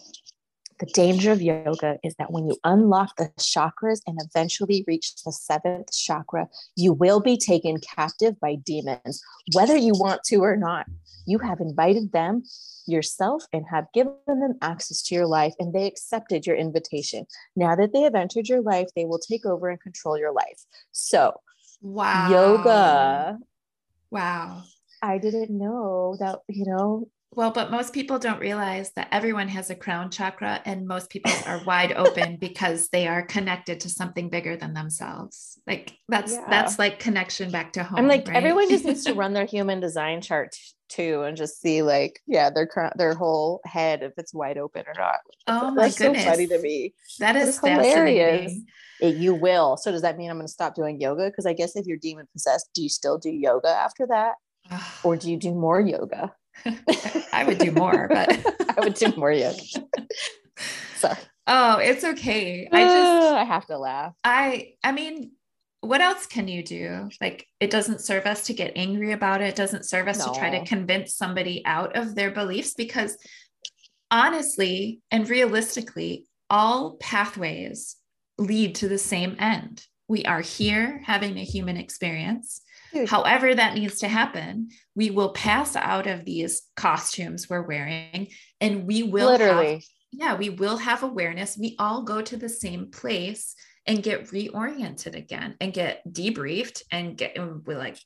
The 0.79 0.87
danger 0.87 1.31
of 1.31 1.43
yoga 1.43 1.99
is 2.03 2.15
that 2.17 2.31
when 2.31 2.47
you 2.47 2.57
unlock 2.63 3.15
the 3.15 3.29
chakras 3.39 4.01
and 4.07 4.17
eventually 4.19 4.83
reach 4.87 5.13
the 5.23 5.31
seventh 5.31 5.91
chakra, 5.91 6.47
you 6.75 6.91
will 6.91 7.19
be 7.19 7.37
taken 7.37 7.79
captive 7.79 8.39
by 8.39 8.55
demons, 8.55 9.21
whether 9.53 9.77
you 9.77 9.93
want 9.93 10.23
to 10.25 10.37
or 10.37 10.57
not. 10.57 10.87
You 11.27 11.37
have 11.37 11.59
invited 11.59 12.13
them 12.13 12.41
yourself 12.87 13.43
and 13.53 13.63
have 13.69 13.85
given 13.93 14.15
them 14.25 14.57
access 14.63 15.03
to 15.03 15.13
your 15.13 15.27
life, 15.27 15.53
and 15.59 15.71
they 15.71 15.85
accepted 15.85 16.47
your 16.47 16.55
invitation. 16.55 17.27
Now 17.55 17.75
that 17.75 17.93
they 17.93 18.01
have 18.01 18.15
entered 18.15 18.49
your 18.49 18.61
life, 18.61 18.87
they 18.95 19.05
will 19.05 19.19
take 19.19 19.45
over 19.45 19.69
and 19.69 19.79
control 19.79 20.17
your 20.17 20.33
life. 20.33 20.65
So, 20.91 21.39
wow. 21.83 22.31
Yoga 22.31 23.37
Wow. 24.11 24.63
I 25.01 25.17
didn't 25.17 25.49
know 25.49 26.15
that, 26.19 26.39
you 26.47 26.65
know. 26.65 27.07
Well, 27.33 27.51
but 27.51 27.71
most 27.71 27.93
people 27.93 28.19
don't 28.19 28.41
realize 28.41 28.91
that 28.97 29.07
everyone 29.11 29.47
has 29.47 29.69
a 29.69 29.75
crown 29.75 30.11
chakra 30.11 30.61
and 30.65 30.85
most 30.85 31.09
people 31.09 31.31
are 31.45 31.63
wide 31.63 31.93
open 31.93 32.35
because 32.35 32.89
they 32.89 33.07
are 33.07 33.21
connected 33.25 33.79
to 33.79 33.89
something 33.89 34.29
bigger 34.29 34.57
than 34.57 34.73
themselves. 34.73 35.57
Like 35.65 35.97
that's 36.09 36.33
yeah. 36.33 36.45
that's 36.49 36.77
like 36.77 36.99
connection 36.99 37.49
back 37.49 37.71
to 37.73 37.83
home. 37.83 37.99
I'm 37.99 38.07
like 38.09 38.27
right? 38.27 38.35
everyone 38.35 38.69
just 38.69 38.83
needs 38.83 39.05
to 39.05 39.13
run 39.15 39.31
their 39.31 39.45
human 39.45 39.79
design 39.79 40.19
chart 40.19 40.57
too 40.91 41.23
and 41.23 41.37
just 41.37 41.61
see 41.61 41.81
like 41.81 42.19
yeah 42.27 42.49
their 42.49 42.67
current 42.67 42.97
their 42.97 43.13
whole 43.13 43.61
head 43.65 44.03
if 44.03 44.13
it's 44.17 44.33
wide 44.33 44.57
open 44.57 44.83
or 44.87 44.93
not. 44.97 45.19
Oh 45.47 45.71
my 45.71 45.83
that's 45.83 45.97
goodness. 45.97 46.23
so 46.23 46.29
funny 46.29 46.47
to 46.47 46.59
me. 46.59 46.93
That 47.19 47.35
is 47.35 47.59
hilarious. 47.59 48.53
It, 48.99 49.15
you 49.15 49.33
will. 49.33 49.77
So 49.77 49.91
does 49.91 50.03
that 50.03 50.17
mean 50.17 50.29
I'm 50.29 50.37
going 50.37 50.45
to 50.45 50.51
stop 50.51 50.75
doing 50.75 51.01
yoga? 51.01 51.25
Because 51.25 51.47
I 51.47 51.53
guess 51.53 51.75
if 51.75 51.87
you're 51.87 51.97
demon 51.97 52.27
possessed, 52.33 52.69
do 52.75 52.83
you 52.83 52.89
still 52.89 53.17
do 53.17 53.31
yoga 53.31 53.69
after 53.69 54.05
that, 54.07 54.35
or 55.03 55.15
do 55.17 55.31
you 55.31 55.37
do 55.37 55.53
more 55.53 55.79
yoga? 55.79 56.33
I 57.33 57.43
would 57.45 57.57
do 57.57 57.71
more, 57.71 58.07
but 58.09 58.29
I 58.77 58.81
would 58.81 58.93
do 58.93 59.11
more 59.17 59.31
yoga. 59.31 59.57
Sorry. 60.95 61.17
Oh, 61.47 61.77
it's 61.77 62.03
okay. 62.03 62.69
I 62.71 62.83
just 62.83 63.33
I 63.33 63.43
have 63.43 63.65
to 63.67 63.77
laugh. 63.77 64.13
I 64.23 64.73
I 64.83 64.91
mean, 64.91 65.31
what 65.81 66.01
else 66.01 66.27
can 66.27 66.47
you 66.47 66.63
do? 66.63 67.09
Like 67.19 67.47
it 67.59 67.71
doesn't 67.71 68.01
serve 68.01 68.25
us 68.27 68.45
to 68.45 68.53
get 68.53 68.73
angry 68.75 69.11
about 69.11 69.41
it. 69.41 69.49
It 69.49 69.55
doesn't 69.55 69.85
serve 69.85 70.07
us 70.07 70.19
no. 70.19 70.31
to 70.31 70.39
try 70.39 70.51
to 70.51 70.65
convince 70.65 71.15
somebody 71.15 71.63
out 71.65 71.95
of 71.97 72.13
their 72.15 72.31
beliefs 72.31 72.75
because 72.75 73.17
honestly 74.11 74.99
and 75.09 75.27
realistically, 75.27 76.25
all 76.49 76.97
pathways 76.99 77.97
lead 78.37 78.75
to 78.75 78.87
the 78.87 78.97
same 78.97 79.35
end. 79.39 79.85
We 80.07 80.23
are 80.25 80.41
here 80.41 81.01
having 81.05 81.37
a 81.37 81.43
human 81.43 81.77
experience. 81.77 82.61
Dude. 82.93 83.09
However, 83.09 83.55
that 83.55 83.73
needs 83.73 83.99
to 83.99 84.09
happen, 84.09 84.69
we 84.95 85.09
will 85.09 85.29
pass 85.29 85.77
out 85.77 86.07
of 86.07 86.25
these 86.25 86.63
costumes 86.75 87.49
we're 87.49 87.61
wearing 87.61 88.27
and 88.59 88.85
we 88.85 89.03
will 89.03 89.31
literally, 89.31 89.73
have, 89.75 89.83
yeah, 90.11 90.35
we 90.35 90.49
will 90.49 90.75
have 90.77 91.01
awareness. 91.01 91.57
We 91.57 91.77
all 91.79 92.03
go 92.03 92.21
to 92.21 92.35
the 92.35 92.49
same 92.49 92.91
place 92.91 93.55
and 93.87 94.03
get 94.03 94.27
reoriented 94.27 95.15
again 95.15 95.55
and 95.59 95.73
get 95.73 96.01
debriefed 96.11 96.83
and 96.91 97.17
get 97.17 97.35
and 97.37 97.65
we 97.65 97.75
like 97.75 97.97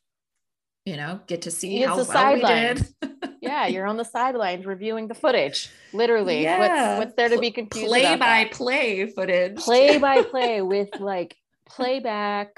you 0.85 0.95
know 0.95 1.19
get 1.27 1.43
to 1.43 1.51
see 1.51 1.81
It's 1.83 1.87
how 1.87 1.97
well 1.97 2.33
we 2.33 2.41
did 2.41 2.87
yeah, 3.41 3.67
you're 3.67 3.85
on 3.85 3.95
the 3.97 4.03
sidelines 4.05 4.65
reviewing 4.65 5.07
the 5.07 5.13
footage. 5.13 5.69
Literally, 5.93 6.41
Yeah. 6.43 6.57
what's, 6.97 7.05
what's 7.05 7.15
there 7.15 7.29
to 7.29 7.37
be 7.39 7.51
confused 7.51 7.87
play 7.87 8.03
by 8.15 8.45
that? 8.45 8.51
play 8.51 9.05
footage 9.11 9.57
play 9.57 9.97
by 10.07 10.23
play 10.23 10.61
with 10.63 10.89
like 10.99 11.35
playback. 11.67 12.49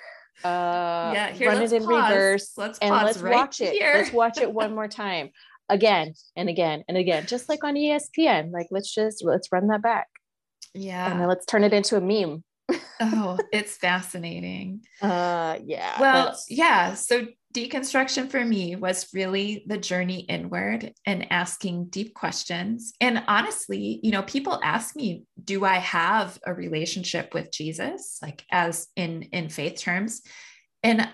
Uh, 0.45 1.11
yeah 1.13 1.31
here 1.31 1.49
run 1.49 1.59
let's 1.59 1.71
it 1.71 1.77
in 1.77 1.83
pause. 1.83 2.09
reverse 2.11 2.51
let's 2.57 2.79
and 2.79 2.91
let's 2.93 3.17
right 3.19 3.33
watch 3.33 3.59
it. 3.59 3.73
here. 3.73 3.93
Let's 3.95 4.13
watch 4.13 4.37
it 4.37 4.51
one 4.53 4.73
more 4.75 4.87
time, 4.87 5.31
again 5.67 6.13
and 6.35 6.47
again 6.47 6.83
and 6.87 6.95
again, 6.95 7.25
just 7.25 7.49
like 7.49 7.63
on 7.63 7.73
ESPN. 7.75 8.51
Like 8.53 8.67
let's 8.71 8.93
just 8.93 9.23
let's 9.25 9.51
run 9.51 9.67
that 9.67 9.81
back 9.81 10.07
yeah 10.73 11.09
and 11.11 11.19
then 11.19 11.27
let's 11.27 11.45
turn 11.45 11.63
it 11.63 11.73
into 11.73 11.97
a 11.97 12.01
meme. 12.01 12.43
Oh 12.99 13.37
it's 13.53 13.77
fascinating 13.77 14.81
Uh, 15.01 15.57
yeah. 15.63 15.99
well 15.99 16.25
that's- 16.25 16.45
yeah 16.49 16.93
so 16.93 17.25
deconstruction 17.53 18.29
for 18.29 18.43
me 18.43 18.75
was 18.75 19.07
really 19.13 19.63
the 19.67 19.77
journey 19.77 20.19
inward 20.21 20.93
and 21.05 21.31
asking 21.31 21.85
deep 21.89 22.13
questions 22.13 22.93
and 23.01 23.23
honestly 23.27 23.99
you 24.03 24.11
know 24.11 24.21
people 24.23 24.59
ask 24.63 24.95
me 24.95 25.23
do 25.43 25.63
i 25.65 25.75
have 25.77 26.37
a 26.45 26.53
relationship 26.53 27.33
with 27.33 27.51
jesus 27.51 28.19
like 28.21 28.43
as 28.51 28.87
in 28.95 29.23
in 29.31 29.49
faith 29.49 29.79
terms 29.79 30.21
and 30.83 31.07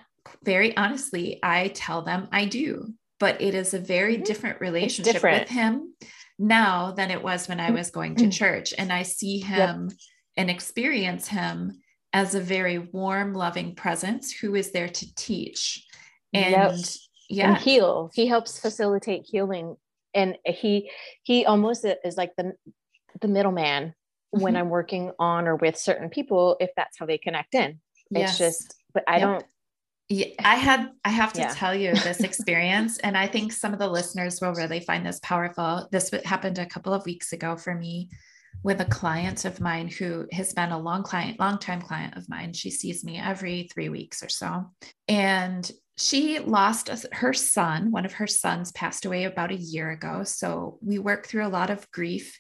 very 0.44 0.76
honestly 0.76 1.40
i 1.44 1.68
tell 1.70 2.02
them 2.02 2.28
i 2.32 2.46
do 2.46 2.94
but 3.20 3.42
it 3.42 3.54
is 3.54 3.74
a 3.74 3.80
very 3.80 4.18
Mhm. 4.18 4.26
different 4.26 4.60
relationship 4.60 5.14
different. 5.14 5.42
with 5.42 5.50
him 5.50 5.94
now 6.40 6.92
than 6.92 7.12
it 7.12 7.22
was 7.24 7.48
when 7.48 7.60
i 7.60 7.72
was 7.72 7.92
going 7.92 8.16
to 8.16 8.26
Mhm. 8.26 8.34
church 8.34 8.74
and 8.78 8.92
i 8.92 9.04
see 9.04 9.38
Yep. 9.48 9.70
And 10.38 10.50
experience 10.50 11.28
him 11.28 11.82
as 12.12 12.36
a 12.36 12.42
very 12.42 12.78
warm 12.78 13.34
loving 13.34 13.76
presence 13.76 14.32
who 14.32 14.56
is 14.56 14.72
there 14.72 14.88
to 14.90 15.16
teach 15.16 15.86
and 16.34 16.52
Yep. 16.52 16.74
yeah 17.30 17.48
and 17.50 17.58
heal. 17.58 18.12
He 18.14 18.28
helps 18.28 18.60
facilitate 18.60 19.26
healing, 19.30 19.76
and 20.14 20.38
he 20.46 20.92
he 21.24 21.46
almost 21.46 21.86
is 22.04 22.18
like 22.18 22.36
the 22.38 22.54
the 23.22 23.28
middleman 23.28 23.94
when 24.32 24.56
Mhm. 24.56 24.58
I'm 24.58 24.70
working 24.70 25.12
on 25.20 25.48
or 25.48 25.56
with 25.56 25.78
certain 25.78 26.10
people. 26.10 26.58
If 26.60 26.72
that's 26.76 26.98
how 26.98 27.06
they 27.06 27.18
connect 27.20 27.54
in, 27.56 27.80
Yes. 28.10 28.32
it's 28.32 28.38
just. 28.40 28.76
But 28.94 29.04
I 29.08 29.20
Yep. 29.20 29.28
don't. 29.28 29.46
Yeah, 30.10 30.28
I 30.44 30.56
had 30.56 30.92
I 31.06 31.10
have 31.10 31.34
to 31.34 31.42
Yeah. 31.42 31.54
tell 31.54 31.74
you 31.74 31.94
this 31.94 32.20
experience 32.30 33.00
and 33.00 33.18
I 33.18 33.26
think 33.28 33.52
some 33.54 33.74
of 33.74 33.80
the 33.80 33.88
listeners 33.88 34.42
will 34.42 34.54
really 34.54 34.80
find 34.80 35.06
this 35.06 35.20
powerful. 35.24 35.88
This 35.92 36.12
happened 36.26 36.60
a 36.60 36.66
couple 36.66 36.94
of 36.94 37.06
weeks 37.06 37.32
ago 37.34 37.56
for 37.56 37.74
me 37.74 38.10
with 38.62 38.80
a 38.80 38.86
client 38.86 39.46
of 39.46 39.60
mine 39.60 39.88
who 39.88 40.26
has 40.32 40.54
been 40.54 40.72
a 40.72 40.80
long 40.80 41.04
client, 41.04 41.40
long 41.40 41.58
time 41.58 41.82
client 41.82 42.16
of 42.16 42.30
mine. 42.30 42.54
She 42.54 42.70
sees 42.70 43.04
me 43.04 43.18
every 43.18 43.70
3 43.74 43.90
weeks 43.90 44.24
or 44.24 44.30
so. 44.30 44.72
And 45.08 45.70
she 45.98 46.40
lost 46.40 46.90
her 47.12 47.34
son, 47.34 47.92
one 47.92 48.06
of 48.06 48.14
her 48.14 48.28
sons 48.28 48.72
passed 48.72 49.06
away 49.06 49.26
about 49.26 49.52
a 49.52 49.56
year 49.56 49.92
ago. 49.92 50.24
So 50.24 50.80
we 50.82 50.98
work 50.98 51.28
through 51.28 51.46
a 51.46 51.50
lot 51.50 51.70
of 51.70 51.90
grief 51.92 52.40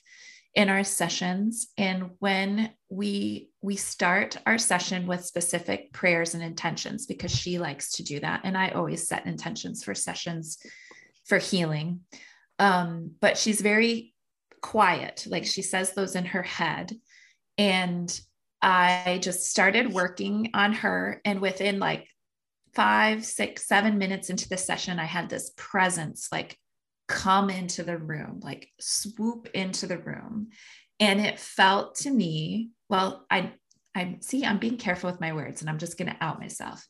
in 0.56 0.69
our 0.69 0.84
sessions 0.84 1.68
and 1.77 2.11
when 2.19 2.72
we 2.90 3.49
we 3.61 3.76
start 3.76 4.38
our 4.45 4.60
session 4.60 5.07
with 5.07 5.26
specific 5.26 5.91
prayers 5.94 6.35
and 6.35 6.44
intentions 6.44 7.07
because 7.07 7.35
she 7.35 7.57
likes 7.57 7.94
to 7.94 8.03
do 8.03 8.19
that 8.19 8.41
and 8.44 8.56
i 8.56 8.69
always 8.69 9.07
set 9.07 9.26
intentions 9.26 9.84
for 9.84 9.95
sessions 9.95 10.60
for 11.26 11.40
healing 11.40 12.02
um 12.60 13.11
but 13.19 13.35
she's 13.35 13.61
very 13.61 14.12
quiet 14.64 15.27
like 15.30 15.45
she 15.45 15.61
says 15.61 15.94
those 15.94 16.15
in 16.15 16.26
her 16.26 16.41
head 16.41 16.91
and 17.60 18.19
i 18.64 19.19
just 19.22 19.49
started 19.52 19.94
working 19.94 20.49
on 20.56 20.73
her 20.73 21.22
and 21.26 21.40
within 21.40 21.77
like 21.77 22.07
five 22.73 23.23
six 23.23 23.68
seven 23.68 23.99
minutes 23.99 24.31
into 24.31 24.49
the 24.49 24.57
session 24.57 24.98
i 24.98 25.06
had 25.06 25.30
this 25.30 25.52
presence 25.56 26.30
like 26.31 26.57
come 27.07 27.49
into 27.49 27.84
the 27.84 27.98
room, 27.98 28.40
like 28.41 28.69
swoop 28.80 29.48
into 29.53 29.88
the 29.88 29.98
room. 29.98 30.49
And 30.99 31.19
it 31.19 31.40
felt 31.40 31.95
to 31.98 32.11
me, 32.11 32.72
well, 32.90 33.26
I 33.30 33.53
I 33.95 34.18
see 34.22 34.45
I'm 34.45 34.57
being 34.57 34.77
careful 34.77 35.11
with 35.11 35.22
my 35.22 35.34
words 35.34 35.61
and 35.61 35.69
I'm 35.69 35.77
just 35.77 35.98
going 35.98 36.10
to 36.10 36.23
out 36.23 36.40
myself. 36.40 36.85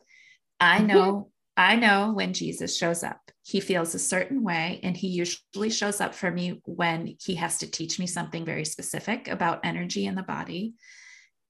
I 0.60 0.80
Mhm. 0.80 0.88
know 0.88 1.32
I 1.56 1.76
know 1.76 2.14
when 2.14 2.34
Jesus 2.34 2.78
shows 2.78 3.04
up. 3.04 3.20
He 3.44 3.60
feels 3.60 3.94
a 3.94 4.00
certain 4.00 4.44
way 4.44 4.80
and 4.84 4.96
he 4.96 5.08
usually 5.08 5.70
shows 5.70 6.02
up 6.02 6.16
for 6.16 6.32
me 6.32 6.62
when 6.66 7.16
he 7.22 7.36
has 7.36 7.60
to 7.60 7.70
teach 7.70 8.00
me 8.00 8.08
something 8.08 8.46
very 8.46 8.66
specific 8.66 9.28
about 9.28 9.60
energy 9.64 10.06
in 10.06 10.16
the 10.16 10.24
body 10.24 10.74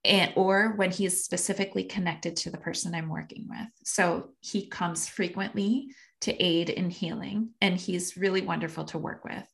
and 0.03 0.33
or 0.35 0.73
when 0.75 0.91
he 0.91 1.05
is 1.05 1.23
specifically 1.23 1.85
connected 1.85 2.35
to 2.35 2.49
the 2.49 2.57
person 2.57 2.93
I'm 2.93 3.09
working 3.09 3.47
with. 3.49 3.67
So 3.85 4.31
he 4.41 4.67
comes 4.67 5.07
frequently 5.07 5.93
to 6.21 6.43
aid 6.43 6.69
in 6.69 6.89
healing 6.89 7.49
and 7.61 7.77
he's 7.77 8.17
really 8.17 8.41
wonderful 8.41 8.85
to 8.85 8.97
work 8.97 9.23
with. 9.23 9.47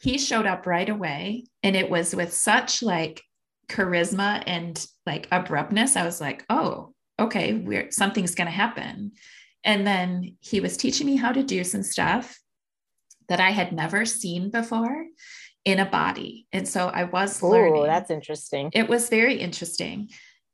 He 0.00 0.18
showed 0.18 0.46
up 0.46 0.66
right 0.66 0.88
away 0.88 1.46
and 1.62 1.74
it 1.74 1.90
was 1.90 2.14
with 2.14 2.32
such 2.32 2.82
like 2.82 3.22
charisma 3.68 4.42
and 4.46 4.84
like 5.06 5.26
abruptness. 5.32 5.96
I 5.96 6.04
was 6.04 6.20
like, 6.20 6.44
"Oh, 6.48 6.94
okay, 7.18 7.54
we're 7.54 7.90
something's 7.90 8.36
going 8.36 8.46
to 8.46 8.52
happen." 8.52 9.12
And 9.64 9.86
then 9.86 10.36
he 10.40 10.60
was 10.60 10.76
teaching 10.76 11.06
me 11.06 11.16
how 11.16 11.32
to 11.32 11.42
do 11.42 11.64
some 11.64 11.82
stuff 11.82 12.38
that 13.28 13.40
I 13.40 13.50
had 13.50 13.72
never 13.72 14.04
seen 14.04 14.50
before 14.50 15.06
in 15.64 15.78
a 15.78 15.84
body. 15.84 16.46
And 16.52 16.66
so 16.66 16.88
I 16.88 17.04
was 17.04 17.42
learning 17.42 17.82
Oh, 17.82 17.86
that's 17.86 18.10
interesting. 18.10 18.70
it 18.72 18.88
was 18.88 19.08
very 19.10 19.34
interesting. 19.36 20.08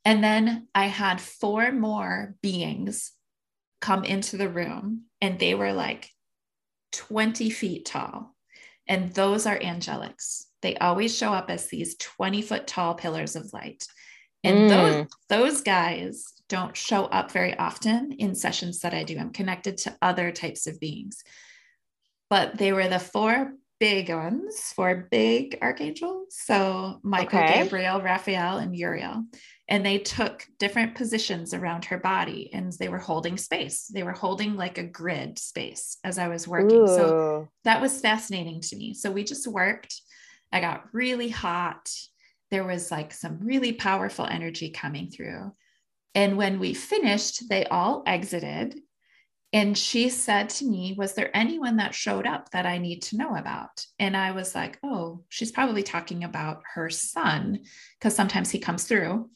And 0.05 0.23
then 0.25 0.69
I 0.75 0.87
had 0.87 1.21
four 1.21 1.71
more 1.73 2.35
beings 2.43 3.13
come 3.81 4.05
into 4.05 4.37
the 4.37 4.49
room, 4.49 5.03
and 5.21 5.39
they 5.39 5.55
were 5.55 5.73
like 5.73 6.11
20 6.93 7.51
feet 7.51 7.85
tall. 7.87 8.35
And 8.87 9.13
those 9.15 9.47
are 9.47 9.59
angelics. 9.59 10.45
They 10.63 10.77
always 10.77 11.17
show 11.17 11.33
up 11.33 11.51
as 11.51 11.69
these 11.69 11.97
20 11.97 12.43
foot 12.43 12.67
tall 12.67 12.95
pillars 12.95 13.37
of 13.37 13.53
light. 13.53 13.87
And 14.43 14.69
those, 14.71 14.95
Mm. 14.95 15.09
those 15.31 15.61
guys 15.63 16.34
don't 16.49 16.77
show 16.77 17.05
up 17.05 17.31
very 17.31 17.57
often 17.59 18.13
in 18.13 18.35
sessions 18.35 18.81
that 18.81 18.95
I 18.95 19.05
do. 19.05 19.19
I'm 19.19 19.33
connected 19.33 19.79
to 19.79 19.97
other 20.03 20.31
types 20.31 20.67
of 20.67 20.81
beings. 20.81 21.23
But 22.31 22.59
they 22.59 22.73
were 22.73 22.89
the 22.89 22.99
four 22.99 23.55
big 23.81 24.09
ones, 24.11 24.73
four 24.75 25.09
big 25.11 25.59
archangels. 25.61 26.37
So 26.37 27.01
Michael, 27.03 27.41
Okay. 27.41 27.65
Gabriel, 27.65 28.01
Raphael, 28.01 28.59
and 28.59 28.75
Uriel. 28.77 29.25
And 29.69 29.85
they 29.85 29.99
took 29.99 30.47
different 30.59 30.95
positions 30.95 31.55
around 31.55 31.87
her 31.87 31.99
body 31.99 32.51
and 32.53 32.73
they 32.73 32.89
were 32.89 32.99
holding 32.99 33.37
space. 33.37 33.87
They 33.87 34.03
were 34.03 34.13
holding 34.13 34.57
like 34.57 34.79
a 34.79 34.85
grid 34.85 35.39
space 35.39 35.97
as 36.05 36.19
I 36.19 36.29
was 36.29 36.47
working. 36.47 36.87
So 36.87 37.49
that 37.65 37.81
was 37.81 38.01
fascinating 38.01 38.61
to 38.61 38.77
me. 38.77 38.95
So 38.95 39.11
we 39.11 39.25
just 39.25 39.47
worked. 39.47 40.01
I 40.53 40.61
got 40.61 40.85
really 40.93 41.31
hot. 41.31 41.91
There 42.51 42.65
was 42.65 42.91
like 42.91 43.13
some 43.13 43.39
really 43.41 43.73
powerful 43.73 44.27
energy 44.27 44.71
coming 44.71 45.11
through. 45.11 45.53
And 46.15 46.37
when 46.37 46.59
we 46.59 46.75
finished, 46.75 47.49
they 47.49 47.65
all 47.67 48.03
exited. 48.07 48.81
And 49.53 49.79
she 49.79 50.09
said 50.09 50.49
to 50.51 50.65
me, 50.65 50.95
Was 50.97 51.15
there 51.15 51.31
anyone 51.35 51.77
that 51.77 51.95
showed 51.95 52.27
up 52.27 52.51
that 52.51 52.67
I 52.67 52.79
need 52.79 53.03
to 53.03 53.17
know 53.17 53.37
about? 53.37 53.87
And 53.99 54.17
I 54.17 54.33
was 54.33 54.55
like, 54.55 54.79
Oh, 54.83 55.23
she's 55.29 55.53
probably 55.53 55.83
talking 55.83 56.25
about 56.25 56.63
her 56.75 56.91
son, 56.91 57.61
because 57.99 58.15
sometimes 58.15 58.51
he 58.51 58.59
comes 58.59 58.85
through. 58.85 59.31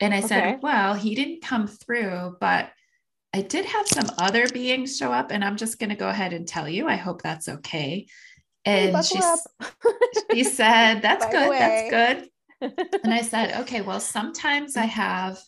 And 0.00 0.14
I 0.14 0.20
said, 0.20 0.60
Well, 0.62 0.94
he 0.94 1.14
didn't 1.14 1.42
come 1.42 1.66
through, 1.66 2.36
but 2.40 2.70
I 3.32 3.42
did 3.42 3.64
have 3.64 3.86
some 3.86 4.10
other 4.18 4.48
beings 4.48 4.96
show 4.96 5.12
up, 5.12 5.30
and 5.30 5.44
I'm 5.44 5.56
just 5.56 5.78
going 5.78 5.90
to 5.90 5.96
go 5.96 6.08
ahead 6.08 6.32
and 6.32 6.48
tell 6.48 6.68
you. 6.68 6.88
I 6.88 6.96
hope 6.96 7.22
that's 7.22 7.48
okay. 7.48 8.08
And 8.64 8.92
buckle 8.92 9.36
she, 10.30 10.34
she 10.34 10.44
said, 10.44 11.00
That's 11.00 11.26
By 11.26 11.32
good. 11.32 11.52
That's 11.52 11.90
good. 11.90 12.28
And 13.04 13.14
I 13.14 13.22
said, 13.22 13.60
Okay, 13.62 13.80
well, 13.80 14.00
sometimes 14.00 14.76
I 14.76 14.84
have 14.84 15.38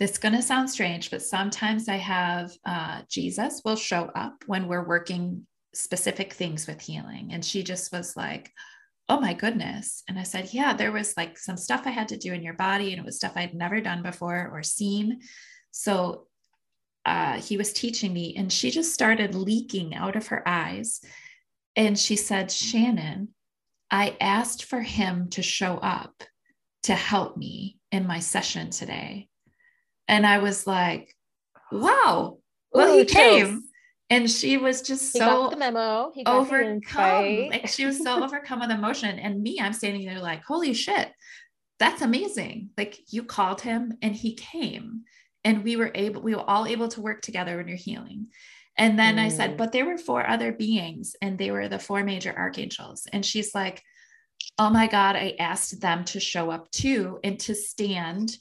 this 0.00 0.12
is 0.12 0.18
going 0.18 0.34
to 0.34 0.40
sound 0.40 0.70
strange, 0.70 1.10
but 1.10 1.20
sometimes 1.20 1.86
I 1.86 1.96
have 1.96 2.50
uh, 2.64 3.02
Jesus 3.08 3.60
will 3.66 3.76
show 3.76 4.10
up 4.14 4.42
when 4.46 4.66
we're 4.66 4.88
working 4.88 5.46
specific 5.74 6.32
things 6.32 6.66
with 6.66 6.80
healing. 6.80 7.28
And 7.32 7.44
she 7.44 7.62
just 7.62 7.92
was 7.92 8.16
like, 8.16 8.50
Oh 9.10 9.20
my 9.20 9.34
goodness. 9.34 10.02
And 10.08 10.18
I 10.18 10.22
said, 10.22 10.54
Yeah, 10.54 10.72
there 10.72 10.90
was 10.90 11.16
like 11.18 11.36
some 11.36 11.58
stuff 11.58 11.82
I 11.84 11.90
had 11.90 12.08
to 12.08 12.16
do 12.16 12.32
in 12.32 12.42
your 12.42 12.54
body, 12.54 12.92
and 12.92 12.98
it 12.98 13.04
was 13.04 13.16
stuff 13.16 13.32
I'd 13.36 13.54
never 13.54 13.82
done 13.82 14.02
before 14.02 14.50
or 14.50 14.62
seen. 14.62 15.20
So 15.70 16.26
uh, 17.04 17.38
he 17.40 17.58
was 17.58 17.72
teaching 17.74 18.14
me, 18.14 18.34
and 18.36 18.50
she 18.50 18.70
just 18.70 18.94
started 18.94 19.34
leaking 19.34 19.94
out 19.94 20.16
of 20.16 20.28
her 20.28 20.42
eyes. 20.48 21.02
And 21.76 21.98
she 21.98 22.16
said, 22.16 22.50
Shannon, 22.50 23.28
I 23.90 24.16
asked 24.18 24.64
for 24.64 24.80
him 24.80 25.28
to 25.30 25.42
show 25.42 25.76
up 25.76 26.22
to 26.84 26.94
help 26.94 27.36
me 27.36 27.78
in 27.92 28.06
my 28.06 28.20
session 28.20 28.70
today. 28.70 29.29
And 30.10 30.26
I 30.26 30.38
was 30.38 30.66
like, 30.66 31.14
wow, 31.70 32.38
well, 32.72 32.94
Ooh, 32.94 32.98
he 32.98 33.04
chills. 33.04 33.42
came. 33.42 33.62
And 34.10 34.28
she 34.28 34.56
was 34.56 34.82
just 34.82 35.12
He 35.12 35.20
so 35.20 35.24
got 35.24 35.50
the 35.52 35.56
memo. 35.56 36.10
He 36.12 36.24
got 36.24 36.34
overcome. 36.34 37.48
Like 37.48 37.68
she 37.68 37.86
was 37.86 38.02
so 38.02 38.24
overcome 38.24 38.58
with 38.58 38.72
emotion. 38.72 39.20
And 39.20 39.40
me, 39.40 39.60
I'm 39.60 39.72
standing 39.72 40.04
there 40.04 40.18
like, 40.18 40.42
holy 40.42 40.74
shit. 40.74 41.12
that's 41.78 42.02
amazing. 42.02 42.70
Like 42.76 42.98
you 43.12 43.22
called 43.22 43.60
him 43.60 43.94
and 44.02 44.14
he 44.14 44.34
came 44.34 45.02
and 45.44 45.62
we 45.62 45.76
were 45.76 45.92
able, 45.94 46.22
we 46.22 46.34
were 46.34 46.48
all 46.48 46.66
able 46.66 46.88
to 46.88 47.00
work 47.00 47.22
together 47.22 47.56
when 47.56 47.68
you're 47.68 47.76
healing. 47.76 48.26
And 48.76 48.98
then 48.98 49.16
mm. 49.16 49.20
I 49.20 49.28
said, 49.28 49.52
mm. 49.52 49.56
but 49.58 49.70
there 49.70 49.86
were 49.86 49.96
four 49.96 50.28
other 50.28 50.52
beings 50.52 51.14
and 51.22 51.38
they 51.38 51.52
were 51.52 51.68
the 51.68 51.78
four 51.78 52.02
major 52.02 52.34
archangels. 52.36 53.06
And 53.12 53.24
she's 53.24 53.54
like, 53.54 53.80
oh 54.58 54.70
my 54.70 54.88
God, 54.88 55.14
I 55.14 55.36
asked 55.38 55.80
them 55.80 56.04
to 56.06 56.18
show 56.18 56.50
up 56.50 56.70
too 56.72 57.20
and 57.22 57.38
to 57.40 57.54
stand 57.54 58.36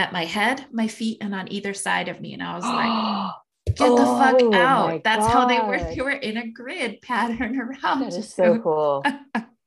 at 0.00 0.12
my 0.12 0.24
head, 0.24 0.66
my 0.72 0.88
feet, 0.88 1.18
and 1.20 1.34
on 1.34 1.52
either 1.52 1.74
side 1.74 2.08
of 2.08 2.20
me. 2.20 2.32
And 2.34 2.42
I 2.42 2.54
was 2.56 2.64
like, 2.64 3.76
get 3.76 3.88
the 3.88 4.04
fuck 4.04 4.36
oh 4.40 4.54
out. 4.54 5.04
That's 5.04 5.26
God. 5.26 5.32
how 5.32 5.46
they 5.46 5.60
were. 5.60 5.94
They 5.94 6.00
were 6.00 6.10
in 6.10 6.36
a 6.36 6.48
grid 6.48 7.00
pattern 7.02 7.60
around. 7.60 8.00
That 8.00 8.14
is 8.14 8.32
so 8.34 8.58
cool. 8.58 9.04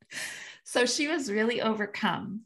so 0.63 0.85
she 0.85 1.07
was 1.07 1.31
really 1.31 1.61
overcome. 1.61 2.41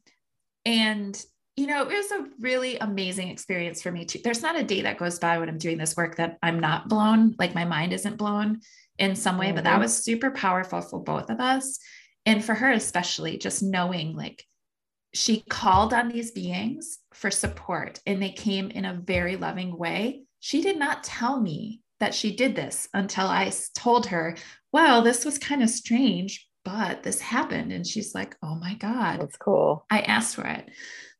And 0.65 1.19
you 1.55 1.65
know, 1.65 1.81
it 1.81 1.87
was 1.87 2.11
a 2.11 2.27
really 2.39 2.77
amazing 2.77 3.29
experience 3.29 3.81
for 3.81 3.91
me 3.91 4.05
too. 4.05 4.19
There's 4.23 4.43
not 4.43 4.59
a 4.59 4.63
day 4.63 4.83
that 4.83 4.99
goes 4.99 5.17
by 5.17 5.39
when 5.39 5.49
I'm 5.49 5.57
doing 5.57 5.79
this 5.79 5.97
work 5.97 6.17
that 6.17 6.37
I'm 6.43 6.59
not 6.59 6.87
blown, 6.87 7.35
like 7.39 7.55
my 7.55 7.65
mind 7.65 7.93
isn't 7.93 8.17
blown 8.17 8.61
in 8.99 9.15
some 9.15 9.39
way, 9.39 9.47
mm-hmm. 9.47 9.55
but 9.55 9.63
that 9.63 9.73
mm-hmm. 9.73 9.81
was 9.81 10.03
super 10.03 10.29
powerful 10.29 10.81
for 10.81 11.01
both 11.01 11.31
of 11.31 11.39
us. 11.39 11.79
And 12.27 12.45
for 12.45 12.53
her, 12.53 12.71
especially, 12.71 13.39
just 13.39 13.63
knowing 13.63 14.15
like 14.15 14.43
she 15.17 15.43
called 15.49 15.93
on 15.93 16.09
these 16.09 16.31
beings 16.31 16.99
for 17.13 17.31
support 17.31 17.99
and 18.05 18.21
they 18.21 18.29
came 18.29 18.69
in 18.69 18.85
a 18.85 18.93
very 18.93 19.35
loving 19.35 19.75
way. 19.75 20.23
She 20.39 20.61
did 20.61 20.77
not 20.77 21.03
tell 21.03 21.41
me 21.41 21.81
that 21.99 22.13
she 22.13 22.35
did 22.35 22.55
this 22.55 22.87
until 22.93 23.25
I 23.25 23.51
told 23.73 24.05
her, 24.07 24.37
well, 24.71 25.01
this 25.01 25.25
was 25.25 25.39
kind 25.39 25.63
of 25.63 25.69
strange, 25.71 26.47
but 26.63 27.01
this 27.01 27.19
happened. 27.19 27.71
And 27.71 27.85
she's 27.85 28.13
like, 28.13 28.35
oh 28.43 28.55
my 28.55 28.75
God. 28.75 29.19
That's 29.19 29.37
cool. 29.37 29.85
I 29.89 30.01
asked 30.01 30.35
for 30.35 30.45
it. 30.45 30.69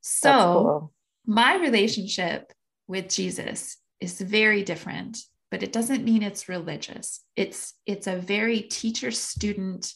So 0.02 0.32
cool. 0.32 0.94
my 1.26 1.56
relationship 1.58 2.54
with 2.88 3.10
Jesus 3.10 3.78
is 4.00 4.22
very 4.22 4.64
different, 4.64 5.18
but 5.50 5.64
it 5.64 5.74
doesn't 5.74 6.06
mean 6.06 6.22
it's 6.22 6.48
religious. 6.48 7.22
It's 7.36 7.74
it's 7.88 8.06
a 8.06 8.18
very 8.18 8.62
teacher 8.62 9.10
student 9.10 9.92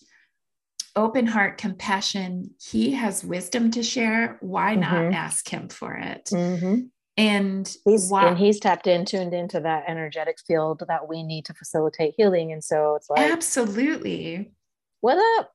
open 0.96 1.28
heart 1.28 1.58
compassion. 1.58 2.52
He 2.60 2.92
has 2.92 3.24
wisdom 3.24 3.72
to 3.72 3.84
share. 3.84 4.38
Why 4.42 4.76
not 4.76 4.94
mm-hmm. 4.94 5.14
ask 5.14 5.48
him 5.48 5.70
for 5.70 5.94
it? 5.94 6.30
Mm-hmm. 6.32 6.82
And 7.18 7.78
he's 7.86 8.10
why- 8.10 8.30
and 8.30 8.38
he's 8.38 8.60
tapped 8.60 8.88
in, 8.88 9.06
tuned 9.06 9.34
into 9.34 9.60
that 9.60 9.84
energetic 9.88 10.38
field 10.46 10.84
that 10.88 11.08
we 11.08 11.24
need 11.24 11.46
to 11.46 11.54
facilitate 11.54 12.14
healing. 12.18 12.52
And 12.52 12.64
so 12.64 12.96
it's 12.96 13.10
like 13.10 13.32
absolutely. 13.32 14.52
What 15.02 15.18
up? 15.40 15.52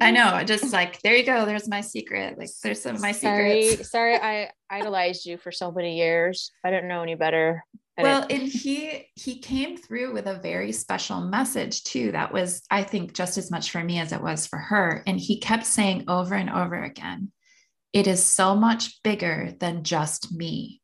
I 0.00 0.10
know. 0.10 0.42
Just 0.44 0.72
like 0.72 1.00
there 1.02 1.16
you 1.16 1.24
go. 1.24 1.46
There's 1.46 1.68
my 1.68 1.80
secret. 1.80 2.38
Like 2.38 2.50
there's 2.62 2.82
some 2.82 2.96
of 2.96 3.02
my 3.02 3.12
sorry, 3.12 3.62
secrets. 3.62 3.90
sorry, 3.92 4.16
I 4.16 4.50
idolized 4.68 5.26
you 5.26 5.38
for 5.38 5.52
so 5.52 5.72
many 5.72 5.96
years. 5.96 6.50
I 6.64 6.70
didn't 6.70 6.88
know 6.88 7.02
any 7.02 7.14
better. 7.14 7.64
I 7.98 8.02
well, 8.02 8.26
didn't. 8.26 8.42
and 8.42 8.52
he 8.52 9.06
he 9.14 9.38
came 9.38 9.76
through 9.76 10.12
with 10.12 10.26
a 10.26 10.38
very 10.38 10.72
special 10.72 11.20
message 11.20 11.84
too. 11.84 12.12
That 12.12 12.32
was, 12.32 12.62
I 12.70 12.82
think, 12.82 13.14
just 13.14 13.38
as 13.38 13.50
much 13.50 13.70
for 13.70 13.82
me 13.82 13.98
as 13.98 14.12
it 14.12 14.22
was 14.22 14.46
for 14.46 14.58
her. 14.58 15.02
And 15.06 15.18
he 15.18 15.38
kept 15.38 15.66
saying 15.66 16.04
over 16.08 16.34
and 16.34 16.50
over 16.50 16.82
again, 16.82 17.32
it 17.92 18.06
is 18.06 18.24
so 18.24 18.54
much 18.54 19.02
bigger 19.02 19.52
than 19.58 19.82
just 19.82 20.32
me. 20.32 20.80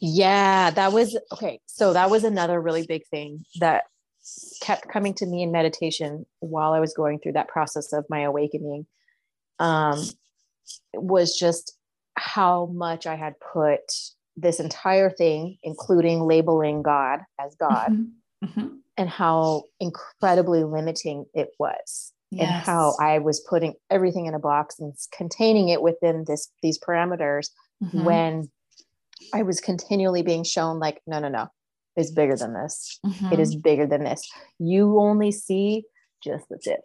Yeah, 0.00 0.70
that 0.70 0.92
was 0.92 1.18
okay. 1.32 1.60
So 1.66 1.92
that 1.94 2.10
was 2.10 2.24
another 2.24 2.60
really 2.60 2.86
big 2.86 3.06
thing 3.10 3.44
that 3.60 3.84
kept 4.60 4.88
coming 4.88 5.14
to 5.14 5.26
me 5.26 5.42
in 5.42 5.52
meditation 5.52 6.26
while 6.40 6.72
I 6.72 6.80
was 6.80 6.94
going 6.94 7.18
through 7.18 7.32
that 7.32 7.48
process 7.48 7.92
of 7.92 8.04
my 8.08 8.20
awakening 8.20 8.86
um, 9.58 10.02
was 10.94 11.36
just 11.36 11.76
how 12.16 12.66
much 12.66 13.06
I 13.06 13.14
had 13.14 13.34
put 13.52 13.80
this 14.36 14.60
entire 14.60 15.10
thing, 15.10 15.58
including 15.62 16.22
labeling 16.22 16.82
God 16.82 17.20
as 17.38 17.54
God, 17.56 17.90
mm-hmm. 17.90 18.46
Mm-hmm. 18.46 18.76
and 18.96 19.08
how 19.08 19.64
incredibly 19.78 20.64
limiting 20.64 21.26
it 21.34 21.50
was. 21.58 22.12
Yes. 22.30 22.42
And 22.42 22.50
how 22.62 22.94
I 23.00 23.18
was 23.18 23.40
putting 23.40 23.74
everything 23.90 24.26
in 24.26 24.34
a 24.34 24.38
box 24.38 24.78
and 24.78 24.94
containing 25.12 25.68
it 25.68 25.82
within 25.82 26.24
this 26.28 26.48
these 26.62 26.78
parameters 26.78 27.48
mm-hmm. 27.82 28.04
when 28.04 28.50
I 29.34 29.42
was 29.42 29.60
continually 29.60 30.22
being 30.22 30.44
shown 30.44 30.78
like, 30.78 31.00
no, 31.08 31.18
no, 31.18 31.28
no, 31.28 31.48
is 32.00 32.10
bigger 32.10 32.36
than 32.36 32.54
this. 32.54 32.98
Mm-hmm. 33.06 33.32
It 33.32 33.40
is 33.40 33.52
mm-hmm. 33.52 33.60
bigger 33.60 33.86
than 33.86 34.04
this. 34.04 34.28
You 34.58 34.98
only 34.98 35.30
see 35.30 35.84
just 36.22 36.48
the 36.48 36.58
tip. 36.58 36.80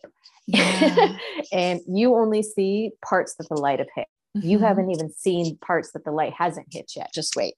Yeah. 0.48 1.18
and 1.52 1.82
you 1.88 2.16
only 2.16 2.44
see 2.44 2.92
parts 3.04 3.36
that 3.36 3.50
the 3.50 3.56
light 3.56 3.80
have 3.80 3.88
hit. 3.96 4.08
Mm-hmm. 4.38 4.48
You 4.48 4.60
haven't 4.60 4.92
even 4.92 5.12
seen 5.12 5.58
parts 5.58 5.92
that 5.94 6.06
the 6.06 6.12
light 6.12 6.34
hasn't 6.38 6.68
hit 6.72 6.92
yet. 6.96 7.12
Just 7.14 7.36
wait. 7.36 7.56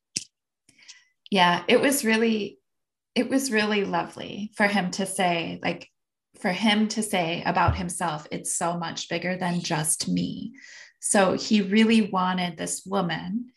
Yeah, 1.29 1.63
it 1.67 1.81
was 1.81 2.05
really 2.05 2.59
it 3.15 3.29
was 3.29 3.51
really 3.51 3.83
lovely 3.83 4.51
for 4.55 4.67
him 4.67 4.91
to 4.91 5.05
say 5.05 5.59
like 5.63 5.89
for 6.39 6.51
him 6.51 6.87
to 6.87 7.01
say 7.01 7.41
about 7.47 7.75
himself 7.75 8.27
it's 8.31 8.55
so 8.55 8.77
much 8.77 9.09
bigger 9.09 9.35
than 9.35 9.59
just 9.59 10.07
me. 10.07 10.53
So 10.99 11.33
he 11.33 11.61
really 11.61 12.09
wanted 12.09 12.57
this 12.57 12.83
woman 12.85 13.47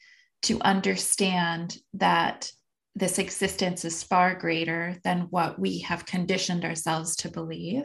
to 0.43 0.61
understand 0.63 1.77
that 1.95 2.51
this 2.95 3.19
existence 3.19 3.85
is 3.85 4.03
far 4.03 4.35
greater 4.35 4.97
than 5.05 5.29
what 5.31 5.59
we 5.59 5.81
have 5.81 6.07
conditioned 6.07 6.65
ourselves 6.65 7.17
to 7.17 7.31
believe, 7.31 7.85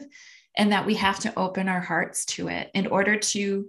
and 0.58 0.72
that 0.72 0.86
we 0.86 0.96
have 0.96 1.20
to 1.20 1.38
open 1.38 1.70
our 1.70 1.82
hearts 1.82 2.26
to 2.26 2.48
it 2.48 2.72
in 2.74 2.88
order 2.88 3.18
to 3.18 3.68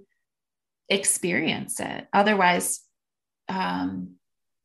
experience 0.89 1.81
it. 1.81 2.07
Otherwise, 2.13 2.81
um, 3.49 4.15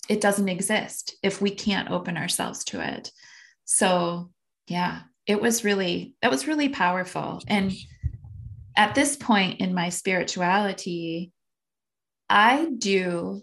it 0.09 0.21
doesn't 0.21 0.49
exist 0.49 1.15
if 1.23 1.41
we 1.41 1.51
can't 1.51 1.91
open 1.91 2.17
ourselves 2.17 2.63
to 2.65 2.81
it. 2.81 3.11
So, 3.65 4.31
yeah, 4.67 5.01
it 5.27 5.41
was 5.41 5.63
really, 5.63 6.15
that 6.21 6.31
was 6.31 6.47
really 6.47 6.69
powerful. 6.69 7.41
And 7.47 7.71
at 8.75 8.95
this 8.95 9.15
point 9.15 9.59
in 9.59 9.73
my 9.73 9.89
spirituality, 9.89 11.31
I 12.29 12.69
do 12.77 13.41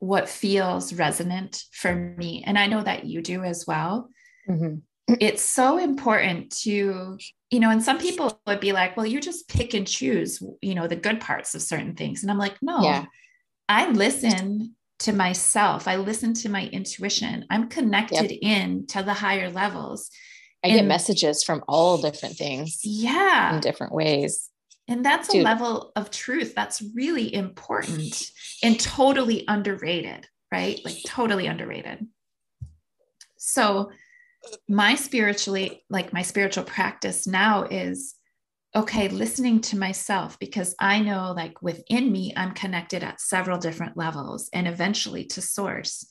what 0.00 0.28
feels 0.28 0.92
resonant 0.92 1.62
for 1.72 1.94
me. 1.94 2.42
And 2.44 2.58
I 2.58 2.66
know 2.66 2.82
that 2.82 3.04
you 3.04 3.22
do 3.22 3.44
as 3.44 3.66
well. 3.66 4.08
Mm-hmm. 4.48 4.78
It's 5.20 5.42
so 5.42 5.78
important 5.78 6.56
to, 6.62 7.18
you 7.50 7.60
know, 7.60 7.70
and 7.70 7.82
some 7.82 7.98
people 7.98 8.40
would 8.46 8.60
be 8.60 8.72
like, 8.72 8.96
well, 8.96 9.06
you 9.06 9.20
just 9.20 9.48
pick 9.48 9.74
and 9.74 9.86
choose, 9.86 10.42
you 10.62 10.74
know, 10.74 10.86
the 10.86 10.96
good 10.96 11.20
parts 11.20 11.54
of 11.54 11.62
certain 11.62 11.94
things. 11.94 12.22
And 12.22 12.30
I'm 12.30 12.38
like, 12.38 12.56
no, 12.62 12.82
yeah. 12.82 13.04
I 13.68 13.90
listen 13.90 14.74
to 15.00 15.12
myself. 15.12 15.86
I 15.86 15.96
listen 15.96 16.34
to 16.34 16.48
my 16.48 16.66
intuition. 16.66 17.44
I'm 17.50 17.68
connected 17.68 18.30
yep. 18.30 18.38
in 18.40 18.86
to 18.88 19.02
the 19.02 19.14
higher 19.14 19.50
levels. 19.50 20.10
I 20.64 20.68
and, 20.68 20.78
get 20.78 20.86
messages 20.86 21.42
from 21.42 21.62
all 21.68 21.98
different 21.98 22.36
things. 22.36 22.80
Yeah. 22.84 23.54
In 23.54 23.60
different 23.60 23.94
ways. 23.94 24.48
And 24.90 25.04
that's 25.04 25.28
Dude. 25.28 25.42
a 25.42 25.44
level 25.44 25.92
of 25.94 26.10
truth 26.10 26.54
that's 26.54 26.82
really 26.94 27.32
important 27.32 28.30
and 28.62 28.78
totally 28.78 29.44
underrated, 29.46 30.26
right? 30.52 30.80
Like 30.84 30.96
totally 31.06 31.46
underrated. 31.46 32.06
So, 33.38 33.90
my 34.68 34.96
spiritually, 34.96 35.84
like 35.90 36.12
my 36.12 36.22
spiritual 36.22 36.64
practice 36.64 37.26
now 37.26 37.64
is 37.64 38.16
okay, 38.74 39.08
listening 39.08 39.60
to 39.60 39.76
myself 39.76 40.38
because 40.38 40.74
I 40.78 41.00
know, 41.00 41.32
like 41.36 41.60
within 41.60 42.10
me, 42.10 42.32
I'm 42.36 42.52
connected 42.52 43.02
at 43.02 43.20
several 43.20 43.58
different 43.58 43.96
levels 43.96 44.48
and 44.52 44.66
eventually 44.68 45.24
to 45.26 45.42
source. 45.42 46.06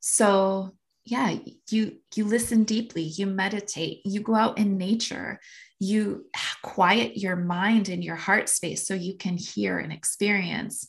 So, 0.00 0.74
yeah, 1.04 1.36
you 1.70 1.98
you 2.14 2.24
listen 2.24 2.64
deeply, 2.64 3.02
you 3.02 3.26
meditate, 3.26 4.00
you 4.04 4.20
go 4.20 4.34
out 4.34 4.58
in 4.58 4.76
nature, 4.76 5.40
you 5.80 6.26
quiet 6.62 7.16
your 7.16 7.36
mind 7.36 7.88
and 7.88 8.02
your 8.02 8.16
heart 8.16 8.48
space 8.48 8.86
so 8.86 8.94
you 8.94 9.16
can 9.16 9.36
hear 9.36 9.78
and 9.78 9.92
experience. 9.92 10.88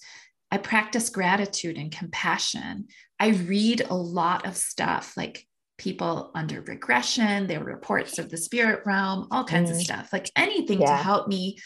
I 0.51 0.57
practice 0.57 1.09
gratitude 1.09 1.77
and 1.77 1.91
compassion. 1.91 2.87
I 3.19 3.29
read 3.29 3.85
a 3.87 3.95
lot 3.95 4.47
of 4.47 4.57
stuff 4.57 5.13
like 5.15 5.45
people 5.77 6.31
under 6.35 6.61
regression, 6.61 7.47
their 7.47 7.63
reports 7.63 8.17
of 8.19 8.29
the 8.29 8.37
spirit 8.37 8.81
realm, 8.85 9.27
all 9.31 9.43
kinds 9.43 9.69
mm. 9.69 9.75
of 9.75 9.81
stuff, 9.81 10.09
like 10.11 10.29
anything 10.35 10.81
yeah. 10.81 10.97
to 10.97 11.03
help 11.03 11.27
me 11.27 11.57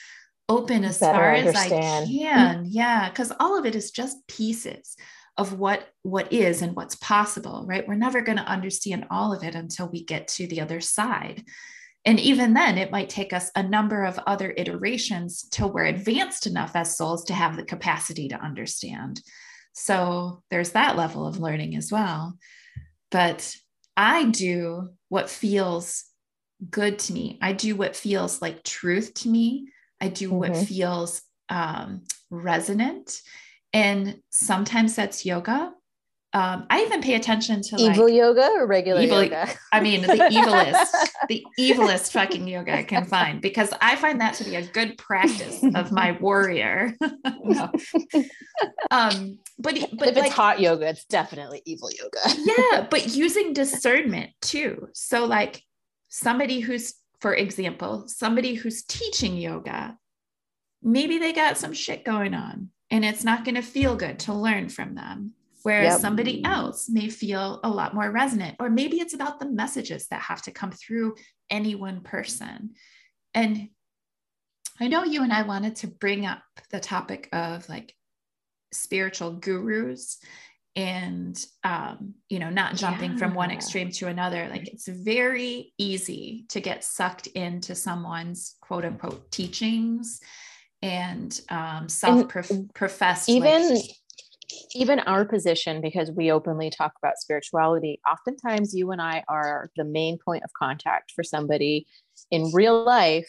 open 0.50 0.84
as 0.84 1.00
Better 1.00 1.18
far 1.18 1.36
understand. 1.36 1.74
as 1.74 2.10
I 2.10 2.12
can. 2.12 2.66
Yeah, 2.68 3.10
because 3.10 3.32
all 3.40 3.58
of 3.58 3.66
it 3.66 3.76
is 3.76 3.92
just 3.92 4.28
pieces 4.28 4.96
of 5.38 5.58
what 5.58 5.88
what 6.04 6.32
is 6.32 6.62
and 6.62 6.76
what's 6.76 6.96
possible, 6.96 7.66
right? 7.68 7.88
We're 7.88 7.96
never 7.96 8.22
going 8.22 8.38
to 8.38 8.44
understand 8.44 9.08
all 9.10 9.34
of 9.34 9.44
it 9.44 9.56
until 9.56 9.88
we 9.88 10.04
get 10.04 10.28
to 10.30 10.48
the 10.48 10.62
other 10.62 10.80
side. 10.80 11.44
And 12.06 12.20
even 12.20 12.54
then, 12.54 12.78
it 12.78 12.92
might 12.92 13.10
take 13.10 13.32
us 13.32 13.50
a 13.56 13.64
number 13.64 14.04
of 14.04 14.20
other 14.28 14.54
iterations 14.58 15.48
till 15.52 15.72
we're 15.72 15.86
advanced 15.86 16.48
enough 16.48 16.76
as 16.76 16.98
souls 16.98 17.24
to 17.26 17.34
have 17.34 17.56
the 17.56 17.64
capacity 17.64 18.28
to 18.28 18.44
understand. 18.44 19.22
So 19.74 20.44
there's 20.52 20.72
that 20.72 20.98
level 20.98 21.26
of 21.26 21.40
learning 21.40 21.76
as 21.76 21.92
well. 21.92 22.38
But 23.10 23.56
I 23.96 24.26
do 24.26 24.90
what 25.10 25.30
feels 25.30 26.04
good 26.70 27.00
to 27.00 27.14
me. 27.14 27.40
I 27.42 27.54
do 27.54 27.76
what 27.76 27.96
feels 27.96 28.42
like 28.42 28.64
truth 28.64 29.14
to 29.16 29.30
me. 29.30 29.70
I 30.02 30.10
do 30.10 30.28
mm-hmm. 30.30 30.38
what 30.38 30.58
feels 30.58 31.22
um, 31.50 32.04
resonant. 32.30 33.22
And 33.72 34.20
sometimes 34.30 34.96
that's 34.96 35.26
yoga. 35.26 35.74
Um, 36.36 36.66
I 36.72 36.82
even 36.82 37.02
pay 37.02 37.14
attention 37.14 37.62
to 37.62 37.76
like 37.76 37.92
evil 37.92 38.06
like, 38.06 38.16
yoga 38.16 38.50
or 38.56 38.66
regular 38.66 39.02
evil, 39.02 39.22
yoga. 39.22 39.48
I 39.72 39.80
mean, 39.82 40.02
the 40.02 40.08
evilest, 40.08 41.10
the 41.28 41.46
evilest 41.60 42.12
fucking 42.12 42.48
yoga 42.48 42.76
I 42.76 42.84
can 42.84 43.06
find 43.06 43.40
because 43.40 43.72
I 43.80 43.96
find 43.96 44.20
that 44.20 44.34
to 44.36 44.44
be 44.44 44.56
a 44.56 44.66
good 44.66 44.98
practice 44.98 45.64
of 45.76 45.92
my 45.92 46.12
warrior. 46.20 46.96
no. 47.44 47.72
Um, 48.90 49.38
but 49.60 49.76
but 49.94 50.08
if 50.08 50.16
like, 50.16 50.26
it's 50.26 50.34
hot 50.34 50.60
yoga, 50.60 50.90
it's 50.90 51.06
definitely 51.06 51.62
evil 51.66 51.90
yoga. 51.92 52.36
yeah, 52.40 52.88
but 52.90 53.16
using 53.16 53.54
discernment 53.54 54.32
too. 54.42 54.90
So 54.94 55.26
like 55.26 55.62
somebody 56.10 56.62
who's, 56.62 56.96
for 57.20 57.36
example, 57.36 58.06
somebody 58.08 58.56
who's 58.56 58.82
teaching 58.84 59.38
yoga, 59.38 59.98
maybe 60.82 61.20
they 61.20 61.32
got 61.32 61.60
some 61.60 61.74
shit 61.74 62.04
going 62.04 62.34
on 62.34 62.70
and 62.90 63.06
it's 63.06 63.24
not 63.24 63.46
going 63.46 63.56
to 63.56 63.62
feel 63.62 63.96
good 63.96 64.20
to 64.20 64.34
learn 64.34 64.70
from 64.70 64.96
them. 64.96 65.34
Whereas 65.64 65.94
Yep. 65.94 66.02
somebody 66.02 66.44
else 66.44 66.90
may 66.90 67.10
feel 67.10 67.60
a 67.64 67.70
lot 67.70 67.94
more 67.96 68.12
resonant, 68.12 68.58
or 68.60 68.70
maybe 68.70 69.00
it's 69.00 69.14
about 69.14 69.40
the 69.40 69.50
messages 69.50 70.08
that 70.08 70.22
have 70.22 70.42
to 70.44 70.52
come 70.52 70.72
through 70.72 71.16
any 71.50 71.76
one 71.76 72.02
person. 72.02 72.72
And 73.34 73.70
I 74.80 74.88
know 74.88 75.04
you 75.04 75.24
and 75.24 75.32
I 75.32 75.44
wanted 75.44 75.78
to 75.78 75.88
bring 75.88 76.26
up 76.26 76.44
the 76.70 76.80
topic 76.80 77.30
of 77.32 77.68
like 77.70 77.96
spiritual 78.72 79.34
gurus 79.34 80.18
and 80.76 81.46
um, 81.64 82.16
you 82.30 82.40
know 82.40 82.50
not 82.50 82.76
jumping 82.76 83.16
from 83.16 83.36
one 83.36 83.52
extreme 83.52 83.92
to 83.92 84.08
another 84.08 84.48
like 84.50 84.68
it's 84.68 84.88
very 84.88 85.72
easy 85.78 86.46
to 86.50 86.60
get 86.60 86.84
sucked 86.84 87.28
into 87.28 87.76
someone's 87.76 88.56
quote 88.60 88.84
unquote 88.84 89.30
teachings 89.32 90.20
and 90.82 91.40
um, 91.50 91.88
self-professed 91.88 93.30
even 93.30 93.76
like, 93.76 93.84
even 94.76 95.00
our 95.00 95.26
position 95.26 95.82
because 95.82 96.12
we 96.12 96.32
openly 96.32 96.70
talk 96.70 96.94
about 97.02 97.18
spirituality 97.18 98.00
oftentimes 98.10 98.74
you 98.74 98.92
and 98.92 99.02
i 99.02 99.24
are 99.28 99.70
the 99.76 99.84
main 99.84 100.18
point 100.24 100.44
of 100.44 100.52
contact 100.58 101.12
for 101.16 101.24
somebody 101.24 101.86
in 102.32 102.52
real 102.54 102.84
life 102.84 103.28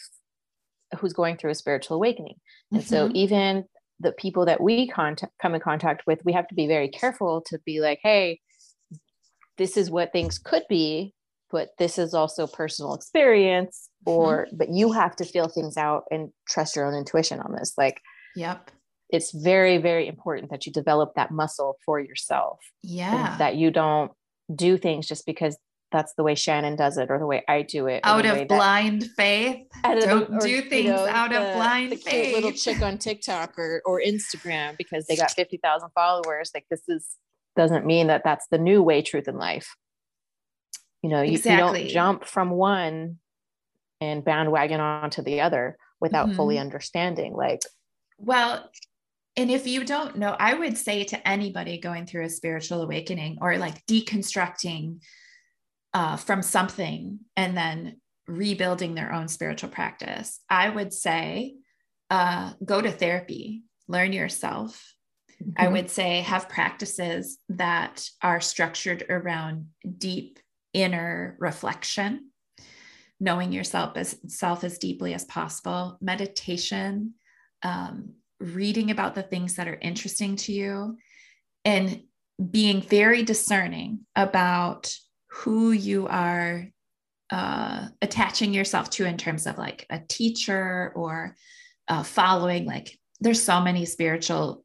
who's 0.99 1.13
going 1.13 1.37
through 1.37 1.51
a 1.51 1.55
spiritual 1.55 1.97
awakening. 1.97 2.35
And 2.71 2.83
so 2.83 3.07
Mhm. 3.07 3.15
even 3.15 3.65
the 3.99 4.11
people 4.11 4.45
that 4.45 4.61
we 4.61 4.87
contact 4.87 5.33
come 5.41 5.55
in 5.55 5.61
contact 5.61 6.05
with 6.05 6.23
we 6.25 6.33
have 6.33 6.47
to 6.49 6.55
be 6.55 6.67
very 6.67 6.89
careful 6.89 7.41
to 7.47 7.57
be 7.65 7.79
like 7.79 7.99
hey 8.03 8.41
this 9.57 9.77
is 9.77 9.89
what 9.89 10.11
things 10.11 10.37
could 10.37 10.63
be 10.67 11.13
but 11.49 11.69
this 11.79 11.97
is 11.97 12.13
also 12.13 12.45
personal 12.45 12.93
experience 12.93 13.89
or 14.05 14.47
but 14.51 14.67
you 14.69 14.91
have 14.91 15.15
to 15.15 15.23
feel 15.23 15.47
things 15.47 15.77
out 15.77 16.03
and 16.11 16.29
trust 16.49 16.75
your 16.75 16.85
own 16.85 16.93
intuition 16.93 17.39
on 17.39 17.53
this. 17.53 17.73
Like 17.77 18.01
yep 18.35 18.69
it's 19.09 19.31
very 19.31 19.77
very 19.77 20.07
important 20.07 20.49
that 20.51 20.65
you 20.65 20.71
develop 20.71 21.13
that 21.15 21.31
muscle 21.31 21.77
for 21.85 21.99
yourself. 21.99 22.59
Yeah. 22.83 23.35
that 23.37 23.55
you 23.55 23.71
don't 23.71 24.11
do 24.53 24.77
things 24.77 25.07
just 25.07 25.25
because 25.25 25.57
that's 25.91 26.13
the 26.15 26.23
way 26.23 26.35
shannon 26.35 26.75
does 26.75 26.97
it 26.97 27.09
or 27.09 27.17
the 27.19 27.25
way 27.25 27.43
i 27.47 27.61
do 27.61 27.87
it 27.87 28.01
out 28.03 28.25
of 28.25 28.35
that- 28.35 28.47
blind 28.47 29.05
faith? 29.15 29.65
Of 29.83 29.99
the- 30.01 30.05
don't 30.05 30.33
or, 30.35 30.39
do 30.39 30.49
you 30.49 30.61
things 30.63 30.89
know, 30.89 31.07
out 31.07 31.29
the- 31.31 31.37
of 31.49 31.55
blind 31.55 31.91
the 31.91 31.95
cute 31.97 32.09
faith. 32.11 32.35
little 32.35 32.51
chick 32.51 32.81
on 32.81 32.97
tiktok 33.05 33.57
or, 33.57 33.81
or 33.85 34.01
instagram 34.01 34.75
because 34.77 35.05
they 35.07 35.15
got 35.15 35.31
50000 35.31 35.89
followers. 35.95 36.51
Like 36.53 36.65
this 36.69 36.81
is 36.87 37.15
doesn't 37.55 37.85
mean 37.85 38.07
that 38.07 38.23
that's 38.25 38.47
the 38.51 38.57
new 38.57 38.83
way 38.83 39.01
truth 39.01 39.27
in 39.29 39.37
life. 39.37 39.75
You 41.01 41.09
know 41.11 41.21
you, 41.21 41.33
you 41.33 41.37
don't 41.39 41.87
jump 41.87 42.25
from 42.25 42.49
one 42.49 43.19
and 44.01 44.25
bandwagon 44.25 44.79
onto 44.81 45.21
the 45.21 45.41
other 45.41 45.77
without 46.01 46.29
Mhm. 46.29 46.35
fully 46.35 46.57
understanding 46.59 47.33
like 47.33 47.61
Well, 48.17 48.69
and 49.37 49.51
if 49.51 49.67
you 49.67 49.83
don't 49.83 50.17
know, 50.17 50.35
I 50.39 50.53
would 50.53 50.77
say 50.77 51.03
to 51.05 51.27
anybody 51.27 51.77
going 51.77 52.05
through 52.05 52.25
a 52.25 52.29
spiritual 52.29 52.81
awakening 52.81 53.39
or 53.41 53.57
like 53.57 53.85
deconstructing 53.85 55.01
uh, 55.93 56.15
from 56.15 56.41
something 56.41 57.19
and 57.35 57.55
then 57.55 57.99
rebuilding 58.27 58.95
their 58.95 59.13
own 59.13 59.27
spiritual 59.27 59.69
practice, 59.69 60.39
I 60.49 60.69
would 60.69 60.93
say 60.93 61.55
uh, 62.09 62.53
go 62.63 62.81
to 62.81 62.91
therapy, 62.91 63.63
learn 63.87 64.13
yourself. 64.13 64.93
I 65.57 65.67
Mhm. 65.67 65.71
would 65.73 65.89
say 65.89 66.21
have 66.21 66.49
practices 66.49 67.37
that 67.49 68.07
are 68.21 68.39
structured 68.39 69.03
around 69.09 69.69
deep 69.97 70.39
inner 70.73 71.35
reflection, 71.39 72.31
knowing 73.19 73.51
yourself 73.51 73.97
as 73.97 74.17
self 74.27 74.63
as 74.63 74.77
deeply 74.77 75.13
as 75.13 75.25
possible, 75.25 75.97
meditation, 76.01 77.15
um, 77.63 78.15
reading 78.39 78.91
about 78.91 79.15
the 79.15 79.23
things 79.23 79.55
that 79.55 79.67
are 79.67 79.77
interesting 79.81 80.35
to 80.35 80.51
you, 80.51 80.97
and 81.63 82.01
being 82.51 82.81
very 82.81 83.23
discerning 83.23 84.05
about 84.15 84.93
who 85.27 85.71
you 85.71 86.07
are 86.07 86.67
uh, 87.31 87.87
attaching 88.01 88.53
yourself 88.53 88.89
to 88.89 89.05
in 89.05 89.17
terms 89.17 89.47
of 89.47 89.57
like 89.57 89.85
a 89.89 89.99
teacher 89.99 90.91
or 90.95 91.35
uh, 91.87 92.03
following. 92.03 92.65
Like, 92.65 92.99
there's 93.19 93.41
so 93.41 93.61
many 93.61 93.85
spiritual 93.85 94.63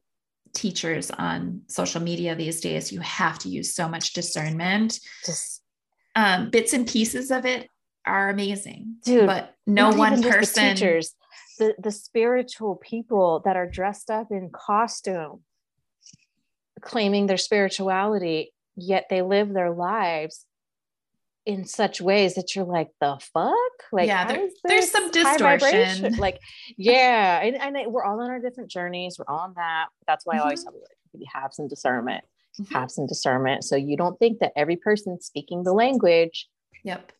teachers 0.53 1.11
on 1.11 1.61
social 1.67 2.01
media 2.01 2.35
these 2.35 2.61
days. 2.61 2.91
You 2.91 2.99
have 2.99 3.39
to 3.39 3.49
use 3.49 3.73
so 3.73 3.87
much 3.87 4.13
discernment. 4.13 4.99
just 5.25 5.61
Um, 6.15 6.49
bits 6.49 6.73
and 6.73 6.85
pieces 6.85 7.31
of 7.31 7.45
it 7.45 7.69
are 8.05 8.29
amazing, 8.29 8.97
Dude, 9.05 9.27
but 9.27 9.55
no 9.65 9.91
one 9.91 10.21
person. 10.21 10.75
teachers 10.75 11.15
the 11.61 11.75
the 11.79 11.91
spiritual 11.91 12.75
people 12.75 13.39
that 13.45 13.55
are 13.55 13.67
dressed 13.69 14.09
up 14.09 14.31
in 14.31 14.49
costume 14.51 15.41
claiming 16.81 17.27
their 17.27 17.37
spirituality 17.37 18.51
yet 18.75 19.05
they 19.11 19.21
live 19.21 19.53
their 19.53 19.69
lives 19.71 20.45
in 21.45 21.65
such 21.65 22.01
ways 22.01 22.33
that 22.35 22.55
you're 22.55 22.65
like 22.65 22.89
the 22.99 23.19
fuck 23.33 23.53
like 23.91 24.07
Yeah, 24.07 24.25
there- 24.27 24.47
is 24.79 24.91
some 24.91 25.11
distortion. 25.11 26.13
like 26.17 26.39
yeah 26.77 27.41
and, 27.43 27.55
and 27.55 27.77
it- 27.77 27.91
we're 27.91 28.03
all 28.03 28.19
on 28.21 28.29
our 28.31 28.39
different 28.39 28.71
journeys 28.71 29.17
we're 29.19 29.31
all 29.31 29.41
on 29.41 29.53
that 29.55 29.87
that's 30.07 30.25
why 30.25 30.37
i 30.37 30.39
always 30.39 30.61
Mhm. 30.61 30.63
tell 30.63 30.73
people 30.73 30.87
like, 31.13 31.21
you 31.21 31.27
have 31.31 31.53
some 31.53 31.67
discernment 31.67 32.23
Mhm. 32.59 32.71
have 32.73 32.89
some 32.89 33.05
discernment 33.05 33.63
so 33.63 33.75
you 33.75 33.95
don't 33.95 34.17
think 34.17 34.39
that 34.39 34.51
every 34.55 34.75
person 34.77 35.21
speaking 35.21 35.63
the 35.63 35.73
language 35.73 36.49
Yep. 36.83 37.11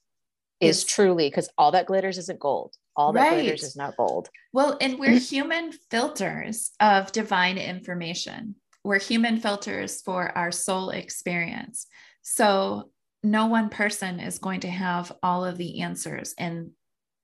is 0.59 0.77
Is- 0.79 0.83
truly 0.85 1.29
because 1.29 1.49
all 1.59 1.71
that 1.71 1.85
glitters 1.85 2.17
isn't 2.17 2.39
gold 2.39 2.73
all 2.95 3.13
that 3.13 3.29
glitters 3.29 3.45
Right. 3.45 3.63
is 3.63 3.75
not 3.75 3.97
gold 3.97 4.29
Well, 4.53 4.77
and 4.81 4.99
we're 4.99 5.19
human 5.33 5.71
filters 5.89 6.71
of 6.79 7.11
divine 7.11 7.57
information. 7.57 8.55
We're 8.83 8.99
human 8.99 9.39
filters 9.39 10.01
for 10.01 10.35
our 10.37 10.51
soul 10.51 10.89
experience. 10.89 11.87
So 12.21 12.89
no 13.23 13.45
one 13.45 13.69
person 13.69 14.19
is 14.19 14.39
going 14.39 14.61
to 14.61 14.69
have 14.69 15.11
all 15.21 15.45
of 15.45 15.57
the 15.57 15.81
answers 15.81 16.33
and 16.37 16.71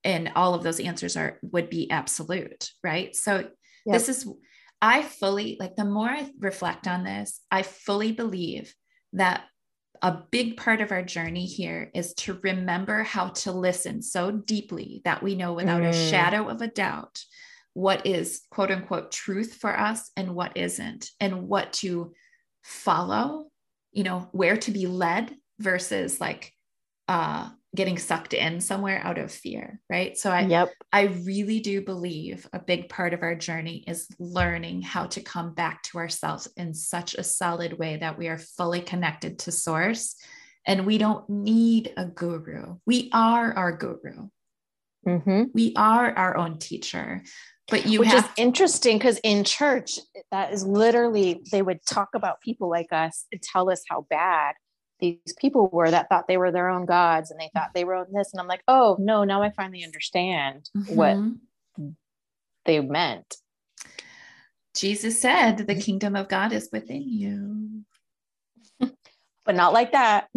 and 0.04 0.30
all 0.36 0.54
of 0.54 0.62
those 0.62 0.78
answers 0.78 1.16
are 1.16 1.38
would 1.42 1.68
be 1.68 1.90
absolute, 1.90 2.70
right? 2.84 3.14
So 3.16 3.48
this 3.92 4.08
is 4.08 4.28
I 4.80 5.02
fully 5.02 5.56
like 5.58 5.74
the 5.74 5.84
more 5.84 6.08
I 6.08 6.30
reflect 6.38 6.86
on 6.86 7.02
this, 7.02 7.40
I 7.50 7.62
fully 7.62 8.12
believe 8.12 8.72
that 9.14 9.42
a 10.02 10.22
big 10.30 10.56
part 10.56 10.80
of 10.80 10.92
our 10.92 11.02
journey 11.02 11.46
here 11.46 11.90
is 11.94 12.14
to 12.14 12.38
remember 12.42 13.02
how 13.02 13.28
to 13.28 13.52
listen 13.52 14.02
so 14.02 14.30
deeply 14.30 15.02
that 15.04 15.22
we 15.22 15.34
know 15.34 15.52
without 15.52 15.82
a 15.82 15.86
Mm. 15.90 16.10
shadow 16.10 16.48
of 16.48 16.62
a 16.62 16.68
doubt 16.68 17.22
what 17.74 18.06
is 18.06 18.42
quote 18.50 18.70
unquote 18.70 19.10
truth 19.12 19.54
for 19.54 19.78
us 19.78 20.10
and 20.16 20.34
what 20.34 20.56
isn't, 20.56 21.10
and 21.20 21.48
what 21.48 21.72
to 21.74 22.12
follow, 22.62 23.50
you 23.92 24.02
know, 24.02 24.28
where 24.32 24.56
to 24.56 24.70
be 24.70 24.86
led 24.86 25.34
versus 25.58 26.20
like 26.20 26.52
uh, 27.06 27.48
getting 27.78 27.96
sucked 27.96 28.34
in 28.34 28.60
somewhere 28.60 29.00
out 29.04 29.18
of 29.18 29.30
fear, 29.30 29.78
right? 29.88 30.18
So 30.18 30.32
I, 30.32 30.40
yep 30.40 30.72
I 30.92 31.02
really 31.24 31.60
do 31.60 31.80
believe 31.80 32.44
a 32.52 32.58
big 32.58 32.88
part 32.88 33.14
of 33.14 33.22
our 33.22 33.36
journey 33.36 33.84
is 33.86 34.08
learning 34.18 34.82
how 34.82 35.06
to 35.06 35.20
come 35.20 35.54
back 35.54 35.84
to 35.84 35.98
ourselves 35.98 36.48
in 36.56 36.74
such 36.74 37.14
a 37.14 37.22
solid 37.22 37.78
way 37.78 37.96
that 37.98 38.18
we 38.18 38.26
are 38.26 38.36
fully 38.36 38.80
connected 38.80 39.38
to 39.40 39.52
source 39.52 40.16
and 40.66 40.86
we 40.86 40.98
don't 40.98 41.30
need 41.30 41.92
a 41.96 42.04
guru. 42.04 42.78
We 42.84 43.10
are 43.12 43.52
our 43.52 43.70
guru. 43.76 44.28
hmm 45.06 45.44
We 45.54 45.72
are 45.76 46.10
our 46.10 46.36
own 46.36 46.58
teacher. 46.58 47.22
But 47.70 47.86
you 47.86 48.00
which 48.00 48.08
have 48.08 48.24
is 48.24 48.30
interesting 48.36 48.98
because 48.98 49.20
in 49.22 49.44
church 49.44 50.00
that 50.32 50.52
is 50.52 50.64
literally 50.64 51.42
they 51.52 51.62
would 51.62 51.78
talk 51.86 52.08
about 52.14 52.40
people 52.40 52.68
like 52.68 52.88
us 52.90 53.26
and 53.30 53.40
tell 53.40 53.70
us 53.70 53.82
how 53.88 54.04
bad 54.10 54.56
these 55.00 55.34
people 55.38 55.68
were 55.72 55.90
that 55.90 56.08
thought 56.08 56.26
they 56.28 56.36
were 56.36 56.50
their 56.52 56.68
own 56.68 56.84
gods 56.86 57.30
and 57.30 57.38
they 57.40 57.50
thought 57.54 57.70
they 57.74 57.84
wrote 57.84 58.08
this 58.12 58.32
and 58.32 58.40
i'm 58.40 58.48
like 58.48 58.62
oh 58.68 58.96
no 58.98 59.24
now 59.24 59.42
i 59.42 59.50
finally 59.50 59.84
understand 59.84 60.68
what 60.86 61.16
Mhm. 61.16 61.94
they 62.64 62.80
meant 62.80 63.36
Jesus 64.76 65.20
said, 65.20 65.56
the 65.66 65.74
kingdom 65.74 66.14
of 66.14 66.28
God 66.28 66.52
is 66.52 66.68
within 66.70 67.02
you. 67.02 67.82
but 69.44 69.56
not 69.56 69.72
like 69.72 69.90
that 69.92 70.28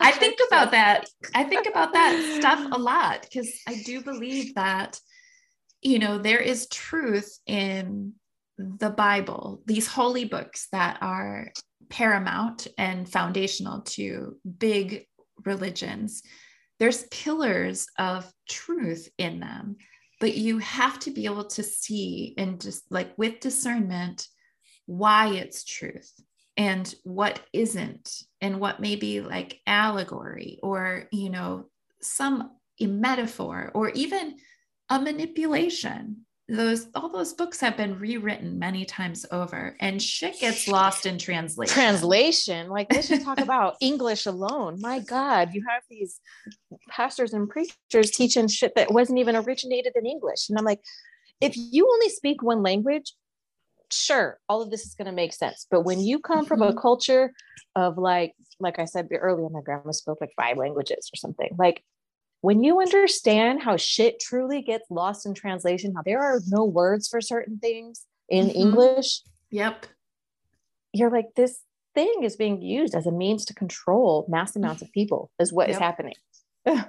I 0.00 0.12
think 0.12 0.38
about 0.48 0.72
that. 0.72 1.08
I 1.34 1.44
think 1.44 1.66
about 1.66 1.92
that 1.94 2.36
stuff 2.36 2.66
a 2.72 2.78
lot 2.78 3.22
because 3.22 3.50
I 3.66 3.82
do 3.86 4.02
believe 4.02 4.54
that, 4.56 5.00
you 5.80 5.98
know, 5.98 6.18
there 6.18 6.40
is 6.40 6.66
truth 6.68 7.38
in 7.46 8.14
the 8.58 8.90
Bible, 8.90 9.62
these 9.64 9.86
holy 9.86 10.24
books 10.24 10.68
that 10.72 10.98
are 11.00 11.52
paramount 11.88 12.66
and 12.78 13.08
foundational 13.08 13.82
to 13.82 14.36
big 14.58 15.06
religions, 15.44 16.22
there's 16.78 17.04
pillars 17.04 17.86
of 17.98 18.30
truth 18.48 19.08
in 19.18 19.40
them, 19.40 19.76
but 20.20 20.36
you 20.36 20.58
have 20.58 20.98
to 21.00 21.10
be 21.10 21.24
able 21.26 21.44
to 21.44 21.62
see 21.62 22.34
and 22.36 22.60
just 22.60 22.84
like 22.90 23.12
with 23.16 23.40
discernment 23.40 24.26
why 24.86 25.28
it's 25.28 25.64
truth 25.64 26.12
and 26.56 26.94
what 27.02 27.40
isn't 27.52 28.22
and 28.40 28.60
what 28.60 28.80
may 28.80 28.96
be 28.96 29.20
like 29.20 29.60
allegory 29.66 30.58
or 30.62 31.08
you 31.12 31.28
know 31.28 31.66
some 32.00 32.50
metaphor 32.80 33.70
or 33.74 33.90
even 33.90 34.36
a 34.90 35.00
manipulation 35.00 36.25
those 36.48 36.86
all 36.94 37.08
those 37.08 37.32
books 37.32 37.58
have 37.60 37.76
been 37.76 37.98
rewritten 37.98 38.58
many 38.58 38.84
times 38.84 39.26
over 39.32 39.76
and 39.80 40.00
shit 40.00 40.38
gets 40.38 40.68
lost 40.68 41.04
in 41.04 41.18
translation. 41.18 41.74
Translation? 41.74 42.68
Like 42.68 42.92
let's 42.92 43.08
just 43.08 43.24
talk 43.24 43.40
about 43.40 43.76
english 43.80 44.26
alone. 44.26 44.80
My 44.80 45.00
god 45.00 45.50
you 45.52 45.64
have 45.68 45.82
these 45.90 46.20
pastors 46.88 47.32
and 47.32 47.48
preachers 47.48 48.12
teaching 48.12 48.46
shit 48.46 48.76
that 48.76 48.92
wasn't 48.92 49.18
even 49.18 49.34
originated 49.34 49.92
in 49.96 50.06
english. 50.06 50.48
And 50.48 50.58
i'm 50.58 50.64
like 50.64 50.80
if 51.40 51.54
you 51.56 51.88
only 51.92 52.08
speak 52.10 52.42
one 52.42 52.62
language 52.62 53.12
sure 53.90 54.38
all 54.48 54.62
of 54.62 54.70
this 54.70 54.84
is 54.84 54.94
going 54.94 55.06
to 55.06 55.12
make 55.12 55.32
sense. 55.32 55.66
But 55.70 55.82
when 55.82 56.00
you 56.00 56.18
come 56.18 56.44
from 56.44 56.62
a 56.62 56.68
mm-hmm. 56.68 56.78
culture 56.78 57.32
of 57.74 57.98
like 57.98 58.34
like 58.58 58.78
i 58.78 58.84
said 58.84 59.08
earlier 59.12 59.48
my 59.48 59.60
grandma 59.62 59.90
spoke 59.90 60.18
like 60.20 60.32
five 60.36 60.56
languages 60.56 61.10
or 61.12 61.16
something. 61.16 61.50
Like 61.58 61.82
when 62.40 62.62
you 62.62 62.80
understand 62.80 63.62
how 63.62 63.76
shit 63.76 64.20
truly 64.20 64.62
gets 64.62 64.90
lost 64.90 65.26
in 65.26 65.34
translation 65.34 65.94
how 65.94 66.02
there 66.02 66.22
are 66.22 66.40
no 66.48 66.64
words 66.64 67.08
for 67.08 67.20
certain 67.20 67.58
things 67.58 68.06
in 68.28 68.46
mm-hmm. 68.46 68.58
english 68.58 69.22
yep 69.50 69.86
you're 70.92 71.10
like 71.10 71.26
this 71.36 71.60
thing 71.94 72.22
is 72.22 72.36
being 72.36 72.60
used 72.60 72.94
as 72.94 73.06
a 73.06 73.12
means 73.12 73.44
to 73.44 73.54
control 73.54 74.26
mass 74.28 74.54
amounts 74.56 74.82
of 74.82 74.92
people 74.92 75.30
is 75.38 75.52
what 75.52 75.68
yep. 75.68 75.76
is 75.76 75.80
happening 75.80 76.14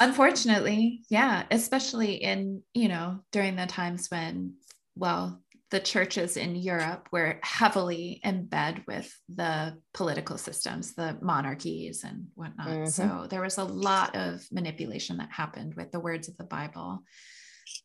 unfortunately 0.00 1.02
yeah 1.10 1.44
especially 1.50 2.14
in 2.14 2.62
you 2.72 2.88
know 2.88 3.20
during 3.32 3.56
the 3.56 3.66
times 3.66 4.08
when 4.10 4.54
well 4.94 5.42
the 5.70 5.80
churches 5.80 6.36
in 6.36 6.54
Europe 6.54 7.08
were 7.10 7.40
heavily 7.42 8.20
in 8.22 8.46
bed 8.46 8.84
with 8.86 9.12
the 9.34 9.76
political 9.92 10.38
systems, 10.38 10.94
the 10.94 11.18
monarchies 11.20 12.04
and 12.04 12.26
whatnot. 12.34 12.68
Mm-hmm. 12.68 12.86
So 12.86 13.26
there 13.28 13.40
was 13.40 13.58
a 13.58 13.64
lot 13.64 14.14
of 14.14 14.46
manipulation 14.52 15.16
that 15.16 15.30
happened 15.32 15.74
with 15.74 15.90
the 15.90 16.00
words 16.00 16.28
of 16.28 16.36
the 16.36 16.44
Bible. 16.44 17.02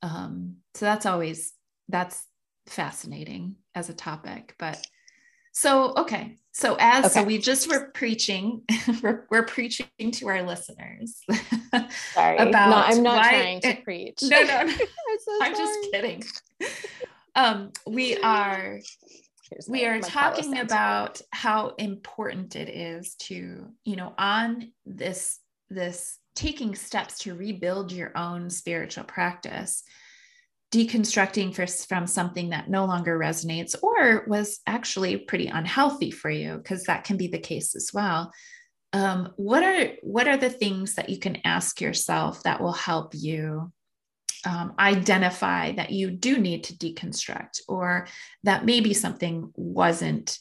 Um, 0.04 0.58
so 0.76 0.86
that's 0.86 1.08
always 1.08 1.54
that's 1.90 2.24
fascinating 2.68 3.56
as 3.74 3.90
a 3.90 3.96
topic. 3.96 4.54
But 4.60 4.86
so 5.52 5.94
okay, 5.98 6.38
so 6.52 6.78
as 6.80 7.06
okay. 7.06 7.14
so 7.16 7.24
we 7.24 7.40
just 7.40 7.68
were 7.68 7.90
preaching, 7.96 8.62
we're, 9.02 9.26
we're 9.32 9.46
preaching 9.46 9.88
to 10.12 10.28
our 10.28 10.44
listeners. 10.44 11.20
Sorry, 12.14 12.38
about 12.38 12.70
no, 12.70 12.76
I'm 12.76 13.04
not 13.04 13.18
why, 13.18 13.30
trying 13.30 13.62
to 13.62 13.76
preach. 13.84 14.20
No, 14.22 14.40
no, 14.40 14.46
no. 14.46 14.60
I'm, 14.62 14.70
so 14.70 15.40
I'm 15.42 15.56
just 15.56 15.92
kidding 15.92 16.24
um, 17.36 17.72
we 17.88 18.18
are 18.18 18.80
Here's 19.50 19.68
we 19.68 19.82
my, 19.82 19.90
are 19.90 20.00
my 20.00 20.08
talking 20.08 20.60
about 20.60 21.22
how 21.32 21.70
important 21.78 22.56
it 22.56 22.70
is 22.70 23.16
to 23.24 23.68
you 23.84 23.96
know 23.96 24.14
on 24.18 24.72
this 24.86 25.40
this 25.70 26.18
taking 26.36 26.76
steps 26.76 27.20
to 27.20 27.36
rebuild 27.36 27.92
your 27.92 28.18
own 28.18 28.50
spiritual 28.50 29.04
practice 29.04 29.84
deconstructing 30.72 31.54
for, 31.54 31.68
from 31.68 32.08
something 32.08 32.50
that 32.50 32.70
no 32.70 32.86
longer 32.86 33.20
resonates 33.20 33.76
or 33.84 34.24
was 34.28 34.60
actually 34.66 35.18
pretty 35.18 35.48
unhealthy 35.48 36.12
for 36.12 36.30
you 36.30 36.58
because 36.58 36.86
that 36.86 37.04
can 37.04 37.18
be 37.18 37.28
the 37.28 37.38
case 37.38 37.76
as 37.76 37.92
well. 37.94 38.32
Um, 38.94 39.34
what 39.36 39.64
are 39.64 39.94
what 40.02 40.28
are 40.28 40.38
the 40.38 40.50
things 40.50 40.96
that 40.96 41.10
you 41.10 41.20
can 41.20 41.40
ask 41.44 41.82
yourself 41.82 42.44
that 42.44 42.62
will 42.62 42.74
help 42.74 43.14
you 43.14 43.72
um, 44.46 44.74
identify 44.80 45.74
that 45.74 45.92
you 45.92 46.12
do 46.12 46.38
need 46.38 46.64
to 46.66 46.74
deconstruct 46.76 47.62
or 47.68 48.08
that 48.44 48.66
maybe 48.66 48.94
something 48.94 49.52
wasn't 49.56 50.38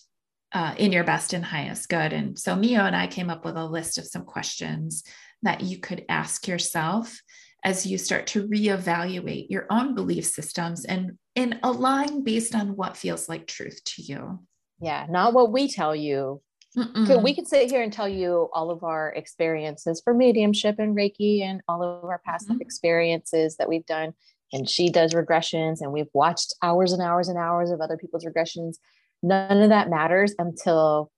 uh, 0.52 0.74
in 0.78 0.92
your 0.92 1.04
best 1.04 1.32
and 1.32 1.44
highest 1.44 1.88
good. 1.88 2.12
And 2.12 2.38
so 2.38 2.56
Mio 2.56 2.84
and 2.84 2.96
I 2.96 3.06
came 3.06 3.30
up 3.30 3.44
with 3.44 3.56
a 3.56 3.64
list 3.64 3.98
of 3.98 4.06
some 4.06 4.24
questions 4.24 5.04
that 5.42 5.62
you 5.62 5.78
could 5.78 6.04
ask 6.08 6.48
yourself 6.48 7.20
as 7.62 7.86
you 7.86 7.98
start 7.98 8.26
to 8.28 8.48
reevaluate 8.48 9.46
your 9.50 9.66
own 9.70 9.94
belief 9.94 10.24
systems 10.24 10.84
and 10.84 11.12
in 11.34 11.60
align 11.62 12.24
based 12.24 12.54
on 12.54 12.76
what 12.76 12.96
feels 12.96 13.28
like 13.28 13.46
truth 13.46 13.80
to 13.84 14.02
you. 14.02 14.40
Yeah, 14.80 15.06
not 15.10 15.34
what 15.34 15.52
we 15.52 15.68
tell 15.68 15.94
you, 15.94 16.40
Mm-mm. 16.76 17.22
we 17.22 17.34
could 17.34 17.48
sit 17.48 17.70
here 17.70 17.82
and 17.82 17.92
tell 17.92 18.08
you 18.08 18.48
all 18.52 18.70
of 18.70 18.84
our 18.84 19.10
experiences 19.10 20.00
for 20.04 20.14
mediumship 20.14 20.78
and 20.78 20.96
Reiki 20.96 21.42
and 21.42 21.60
all 21.66 21.82
of 21.82 22.04
our 22.04 22.20
past 22.24 22.48
mm-hmm. 22.48 22.60
experiences 22.60 23.56
that 23.56 23.68
we've 23.68 23.86
done. 23.86 24.12
And 24.52 24.68
she 24.68 24.90
does 24.90 25.14
regressions, 25.14 25.80
and 25.80 25.92
we've 25.92 26.10
watched 26.12 26.54
hours 26.62 26.92
and 26.92 27.00
hours 27.00 27.28
and 27.28 27.38
hours 27.38 27.70
of 27.70 27.80
other 27.80 27.96
people's 27.96 28.24
regressions. 28.24 28.76
None 29.22 29.62
of 29.62 29.68
that 29.68 29.90
matters 29.90 30.34
until 30.38 31.12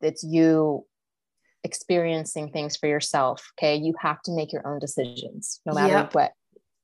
it's 0.00 0.22
you 0.22 0.86
experiencing 1.64 2.50
things 2.50 2.76
for 2.76 2.86
yourself. 2.86 3.52
Okay. 3.58 3.76
You 3.76 3.94
have 4.00 4.22
to 4.22 4.32
make 4.32 4.52
your 4.52 4.66
own 4.66 4.78
decisions 4.78 5.60
no 5.66 5.74
matter 5.74 5.94
yep. 5.94 6.14
what 6.14 6.32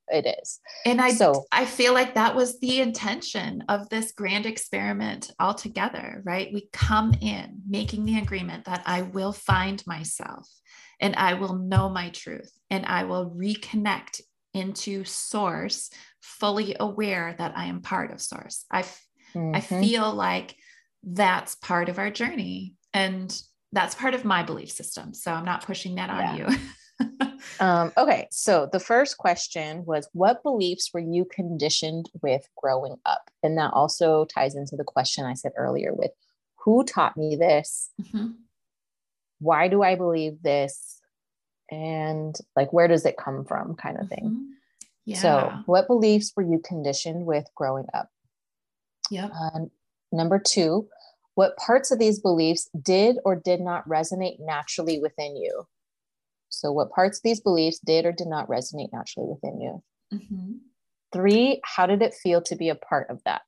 it 0.08 0.26
is. 0.42 0.60
And 0.84 1.00
I 1.00 1.12
so 1.12 1.44
I 1.50 1.64
feel 1.64 1.94
like 1.94 2.14
that 2.14 2.34
was 2.34 2.60
the 2.60 2.80
intention 2.80 3.64
of 3.68 3.88
this 3.88 4.12
grand 4.12 4.46
experiment 4.46 5.30
altogether, 5.40 6.22
right? 6.24 6.50
We 6.52 6.68
come 6.72 7.14
in 7.20 7.62
making 7.68 8.04
the 8.04 8.18
agreement 8.18 8.66
that 8.66 8.82
I 8.86 9.02
will 9.02 9.32
find 9.32 9.82
myself 9.86 10.48
and 11.00 11.16
I 11.16 11.34
will 11.34 11.56
know 11.56 11.88
my 11.88 12.10
truth 12.10 12.52
and 12.70 12.84
I 12.86 13.04
will 13.04 13.30
reconnect 13.30 14.20
into 14.52 15.04
source 15.04 15.90
fully 16.20 16.76
aware 16.78 17.34
that 17.38 17.56
I 17.56 17.66
am 17.66 17.80
part 17.80 18.12
of 18.12 18.20
source. 18.20 18.64
I 18.70 18.82
mm-hmm. 18.82 19.54
I 19.54 19.60
feel 19.60 20.12
like 20.12 20.54
that's 21.02 21.54
part 21.56 21.88
of 21.88 21.98
our 21.98 22.10
journey 22.10 22.74
and 22.92 23.36
that's 23.72 23.94
part 23.94 24.14
of 24.14 24.24
my 24.24 24.42
belief 24.42 24.70
system. 24.70 25.12
So 25.14 25.32
I'm 25.32 25.44
not 25.44 25.66
pushing 25.66 25.96
that 25.96 26.10
on 26.10 26.38
yeah. 26.38 26.50
you. 26.50 26.56
um, 27.60 27.92
okay, 27.96 28.28
so 28.30 28.68
the 28.70 28.80
first 28.80 29.18
question 29.18 29.84
was 29.84 30.08
What 30.12 30.42
beliefs 30.42 30.90
were 30.92 31.00
you 31.00 31.24
conditioned 31.24 32.10
with 32.22 32.48
growing 32.56 32.96
up? 33.04 33.30
And 33.42 33.58
that 33.58 33.72
also 33.72 34.24
ties 34.26 34.54
into 34.54 34.76
the 34.76 34.84
question 34.84 35.24
I 35.24 35.34
said 35.34 35.52
earlier 35.56 35.92
with 35.92 36.12
Who 36.64 36.84
taught 36.84 37.16
me 37.16 37.36
this? 37.36 37.90
Mm-hmm. 38.00 38.28
Why 39.40 39.68
do 39.68 39.82
I 39.82 39.94
believe 39.94 40.42
this? 40.42 41.00
And 41.70 42.36
like, 42.56 42.72
where 42.72 42.88
does 42.88 43.04
it 43.04 43.16
come 43.16 43.44
from, 43.44 43.74
kind 43.74 43.98
of 43.98 44.08
thing. 44.08 44.24
Mm-hmm. 44.24 44.50
Yeah. 45.06 45.18
So, 45.18 45.52
what 45.66 45.86
beliefs 45.86 46.32
were 46.34 46.42
you 46.42 46.58
conditioned 46.58 47.26
with 47.26 47.46
growing 47.54 47.86
up? 47.92 48.08
Yeah. 49.10 49.26
Uh, 49.26 49.66
number 50.12 50.38
two, 50.38 50.88
what 51.34 51.56
parts 51.56 51.90
of 51.90 51.98
these 51.98 52.20
beliefs 52.20 52.70
did 52.80 53.18
or 53.24 53.36
did 53.36 53.60
not 53.60 53.86
resonate 53.88 54.40
naturally 54.40 54.98
within 54.98 55.36
you? 55.36 55.66
So, 56.60 56.72
what 56.72 56.90
parts 56.90 57.18
of 57.18 57.22
these 57.22 57.40
beliefs 57.40 57.78
did 57.78 58.06
or 58.06 58.12
did 58.12 58.28
not 58.28 58.48
resonate 58.48 58.92
naturally 58.92 59.28
within 59.28 59.60
you? 59.60 59.82
Mm-hmm. 60.12 60.52
Three, 61.12 61.60
how 61.64 61.86
did 61.86 62.02
it 62.02 62.14
feel 62.14 62.42
to 62.42 62.56
be 62.56 62.68
a 62.68 62.74
part 62.74 63.10
of 63.10 63.22
that? 63.24 63.42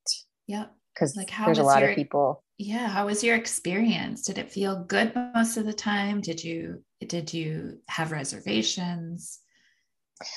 Yeah. 0.46 0.66
Because 0.94 1.16
like 1.16 1.30
there's 1.44 1.58
a 1.58 1.62
lot 1.62 1.82
your, 1.82 1.90
of 1.90 1.96
people. 1.96 2.42
Yeah. 2.58 2.88
How 2.88 3.06
was 3.06 3.22
your 3.22 3.36
experience? 3.36 4.22
Did 4.22 4.38
it 4.38 4.50
feel 4.50 4.84
good 4.84 5.14
most 5.34 5.56
of 5.56 5.66
the 5.66 5.72
time? 5.72 6.20
Did 6.20 6.42
you 6.42 6.82
did 7.06 7.34
you 7.34 7.80
have 7.88 8.12
reservations? 8.12 9.40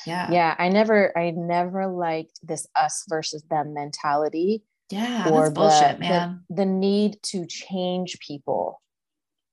Yeah. 0.05 0.29
Yeah. 0.31 0.55
I 0.57 0.69
never 0.69 1.17
I 1.17 1.31
never 1.31 1.87
liked 1.87 2.39
this 2.43 2.67
us 2.75 3.05
versus 3.07 3.43
them 3.49 3.73
mentality. 3.73 4.63
Yeah, 4.91 5.29
or 5.29 5.43
that's 5.43 5.53
bullshit, 5.53 5.97
the, 5.97 5.99
man. 5.99 6.43
The, 6.49 6.55
the 6.55 6.65
need 6.65 7.21
to 7.25 7.45
change 7.45 8.17
people 8.19 8.81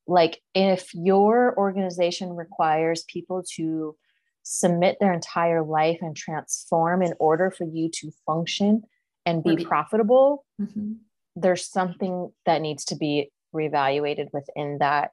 like 0.06 0.40
if 0.54 0.94
your 0.94 1.56
organization 1.56 2.34
requires 2.34 3.04
people 3.04 3.42
to 3.56 3.96
submit 4.42 4.96
their 5.00 5.12
entire 5.12 5.62
life 5.62 5.98
and 6.00 6.16
transform 6.16 7.02
in 7.02 7.14
order 7.18 7.50
for 7.50 7.64
you 7.64 7.90
to 7.92 8.10
function 8.24 8.82
and 9.24 9.42
be, 9.42 9.64
profitable 9.64 10.44
mm-hmm. 10.60 10.92
there's 11.34 11.68
something 11.68 12.30
that 12.44 12.62
needs 12.62 12.84
to 12.84 12.94
be 12.94 13.28
reevaluated 13.52 14.28
within 14.32 14.78
that 14.78 15.10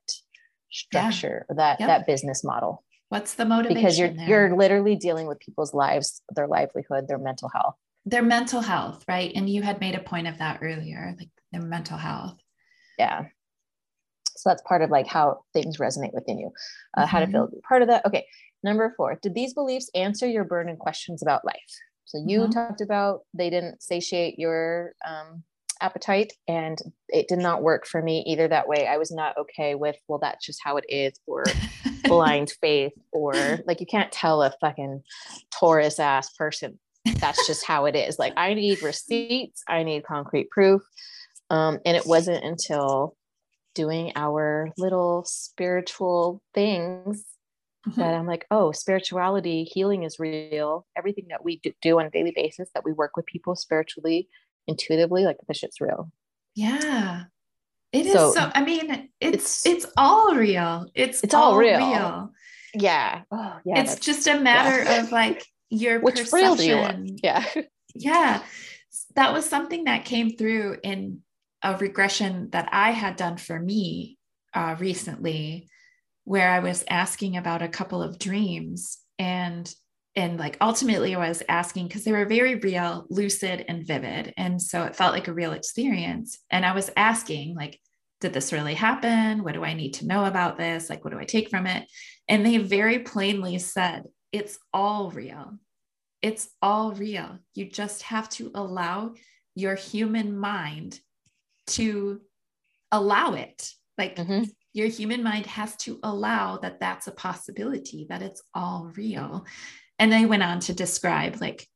structure 0.71 1.45
yeah. 1.49 1.55
that 1.55 1.79
yep. 1.79 1.87
that 1.87 2.05
business 2.05 2.43
model 2.43 2.83
what's 3.09 3.33
the 3.33 3.45
motivation 3.45 3.75
because 3.75 3.97
you're 3.97 4.09
there? 4.09 4.27
you're 4.27 4.55
literally 4.55 4.95
dealing 4.95 5.25
with 5.25 5.39
people's 5.39 5.73
lives 5.73 6.21
their 6.35 6.47
livelihood 6.47 7.07
their 7.07 7.17
mental 7.17 7.49
health 7.49 7.75
their 8.05 8.21
mental 8.21 8.61
health 8.61 9.03
right 9.07 9.31
and 9.35 9.49
you 9.49 9.63
had 9.63 9.79
made 9.79 9.95
a 9.95 9.99
point 9.99 10.27
of 10.27 10.37
that 10.37 10.59
earlier 10.61 11.15
like 11.17 11.29
their 11.51 11.61
mental 11.61 11.97
health 11.97 12.37
yeah 12.99 13.23
so 14.35 14.49
that's 14.49 14.61
part 14.63 14.81
of 14.81 14.89
like 14.89 15.07
how 15.07 15.41
things 15.53 15.77
resonate 15.77 16.13
within 16.13 16.39
you, 16.39 16.51
uh, 16.97 17.01
mm-hmm. 17.01 17.09
how 17.09 17.19
to 17.19 17.27
feel 17.27 17.49
part 17.67 17.81
of 17.81 17.87
that. 17.87 18.05
Okay. 18.05 18.25
Number 18.63 18.93
four, 18.95 19.19
did 19.21 19.35
these 19.35 19.53
beliefs 19.53 19.89
answer 19.93 20.27
your 20.27 20.45
burning 20.45 20.77
questions 20.77 21.21
about 21.21 21.45
life? 21.45 21.55
So 22.05 22.23
you 22.25 22.41
mm-hmm. 22.41 22.51
talked 22.51 22.81
about 22.81 23.21
they 23.33 23.49
didn't 23.49 23.81
satiate 23.83 24.39
your 24.39 24.93
um, 25.07 25.43
appetite 25.81 26.33
and 26.47 26.79
it 27.09 27.27
did 27.27 27.39
not 27.39 27.61
work 27.61 27.85
for 27.85 28.01
me 28.01 28.23
either 28.25 28.47
that 28.47 28.69
way 28.69 28.87
i 28.87 28.97
was 28.97 29.11
not 29.11 29.37
okay 29.37 29.75
with 29.75 29.97
well 30.07 30.17
that's 30.17 30.45
just 30.45 30.59
how 30.63 30.77
it 30.77 30.85
is 30.87 31.11
or 31.27 31.43
blind 32.05 32.51
faith 32.61 32.93
or 33.11 33.33
like 33.65 33.81
you 33.81 33.85
can't 33.85 34.11
tell 34.11 34.41
a 34.41 34.53
fucking 34.61 35.03
taurus 35.51 35.99
ass 35.99 36.31
person 36.33 36.79
that's 37.19 37.45
just 37.47 37.65
how 37.65 37.83
it 37.83 37.95
is 37.95 38.17
like 38.17 38.31
i 38.37 38.53
need 38.53 38.81
receipts 38.81 39.61
i 39.67 39.83
need 39.83 40.05
concrete 40.05 40.49
proof 40.49 40.81
um, 41.49 41.79
and 41.85 41.97
it 41.97 42.05
wasn't 42.05 42.43
until 42.43 43.15
doing 43.73 44.11
our 44.15 44.69
little 44.77 45.23
spiritual 45.25 46.41
things 46.53 47.23
mm-hmm. 47.87 47.99
that 47.99 48.13
i'm 48.13 48.27
like 48.27 48.45
oh 48.51 48.71
spirituality 48.71 49.63
healing 49.63 50.03
is 50.03 50.19
real 50.19 50.85
everything 50.97 51.25
that 51.29 51.43
we 51.43 51.61
do 51.81 51.99
on 51.99 52.05
a 52.05 52.11
daily 52.11 52.33
basis 52.35 52.69
that 52.73 52.85
we 52.85 52.91
work 52.91 53.15
with 53.15 53.25
people 53.25 53.55
spiritually 53.55 54.27
intuitively 54.67 55.23
like 55.23 55.37
this 55.47 55.57
shit's 55.57 55.81
real 55.81 56.11
yeah 56.55 57.23
it 57.93 58.07
is 58.07 58.13
so, 58.13 58.33
so 58.33 58.51
I 58.53 58.63
mean 58.65 59.09
it's, 59.21 59.65
it's 59.65 59.85
it's 59.85 59.93
all 59.95 60.35
real. 60.35 60.87
It's 60.95 61.23
it's 61.23 61.33
all, 61.33 61.53
all 61.53 61.57
real. 61.57 61.77
real. 61.77 62.31
Yeah. 62.73 63.21
Oh, 63.31 63.59
yeah. 63.63 63.81
It's 63.81 63.99
just 63.99 64.27
a 64.27 64.39
matter 64.39 64.83
yeah. 64.83 65.03
of 65.03 65.11
like 65.11 65.45
your 65.69 65.99
Which 65.99 66.15
perception. 66.15 66.39
real 66.39 66.55
do 66.55 66.65
you 66.65 66.75
want? 66.75 67.19
Yeah. 67.23 67.45
Yeah. 67.95 68.41
That 69.13 69.33
was 69.33 69.47
something 69.47 69.83
that 69.83 70.03
came 70.03 70.35
through 70.35 70.77
in 70.81 71.19
a 71.63 71.77
regression 71.77 72.49
that 72.51 72.69
I 72.71 72.91
had 72.91 73.15
done 73.15 73.37
for 73.37 73.59
me 73.59 74.17
uh, 74.53 74.75
recently, 74.79 75.69
where 76.25 76.49
I 76.49 76.59
was 76.59 76.83
asking 76.89 77.37
about 77.37 77.61
a 77.61 77.67
couple 77.67 78.01
of 78.01 78.19
dreams 78.19 78.99
and 79.19 79.73
and 80.15 80.37
like 80.37 80.57
ultimately 80.61 81.15
I 81.15 81.27
was 81.27 81.41
asking 81.49 81.87
because 81.87 82.03
they 82.03 82.11
were 82.11 82.25
very 82.25 82.55
real, 82.55 83.07
lucid, 83.09 83.65
and 83.67 83.85
vivid. 83.85 84.33
And 84.37 84.61
so 84.61 84.83
it 84.83 84.95
felt 84.95 85.13
like 85.13 85.27
a 85.27 85.33
real 85.33 85.53
experience. 85.53 86.39
And 86.51 86.65
I 86.65 86.75
was 86.75 86.91
asking, 86.95 87.55
like, 87.55 87.79
did 88.21 88.31
this 88.31 88.53
really 88.53 88.75
happen? 88.75 89.43
What 89.43 89.55
do 89.55 89.63
I 89.63 89.73
need 89.73 89.95
to 89.95 90.05
know 90.05 90.25
about 90.25 90.55
this? 90.55 90.87
Like, 90.89 91.03
what 91.03 91.11
do 91.13 91.19
I 91.19 91.25
take 91.25 91.49
from 91.49 91.65
it? 91.65 91.87
And 92.27 92.45
they 92.45 92.57
very 92.57 92.99
plainly 92.99 93.57
said, 93.57 94.03
it's 94.31 94.59
all 94.71 95.09
real. 95.09 95.57
It's 96.21 96.49
all 96.61 96.93
real. 96.93 97.39
You 97.55 97.69
just 97.69 98.03
have 98.03 98.29
to 98.29 98.51
allow 98.53 99.15
your 99.55 99.75
human 99.75 100.37
mind 100.37 100.99
to 101.67 102.21
allow 102.91 103.33
it. 103.33 103.69
Like, 103.97 104.15
mm-hmm. 104.15 104.43
your 104.73 104.87
human 104.87 105.23
mind 105.23 105.45
has 105.45 105.75
to 105.77 105.99
allow 106.03 106.57
that 106.57 106.79
that's 106.79 107.07
a 107.07 107.11
possibility, 107.11 108.07
that 108.09 108.21
it's 108.21 108.41
all 108.53 108.91
real 108.95 109.45
and 109.99 110.11
they 110.11 110.25
went 110.25 110.43
on 110.43 110.59
to 110.59 110.73
describe 110.73 111.39
like 111.39 111.67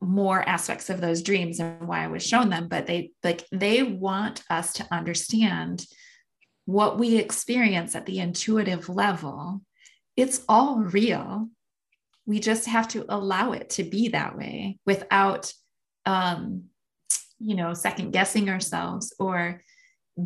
more 0.00 0.46
aspects 0.48 0.90
of 0.90 1.00
those 1.00 1.22
dreams 1.22 1.60
and 1.60 1.88
why 1.88 2.04
I 2.04 2.08
was 2.08 2.24
shown 2.24 2.50
them, 2.50 2.68
but 2.68 2.86
they 2.86 3.12
like 3.22 3.44
they 3.50 3.82
want 3.82 4.42
us 4.50 4.74
to 4.74 4.86
understand 4.92 5.84
what 6.66 6.98
we 6.98 7.16
experience 7.16 7.94
at 7.94 8.06
the 8.06 8.20
intuitive 8.20 8.88
level. 8.88 9.62
It's 10.16 10.42
all 10.48 10.78
real. 10.78 11.48
We 12.26 12.40
just 12.40 12.66
have 12.66 12.88
to 12.88 13.04
allow 13.08 13.52
it 13.52 13.70
to 13.70 13.82
be 13.82 14.08
that 14.08 14.36
way 14.36 14.78
without 14.86 15.52
um, 16.06 16.64
you 17.44 17.54
know, 17.54 17.74
second 17.74 18.12
guessing 18.12 18.48
ourselves 18.48 19.14
or 19.18 19.62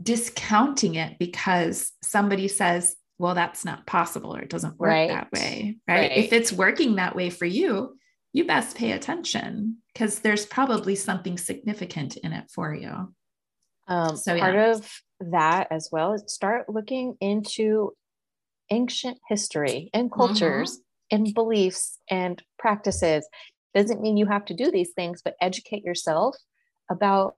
discounting 0.02 0.94
it 0.96 1.18
because 1.18 1.92
somebody 2.02 2.48
says 2.48 2.96
well, 3.18 3.34
that's 3.34 3.64
not 3.64 3.86
possible 3.86 4.34
or 4.34 4.40
it 4.40 4.48
doesn't 4.50 4.78
work 4.78 4.90
right. 4.90 5.08
that 5.08 5.32
way. 5.32 5.76
Right? 5.88 6.10
right? 6.10 6.12
If 6.12 6.32
it's 6.32 6.52
working 6.52 6.96
that 6.96 7.16
way 7.16 7.30
for 7.30 7.46
you, 7.46 7.96
you 8.32 8.44
best 8.46 8.76
pay 8.76 8.92
attention 8.92 9.78
because 9.92 10.20
there's 10.20 10.46
probably 10.46 10.94
something 10.94 11.36
significant 11.36 12.16
in 12.18 12.32
it 12.32 12.44
for 12.54 12.72
you. 12.72 13.12
Um, 13.88 14.16
so 14.16 14.34
yeah. 14.34 14.40
part 14.40 14.56
of 14.56 14.88
that 15.32 15.66
as 15.70 15.88
well 15.90 16.12
is 16.12 16.22
start 16.28 16.68
looking 16.68 17.16
into 17.20 17.92
ancient 18.70 19.18
history 19.28 19.90
and 19.92 20.12
cultures 20.12 20.78
mm-hmm. 20.78 21.24
and 21.24 21.34
beliefs 21.34 21.98
and 22.08 22.40
practices. 22.58 23.26
Doesn't 23.74 24.00
mean 24.00 24.16
you 24.16 24.26
have 24.26 24.44
to 24.46 24.54
do 24.54 24.70
these 24.70 24.90
things, 24.94 25.22
but 25.24 25.34
educate 25.40 25.84
yourself 25.84 26.36
about 26.90 27.36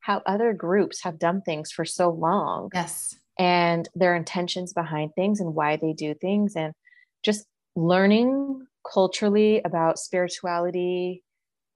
how 0.00 0.22
other 0.24 0.52
groups 0.52 1.02
have 1.02 1.18
done 1.18 1.42
things 1.42 1.70
for 1.72 1.84
so 1.84 2.10
long. 2.10 2.70
Yes 2.74 3.16
and 3.38 3.88
their 3.94 4.14
intentions 4.16 4.72
behind 4.72 5.14
things 5.14 5.40
and 5.40 5.54
why 5.54 5.76
they 5.76 5.92
do 5.92 6.14
things 6.14 6.56
and 6.56 6.72
just 7.22 7.46
learning 7.74 8.66
culturally 8.90 9.60
about 9.64 9.98
spirituality 9.98 11.22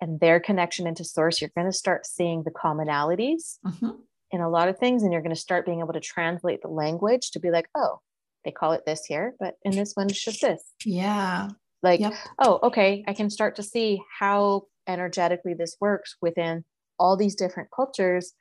and 0.01 0.21
their 0.21 0.41
connection 0.41 0.87
into 0.87 1.05
source 1.05 1.41
you're 1.41 1.51
going 1.55 1.67
to 1.67 1.77
start 1.77 2.07
seeing 2.07 2.43
the 2.43 2.51
commonalities 2.51 3.59
mm-hmm. 3.67 3.91
in 4.31 4.41
a 4.41 4.49
lot 4.49 4.69
of 4.69 4.79
things 4.79 5.03
and 5.03 5.13
you're 5.13 5.23
going 5.23 5.35
to 5.35 5.41
start 5.41 5.67
being 5.67 5.81
able 5.81 5.93
to 5.93 6.01
translate 6.01 6.63
the 6.63 6.69
language 6.69 7.33
to 7.33 7.41
be 7.41 7.51
like 7.51 7.69
oh 7.77 7.99
they 8.45 8.51
call 8.51 8.73
it 8.73 8.87
this 8.87 9.05
here 9.05 9.35
but 9.39 9.57
in 9.65 9.73
this 9.73 9.93
one 9.95 10.09
it's 10.09 10.25
just 10.25 10.41
this 10.41 10.63
yeah 10.85 11.49
like 11.83 12.01
yep. 12.01 12.15
oh 12.39 12.61
okay 12.63 13.05
i 13.07 13.13
can 13.13 13.29
start 13.29 13.57
to 13.57 13.63
see 13.63 14.01
how 14.19 14.63
energetically 14.87 15.53
this 15.53 15.77
works 15.81 16.17
within 16.23 16.65
all 17.01 17.17
these 17.17 17.35
different 17.35 17.71
cultures 17.75 18.33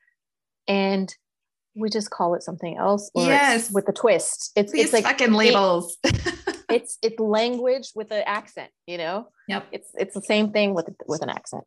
and 0.68 1.15
we 1.76 1.90
just 1.90 2.10
call 2.10 2.36
it 2.36 2.44
something 2.44 2.77
else. 2.77 3.10
yes, 3.15 3.72
with 3.72 3.88
a 3.88 3.94
twist. 3.94 4.52
It's 4.56 4.72
These 4.72 4.86
it's 4.86 4.94
like 4.94 5.03
fucking 5.03 5.34
labels. 5.34 5.98
it's 6.69 6.98
it's 7.02 7.19
language 7.19 7.91
with 7.95 8.11
an 8.11 8.23
accent. 8.26 8.72
You 8.86 8.98
know. 8.98 9.27
Yep. 9.48 9.68
It's 9.72 9.90
it's 9.95 10.14
the 10.14 10.22
same 10.22 10.52
thing 10.52 10.73
with 10.73 10.90
with 11.07 11.22
an 11.22 11.30
accent. 11.30 11.64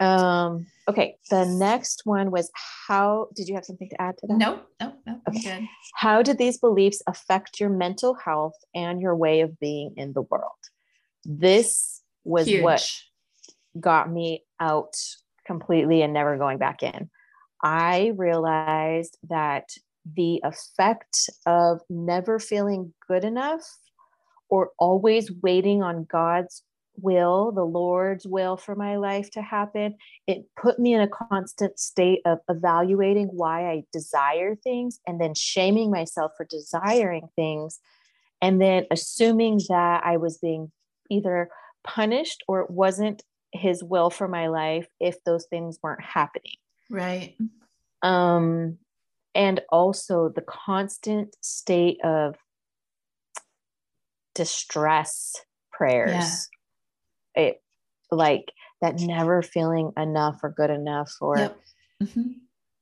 Um. 0.00 0.66
Okay. 0.88 1.16
The 1.30 1.46
next 1.46 2.02
one 2.04 2.30
was 2.30 2.50
how. 2.86 3.28
Did 3.34 3.48
you 3.48 3.54
have 3.54 3.64
something 3.64 3.88
to 3.90 4.00
add 4.00 4.18
to 4.18 4.26
that? 4.26 4.36
No. 4.36 4.60
No. 4.80 4.92
No. 5.06 5.20
Okay. 5.28 5.60
Good. 5.60 5.68
How 5.94 6.22
did 6.22 6.38
these 6.38 6.58
beliefs 6.58 7.02
affect 7.06 7.60
your 7.60 7.70
mental 7.70 8.14
health 8.14 8.56
and 8.74 9.00
your 9.00 9.14
way 9.14 9.40
of 9.40 9.58
being 9.60 9.94
in 9.96 10.12
the 10.12 10.22
world? 10.22 10.50
This 11.24 12.02
was 12.24 12.48
Huge. 12.48 12.62
what 12.62 12.90
got 13.78 14.10
me 14.10 14.44
out 14.60 14.94
completely 15.44 16.02
and 16.02 16.12
never 16.12 16.36
going 16.36 16.58
back 16.58 16.82
in. 16.82 17.10
I 17.62 18.12
realized 18.16 19.16
that 19.28 19.70
the 20.14 20.40
effect 20.44 21.30
of 21.46 21.80
never 21.88 22.38
feeling 22.38 22.92
good 23.08 23.24
enough 23.24 23.62
or 24.50 24.70
always 24.78 25.32
waiting 25.42 25.82
on 25.82 26.04
God's 26.04 26.62
will, 26.96 27.52
the 27.52 27.64
Lord's 27.64 28.26
will 28.26 28.56
for 28.56 28.74
my 28.74 28.96
life 28.96 29.30
to 29.32 29.42
happen, 29.42 29.96
it 30.26 30.44
put 30.60 30.78
me 30.78 30.94
in 30.94 31.00
a 31.00 31.08
constant 31.08 31.78
state 31.78 32.20
of 32.24 32.38
evaluating 32.48 33.28
why 33.32 33.70
I 33.70 33.84
desire 33.92 34.54
things 34.54 35.00
and 35.06 35.20
then 35.20 35.34
shaming 35.34 35.90
myself 35.90 36.32
for 36.36 36.44
desiring 36.44 37.28
things. 37.34 37.80
And 38.40 38.60
then 38.60 38.86
assuming 38.90 39.60
that 39.68 40.04
I 40.04 40.18
was 40.18 40.38
being 40.38 40.70
either 41.10 41.48
punished 41.82 42.44
or 42.46 42.60
it 42.60 42.70
wasn't 42.70 43.22
his 43.54 43.82
will 43.82 44.10
for 44.10 44.28
my 44.28 44.48
life 44.48 44.86
if 45.00 45.22
those 45.24 45.46
things 45.46 45.78
weren't 45.82 46.02
happening. 46.02 46.56
Right. 46.90 47.36
Um, 48.02 48.78
and 49.34 49.60
also 49.70 50.28
the 50.28 50.42
constant 50.42 51.34
state 51.40 51.98
of 52.04 52.34
distress 54.34 55.36
prayers. 55.72 56.48
Yeah. 57.36 57.42
It 57.42 57.62
like 58.10 58.52
that 58.80 59.00
never 59.00 59.42
feeling 59.42 59.92
enough 59.96 60.40
or 60.42 60.50
good 60.50 60.70
enough 60.70 61.12
or 61.20 61.38
yep. 61.38 61.58
mm-hmm. 62.02 62.30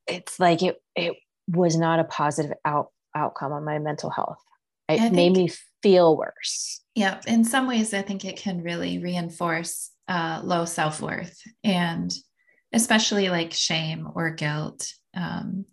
it's 0.07 0.39
like 0.39 0.63
it 0.63 0.83
it 0.95 1.17
was 1.49 1.77
not 1.77 2.01
a 2.01 2.05
positive 2.05 2.53
out 2.65 2.89
outcome 3.15 3.53
on 3.53 3.65
my 3.65 3.79
mental 3.79 4.11
health. 4.11 4.43
It 4.89 4.99
think, 4.99 5.15
made 5.15 5.33
me 5.33 5.51
feel 5.83 6.17
worse. 6.17 6.83
Yeah. 6.95 7.21
In 7.27 7.45
some 7.45 7.67
ways, 7.67 7.95
I 7.95 8.03
think 8.03 8.25
it 8.25 8.37
can 8.37 8.63
really 8.63 8.99
reinforce 8.99 9.92
uh, 10.09 10.41
low 10.43 10.65
self 10.65 11.01
worth 11.01 11.41
and 11.63 12.13
especially 12.73 13.29
like 13.29 13.53
shame 13.53 14.09
or 14.15 14.31
guilt. 14.31 14.93
Um, 15.15 15.67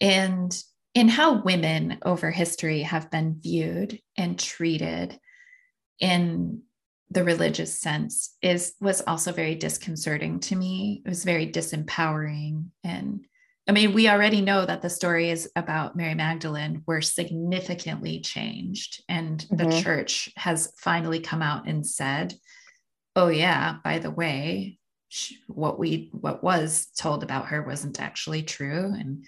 and 0.00 0.56
in 0.94 1.08
how 1.08 1.42
women 1.42 1.98
over 2.02 2.30
history 2.30 2.82
have 2.82 3.10
been 3.10 3.38
viewed 3.40 4.00
and 4.16 4.38
treated 4.38 5.18
in 6.00 6.62
the 7.10 7.24
religious 7.24 7.78
sense 7.78 8.36
is 8.40 8.74
was 8.80 9.02
also 9.02 9.32
very 9.32 9.56
disconcerting 9.56 10.40
to 10.40 10.56
me. 10.56 11.02
It 11.04 11.08
was 11.08 11.24
very 11.24 11.46
disempowering. 11.46 12.66
And 12.84 13.26
I 13.68 13.72
mean, 13.72 13.92
we 13.92 14.08
already 14.08 14.40
know 14.40 14.64
that 14.64 14.80
the 14.80 14.90
stories 14.90 15.48
about 15.56 15.96
Mary 15.96 16.14
Magdalene 16.14 16.82
were 16.86 17.00
significantly 17.00 18.20
changed. 18.20 19.02
And 19.08 19.40
mm-hmm. 19.40 19.56
the 19.56 19.82
church 19.82 20.30
has 20.36 20.72
finally 20.78 21.20
come 21.20 21.42
out 21.42 21.68
and 21.68 21.86
said, 21.86 22.34
oh, 23.16 23.28
yeah, 23.28 23.76
by 23.82 23.98
the 23.98 24.10
way, 24.10 24.78
what 25.48 25.78
we 25.78 26.08
what 26.12 26.42
was 26.44 26.86
told 26.96 27.22
about 27.22 27.46
her 27.46 27.62
wasn't 27.62 28.00
actually 28.00 28.44
true 28.44 28.94
and 28.96 29.24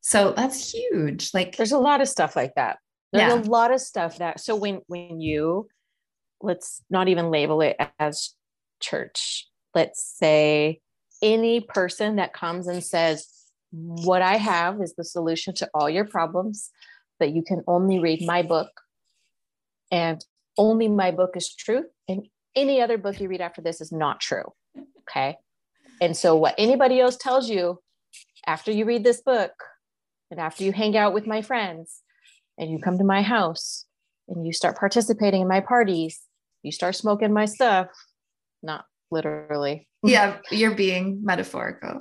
so 0.00 0.32
that's 0.36 0.72
huge 0.72 1.34
like 1.34 1.56
there's 1.56 1.72
a 1.72 1.78
lot 1.78 2.00
of 2.00 2.08
stuff 2.08 2.36
like 2.36 2.54
that 2.54 2.78
there's 3.12 3.32
yeah. 3.32 3.36
a 3.36 3.42
lot 3.42 3.74
of 3.74 3.80
stuff 3.80 4.18
that 4.18 4.38
so 4.38 4.54
when 4.54 4.80
when 4.86 5.20
you 5.20 5.66
let's 6.40 6.84
not 6.88 7.08
even 7.08 7.32
label 7.32 7.60
it 7.62 7.76
as 7.98 8.34
church 8.78 9.48
let's 9.74 10.00
say 10.04 10.80
any 11.20 11.60
person 11.60 12.14
that 12.14 12.32
comes 12.32 12.68
and 12.68 12.84
says 12.84 13.38
what 13.70 14.22
I 14.22 14.36
have 14.36 14.80
is 14.80 14.94
the 14.94 15.04
solution 15.04 15.54
to 15.56 15.68
all 15.74 15.90
your 15.90 16.06
problems, 16.06 16.70
that 17.20 17.30
you 17.30 17.42
can 17.42 17.62
only 17.66 17.98
read 17.98 18.22
my 18.24 18.42
book 18.42 18.70
and 19.90 20.24
only 20.56 20.88
my 20.88 21.10
book 21.10 21.36
is 21.36 21.54
true. 21.54 21.84
And 22.08 22.26
any 22.54 22.80
other 22.80 22.98
book 22.98 23.20
you 23.20 23.28
read 23.28 23.40
after 23.40 23.60
this 23.62 23.80
is 23.80 23.92
not 23.92 24.20
true. 24.20 24.44
Okay. 25.08 25.36
And 26.00 26.16
so, 26.16 26.36
what 26.36 26.54
anybody 26.58 27.00
else 27.00 27.16
tells 27.16 27.48
you 27.48 27.80
after 28.46 28.70
you 28.70 28.84
read 28.84 29.04
this 29.04 29.20
book 29.20 29.52
and 30.30 30.38
after 30.38 30.64
you 30.64 30.72
hang 30.72 30.96
out 30.96 31.12
with 31.12 31.26
my 31.26 31.42
friends 31.42 32.02
and 32.56 32.70
you 32.70 32.78
come 32.78 32.98
to 32.98 33.04
my 33.04 33.22
house 33.22 33.84
and 34.28 34.46
you 34.46 34.52
start 34.52 34.78
participating 34.78 35.42
in 35.42 35.48
my 35.48 35.60
parties, 35.60 36.20
you 36.62 36.72
start 36.72 36.94
smoking 36.94 37.32
my 37.32 37.46
stuff, 37.46 37.88
not 38.62 38.84
literally. 39.10 39.86
Yeah, 40.04 40.36
you're 40.52 40.76
being 40.76 41.24
metaphorical. 41.24 41.98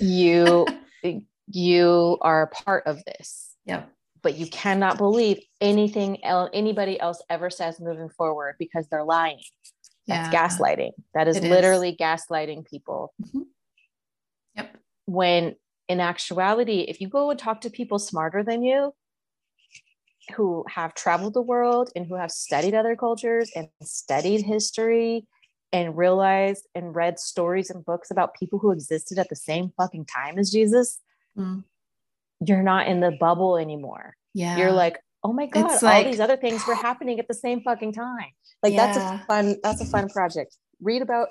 you 0.00 0.66
you 1.46 2.18
are 2.22 2.42
a 2.44 2.46
part 2.48 2.86
of 2.86 3.04
this. 3.04 3.50
Yep. 3.66 3.90
But 4.22 4.36
you 4.36 4.46
cannot 4.46 4.98
believe 4.98 5.38
anything 5.60 6.24
else 6.24 6.50
anybody 6.52 6.98
else 6.98 7.22
ever 7.30 7.50
says 7.50 7.78
moving 7.80 8.08
forward 8.08 8.56
because 8.58 8.86
they're 8.88 9.04
lying. 9.04 9.40
That's 10.06 10.32
yeah. 10.32 10.48
gaslighting. 10.48 10.92
That 11.14 11.28
is 11.28 11.36
it 11.36 11.44
literally 11.44 11.90
is. 11.90 11.96
gaslighting 11.96 12.66
people. 12.66 13.12
Mm-hmm. 13.22 13.42
Yep. 14.56 14.76
When 15.06 15.56
in 15.88 16.00
actuality, 16.00 16.80
if 16.80 17.00
you 17.00 17.08
go 17.08 17.30
and 17.30 17.38
talk 17.38 17.60
to 17.62 17.70
people 17.70 17.98
smarter 17.98 18.42
than 18.42 18.62
you, 18.62 18.92
who 20.36 20.64
have 20.68 20.94
traveled 20.94 21.34
the 21.34 21.42
world 21.42 21.90
and 21.96 22.06
who 22.06 22.14
have 22.14 22.30
studied 22.30 22.74
other 22.74 22.96
cultures 22.96 23.50
and 23.54 23.68
studied 23.82 24.42
history 24.42 25.26
and 25.72 25.96
realized 25.96 26.66
and 26.74 26.94
read 26.94 27.18
stories 27.18 27.70
and 27.70 27.84
books 27.84 28.10
about 28.10 28.34
people 28.34 28.58
who 28.58 28.70
existed 28.70 29.18
at 29.18 29.28
the 29.28 29.36
same 29.36 29.72
fucking 29.76 30.06
time 30.06 30.38
as 30.38 30.50
Jesus, 30.50 31.00
mm. 31.36 31.62
You're 32.46 32.62
not 32.62 32.88
in 32.88 33.00
the 33.00 33.16
bubble 33.18 33.56
anymore. 33.56 34.14
Yeah. 34.34 34.56
You're 34.56 34.72
like, 34.72 34.98
oh 35.24 35.32
my 35.32 35.46
God, 35.46 35.72
it's 35.72 35.82
all 35.82 35.90
like, 35.90 36.06
these 36.06 36.20
other 36.20 36.36
things 36.36 36.66
were 36.66 36.74
happening 36.74 37.18
at 37.18 37.28
the 37.28 37.34
same 37.34 37.60
fucking 37.62 37.92
time. 37.92 38.30
Like 38.62 38.72
yeah. 38.72 38.86
that's 38.86 38.98
a 38.98 39.26
fun, 39.26 39.56
that's 39.62 39.80
a 39.80 39.86
fun 39.86 40.08
project. 40.08 40.56
Read 40.80 41.02
about 41.02 41.28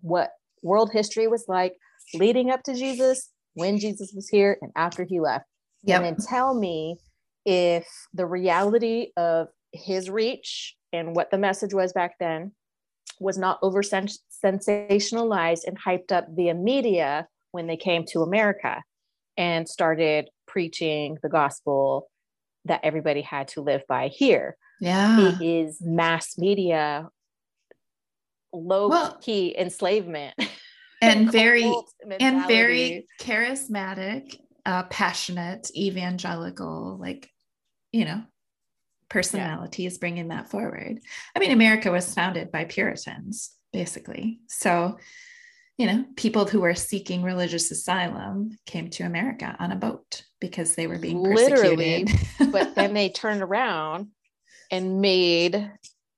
what 0.00 0.30
world 0.62 0.90
history 0.92 1.28
was 1.28 1.44
like 1.48 1.74
leading 2.14 2.50
up 2.50 2.62
to 2.64 2.74
Jesus, 2.74 3.30
when 3.54 3.78
Jesus 3.78 4.12
was 4.14 4.28
here, 4.28 4.58
and 4.60 4.70
after 4.76 5.04
he 5.04 5.20
left. 5.20 5.46
Yep. 5.84 5.96
And 5.96 6.04
then 6.04 6.26
tell 6.26 6.54
me 6.54 6.98
if 7.44 7.86
the 8.12 8.26
reality 8.26 9.08
of 9.16 9.48
his 9.72 10.10
reach 10.10 10.76
and 10.92 11.14
what 11.14 11.30
the 11.30 11.38
message 11.38 11.72
was 11.72 11.92
back 11.92 12.16
then 12.18 12.52
was 13.20 13.38
not 13.38 13.58
over 13.62 13.82
sensationalized 13.82 15.60
and 15.66 15.78
hyped 15.80 16.12
up 16.12 16.26
via 16.30 16.54
media 16.54 17.28
when 17.52 17.66
they 17.66 17.76
came 17.76 18.04
to 18.04 18.22
America 18.22 18.82
and 19.36 19.68
started 19.68 20.28
preaching 20.46 21.18
the 21.22 21.28
gospel 21.28 22.08
that 22.64 22.80
everybody 22.82 23.22
had 23.22 23.48
to 23.48 23.60
live 23.60 23.82
by 23.88 24.08
here. 24.08 24.56
Yeah. 24.80 25.28
It 25.28 25.42
is 25.42 25.78
mass 25.80 26.36
media, 26.36 27.08
low 28.52 28.88
well, 28.88 29.18
key 29.20 29.56
enslavement. 29.56 30.34
And 31.00 31.30
very 31.32 31.72
and 32.20 32.46
very 32.46 33.06
charismatic, 33.20 34.36
uh, 34.64 34.84
passionate, 34.84 35.70
evangelical, 35.76 36.98
like, 37.00 37.30
you 37.92 38.04
know, 38.04 38.22
personalities 39.08 39.94
yeah. 39.94 40.00
bringing 40.00 40.28
that 40.28 40.50
forward. 40.50 40.98
I 41.34 41.38
mean, 41.38 41.52
America 41.52 41.90
was 41.90 42.12
founded 42.12 42.50
by 42.50 42.64
Puritans, 42.64 43.52
basically. 43.72 44.40
So, 44.48 44.98
you 45.78 45.86
know, 45.86 46.04
people 46.16 46.46
who 46.46 46.60
were 46.60 46.74
seeking 46.74 47.22
religious 47.22 47.70
asylum 47.70 48.56
came 48.64 48.88
to 48.90 49.04
America 49.04 49.54
on 49.58 49.72
a 49.72 49.76
boat 49.76 50.22
because 50.40 50.74
they 50.74 50.86
were 50.86 50.98
being 50.98 51.22
persecuted. 51.22 51.58
Literally, 51.58 52.06
but 52.50 52.74
then 52.74 52.94
they 52.94 53.08
turned 53.10 53.42
around 53.42 54.08
and 54.70 55.00
made 55.00 55.70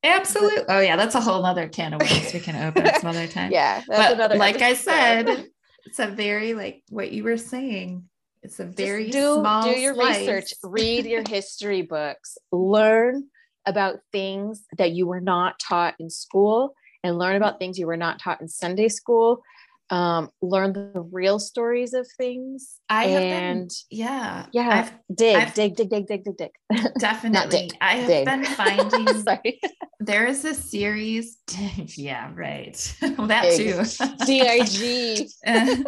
absolutely. 0.04 0.62
Oh 0.68 0.80
yeah, 0.80 0.96
that's 0.96 1.16
a 1.16 1.20
whole 1.20 1.44
other 1.44 1.68
can 1.68 1.92
of 1.94 2.00
worms 2.00 2.32
we 2.32 2.40
can 2.40 2.56
open 2.56 2.86
some 3.00 3.10
other 3.10 3.26
time. 3.38 3.50
Yeah, 3.50 3.82
but 3.88 4.36
like 4.36 4.62
I 4.62 4.74
said, 4.74 5.46
it's 5.86 5.98
a 5.98 6.06
very 6.06 6.54
like 6.54 6.82
what 6.88 7.10
you 7.10 7.24
were 7.24 7.36
saying. 7.36 8.04
It's 8.44 8.60
a 8.60 8.64
very 8.64 9.06
Just 9.06 9.18
do 9.18 9.34
small 9.40 9.64
do 9.64 9.80
your 9.80 9.94
slice. 9.94 10.20
research, 10.20 10.52
read 10.62 11.04
your 11.06 11.24
history 11.28 11.82
books, 11.82 12.38
learn 12.52 13.24
about 13.66 13.98
things 14.12 14.62
that 14.78 14.92
you 14.92 15.08
were 15.08 15.20
not 15.20 15.58
taught 15.58 15.96
in 15.98 16.08
school 16.08 16.74
and 17.04 17.18
learn 17.18 17.36
about 17.36 17.58
things 17.58 17.78
you 17.78 17.86
were 17.86 17.96
not 17.96 18.20
taught 18.20 18.40
in 18.40 18.48
Sunday 18.48 18.88
school. 18.88 19.42
Um, 19.90 20.28
learn 20.42 20.74
the 20.74 21.00
real 21.12 21.38
stories 21.38 21.94
of 21.94 22.06
things. 22.18 22.78
I 22.90 23.06
have 23.06 23.22
been, 23.22 23.68
yeah, 23.90 24.44
yeah. 24.52 24.68
I've, 24.68 25.16
dig, 25.16 25.36
I've, 25.36 25.54
dig, 25.54 25.76
dig, 25.76 25.88
dig, 25.88 26.06
dig, 26.06 26.24
dig, 26.24 26.36
dig. 26.36 26.50
Definitely, 26.98 27.70
I 27.80 27.94
have 27.94 28.06
dig. 28.06 28.26
been 28.26 28.44
finding. 28.44 29.22
Sorry. 29.22 29.60
There 29.98 30.26
is 30.26 30.44
a 30.44 30.52
series. 30.52 31.38
yeah, 31.96 32.30
right. 32.34 32.96
well, 33.16 33.28
that 33.28 33.44
dig. 33.44 33.86
too. 33.86 35.26
Dig. 35.46 35.86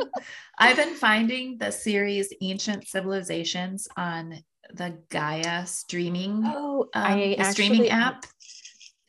I've 0.58 0.76
been 0.76 0.94
finding 0.94 1.58
the 1.58 1.70
series 1.70 2.32
Ancient 2.40 2.88
Civilizations 2.88 3.86
on 3.98 4.42
the 4.74 4.98
Gaia 5.10 5.66
streaming. 5.66 6.42
Oh, 6.44 6.88
um, 6.94 7.02
I 7.04 7.36
actually, 7.38 7.52
streaming 7.52 7.88
app. 7.90 8.24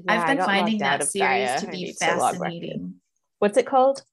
Yeah, 0.05 0.21
I've 0.21 0.27
been 0.27 0.45
finding 0.45 0.77
that 0.79 1.03
series 1.03 1.49
Gaia. 1.49 1.59
to 1.59 1.67
be 1.67 1.93
fascinating. 1.99 2.95
What's 3.39 3.57
it 3.57 3.65
called? 3.65 4.03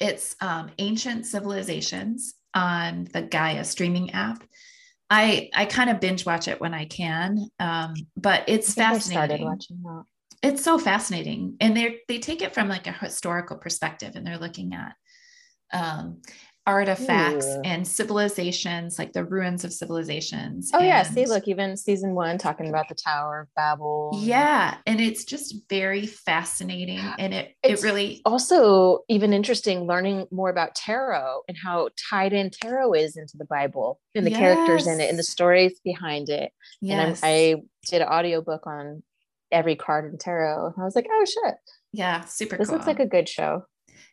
It's 0.00 0.36
um, 0.40 0.70
Ancient 0.78 1.26
Civilizations 1.26 2.34
on 2.54 3.08
the 3.12 3.22
Gaia 3.22 3.64
streaming 3.64 4.12
app. 4.12 4.42
I 5.10 5.50
I 5.54 5.66
kind 5.66 5.90
of 5.90 6.00
binge 6.00 6.24
watch 6.24 6.48
it 6.48 6.60
when 6.60 6.74
I 6.74 6.86
can, 6.86 7.48
um, 7.60 7.94
but 8.16 8.44
it's 8.48 8.74
fascinating. 8.74 9.18
I 9.18 9.26
started 9.26 9.44
watching 9.44 9.82
that. 9.82 10.04
It's 10.42 10.64
so 10.64 10.78
fascinating, 10.78 11.56
and 11.60 11.76
they 11.76 12.00
they 12.08 12.18
take 12.18 12.40
it 12.42 12.54
from 12.54 12.68
like 12.68 12.86
a 12.86 12.92
historical 12.92 13.58
perspective, 13.58 14.12
and 14.16 14.26
they're 14.26 14.38
looking 14.38 14.74
at 14.74 14.94
um, 15.72 16.22
artifacts 16.66 17.46
Ooh. 17.46 17.62
and 17.64 17.86
civilizations, 17.86 18.98
like 18.98 19.12
the 19.12 19.24
ruins 19.24 19.64
of 19.64 19.72
civilizations. 19.72 20.70
Oh, 20.72 20.78
and, 20.78 20.86
yeah. 20.86 21.02
See, 21.02 21.26
look, 21.26 21.48
even 21.48 21.76
season 21.76 22.14
one 22.14 22.38
talking 22.38 22.68
about 22.68 22.88
the 22.88 22.94
Tower 22.94 23.40
of 23.40 23.48
Babel. 23.56 24.12
Yeah. 24.20 24.76
And 24.86 25.00
it's 25.00 25.24
just 25.24 25.56
very 25.68 26.06
fascinating. 26.06 27.00
And 27.18 27.34
it, 27.34 27.54
it's 27.62 27.82
it 27.82 27.86
really 27.86 28.22
also 28.24 29.00
even 29.08 29.32
interesting 29.32 29.86
learning 29.86 30.26
more 30.30 30.50
about 30.50 30.74
tarot 30.74 31.42
and 31.48 31.56
how 31.56 31.88
tied 32.10 32.32
in 32.32 32.50
tarot 32.50 32.92
is 32.94 33.16
into 33.16 33.36
the 33.36 33.46
Bible 33.46 34.00
and 34.14 34.24
the 34.24 34.30
yes. 34.30 34.38
characters 34.38 34.86
in 34.86 35.00
it 35.00 35.10
and 35.10 35.18
the 35.18 35.24
stories 35.24 35.80
behind 35.84 36.28
it. 36.28 36.52
Yes. 36.80 37.22
And 37.22 37.28
I, 37.28 37.28
I 37.28 37.62
did 37.86 38.02
an 38.02 38.08
audiobook 38.08 38.66
on 38.66 39.02
every 39.50 39.74
card 39.74 40.10
in 40.10 40.16
tarot. 40.16 40.66
And 40.66 40.74
I 40.80 40.84
was 40.84 40.94
like, 40.94 41.08
oh, 41.10 41.24
shit. 41.24 41.54
Yeah. 41.92 42.24
Super 42.24 42.56
this 42.56 42.68
cool. 42.68 42.76
looks 42.76 42.86
like 42.86 43.00
a 43.00 43.06
good 43.06 43.28
show 43.28 43.64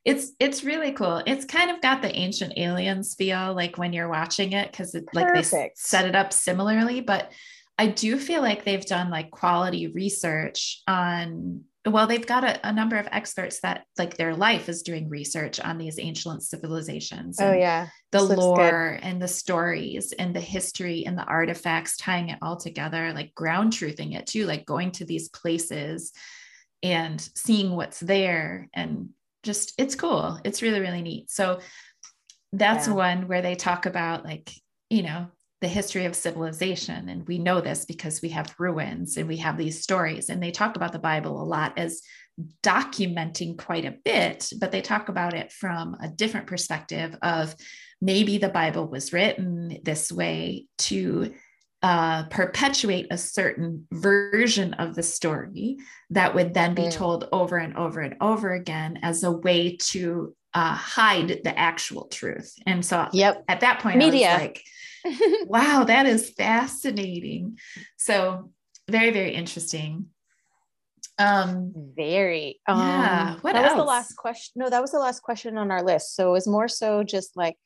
it's 0.06 0.32
it's 0.40 0.64
really 0.64 0.92
cool. 0.92 1.22
It's 1.26 1.46
kind 1.46 1.72
of 1.72 1.82
got 1.82 2.02
the 2.02 2.16
ancient 2.16 2.54
aliens 2.58 3.16
feel 3.16 3.54
like 3.54 3.78
when 3.78 3.94
you're 3.94 4.10
watching 4.10 4.54
it 4.54 4.72
because 4.72 4.96
it 4.96 5.06
like 5.14 5.34
they 5.34 5.72
set 5.76 6.06
it 6.06 6.16
up 6.16 6.32
similarly, 6.34 7.02
but 7.02 7.32
I 7.78 7.88
do 7.88 8.18
feel 8.18 8.42
like 8.42 8.66
they've 8.66 8.86
done 8.86 9.10
like 9.10 9.32
quality 9.32 9.88
research 9.88 10.82
on 10.88 11.64
well 11.86 12.08
they've 12.08 12.28
got 12.28 12.44
a, 12.44 12.68
a, 12.68 12.74
number 12.74 12.98
of 12.98 13.08
experts 13.12 13.62
that 13.62 13.86
like 13.98 14.18
their 14.18 14.36
life 14.36 14.68
is 14.68 14.82
doing 14.82 15.08
research 15.10 15.60
on 15.62 15.78
these 15.78 15.98
ancient 15.98 16.44
civilizations 16.44 17.38
oh 17.40 17.54
yeah. 17.54 17.88
the 18.12 18.22
lore 18.22 19.00
and 19.02 19.22
the 19.22 19.28
stories 19.28 20.12
and 20.12 20.36
the 20.36 20.42
history 20.42 21.06
and 21.06 21.18
the 21.18 21.24
artifacts 21.24 21.96
tying 21.96 22.30
it 22.30 22.40
all 22.42 22.58
together 22.58 23.14
like 23.14 23.34
ground 23.34 23.72
truthing 23.72 24.14
it 24.14 24.28
too 24.28 24.46
like 24.46 24.66
going 24.66 24.92
to 24.92 25.06
these 25.06 25.30
places 25.30 26.12
and 26.84 27.22
seeing 27.36 27.76
what's 27.76 28.00
there 28.00 28.68
and 28.74 29.10
just 29.44 29.74
it's 29.78 29.96
cool. 29.96 30.40
It's 30.44 30.62
really, 30.62 30.80
really 30.80 31.02
neat. 31.02 31.30
So 31.32 31.60
that's 32.52 32.88
yeah. 32.88 32.94
one 32.94 33.28
where 33.28 33.42
they 33.42 33.56
talk 33.56 33.86
about 33.86 34.26
like, 34.26 34.52
you 34.90 35.04
know, 35.04 35.28
the 35.62 35.68
history 35.68 36.06
of 36.06 36.16
civilization. 36.16 37.10
And 37.10 37.28
we 37.28 37.38
know 37.38 37.62
this 37.62 37.86
because 37.86 38.22
we 38.22 38.30
have 38.30 38.56
ruins 38.58 39.18
and 39.18 39.28
we 39.28 39.38
have 39.38 39.58
these 39.58 39.82
stories. 39.82 40.30
And 40.30 40.42
they 40.42 40.52
talk 40.52 40.76
about 40.76 40.94
the 40.94 41.00
Bible 41.00 41.42
a 41.42 41.44
lot 41.44 41.78
as 41.78 42.02
documenting 42.64 43.58
quite 43.58 43.86
a 43.86 43.98
bit, 44.06 44.50
but 44.60 44.72
they 44.72 44.82
talk 44.82 45.10
about 45.10 45.34
it 45.34 45.52
from 45.52 45.98
a 46.02 46.08
different 46.08 46.48
perspective 46.48 47.16
of 47.22 47.54
maybe 48.02 48.38
the 48.38 48.50
Bible 48.50 48.88
was 48.88 49.12
written 49.12 49.80
this 49.84 50.12
way 50.12 50.68
to 50.78 51.34
uh, 51.82 52.24
perpetuate 52.24 53.08
a 53.10 53.18
certain 53.18 53.88
version 53.92 54.74
of 54.76 54.96
the 54.96 55.04
story 55.04 55.78
that 56.10 56.36
would 56.36 56.54
then 56.54 56.74
be 56.74 56.84
mm. 56.84 56.92
told 56.92 57.30
over 57.32 57.58
and 57.58 57.78
over 57.78 58.02
and 58.02 58.16
over 58.20 58.52
again 58.54 59.00
as 59.02 59.24
a 59.24 59.32
way 59.32 59.78
to 59.78 60.36
uh, 60.54 60.74
hide 60.74 61.40
the 61.44 61.58
actual 61.58 62.08
truth. 62.08 62.54
And 62.66 62.86
so 62.86 63.08
yep. 63.14 63.44
at 63.48 63.62
that 63.62 63.80
point, 63.80 63.98
media. 63.98 64.38
like, 64.40 64.64
wow, 65.46 65.86
that 65.86 66.06
is 66.06 66.30
fascinating. 66.32 67.58
So 67.98 68.52
very, 68.90 69.12
very 69.12 69.34
interesting. 69.34 70.08
Um, 71.18 71.74
very. 71.96 72.60
Yeah. 72.68 73.34
Um, 73.36 73.40
what 73.42 73.54
that 73.54 73.64
else? 73.66 73.76
was 73.76 73.82
the 73.82 73.88
last 73.88 74.16
question. 74.16 74.54
No, 74.56 74.70
that 74.70 74.82
was 74.82 74.92
the 74.92 75.00
last 75.00 75.22
question 75.22 75.58
on 75.58 75.72
our 75.72 75.84
list. 75.84 76.16
So 76.16 76.30
it 76.30 76.32
was 76.32 76.48
more 76.48 76.68
so 76.68 77.04
just 77.04 77.38
like 77.38 77.58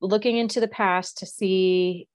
looking 0.00 0.36
into 0.36 0.60
the 0.60 0.68
past 0.68 1.18
to 1.18 1.26
see 1.26 2.08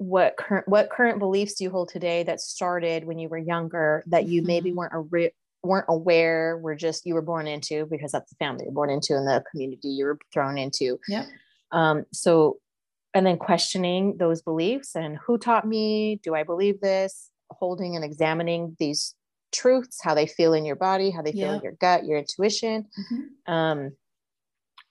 what 0.00 0.34
current 0.38 0.66
what 0.66 0.88
current 0.88 1.18
beliefs 1.18 1.54
do 1.54 1.64
you 1.64 1.70
hold 1.70 1.90
today 1.90 2.22
that 2.22 2.40
started 2.40 3.04
when 3.04 3.18
you 3.18 3.28
were 3.28 3.36
younger 3.36 4.02
that 4.06 4.26
you 4.26 4.40
mm-hmm. 4.40 4.46
maybe 4.46 4.72
weren't 4.72 4.94
a 4.94 5.30
weren't 5.62 5.84
aware 5.90 6.56
were 6.56 6.74
just 6.74 7.04
you 7.04 7.12
were 7.12 7.20
born 7.20 7.46
into 7.46 7.84
because 7.84 8.10
that's 8.10 8.30
the 8.30 8.36
family 8.36 8.64
you're 8.64 8.72
born 8.72 8.88
into 8.88 9.14
and 9.14 9.28
the 9.28 9.44
community 9.50 9.88
you 9.88 10.06
were 10.06 10.18
thrown 10.32 10.56
into? 10.56 10.98
Yeah 11.06 11.26
um 11.70 12.06
so 12.14 12.56
and 13.12 13.26
then 13.26 13.36
questioning 13.36 14.16
those 14.16 14.40
beliefs 14.40 14.96
and 14.96 15.18
who 15.18 15.36
taught 15.36 15.66
me? 15.68 16.18
Do 16.22 16.34
i 16.34 16.44
believe 16.44 16.80
this? 16.80 17.28
Holding 17.50 17.94
and 17.94 18.02
examining 18.04 18.76
these 18.78 19.14
truths 19.52 19.98
how 20.02 20.14
they 20.14 20.26
feel 20.26 20.54
in 20.54 20.64
your 20.64 20.76
body 20.76 21.10
how 21.10 21.20
they 21.20 21.32
feel 21.32 21.52
in 21.52 21.60
your 21.60 21.72
gut 21.72 22.06
your 22.06 22.16
intuition. 22.16 22.86
Mm-hmm. 22.98 23.52
um 23.52 23.92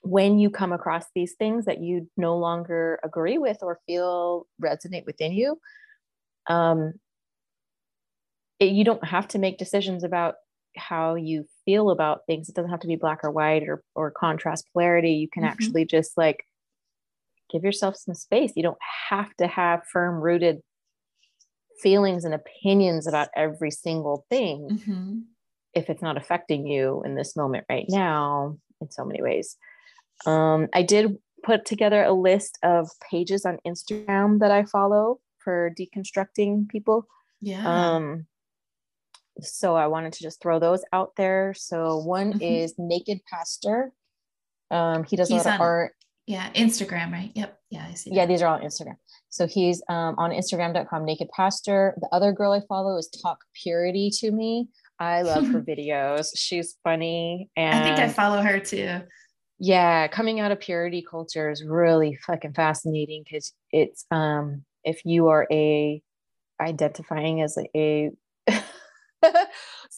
when 0.02 0.38
you 0.38 0.50
come 0.50 0.72
across 0.72 1.04
these 1.14 1.34
things 1.34 1.66
that 1.66 1.82
you 1.82 2.08
no 2.16 2.36
longer 2.36 2.98
agree 3.04 3.38
with 3.38 3.58
or 3.62 3.78
feel 3.86 4.46
resonate 4.62 5.04
within 5.06 5.32
you 5.32 5.58
um 6.48 6.92
it, 8.58 8.72
you 8.72 8.84
don't 8.84 9.04
have 9.04 9.28
to 9.28 9.38
make 9.38 9.58
decisions 9.58 10.04
about 10.04 10.34
how 10.76 11.14
you 11.14 11.44
feel 11.64 11.90
about 11.90 12.20
things 12.26 12.48
it 12.48 12.54
doesn't 12.54 12.70
have 12.70 12.80
to 12.80 12.86
be 12.86 12.96
black 12.96 13.20
or 13.22 13.30
white 13.30 13.64
or 13.64 13.82
or 13.94 14.10
contrast 14.10 14.66
polarity 14.72 15.12
you 15.12 15.28
can 15.28 15.42
mm-hmm. 15.42 15.52
actually 15.52 15.84
just 15.84 16.16
like 16.16 16.44
give 17.50 17.64
yourself 17.64 17.96
some 17.96 18.14
space 18.14 18.52
you 18.54 18.62
don't 18.62 18.78
have 19.08 19.34
to 19.36 19.46
have 19.46 19.86
firm 19.86 20.20
rooted 20.20 20.60
feelings 21.82 22.24
and 22.24 22.34
opinions 22.34 23.06
about 23.06 23.28
every 23.34 23.70
single 23.70 24.24
thing 24.30 24.68
mm-hmm. 24.70 25.18
if 25.74 25.90
it's 25.90 26.02
not 26.02 26.16
affecting 26.16 26.66
you 26.66 27.02
in 27.04 27.14
this 27.16 27.36
moment 27.36 27.64
right 27.68 27.86
now 27.88 28.56
in 28.80 28.90
so 28.90 29.04
many 29.04 29.20
ways 29.20 29.56
um, 30.26 30.68
I 30.74 30.82
did 30.82 31.16
put 31.42 31.64
together 31.64 32.02
a 32.02 32.12
list 32.12 32.58
of 32.62 32.90
pages 33.10 33.44
on 33.44 33.58
Instagram 33.66 34.40
that 34.40 34.50
I 34.50 34.64
follow 34.64 35.20
for 35.38 35.72
deconstructing 35.78 36.68
people. 36.68 37.06
Yeah. 37.40 37.94
Um, 37.94 38.26
so 39.40 39.74
I 39.74 39.86
wanted 39.86 40.12
to 40.14 40.22
just 40.22 40.42
throw 40.42 40.58
those 40.58 40.84
out 40.92 41.12
there. 41.16 41.54
So 41.56 41.98
one 41.98 42.34
mm-hmm. 42.34 42.42
is 42.42 42.74
Naked 42.78 43.20
Pastor. 43.30 43.92
Um, 44.70 45.04
he 45.04 45.16
does 45.16 45.28
he's 45.28 45.46
a 45.46 45.48
lot 45.48 45.54
of 45.56 45.60
art. 45.60 45.92
Yeah, 46.26 46.48
Instagram, 46.52 47.10
right? 47.10 47.32
Yep. 47.34 47.58
Yeah, 47.70 47.86
I 47.90 47.94
see. 47.94 48.10
Yeah, 48.12 48.26
these 48.26 48.42
are 48.42 48.46
all 48.46 48.60
Instagram. 48.60 48.96
So 49.30 49.46
he's 49.46 49.82
um, 49.88 50.14
on 50.18 50.30
Instagram.com, 50.30 51.04
Naked 51.04 51.28
Pastor. 51.34 51.94
The 52.00 52.08
other 52.12 52.32
girl 52.32 52.52
I 52.52 52.60
follow 52.68 52.96
is 52.98 53.08
Talk 53.08 53.38
Purity 53.54 54.10
to 54.18 54.30
me. 54.30 54.68
I 55.00 55.22
love 55.22 55.46
her 55.48 55.60
videos. 55.68 56.28
She's 56.36 56.76
funny. 56.84 57.50
And 57.56 57.74
I 57.74 57.82
think 57.82 57.98
I 57.98 58.12
follow 58.12 58.42
her 58.42 58.60
too 58.60 59.00
yeah 59.60 60.08
coming 60.08 60.40
out 60.40 60.50
of 60.50 60.58
purity 60.58 61.04
culture 61.08 61.50
is 61.50 61.62
really 61.62 62.18
fucking 62.26 62.54
fascinating 62.54 63.22
because 63.22 63.52
it's 63.70 64.06
um 64.10 64.64
if 64.84 65.04
you 65.04 65.28
are 65.28 65.46
a 65.52 66.02
identifying 66.60 67.42
as 67.42 67.58
a, 67.58 67.68
a 67.76 68.10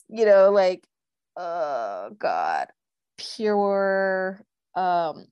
you 0.08 0.26
know 0.26 0.50
like 0.50 0.84
oh 1.36 2.10
god 2.18 2.66
pure 3.16 4.44
um 4.74 5.26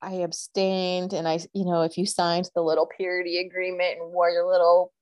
i 0.00 0.12
abstained 0.12 1.12
and 1.12 1.26
i 1.26 1.38
you 1.52 1.64
know 1.64 1.82
if 1.82 1.98
you 1.98 2.06
signed 2.06 2.48
the 2.54 2.62
little 2.62 2.86
purity 2.96 3.38
agreement 3.38 3.98
and 4.00 4.12
wore 4.12 4.30
your 4.30 4.48
little 4.48 4.92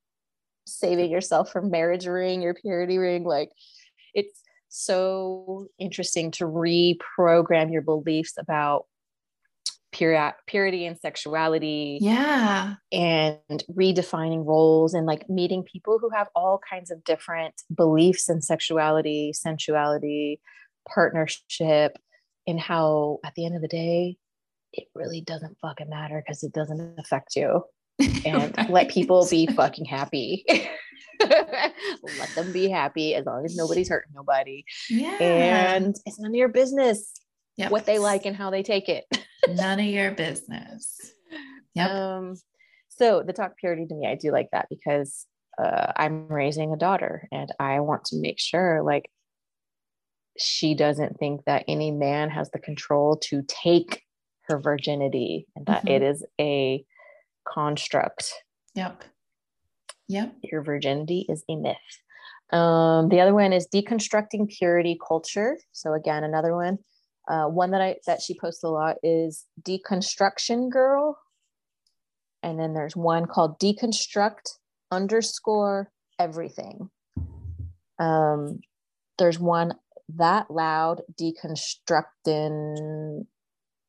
saving 0.66 1.10
yourself 1.10 1.52
from 1.52 1.70
marriage 1.70 2.06
ring 2.06 2.40
your 2.40 2.54
purity 2.54 2.96
ring 2.96 3.24
like 3.24 3.50
it's 4.14 4.41
so 4.72 5.66
interesting 5.78 6.30
to 6.32 6.44
reprogram 6.44 7.70
your 7.70 7.82
beliefs 7.82 8.34
about 8.38 8.86
purity 9.92 10.86
and 10.86 10.98
sexuality. 10.98 11.98
Yeah. 12.00 12.74
And 12.90 13.62
redefining 13.70 14.46
roles 14.46 14.94
and 14.94 15.06
like 15.06 15.28
meeting 15.28 15.62
people 15.62 15.98
who 16.00 16.08
have 16.10 16.28
all 16.34 16.58
kinds 16.68 16.90
of 16.90 17.04
different 17.04 17.54
beliefs 17.74 18.30
in 18.30 18.40
sexuality, 18.40 19.32
sensuality, 19.34 20.40
partnership, 20.88 21.98
and 22.46 22.58
how 22.58 23.18
at 23.24 23.34
the 23.34 23.44
end 23.44 23.54
of 23.54 23.62
the 23.62 23.68
day, 23.68 24.16
it 24.72 24.88
really 24.94 25.20
doesn't 25.20 25.58
fucking 25.60 25.90
matter 25.90 26.22
because 26.24 26.42
it 26.42 26.52
doesn't 26.52 26.98
affect 26.98 27.36
you. 27.36 27.62
And 28.24 28.56
right. 28.56 28.70
let 28.70 28.88
people 28.88 29.28
be 29.30 29.46
fucking 29.54 29.84
happy. 29.84 30.44
let 32.18 32.34
them 32.34 32.52
be 32.52 32.68
happy 32.68 33.14
as 33.14 33.26
long 33.26 33.44
as 33.44 33.56
nobody's 33.56 33.88
hurting 33.88 34.12
nobody. 34.14 34.64
Yeah. 34.88 35.16
And 35.74 35.96
it's 36.06 36.18
none 36.18 36.30
of 36.30 36.34
your 36.34 36.48
business 36.48 37.12
yep. 37.56 37.70
what 37.70 37.86
they 37.86 37.98
like 37.98 38.26
and 38.26 38.36
how 38.36 38.50
they 38.50 38.62
take 38.62 38.88
it. 38.88 39.04
none 39.48 39.80
of 39.80 39.86
your 39.86 40.10
business. 40.12 41.12
Yep. 41.74 41.90
Um, 41.90 42.34
so 42.88 43.22
the 43.26 43.32
talk 43.32 43.56
purity 43.56 43.86
to 43.86 43.94
me, 43.94 44.06
I 44.06 44.14
do 44.14 44.32
like 44.32 44.48
that 44.52 44.66
because 44.68 45.26
uh, 45.62 45.92
I'm 45.96 46.28
raising 46.28 46.72
a 46.72 46.76
daughter 46.76 47.28
and 47.32 47.50
I 47.58 47.80
want 47.80 48.04
to 48.06 48.20
make 48.20 48.38
sure 48.38 48.82
like 48.82 49.10
she 50.38 50.74
doesn't 50.74 51.18
think 51.18 51.42
that 51.46 51.64
any 51.68 51.90
man 51.90 52.30
has 52.30 52.50
the 52.50 52.58
control 52.58 53.18
to 53.24 53.42
take 53.46 54.02
her 54.48 54.58
virginity 54.58 55.46
and 55.54 55.66
that 55.66 55.84
mm-hmm. 55.84 55.88
it 55.88 56.02
is 56.02 56.24
a 56.40 56.84
construct. 57.46 58.32
Yep. 58.74 59.04
Yep. 60.12 60.34
Your 60.42 60.62
virginity 60.62 61.24
is 61.30 61.42
a 61.48 61.56
myth. 61.56 61.76
Um, 62.52 63.08
the 63.08 63.20
other 63.20 63.32
one 63.32 63.54
is 63.54 63.66
deconstructing 63.74 64.50
purity 64.50 64.98
culture. 65.08 65.56
So 65.72 65.94
again, 65.94 66.22
another 66.22 66.54
one. 66.54 66.76
Uh, 67.26 67.46
one 67.46 67.70
that 67.70 67.80
I 67.80 67.96
that 68.06 68.20
she 68.20 68.38
posts 68.38 68.62
a 68.62 68.68
lot 68.68 68.96
is 69.02 69.46
deconstruction 69.62 70.70
girl, 70.70 71.16
and 72.42 72.60
then 72.60 72.74
there's 72.74 72.94
one 72.94 73.24
called 73.24 73.58
deconstruct 73.58 74.50
underscore 74.90 75.90
everything. 76.18 76.90
Um, 77.98 78.60
there's 79.16 79.38
one 79.38 79.72
that 80.16 80.50
loud 80.50 81.00
deconstructing 81.18 83.24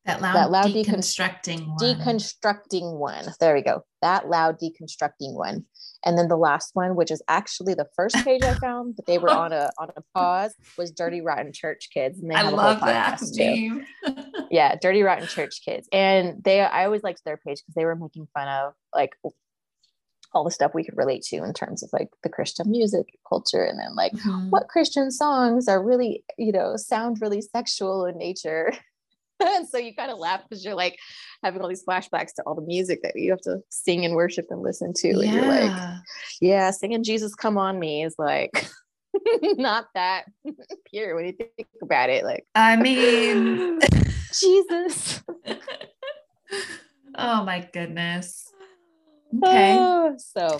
that 0.05 0.21
loud, 0.21 0.35
that 0.35 0.51
loud 0.51 0.67
deconstructing 0.67 1.65
decon- 1.65 1.67
one. 1.67 1.79
Deconstructing 1.79 2.97
one. 2.97 3.25
There 3.39 3.53
we 3.53 3.61
go. 3.61 3.83
That 4.01 4.27
loud 4.27 4.57
deconstructing 4.59 5.33
one. 5.33 5.65
And 6.05 6.17
then 6.17 6.27
the 6.27 6.35
last 6.35 6.71
one, 6.73 6.95
which 6.95 7.11
is 7.11 7.21
actually 7.29 7.73
the 7.75 7.87
first 7.95 8.15
page 8.25 8.43
I 8.43 8.55
found, 8.55 8.95
but 8.97 9.05
they 9.05 9.17
were 9.17 9.29
on 9.43 9.53
a 9.53 9.69
on 9.79 9.89
a 9.95 10.01
pause, 10.13 10.55
was 10.77 10.91
Dirty 10.91 11.21
Rotten 11.21 11.53
Church 11.53 11.89
Kids. 11.93 12.19
And 12.19 12.31
they 12.31 12.35
I 12.35 12.49
love 12.49 12.81
that 12.81 13.21
name. 13.33 13.85
yeah, 14.51 14.75
Dirty 14.81 15.01
Rotten 15.03 15.27
Church 15.27 15.61
Kids. 15.63 15.87
And 15.93 16.43
they 16.43 16.59
I 16.61 16.85
always 16.85 17.03
liked 17.03 17.21
their 17.23 17.37
page 17.37 17.59
because 17.59 17.75
they 17.75 17.85
were 17.85 17.95
making 17.95 18.27
fun 18.33 18.47
of 18.47 18.73
like 18.93 19.11
all 20.33 20.43
the 20.43 20.51
stuff 20.51 20.71
we 20.73 20.83
could 20.83 20.97
relate 20.97 21.21
to 21.21 21.37
in 21.37 21.53
terms 21.53 21.83
of 21.83 21.89
like 21.93 22.09
the 22.23 22.29
Christian 22.29 22.69
music 22.69 23.05
culture 23.27 23.63
and 23.63 23.79
then 23.79 23.95
like 23.95 24.13
mm-hmm. 24.13 24.49
what 24.49 24.67
Christian 24.67 25.11
songs 25.11 25.67
are 25.67 25.83
really, 25.83 26.23
you 26.37 26.51
know, 26.51 26.75
sound 26.75 27.21
really 27.21 27.41
sexual 27.41 28.05
in 28.05 28.17
nature. 28.17 28.73
And 29.39 29.67
so 29.69 29.77
you 29.77 29.95
kind 29.95 30.11
of 30.11 30.17
laugh 30.17 30.41
because 30.43 30.63
you're 30.63 30.75
like 30.75 30.97
having 31.43 31.61
all 31.61 31.69
these 31.69 31.83
flashbacks 31.83 32.33
to 32.35 32.43
all 32.45 32.55
the 32.55 32.61
music 32.61 33.01
that 33.03 33.13
you 33.15 33.31
have 33.31 33.41
to 33.41 33.59
sing 33.69 34.05
and 34.05 34.15
worship 34.15 34.45
and 34.49 34.61
listen 34.61 34.93
to. 34.97 35.07
Yeah. 35.09 35.13
And 35.13 35.33
you're 35.33 35.45
like, 35.45 35.97
yeah, 36.41 36.71
singing 36.71 37.03
Jesus 37.03 37.35
Come 37.35 37.57
On 37.57 37.79
Me 37.79 38.03
is 38.03 38.15
like 38.17 38.67
not 39.41 39.87
that 39.95 40.25
pure 40.85 41.15
when 41.15 41.25
you 41.25 41.33
think 41.33 41.67
about 41.81 42.09
it. 42.09 42.23
Like, 42.23 42.45
I 42.55 42.75
mean, 42.75 43.79
Jesus. 44.33 45.23
oh 47.15 47.43
my 47.43 47.67
goodness. 47.73 48.51
Okay. 49.43 49.77
Oh, 49.79 50.15
so, 50.17 50.57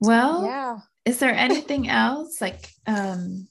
well, 0.00 0.44
yeah. 0.44 0.78
Is 1.06 1.18
there 1.18 1.34
anything 1.34 1.88
else 1.88 2.40
like 2.42 2.68
um 2.86 3.48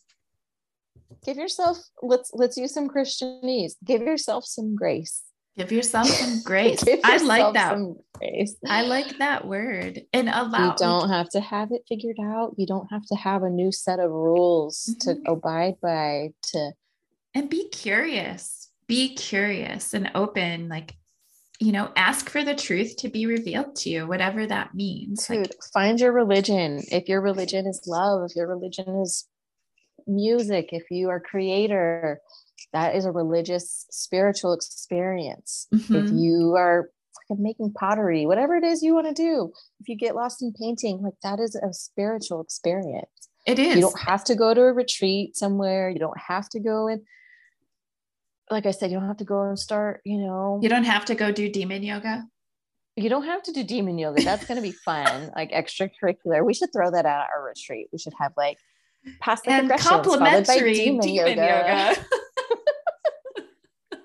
give 1.30 1.38
yourself 1.38 1.78
let's 2.02 2.32
let's 2.34 2.58
use 2.58 2.74
some 2.74 2.90
christianese. 2.90 3.74
Give 3.86 4.02
yourself 4.02 4.46
some 4.46 4.76
grace. 4.76 5.24
Give 5.58 5.72
yourself 5.72 6.08
some 6.08 6.42
grace. 6.46 6.86
Yourself 6.86 7.06
i 7.06 7.18
like 7.18 7.54
that. 7.54 7.78
grace. 8.16 8.56
i 8.68 8.82
like 8.82 9.18
that 9.20 9.46
word. 9.46 10.02
And 10.12 10.30
allow 10.30 10.72
you 10.72 10.76
don't 10.78 11.10
have 11.10 11.30
to 11.30 11.40
have 11.40 11.72
it 11.72 11.84
figured 11.88 12.18
out. 12.22 12.56
You 12.58 12.66
don't 12.66 12.88
have 12.90 13.06
to 13.08 13.16
have 13.16 13.44
a 13.44 13.50
new 13.50 13.72
set 13.72 14.00
of 14.00 14.10
rules 14.10 14.90
mm-hmm. 14.90 15.24
to 15.24 15.32
abide 15.32 15.76
by 15.82 16.30
to 16.54 16.72
and 17.36 17.50
be 17.50 17.70
curious. 17.70 18.72
Be 18.88 19.14
curious 19.14 19.94
and 19.94 20.10
open 20.16 20.68
like 20.68 20.96
you 21.60 21.72
know 21.72 21.92
ask 21.96 22.28
for 22.30 22.44
the 22.44 22.56
truth 22.56 22.96
to 22.98 23.10
be 23.10 23.28
revealed 23.28 23.76
to 23.76 23.90
you 23.90 24.08
whatever 24.08 24.48
that 24.48 24.74
means 24.74 25.28
Dude, 25.28 25.40
like, 25.40 25.52
find 25.74 26.00
your 26.00 26.12
religion. 26.12 26.82
If 26.92 27.08
your 27.08 27.22
religion 27.22 27.68
is 27.68 27.84
love 27.86 28.32
if 28.32 28.36
your 28.36 28.48
religion 28.48 29.02
is 29.02 29.29
music, 30.10 30.70
if 30.72 30.84
you 30.92 31.10
are 31.10 31.18
a 31.18 31.22
creator, 31.22 32.20
that 32.74 32.96
is 32.96 33.06
a 33.06 33.12
religious, 33.12 33.86
spiritual 33.90 34.54
experience. 34.54 35.68
Mm-hmm. 35.74 35.96
If 35.96 36.12
you 36.12 36.56
are 36.56 36.90
making 37.30 37.74
pottery, 37.74 38.26
whatever 38.26 38.56
it 38.56 38.64
is 38.64 38.82
you 38.82 38.94
want 38.94 39.08
to 39.08 39.14
do, 39.14 39.52
if 39.80 39.88
you 39.88 39.96
get 39.96 40.16
lost 40.16 40.42
in 40.42 40.52
painting, 40.54 41.02
like 41.02 41.14
that 41.24 41.40
is 41.40 41.56
a 41.56 41.74
spiritual 41.74 42.42
experience. 42.42 43.08
It 43.46 43.60
is. 43.60 43.76
You 43.76 43.82
don't 43.82 44.00
have 44.00 44.24
to 44.26 44.36
go 44.36 44.54
to 44.54 44.62
a 44.62 44.74
retreat 44.74 45.38
somewhere. 45.38 45.90
You 45.90 46.00
don't 46.00 46.20
have 46.20 46.50
to 46.50 46.60
go 46.60 46.88
and 46.88 47.02
like 48.52 48.66
I 48.66 48.72
said, 48.72 48.92
you 48.92 48.98
don't 48.98 49.08
have 49.08 49.18
to 49.18 49.26
go 49.26 49.44
and 49.44 49.60
start, 49.60 50.02
you 50.06 50.18
know. 50.18 50.60
You 50.62 50.70
don't 50.70 50.86
have 50.86 51.06
to 51.06 51.16
go 51.16 51.32
do 51.32 51.50
demon 51.50 51.84
yoga. 51.84 52.26
You 52.96 53.10
don't 53.10 53.26
have 53.26 53.44
to 53.44 53.52
do 53.52 53.64
demon 53.64 53.98
yoga. 53.98 54.24
That's 54.24 54.46
going 54.46 54.58
to 54.58 54.62
be 54.62 54.72
fun, 54.72 55.32
like 55.36 55.52
extracurricular. 55.52 56.44
We 56.44 56.54
should 56.54 56.74
throw 56.74 56.92
that 56.92 57.06
out 57.06 57.26
at 57.26 57.30
our 57.36 57.46
retreat. 57.46 57.88
We 57.94 58.00
should 58.00 58.14
have 58.20 58.34
like 58.36 58.58
passive 59.20 59.48
and 59.48 59.70
complimentary 59.80 60.74
demon, 60.74 61.02
demon 61.02 61.38
yoga. 61.38 61.96
yoga. 61.96 62.06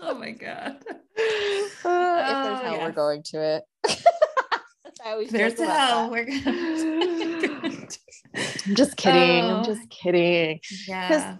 oh 0.00 0.14
my 0.14 0.30
god! 0.32 0.76
Uh, 0.86 0.98
if 1.16 1.82
there's 1.82 1.84
oh, 1.84 2.60
hell, 2.62 2.80
we're 2.80 2.92
going 2.92 3.22
to 3.22 3.38
it. 3.40 3.64
there's 5.30 5.58
hell. 5.58 6.10
We're 6.10 6.24
gonna. 6.24 6.42
I'm 8.34 8.74
just 8.74 8.96
kidding. 8.96 9.44
Oh, 9.44 9.58
I'm 9.58 9.64
just 9.64 9.88
kidding. 9.90 10.60
Yeah. 10.86 11.36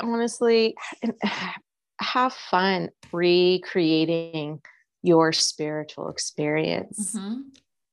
Honestly, 0.00 0.74
have 2.00 2.32
fun 2.32 2.90
recreating 3.12 4.60
your 5.02 5.32
spiritual 5.32 6.08
experience. 6.08 7.14
Mm-hmm. 7.14 7.40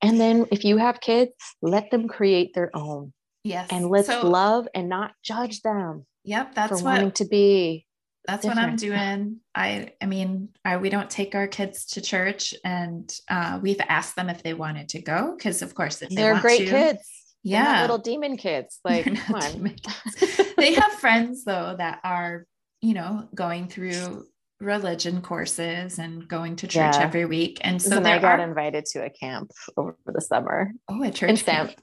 And 0.02 0.20
then 0.20 0.48
if 0.52 0.64
you 0.64 0.78
have 0.78 1.02
kids, 1.02 1.34
let 1.62 1.92
them 1.92 2.08
create 2.08 2.54
their 2.54 2.72
own. 2.74 3.14
Yes. 3.44 3.70
And 3.72 3.90
let's 3.90 4.08
so, 4.08 4.28
love 4.28 4.68
and 4.74 4.90
not 4.90 5.14
judge 5.24 5.62
them. 5.62 6.06
Yep. 6.24 6.56
That's 6.56 6.70
for 6.70 6.76
what, 6.76 6.84
wanting 6.84 7.12
to 7.14 7.26
be. 7.26 7.88
That's 8.28 8.44
different. 8.44 8.60
what 8.60 8.70
I'm 8.70 8.76
doing. 8.76 9.38
I 9.56 9.94
I 10.02 10.06
mean, 10.06 10.50
I, 10.64 10.78
we 10.78 10.90
don't 10.90 11.10
take 11.10 11.34
our 11.34 11.48
kids 11.48 11.86
to 11.88 12.02
church 12.02 12.54
and 12.64 13.12
uh, 13.30 13.60
we've 13.62 13.82
asked 13.82 14.16
them 14.16 14.30
if 14.30 14.44
they 14.44 14.54
wanted 14.54 14.90
to 14.90 15.02
go 15.02 15.34
because 15.36 15.62
of 15.62 15.74
course 15.74 16.02
if 16.02 16.10
they 16.10 16.16
they're 16.16 16.40
great 16.40 16.60
to, 16.60 16.66
kids. 16.66 17.10
Yeah. 17.44 17.82
little 17.82 17.98
demon 17.98 18.38
kids. 18.38 18.80
Like 18.86 19.06
come 19.06 19.36
on. 19.36 19.76
they 20.58 20.74
have 20.76 20.94
friends 20.94 21.44
though 21.44 21.76
that 21.78 22.00
are, 22.04 22.46
you 22.82 22.94
know, 22.94 23.28
going 23.34 23.68
through 23.68 24.26
religion 24.60 25.22
courses 25.22 25.98
and 25.98 26.28
going 26.28 26.56
to 26.58 26.68
church 26.68 26.96
yeah. 26.96 27.02
every 27.02 27.26
week. 27.26 27.58
And 27.62 27.82
so 27.82 27.98
and 27.98 28.08
I 28.08 28.20
got 28.20 28.40
are... 28.40 28.48
invited 28.48 28.86
to 28.92 29.04
a 29.04 29.10
camp 29.10 29.52
over 29.76 29.98
the 30.06 30.22
summer. 30.22 30.72
Oh, 30.88 31.02
a 31.02 31.10
church 31.10 31.44
Sam, 31.44 31.56
camp. 31.56 31.70
Sam 31.70 31.78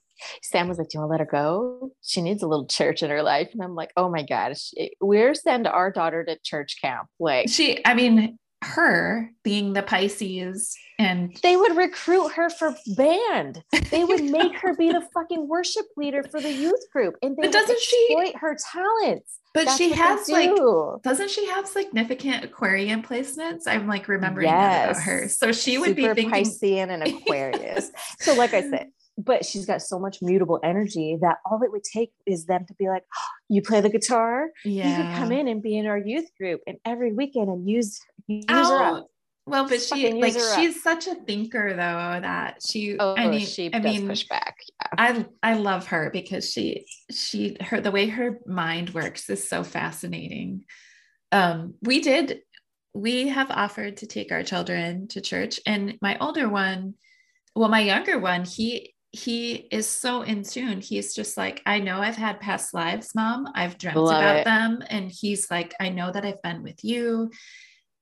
was 0.52 0.78
like, 0.78 0.88
Do 0.88 0.98
you 0.98 1.00
want 1.00 1.08
to 1.08 1.12
let 1.12 1.20
her 1.20 1.26
go? 1.26 1.90
She 2.02 2.22
needs 2.22 2.42
a 2.42 2.46
little 2.46 2.66
church 2.66 3.02
in 3.02 3.10
her 3.10 3.22
life. 3.22 3.50
And 3.52 3.62
I'm 3.62 3.74
like, 3.74 3.92
Oh 3.96 4.08
my 4.08 4.22
gosh, 4.22 4.72
we're 5.00 5.34
send 5.34 5.66
our 5.66 5.90
daughter 5.90 6.24
to 6.24 6.38
church 6.42 6.76
camp. 6.80 7.08
Like 7.18 7.48
she, 7.48 7.84
I 7.84 7.94
mean, 7.94 8.38
her 8.62 9.30
being 9.44 9.72
the 9.72 9.82
Pisces 9.82 10.76
and 10.98 11.36
they 11.42 11.56
would 11.56 11.76
recruit 11.76 12.30
her 12.30 12.50
for 12.50 12.74
band. 12.96 13.62
They 13.90 14.04
would 14.04 14.24
make 14.30 14.56
her 14.58 14.74
be 14.74 14.90
the 14.90 15.06
fucking 15.14 15.46
worship 15.46 15.86
leader 15.96 16.24
for 16.24 16.40
the 16.40 16.52
youth 16.52 16.90
group 16.92 17.14
and 17.22 17.36
they 17.36 17.42
but 17.42 17.52
doesn't 17.52 17.76
exploit 17.76 18.26
she 18.26 18.38
her 18.38 18.56
talents. 18.72 19.38
But 19.54 19.66
That's 19.66 19.78
she 19.78 19.92
has 19.92 20.28
like 20.28 20.50
doesn't 21.02 21.30
she 21.30 21.46
have 21.46 21.66
significant 21.66 22.44
Aquarian 22.44 23.02
placements? 23.02 23.62
I'm 23.66 23.86
like 23.86 24.08
remembering 24.08 24.48
yes. 24.48 24.58
that 24.58 24.90
about 24.90 25.02
her. 25.02 25.28
So 25.28 25.52
she 25.52 25.78
would 25.78 25.90
Super 25.90 26.14
be 26.14 26.22
thinking 26.22 26.44
Piscean 26.44 26.90
and 26.90 27.02
Aquarius. 27.02 27.90
so 28.20 28.34
like 28.34 28.54
I 28.54 28.62
said, 28.62 28.88
but 29.18 29.44
she's 29.44 29.66
got 29.66 29.82
so 29.82 29.98
much 29.98 30.22
mutable 30.22 30.60
energy 30.62 31.18
that 31.20 31.38
all 31.44 31.60
it 31.64 31.72
would 31.72 31.82
take 31.82 32.12
is 32.24 32.46
them 32.46 32.64
to 32.66 32.74
be 32.74 32.88
like, 32.88 33.02
oh, 33.16 33.22
you 33.48 33.60
play 33.60 33.80
the 33.80 33.90
guitar, 33.90 34.48
yeah. 34.64 34.88
you 34.88 34.96
could 34.96 35.16
come 35.16 35.32
in 35.32 35.48
and 35.48 35.60
be 35.60 35.76
in 35.76 35.86
our 35.86 35.98
youth 35.98 36.28
group 36.38 36.60
and 36.66 36.78
every 36.84 37.12
weekend 37.12 37.48
and 37.48 37.68
use 37.68 38.00
use 38.28 38.44
her 38.48 38.82
up. 38.82 39.08
Well, 39.46 39.66
but 39.66 39.80
she 39.80 40.12
like 40.12 40.34
she's 40.34 40.76
up. 40.76 40.82
such 40.82 41.06
a 41.06 41.14
thinker 41.14 41.70
though 41.70 42.20
that 42.20 42.58
she 42.62 42.98
oh, 42.98 43.14
I 43.16 43.28
mean 43.28 43.46
she 43.46 43.72
I 43.72 43.80
mean 43.80 44.06
push 44.06 44.24
back. 44.24 44.56
Yeah. 44.68 44.88
I 44.98 45.26
I 45.42 45.54
love 45.54 45.86
her 45.86 46.10
because 46.12 46.50
she 46.50 46.86
she 47.10 47.56
her 47.62 47.80
the 47.80 47.90
way 47.90 48.08
her 48.08 48.40
mind 48.46 48.90
works 48.90 49.28
is 49.30 49.48
so 49.48 49.64
fascinating. 49.64 50.64
Um 51.32 51.74
we 51.80 52.00
did 52.00 52.40
we 52.92 53.28
have 53.28 53.50
offered 53.50 53.98
to 53.98 54.06
take 54.06 54.32
our 54.32 54.42
children 54.42 55.08
to 55.08 55.22
church 55.22 55.60
and 55.64 55.96
my 56.02 56.18
older 56.18 56.48
one 56.48 56.94
well 57.54 57.68
my 57.68 57.80
younger 57.80 58.18
one 58.18 58.44
he 58.44 58.94
he 59.12 59.54
is 59.54 59.86
so 59.86 60.22
in 60.22 60.42
tune. 60.42 60.80
He's 60.80 61.14
just 61.14 61.36
like, 61.36 61.62
I 61.64 61.80
know 61.80 61.98
I've 61.98 62.16
had 62.16 62.40
past 62.40 62.74
lives, 62.74 63.14
mom. 63.14 63.48
I've 63.54 63.78
dreamt 63.78 63.96
Love 63.96 64.20
about 64.20 64.36
it. 64.36 64.44
them. 64.44 64.82
And 64.88 65.10
he's 65.10 65.50
like, 65.50 65.74
I 65.80 65.88
know 65.88 66.12
that 66.12 66.24
I've 66.24 66.42
been 66.42 66.62
with 66.62 66.84
you. 66.84 67.30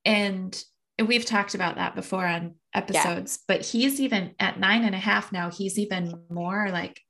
And 0.05 0.61
we've 1.05 1.25
talked 1.25 1.55
about 1.55 1.77
that 1.77 1.95
before 1.95 2.27
on 2.27 2.55
episodes, 2.75 3.39
yeah. 3.39 3.55
but 3.55 3.65
he's 3.65 4.01
even 4.01 4.35
at 4.41 4.59
nine 4.59 4.85
and 4.85 4.95
a 4.95 4.99
half 4.99 5.31
now, 5.31 5.51
he's 5.51 5.79
even 5.79 6.25
more 6.31 6.71
like 6.71 7.01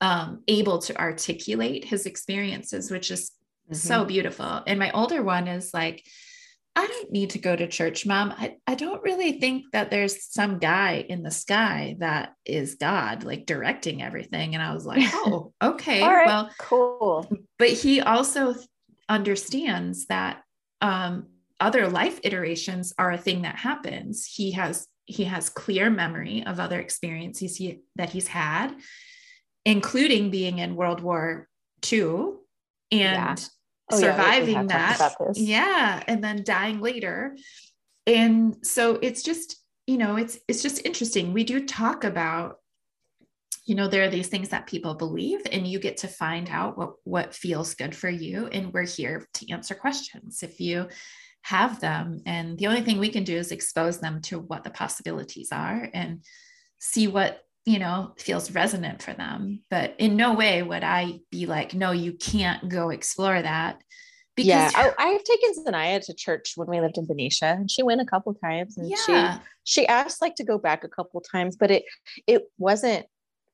um, 0.00 0.42
able 0.48 0.78
to 0.78 0.98
articulate 0.98 1.84
his 1.84 2.06
experiences, 2.06 2.90
which 2.90 3.10
is 3.10 3.30
mm-hmm. 3.66 3.74
so 3.74 4.04
beautiful. 4.04 4.62
And 4.66 4.78
my 4.78 4.90
older 4.92 5.22
one 5.22 5.46
is 5.46 5.72
like, 5.72 6.04
I 6.74 6.86
don't 6.86 7.12
need 7.12 7.30
to 7.30 7.38
go 7.38 7.54
to 7.54 7.66
church, 7.68 8.06
mom. 8.06 8.32
I, 8.36 8.56
I 8.66 8.74
don't 8.74 9.02
really 9.02 9.32
think 9.32 9.66
that 9.72 9.90
there's 9.90 10.24
some 10.32 10.58
guy 10.58 11.04
in 11.06 11.22
the 11.22 11.30
sky 11.30 11.96
that 11.98 12.34
is 12.46 12.76
God, 12.76 13.24
like 13.24 13.44
directing 13.44 14.02
everything. 14.02 14.54
And 14.54 14.62
I 14.62 14.72
was 14.72 14.86
like, 14.86 15.02
oh, 15.12 15.52
okay. 15.62 16.00
well, 16.00 16.50
cool. 16.58 17.30
But 17.58 17.68
he 17.68 18.00
also 18.00 18.54
understands 19.06 20.06
that 20.06 20.42
um, 20.80 21.26
other 21.60 21.88
life 21.88 22.18
iterations 22.22 22.94
are 22.96 23.12
a 23.12 23.18
thing 23.18 23.42
that 23.42 23.56
happens. 23.56 24.24
He 24.24 24.52
has 24.52 24.86
he 25.04 25.24
has 25.24 25.50
clear 25.50 25.90
memory 25.90 26.44
of 26.46 26.60
other 26.60 26.80
experiences 26.80 27.56
he, 27.56 27.80
that 27.96 28.10
he's 28.10 28.28
had, 28.28 28.72
including 29.66 30.30
being 30.30 30.58
in 30.58 30.76
World 30.76 31.00
War 31.00 31.48
II 31.90 32.34
and 32.90 32.90
yeah 32.92 33.34
oh, 33.92 33.98
surviving 33.98 34.54
yeah, 34.54 34.96
that. 34.96 35.14
Yeah. 35.34 36.02
And 36.06 36.22
then 36.22 36.44
dying 36.44 36.80
later. 36.80 37.36
And 38.06 38.56
so 38.66 38.98
it's 39.00 39.22
just, 39.22 39.56
you 39.86 39.98
know, 39.98 40.16
it's 40.16 40.38
it's 40.48 40.62
just 40.62 40.84
interesting. 40.84 41.32
We 41.32 41.44
do 41.44 41.64
talk 41.66 42.04
about, 42.04 42.56
you 43.64 43.74
know, 43.74 43.88
there 43.88 44.04
are 44.04 44.10
these 44.10 44.28
things 44.28 44.48
that 44.48 44.66
people 44.66 44.94
believe, 44.94 45.40
and 45.50 45.66
you 45.66 45.78
get 45.78 45.98
to 45.98 46.08
find 46.08 46.48
out 46.50 46.76
what 46.76 46.94
what 47.04 47.34
feels 47.34 47.74
good 47.74 47.94
for 47.94 48.08
you. 48.08 48.46
And 48.46 48.72
we're 48.72 48.82
here 48.82 49.26
to 49.34 49.52
answer 49.52 49.74
questions 49.74 50.42
if 50.42 50.60
you 50.60 50.88
have 51.42 51.80
them. 51.80 52.20
And 52.26 52.58
the 52.58 52.68
only 52.68 52.82
thing 52.82 52.98
we 52.98 53.08
can 53.08 53.24
do 53.24 53.36
is 53.36 53.52
expose 53.52 53.98
them 53.98 54.20
to 54.22 54.38
what 54.38 54.64
the 54.64 54.70
possibilities 54.70 55.50
are 55.52 55.88
and 55.92 56.24
see 56.78 57.08
what 57.08 57.40
you 57.64 57.78
know 57.78 58.12
feels 58.18 58.50
resonant 58.52 59.02
for 59.02 59.12
them 59.12 59.60
but 59.70 59.94
in 59.98 60.16
no 60.16 60.34
way 60.34 60.62
would 60.62 60.82
i 60.82 61.20
be 61.30 61.46
like 61.46 61.74
no 61.74 61.92
you 61.92 62.12
can't 62.12 62.68
go 62.68 62.90
explore 62.90 63.40
that 63.40 63.80
because 64.34 64.48
yeah 64.48 64.70
oh, 64.76 64.92
I, 64.98 65.08
i've 65.10 65.24
taken 65.24 65.64
zanaya 65.64 66.04
to 66.06 66.14
church 66.14 66.54
when 66.56 66.68
we 66.68 66.80
lived 66.80 66.98
in 66.98 67.06
Benicia 67.06 67.46
and 67.46 67.70
she 67.70 67.82
went 67.82 68.00
a 68.00 68.04
couple 68.04 68.34
times 68.34 68.76
and 68.76 68.90
yeah. 68.90 68.96
she 69.06 69.42
she 69.64 69.86
asked 69.86 70.20
like 70.20 70.34
to 70.36 70.44
go 70.44 70.58
back 70.58 70.82
a 70.84 70.88
couple 70.88 71.20
times 71.20 71.56
but 71.56 71.70
it 71.70 71.84
it 72.26 72.42
wasn't 72.58 73.06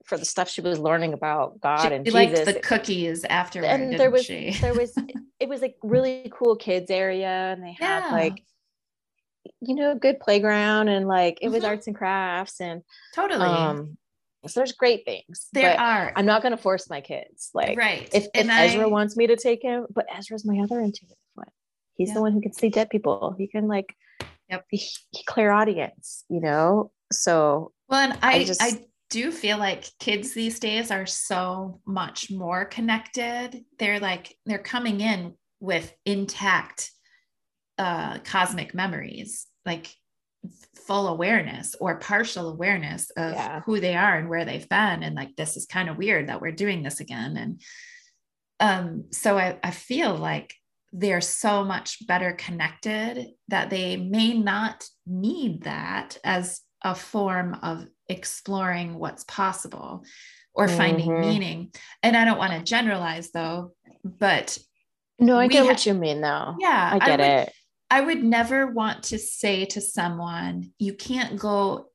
for 0.04 0.16
the 0.16 0.24
stuff 0.24 0.48
she 0.48 0.62
was 0.62 0.78
learning 0.78 1.12
about 1.12 1.60
god 1.60 1.88
she 1.88 1.94
and 1.94 2.04
Jesus. 2.06 2.14
liked 2.14 2.44
the 2.46 2.54
cookies 2.60 3.24
after 3.24 3.62
and 3.62 3.98
there 3.98 4.10
was 4.10 4.24
she? 4.24 4.52
there 4.60 4.74
was 4.74 4.96
it 5.38 5.48
was 5.48 5.60
like 5.60 5.76
really 5.82 6.32
cool 6.32 6.56
kids 6.56 6.90
area 6.90 7.28
and 7.28 7.62
they 7.62 7.76
had 7.78 8.04
yeah. 8.06 8.10
like 8.10 8.42
you 9.60 9.74
know, 9.74 9.94
good 9.94 10.20
playground 10.20 10.88
and 10.88 11.06
like 11.06 11.38
it 11.40 11.48
was 11.48 11.62
mm-hmm. 11.62 11.70
arts 11.70 11.86
and 11.86 11.96
crafts 11.96 12.60
and 12.60 12.82
totally. 13.14 13.46
Um, 13.46 13.98
so 14.46 14.60
there's 14.60 14.72
great 14.72 15.04
things. 15.04 15.48
There 15.52 15.78
are. 15.78 16.12
I'm 16.14 16.26
not 16.26 16.42
going 16.42 16.56
to 16.56 16.62
force 16.62 16.88
my 16.88 17.00
kids. 17.00 17.50
Like, 17.54 17.76
right. 17.76 18.08
If, 18.12 18.26
if 18.34 18.48
Ezra 18.48 18.88
wants 18.88 19.16
me 19.16 19.26
to 19.26 19.36
take 19.36 19.62
him, 19.62 19.86
but 19.90 20.06
Ezra's 20.16 20.44
my 20.44 20.60
other 20.62 20.80
intuitive 20.80 21.16
one. 21.34 21.48
He's 21.94 22.14
the 22.14 22.20
one 22.20 22.32
who 22.32 22.40
can 22.40 22.52
see 22.52 22.68
dead 22.68 22.88
people. 22.88 23.34
He 23.36 23.48
can 23.48 23.66
like, 23.66 23.94
yep. 24.48 24.64
He, 24.70 24.76
he 25.10 25.24
clairaudience, 25.24 26.24
you 26.28 26.40
know. 26.40 26.92
So 27.10 27.72
well, 27.88 28.00
and 28.00 28.18
I, 28.22 28.36
I 28.36 28.44
just 28.44 28.62
I 28.62 28.84
do 29.10 29.32
feel 29.32 29.58
like 29.58 29.90
kids 29.98 30.32
these 30.32 30.60
days 30.60 30.90
are 30.90 31.06
so 31.06 31.80
much 31.86 32.30
more 32.30 32.64
connected. 32.64 33.64
They're 33.78 34.00
like 34.00 34.36
they're 34.46 34.58
coming 34.58 35.00
in 35.00 35.34
with 35.60 35.92
intact 36.04 36.92
uh, 37.78 38.18
cosmic 38.18 38.74
memories. 38.74 39.46
Like 39.64 39.90
full 40.74 41.08
awareness 41.08 41.74
or 41.80 41.98
partial 41.98 42.48
awareness 42.48 43.10
of 43.10 43.34
yeah. 43.34 43.60
who 43.60 43.80
they 43.80 43.94
are 43.94 44.16
and 44.16 44.28
where 44.28 44.44
they've 44.44 44.68
been 44.68 45.02
and 45.02 45.14
like 45.14 45.36
this 45.36 45.56
is 45.56 45.66
kind 45.66 45.88
of 45.88 45.98
weird 45.98 46.28
that 46.28 46.40
we're 46.40 46.52
doing 46.52 46.82
this 46.82 47.00
again 47.00 47.36
and 47.36 47.60
um 48.60 49.04
so 49.10 49.36
I, 49.36 49.58
I 49.62 49.70
feel 49.70 50.14
like 50.14 50.54
they're 50.92 51.20
so 51.20 51.64
much 51.64 52.06
better 52.06 52.32
connected 52.32 53.28
that 53.48 53.68
they 53.68 53.96
may 53.96 54.38
not 54.38 54.86
need 55.06 55.64
that 55.64 56.16
as 56.24 56.62
a 56.82 56.94
form 56.94 57.58
of 57.62 57.86
exploring 58.08 58.94
what's 58.94 59.24
possible 59.24 60.04
or 60.54 60.68
finding 60.68 61.08
mm-hmm. 61.08 61.20
meaning 61.20 61.72
and 62.02 62.16
i 62.16 62.24
don't 62.24 62.38
want 62.38 62.52
to 62.52 62.62
generalize 62.62 63.30
though 63.32 63.72
but 64.04 64.56
no 65.18 65.38
i 65.38 65.48
get 65.48 65.64
ha- 65.64 65.66
what 65.66 65.84
you 65.84 65.92
mean 65.92 66.20
though 66.20 66.54
yeah 66.58 66.90
i 66.94 66.98
get 66.98 67.20
I 67.20 67.40
would, 67.40 67.48
it 67.48 67.52
I 67.90 68.00
would 68.00 68.22
never 68.22 68.66
want 68.66 69.04
to 69.04 69.18
say 69.18 69.64
to 69.66 69.80
someone, 69.80 70.72
you 70.78 70.94
can't 70.94 71.38
go 71.38 71.86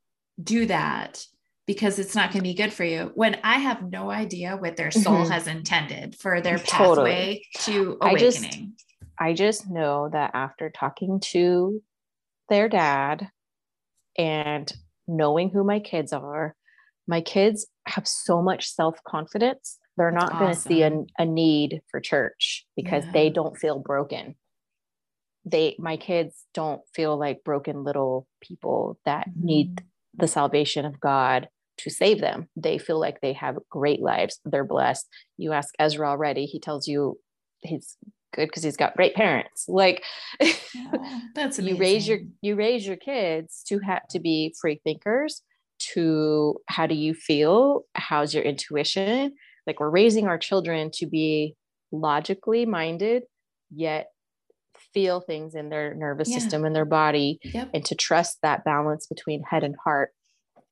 do 0.41 0.65
that 0.65 1.25
because 1.65 1.99
it's 1.99 2.15
not 2.15 2.31
going 2.31 2.43
to 2.43 2.49
be 2.49 2.55
good 2.55 2.73
for 2.73 2.83
you 2.83 3.11
when 3.15 3.39
I 3.43 3.59
have 3.59 3.89
no 3.89 4.09
idea 4.09 4.57
what 4.57 4.75
their 4.75 4.91
soul 4.91 5.19
mm-hmm. 5.19 5.31
has 5.31 5.47
intended 5.47 6.15
for 6.15 6.41
their 6.41 6.57
pathway 6.67 6.87
totally. 6.87 7.45
to 7.59 7.97
awakening. 8.01 8.73
I 9.19 9.33
just 9.33 9.69
know 9.69 10.09
that 10.11 10.31
after 10.33 10.69
talking 10.69 11.19
to 11.31 11.81
their 12.49 12.67
dad 12.67 13.29
and 14.17 14.71
knowing 15.07 15.49
who 15.49 15.63
my 15.63 15.79
kids 15.79 16.11
are, 16.11 16.55
my 17.07 17.21
kids 17.21 17.67
have 17.85 18.07
so 18.07 18.41
much 18.41 18.69
self 18.69 19.01
confidence. 19.03 19.77
They're 19.95 20.11
not 20.11 20.39
going 20.39 20.53
to 20.53 20.59
see 20.59 20.81
a, 20.81 20.91
a, 21.19 21.25
need 21.25 21.81
for 21.91 21.99
church 21.99 22.65
because 22.75 23.05
yeah. 23.05 23.11
they 23.11 23.29
don't 23.29 23.55
feel 23.55 23.77
broken. 23.77 24.35
They, 25.45 25.75
my 25.77 25.97
kids 25.97 26.45
don't 26.53 26.81
feel 26.95 27.17
like 27.17 27.43
broken 27.43 27.83
little 27.83 28.27
people 28.41 28.97
that 29.05 29.29
mm-hmm. 29.29 29.45
need 29.45 29.83
the 30.15 30.27
salvation 30.27 30.85
of 30.85 30.99
God 30.99 31.47
to 31.79 31.89
save 31.89 32.21
them. 32.21 32.47
They 32.55 32.77
feel 32.77 32.99
like 32.99 33.21
they 33.21 33.33
have 33.33 33.57
great 33.69 34.01
lives. 34.01 34.39
They're 34.45 34.63
blessed. 34.63 35.07
You 35.37 35.53
ask 35.53 35.73
Ezra 35.79 36.09
already, 36.09 36.45
he 36.45 36.59
tells 36.59 36.87
you 36.87 37.19
he's 37.61 37.97
good 38.33 38.47
because 38.47 38.63
he's 38.63 38.77
got 38.77 38.95
great 38.95 39.15
parents. 39.15 39.65
Like 39.67 40.03
that's 41.35 41.59
you 41.59 41.77
raise 41.77 42.07
your 42.07 42.19
you 42.41 42.55
raise 42.55 42.85
your 42.85 42.97
kids 42.97 43.63
to 43.67 43.79
have 43.79 44.07
to 44.09 44.19
be 44.19 44.53
free 44.59 44.81
thinkers, 44.83 45.41
to 45.93 46.57
how 46.67 46.87
do 46.87 46.95
you 46.95 47.13
feel? 47.13 47.83
How's 47.95 48.33
your 48.33 48.43
intuition? 48.43 49.33
Like 49.65 49.79
we're 49.79 49.89
raising 49.89 50.27
our 50.27 50.37
children 50.37 50.91
to 50.95 51.05
be 51.05 51.55
logically 51.91 52.65
minded, 52.65 53.23
yet 53.71 54.07
feel 54.93 55.21
things 55.21 55.55
in 55.55 55.69
their 55.69 55.93
nervous 55.93 56.29
yeah. 56.29 56.37
system 56.37 56.65
and 56.65 56.75
their 56.75 56.85
body 56.85 57.39
yep. 57.43 57.69
and 57.73 57.83
to 57.85 57.95
trust 57.95 58.39
that 58.41 58.63
balance 58.63 59.07
between 59.07 59.43
head 59.43 59.63
and 59.63 59.75
heart 59.83 60.11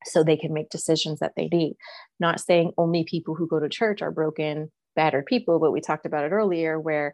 so 0.05 0.23
they 0.23 0.37
can 0.37 0.53
make 0.53 0.69
decisions 0.69 1.19
that 1.19 1.33
they 1.35 1.47
need. 1.47 1.75
Not 2.19 2.39
saying 2.39 2.73
only 2.77 3.03
people 3.03 3.35
who 3.35 3.47
go 3.47 3.59
to 3.59 3.69
church 3.69 4.01
are 4.01 4.11
broken, 4.11 4.71
battered 4.95 5.25
people, 5.25 5.59
but 5.59 5.71
we 5.71 5.81
talked 5.81 6.05
about 6.05 6.25
it 6.25 6.31
earlier 6.31 6.79
where 6.79 7.13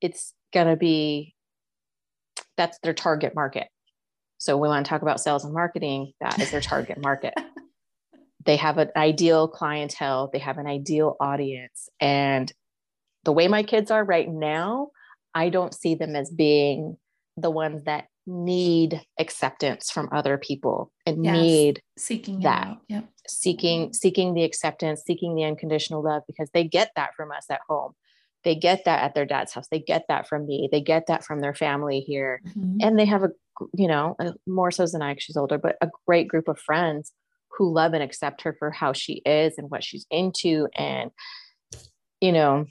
it's 0.00 0.32
going 0.52 0.68
to 0.68 0.76
be 0.76 1.34
that's 2.56 2.78
their 2.82 2.94
target 2.94 3.34
market. 3.34 3.68
So 4.38 4.56
we 4.56 4.68
want 4.68 4.84
to 4.84 4.88
talk 4.88 5.02
about 5.02 5.20
sales 5.20 5.44
and 5.44 5.52
marketing, 5.52 6.12
that 6.20 6.38
is 6.38 6.50
their 6.50 6.60
target 6.60 6.98
market. 6.98 7.34
they 8.44 8.56
have 8.56 8.78
an 8.78 8.90
ideal 8.96 9.48
clientele, 9.48 10.30
they 10.32 10.38
have 10.38 10.58
an 10.58 10.66
ideal 10.66 11.16
audience. 11.20 11.88
And 12.00 12.50
the 13.24 13.32
way 13.32 13.48
my 13.48 13.62
kids 13.62 13.90
are 13.90 14.04
right 14.04 14.28
now, 14.28 14.88
I 15.34 15.48
don't 15.48 15.74
see 15.74 15.94
them 15.94 16.16
as 16.16 16.30
being 16.30 16.96
the 17.36 17.50
ones 17.50 17.84
that 17.84 18.06
need 18.26 19.00
acceptance 19.18 19.90
from 19.90 20.08
other 20.12 20.38
people 20.38 20.92
and 21.06 21.24
yes. 21.24 21.34
need 21.34 21.82
seeking 21.98 22.40
that 22.40 22.76
yep. 22.88 23.04
seeking 23.26 23.92
seeking 23.92 24.34
the 24.34 24.44
acceptance 24.44 25.02
seeking 25.04 25.34
the 25.34 25.42
unconditional 25.42 26.02
love 26.02 26.22
because 26.26 26.48
they 26.52 26.62
get 26.62 26.90
that 26.96 27.10
from 27.16 27.32
us 27.32 27.46
at 27.50 27.60
home 27.68 27.92
they 28.44 28.54
get 28.54 28.84
that 28.84 29.02
at 29.02 29.14
their 29.14 29.24
dad's 29.24 29.52
house 29.52 29.66
they 29.70 29.80
get 29.80 30.04
that 30.08 30.28
from 30.28 30.46
me 30.46 30.68
they 30.70 30.80
get 30.80 31.06
that 31.06 31.24
from 31.24 31.40
their 31.40 31.54
family 31.54 32.00
here 32.00 32.40
mm-hmm. 32.46 32.76
and 32.80 32.98
they 32.98 33.06
have 33.06 33.24
a 33.24 33.30
you 33.74 33.88
know 33.88 34.16
more 34.46 34.70
so 34.70 34.86
than 34.86 35.02
i 35.02 35.12
because 35.12 35.24
she's 35.24 35.36
older 35.36 35.58
but 35.58 35.76
a 35.80 35.88
great 36.06 36.28
group 36.28 36.46
of 36.46 36.58
friends 36.58 37.12
who 37.56 37.72
love 37.72 37.94
and 37.94 38.02
accept 38.02 38.42
her 38.42 38.54
for 38.58 38.70
how 38.70 38.92
she 38.92 39.22
is 39.26 39.54
and 39.58 39.70
what 39.70 39.82
she's 39.82 40.06
into 40.10 40.68
and 40.76 41.10
you 42.20 42.32
know 42.32 42.66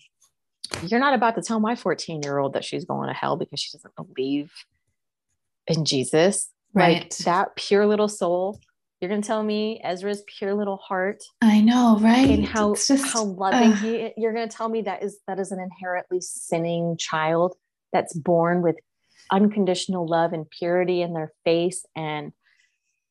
you're 0.84 1.00
not 1.00 1.14
about 1.14 1.36
to 1.36 1.42
tell 1.42 1.60
my 1.60 1.76
14 1.76 2.22
year 2.24 2.38
old 2.38 2.54
that 2.54 2.64
she's 2.64 2.86
going 2.86 3.08
to 3.08 3.14
hell 3.14 3.38
because 3.38 3.60
she 3.60 3.76
doesn't 3.78 3.94
believe 3.96 4.52
in 5.68 5.86
Jesus. 5.86 6.50
Right. 6.74 7.02
Like 7.02 7.18
that 7.20 7.56
pure 7.56 7.86
little 7.86 8.08
soul. 8.08 8.60
You're 9.00 9.10
gonna 9.10 9.22
tell 9.22 9.42
me 9.42 9.80
Ezra's 9.82 10.24
pure 10.28 10.54
little 10.54 10.76
heart. 10.76 11.24
I 11.42 11.62
know, 11.62 11.98
right? 12.02 12.30
And 12.30 12.46
how 12.46 12.74
just, 12.74 13.14
how 13.14 13.24
loving 13.24 13.72
uh, 13.72 13.76
he 13.78 14.12
you're 14.18 14.34
gonna 14.34 14.50
tell 14.50 14.68
me 14.68 14.82
that 14.82 15.02
is 15.02 15.20
that 15.26 15.40
is 15.40 15.54
an 15.54 15.60
inherently 15.62 16.20
sinning 16.20 16.98
child 16.98 17.56
that's 17.94 18.14
born 18.14 18.62
with 18.62 18.76
unconditional 19.32 20.06
love 20.06 20.34
and 20.34 20.50
purity 20.50 21.02
in 21.02 21.14
their 21.14 21.32
face 21.46 21.86
and 21.96 22.34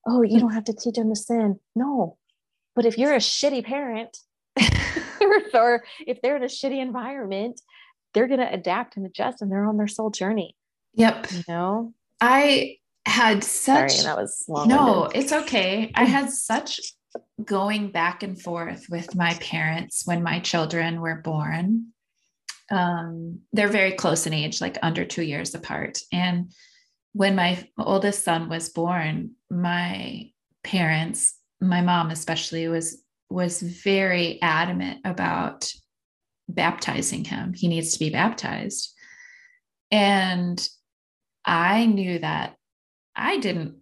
oh 0.07 0.23
you 0.23 0.41
don't 0.41 0.53
have 0.53 0.65
to 0.65 0.73
teach 0.73 0.97
them 0.97 1.09
to 1.09 1.17
sin 1.17 1.59
no 1.77 2.17
but 2.75 2.85
if 2.85 2.99
you're 2.99 3.15
a 3.15 3.19
shitty 3.19 3.65
parent 3.65 4.19
or 5.55 5.85
if 6.07 6.21
they're 6.23 6.37
in 6.37 6.43
a 6.43 6.47
shitty 6.47 6.81
environment 6.81 7.61
they're 8.15 8.29
going 8.29 8.41
to 8.41 8.53
adapt 8.53 8.97
and 8.97 9.07
adjust 9.07 9.43
and 9.43 9.51
they're 9.51 9.67
on 9.67 9.77
their 9.77 9.89
soul 9.89 10.11
journey 10.11 10.57
yep 10.95 11.27
you 11.31 11.43
know 11.49 11.93
I 12.21 12.79
had 13.07 13.45
such 13.45 13.93
Sorry, 13.93 14.05
that 14.05 14.21
was 14.21 14.45
long 14.49 14.69
no, 14.69 15.05
it's 15.15 15.33
okay. 15.33 15.93
I 15.95 16.05
had 16.05 16.31
such 16.31 16.81
going 17.43 17.91
back 17.91 18.23
and 18.23 18.41
forth 18.41 18.87
with 18.91 19.15
my 19.15 19.35
parents 19.35 20.03
when 20.05 20.23
my 20.23 20.41
children 20.41 21.01
were 21.01 21.17
born. 21.23 21.93
Um, 22.71 23.41
they're 23.53 23.69
very 23.69 23.93
close 23.93 24.27
in 24.27 24.35
age, 24.35 24.61
like 24.61 24.77
under 24.83 25.05
two 25.05 25.23
years 25.23 25.55
apart. 25.55 26.01
And 26.13 26.53
when 27.13 27.35
my 27.35 27.67
oldest 27.79 28.25
son 28.25 28.49
was 28.49 28.69
born, 28.69 29.33
my 29.51 30.31
parents, 30.63 31.35
my 31.61 31.81
mom 31.81 32.11
especially, 32.11 32.69
was 32.69 33.03
was 33.31 33.61
very 33.61 34.41
adamant 34.43 35.01
about 35.05 35.71
baptizing 36.49 37.25
him. 37.25 37.53
He 37.53 37.69
needs 37.69 37.93
to 37.93 37.99
be 37.99 38.11
baptized. 38.11 38.95
And 39.91 40.67
I 41.45 41.87
knew 41.87 42.19
that 42.19 42.57
I 43.15 43.39
didn't 43.39 43.77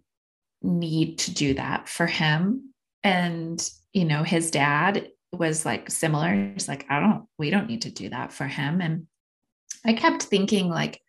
need 0.61 1.19
to 1.19 1.33
do 1.33 1.53
that 1.53 1.87
for 1.87 2.07
him. 2.07 2.73
And, 3.03 3.69
you 3.93 4.05
know, 4.05 4.23
his 4.23 4.51
dad 4.51 5.09
was 5.31 5.65
like 5.65 5.89
similar. 5.89 6.51
He's 6.53 6.67
like, 6.67 6.85
I 6.89 6.99
don't, 6.99 7.25
we 7.37 7.49
don't 7.49 7.67
need 7.67 7.83
to 7.83 7.91
do 7.91 8.09
that 8.09 8.33
for 8.33 8.45
him. 8.45 8.81
And 8.81 9.07
I 9.85 9.93
kept 9.93 10.23
thinking, 10.23 10.69
like, 10.69 11.01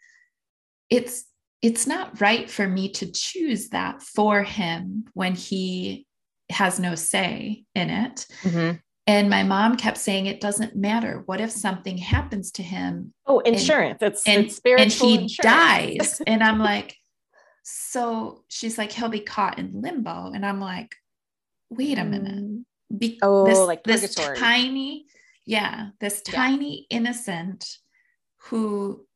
it's, 0.91 1.25
it's 1.63 1.87
not 1.87 2.21
right 2.21 2.49
for 2.49 2.67
me 2.69 2.91
to 2.91 3.11
choose 3.11 3.71
that 3.71 4.03
for 4.03 4.43
him 4.43 5.07
when 5.15 5.35
he 5.35 6.07
has 6.51 6.81
no 6.81 6.95
say 6.95 7.65
in 7.75 7.91
it. 7.91 8.27
Mm-hmm. 8.43 8.77
And 9.07 9.31
my 9.31 9.43
mom 9.43 9.77
kept 9.77 9.97
saying, 9.97 10.27
it 10.27 10.41
doesn't 10.41 10.77
matter. 10.77 11.23
What 11.25 11.41
if 11.41 11.51
something 11.51 11.97
happens 11.97 12.51
to 12.53 12.63
him? 12.63 13.15
Oh, 13.27 13.39
insurance. 13.39 13.99
And, 14.03 14.13
it's, 14.13 14.27
and, 14.27 14.45
it's 14.45 14.57
spiritual. 14.57 14.83
And 14.83 14.93
he 14.93 15.23
insurance. 15.23 15.37
dies. 15.37 16.23
and 16.27 16.43
I'm 16.43 16.59
like, 16.59 16.95
so 17.63 18.45
she's 18.49 18.77
like, 18.77 18.93
he'll 18.93 19.09
be 19.09 19.21
caught 19.21 19.59
in 19.59 19.81
limbo. 19.81 20.33
And 20.33 20.45
I'm 20.45 20.61
like, 20.61 20.95
wait 21.71 21.97
a 21.99 22.05
minute. 22.05 22.35
Mm. 22.35 22.65
Be- 22.99 23.19
oh, 23.23 23.47
this, 23.47 23.59
like 23.59 23.83
this 23.85 24.15
tiny, 24.15 25.07
yeah, 25.47 25.89
this 26.01 26.23
yeah. 26.27 26.35
tiny 26.35 26.87
innocent 26.91 27.67
who, 28.45 29.07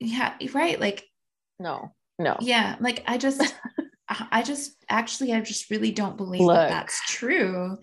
yeah, 0.00 0.34
right. 0.54 0.80
Like, 0.80 1.04
no, 1.58 1.94
no. 2.18 2.36
Yeah. 2.40 2.76
Like, 2.80 3.04
I 3.06 3.18
just, 3.18 3.42
I 4.30 4.42
just 4.42 4.84
actually, 4.88 5.32
I 5.32 5.40
just 5.40 5.70
really 5.70 5.92
don't 5.92 6.16
believe 6.16 6.42
Look. 6.42 6.54
that 6.56 6.70
that's 6.70 7.00
true 7.10 7.78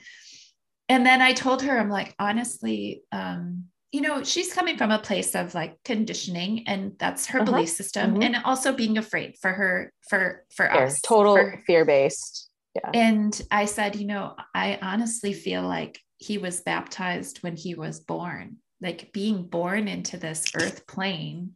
and 0.89 1.05
then 1.05 1.21
I 1.21 1.33
told 1.33 1.61
her, 1.61 1.79
I'm 1.79 1.91
like, 1.91 2.15
honestly, 2.17 3.03
um, 3.11 3.65
you 3.91 4.01
know, 4.01 4.23
she's 4.23 4.51
coming 4.51 4.75
from 4.75 4.91
a 4.91 4.99
place 4.99 5.35
of 5.35 5.53
like 5.53 5.77
conditioning, 5.85 6.67
and 6.67 6.93
that's 6.97 7.27
her 7.27 7.41
uh-huh. 7.41 7.51
belief 7.51 7.69
system, 7.69 8.13
mm-hmm. 8.13 8.23
and 8.23 8.35
also 8.43 8.73
being 8.73 8.97
afraid 8.97 9.35
for 9.39 9.53
her, 9.53 9.93
for 10.09 10.45
for 10.53 10.67
fear, 10.67 10.83
us, 10.83 10.99
total 11.01 11.35
for, 11.35 11.61
fear 11.65 11.85
based. 11.85 12.49
Yeah. 12.75 12.89
And 12.93 13.39
I 13.51 13.65
said, 13.65 13.95
you 13.95 14.07
know, 14.07 14.35
I 14.53 14.79
honestly 14.81 15.33
feel 15.33 15.63
like 15.63 15.99
he 16.17 16.37
was 16.37 16.61
baptized 16.61 17.41
when 17.43 17.55
he 17.55 17.75
was 17.75 17.99
born. 17.99 18.57
Like 18.81 19.11
being 19.11 19.43
born 19.43 19.87
into 19.87 20.17
this 20.17 20.45
earth 20.55 20.87
plane 20.87 21.53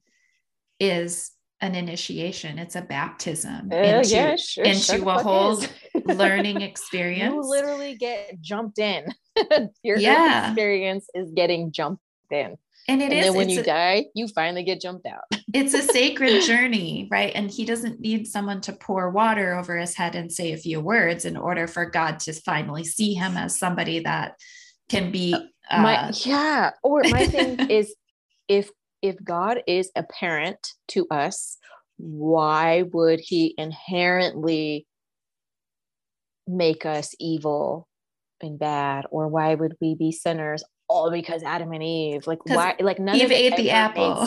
is 0.79 1.31
an 1.63 1.75
initiation. 1.75 2.59
It's 2.59 2.75
a 2.75 2.81
baptism 2.81 3.69
uh, 3.71 3.75
into, 3.77 4.09
yeah, 4.09 4.35
sure, 4.35 4.65
into 4.65 4.79
sure 4.79 5.09
a 5.09 5.23
whole 5.23 5.63
learning 6.05 6.61
experience. 6.61 7.33
You 7.33 7.41
literally 7.41 7.95
get 7.95 8.41
jumped 8.41 8.79
in. 8.79 9.05
Your 9.83 9.97
yeah. 9.97 10.47
experience 10.47 11.07
is 11.15 11.31
getting 11.31 11.71
jumped 11.71 12.03
in. 12.29 12.57
And 12.89 13.01
it 13.01 13.05
and 13.05 13.13
is, 13.13 13.25
then 13.27 13.35
when 13.35 13.49
you 13.49 13.61
a, 13.61 13.63
die, 13.63 14.05
you 14.13 14.27
finally 14.27 14.63
get 14.63 14.81
jumped 14.81 15.07
out. 15.07 15.23
it's 15.53 15.73
a 15.73 15.81
sacred 15.81 16.43
journey, 16.43 17.07
right? 17.09 17.31
And 17.33 17.49
he 17.49 17.63
doesn't 17.63 18.01
need 18.01 18.27
someone 18.27 18.59
to 18.61 18.73
pour 18.73 19.09
water 19.09 19.57
over 19.57 19.77
his 19.77 19.95
head 19.95 20.15
and 20.15 20.29
say 20.29 20.51
a 20.51 20.57
few 20.57 20.81
words 20.81 21.23
in 21.23 21.37
order 21.37 21.65
for 21.65 21.85
God 21.85 22.19
to 22.21 22.33
finally 22.33 22.83
see 22.83 23.13
him 23.13 23.37
as 23.37 23.57
somebody 23.57 23.99
that 23.99 24.33
can 24.89 25.11
be. 25.11 25.33
Uh, 25.71 25.81
my, 25.81 26.11
yeah. 26.25 26.71
Or 26.83 27.03
my 27.05 27.25
thing 27.25 27.69
is, 27.69 27.95
if 28.49 28.69
if 29.03 29.21
God 29.21 29.61
is 29.67 29.91
a 29.95 30.01
parent 30.01 30.65
to 30.87 31.05
us, 31.11 31.57
why 31.97 32.83
would 32.93 33.19
he 33.19 33.53
inherently 33.57 34.87
make 36.47 36.85
us 36.85 37.13
evil 37.19 37.87
and 38.41 38.57
bad? 38.57 39.05
Or 39.11 39.27
why 39.27 39.53
would 39.53 39.75
we 39.81 39.93
be 39.93 40.11
sinners 40.13 40.63
all 40.87 41.11
because 41.11 41.43
Adam 41.43 41.73
and 41.73 41.83
Eve? 41.83 42.25
Like 42.25 42.45
why 42.45 42.75
like 42.79 42.97
none 42.97 43.17
Eve 43.17 43.25
of 43.25 43.31
ate 43.31 43.57
the 43.57 43.71
apple. 43.71 44.25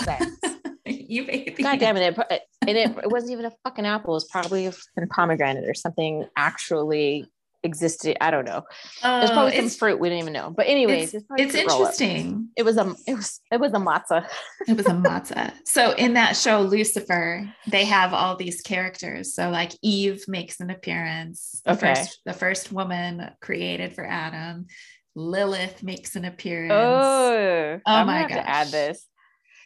you 0.84 1.24
ate 1.28 1.56
the 1.56 1.62
God 1.62 1.80
damn 1.80 1.96
it. 1.96 2.16
It, 2.30 2.42
and 2.68 2.76
it, 2.76 2.90
it 2.98 3.10
wasn't 3.10 3.32
even 3.32 3.46
a 3.46 3.52
fucking 3.64 3.86
apple. 3.86 4.12
It 4.12 4.16
was 4.16 4.28
probably 4.28 4.66
a 4.66 4.72
pomegranate 5.10 5.68
or 5.68 5.74
something 5.74 6.26
actually 6.36 7.26
existed. 7.66 8.16
I 8.22 8.30
don't 8.30 8.46
know. 8.46 8.62
There's 9.02 9.30
Oh, 9.30 9.34
probably 9.34 9.56
some 9.56 9.68
fruit 9.68 10.00
we 10.00 10.08
didn't 10.08 10.22
even 10.22 10.32
know. 10.32 10.50
But 10.56 10.66
anyways, 10.66 11.12
it's, 11.12 11.26
it's 11.36 11.54
interesting. 11.54 12.48
It 12.56 12.64
was 12.64 12.78
a 12.78 12.94
it 13.06 13.14
was 13.14 13.40
it 13.52 13.60
was 13.60 13.72
a 13.72 13.76
matzah. 13.76 14.26
It 14.66 14.76
was 14.76 14.86
a 14.86 14.92
matzah. 14.94 15.52
So 15.66 15.92
in 15.92 16.14
that 16.14 16.36
show, 16.36 16.62
Lucifer, 16.62 17.46
they 17.68 17.84
have 17.84 18.14
all 18.14 18.36
these 18.36 18.62
characters. 18.62 19.34
So 19.34 19.50
like 19.50 19.72
Eve 19.82 20.24
makes 20.28 20.60
an 20.60 20.70
appearance. 20.70 21.60
The 21.64 21.72
Okay. 21.72 21.94
first 21.94 22.20
the 22.24 22.32
first 22.32 22.72
woman 22.72 23.30
created 23.42 23.94
for 23.94 24.06
Adam. 24.06 24.66
Lilith 25.14 25.82
makes 25.82 26.14
an 26.16 26.24
appearance. 26.24 26.72
Oh, 26.72 27.80
Oh 27.80 27.80
I'm 27.86 28.06
my 28.06 28.26
to 28.28 28.48
add 28.48 28.68
this. 28.68 29.06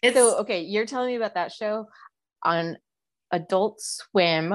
it's 0.02 0.16
So 0.16 0.38
okay, 0.38 0.62
you're 0.62 0.86
telling 0.86 1.08
me 1.08 1.16
about 1.16 1.34
that 1.34 1.52
show 1.52 1.86
on 2.44 2.76
Adult 3.32 3.80
Swim 3.80 4.54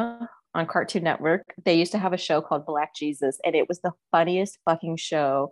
on 0.56 0.66
Cartoon 0.66 1.04
Network. 1.04 1.54
They 1.64 1.76
used 1.76 1.92
to 1.92 2.00
have 2.00 2.14
a 2.14 2.18
show 2.18 2.42
called 2.42 2.66
Black 2.66 2.96
Jesus, 2.96 3.40
and 3.44 3.56
it 3.56 3.68
was 3.68 3.82
the 3.82 3.92
funniest 4.12 4.58
fucking 4.66 4.98
show 4.98 5.52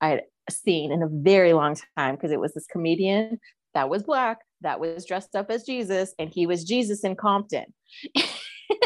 I 0.00 0.08
had 0.08 0.22
seen 0.50 0.92
in 0.92 1.02
a 1.02 1.08
very 1.10 1.54
long 1.54 1.76
time 1.96 2.14
because 2.14 2.30
it 2.30 2.40
was 2.40 2.54
this 2.54 2.66
comedian 2.66 3.38
that 3.74 3.88
was 3.88 4.02
black 4.02 4.38
that 4.60 4.78
was 4.78 5.06
dressed 5.06 5.34
up 5.34 5.50
as 5.50 5.64
Jesus, 5.64 6.14
and 6.18 6.30
he 6.30 6.46
was 6.46 6.64
Jesus 6.64 7.02
in 7.02 7.16
Compton. 7.16 7.66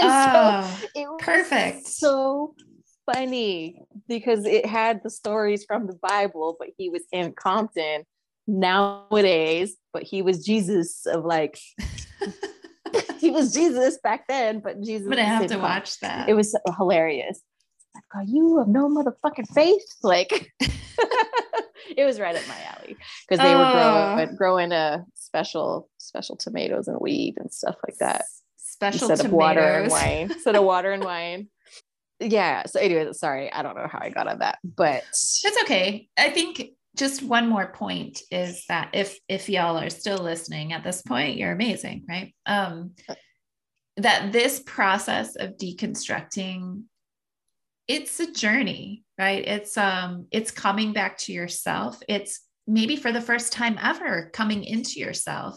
Oh, 0.02 0.78
so 0.78 0.86
it 0.94 1.09
was 1.09 1.20
perfect. 1.20 1.86
so 1.86 2.55
funny 3.10 3.80
because 4.09 4.44
it 4.44 4.66
had 4.66 5.01
the 5.02 5.10
stories 5.10 5.64
from 5.64 5.86
the 5.86 5.94
Bible, 6.02 6.56
but 6.59 6.68
he 6.76 6.90
was 6.90 7.02
in 7.12 7.32
Compton 7.32 8.05
nowadays, 8.47 9.76
but 9.93 10.02
he 10.02 10.22
was 10.22 10.44
Jesus 10.44 11.06
of 11.06 11.24
like 11.24 11.59
he 13.27 13.32
was 13.32 13.53
Jesus 13.53 13.98
back 14.03 14.27
then, 14.28 14.61
but 14.61 14.81
Jesus. 14.82 15.09
But 15.09 15.19
is 15.19 15.24
have 15.27 15.47
to 15.48 15.59
watch 15.59 15.98
that. 16.01 16.28
It 16.28 16.35
was 16.35 16.57
hilarious. 16.78 17.40
Like, 17.94 18.05
are 18.15 18.24
you 18.24 18.59
have 18.59 18.69
no 18.69 18.89
motherfucking 18.89 19.48
faith? 19.55 19.82
Like 20.03 20.53
it 20.61 22.05
was 22.05 22.20
right 22.20 22.36
up 22.36 22.47
my 22.47 22.62
alley 22.77 22.98
because 23.28 23.43
they 23.43 23.55
were 23.57 23.66
Oh. 23.66 23.73
growing 23.73 24.36
growing 24.36 24.73
uh 24.73 25.03
special 25.15 25.89
special 25.98 26.36
tomatoes 26.36 26.89
and 26.89 26.98
weed 27.01 27.35
and 27.39 27.53
stuff 27.53 27.77
like 27.86 27.98
that 27.98 28.24
Special 28.59 29.11
instead 29.11 29.24
tomatoes. 29.27 29.32
of 29.32 29.32
water 29.32 29.78
and 29.81 29.90
wine. 29.90 30.31
Instead 30.32 30.57
of 30.57 30.65
water 30.65 30.93
and 30.93 31.03
wine. 31.05 31.48
Yeah. 32.19 32.65
So 32.65 32.81
anyway, 32.81 33.12
sorry, 33.12 33.53
I 33.53 33.62
don't 33.62 33.77
know 33.77 33.89
how 33.93 33.98
I 34.01 34.09
got 34.09 34.27
on 34.27 34.39
that, 34.39 34.59
but 34.65 35.03
It's 35.11 35.62
okay. 35.65 36.09
I 36.16 36.31
think 36.31 36.70
just 36.97 37.23
one 37.23 37.48
more 37.48 37.66
point 37.73 38.23
is 38.31 38.64
that 38.68 38.90
if 38.94 39.18
if 39.28 39.48
y'all 39.48 39.78
are 39.78 39.90
still 39.90 40.18
listening 40.18 40.73
at 40.73 40.82
this 40.85 41.02
point, 41.02 41.36
you're 41.36 41.52
amazing, 41.52 42.05
right? 42.09 42.35
Um 42.47 42.93
that 43.98 44.32
this 44.32 44.60
process 44.64 45.36
of 45.36 45.56
deconstructing 45.56 46.82
it's 47.89 48.18
a 48.18 48.32
journey, 48.32 49.05
right? 49.16 49.47
It's 49.47 49.77
um 49.77 50.27
it's 50.32 50.51
coming 50.51 50.93
back 50.93 51.18
to 51.18 51.32
yourself. 51.32 51.98
It's 52.09 52.40
maybe 52.66 52.97
for 52.97 53.12
the 53.12 53.20
first 53.20 53.52
time 53.52 53.78
ever 53.81 54.28
coming 54.32 54.64
into 54.64 54.98
yourself. 54.98 55.56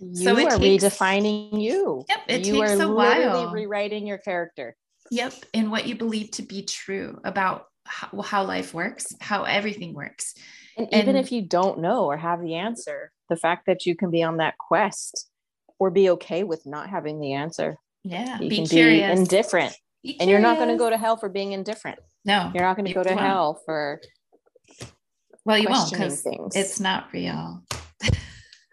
you 0.00 0.16
So 0.16 0.36
it 0.36 0.46
are 0.52 0.58
takes- 0.58 0.82
redefining 0.84 1.62
you. 1.62 2.04
Yep, 2.08 2.18
it 2.28 2.46
you 2.46 2.54
takes 2.54 2.72
are 2.72 2.82
a 2.82 2.92
while. 2.92 3.52
rewriting 3.52 4.06
your 4.06 4.18
character. 4.18 4.74
Yep, 5.12 5.34
and 5.54 5.70
what 5.70 5.86
you 5.86 5.94
believe 5.94 6.30
to 6.32 6.42
be 6.42 6.62
true 6.62 7.18
about 7.24 7.66
how, 7.90 8.22
how 8.22 8.44
life 8.44 8.72
works, 8.72 9.14
how 9.20 9.42
everything 9.44 9.94
works. 9.94 10.34
And 10.76 10.88
even 10.92 11.16
if 11.16 11.32
you 11.32 11.42
don't 11.42 11.80
know 11.80 12.04
or 12.06 12.16
have 12.16 12.40
the 12.40 12.54
answer, 12.54 13.10
the 13.28 13.36
fact 13.36 13.66
that 13.66 13.84
you 13.84 13.94
can 13.96 14.10
be 14.10 14.22
on 14.22 14.38
that 14.38 14.56
quest 14.58 15.28
or 15.78 15.90
be 15.90 16.10
okay 16.10 16.44
with 16.44 16.64
not 16.64 16.88
having 16.88 17.20
the 17.20 17.32
answer, 17.34 17.76
Yeah, 18.04 18.38
you 18.40 18.48
be 18.48 18.56
can 18.56 18.66
curious. 18.66 19.14
be 19.14 19.20
indifferent. 19.20 19.74
Be 20.02 20.18
And 20.20 20.30
you're 20.30 20.38
not 20.40 20.56
going 20.56 20.68
to 20.70 20.76
go 20.76 20.88
to 20.88 20.96
hell 20.96 21.16
for 21.16 21.28
being 21.28 21.52
indifferent. 21.52 21.98
No, 22.24 22.50
You're 22.54 22.62
not 22.64 22.76
going 22.76 22.86
to 22.86 22.94
go 22.94 23.02
to 23.02 23.10
won't. 23.10 23.20
hell 23.20 23.60
for 23.64 24.00
well, 25.44 25.58
you 25.58 25.68
won't 25.68 25.90
because 25.90 26.22
it's 26.54 26.80
not 26.80 27.12
real. 27.12 27.62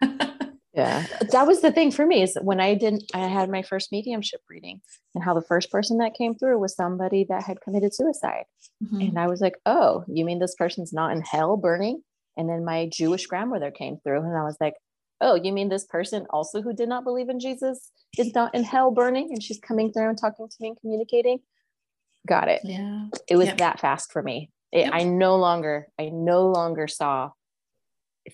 yeah 0.78 1.04
that 1.32 1.46
was 1.46 1.60
the 1.60 1.72
thing 1.72 1.90
for 1.90 2.06
me 2.06 2.22
is 2.22 2.36
when 2.42 2.60
i 2.60 2.74
didn't 2.74 3.02
i 3.14 3.26
had 3.26 3.50
my 3.50 3.62
first 3.62 3.90
mediumship 3.92 4.40
reading 4.48 4.80
and 5.14 5.24
how 5.24 5.34
the 5.34 5.42
first 5.52 5.70
person 5.70 5.98
that 5.98 6.14
came 6.14 6.34
through 6.34 6.58
was 6.58 6.74
somebody 6.74 7.26
that 7.28 7.42
had 7.42 7.60
committed 7.60 7.92
suicide 7.94 8.44
Mhm. 8.84 9.08
and 9.08 9.18
i 9.18 9.26
was 9.26 9.40
like 9.40 9.56
oh 9.66 10.04
you 10.08 10.24
mean 10.24 10.38
this 10.38 10.54
person's 10.54 10.92
not 10.92 11.12
in 11.12 11.20
hell 11.22 11.56
burning 11.56 12.02
and 12.36 12.48
then 12.48 12.64
my 12.64 12.88
jewish 12.92 13.26
grandmother 13.26 13.70
came 13.70 13.96
through 14.02 14.20
and 14.22 14.36
i 14.36 14.44
was 14.44 14.56
like 14.60 14.74
oh 15.20 15.34
you 15.34 15.52
mean 15.52 15.68
this 15.68 15.84
person 15.86 16.26
also 16.30 16.62
who 16.62 16.72
did 16.72 16.88
not 16.88 17.04
believe 17.04 17.28
in 17.28 17.40
jesus 17.40 17.90
is 18.16 18.32
not 18.34 18.54
in 18.54 18.62
hell 18.64 18.90
burning 18.90 19.28
and 19.32 19.42
she's 19.42 19.58
coming 19.60 19.92
through 19.92 20.08
and 20.08 20.18
talking 20.18 20.48
to 20.48 20.56
me 20.60 20.68
and 20.68 20.80
communicating 20.80 21.38
got 22.26 22.48
it 22.48 22.60
Yeah. 22.64 23.06
it 23.28 23.36
was 23.36 23.48
Yep. 23.48 23.58
that 23.58 23.80
fast 23.80 24.12
for 24.12 24.22
me 24.22 24.50
it, 24.70 24.84
Yep. 24.86 24.90
i 24.94 25.02
no 25.02 25.36
longer 25.36 25.88
i 25.98 26.08
no 26.12 26.46
longer 26.58 26.86
saw 26.86 27.30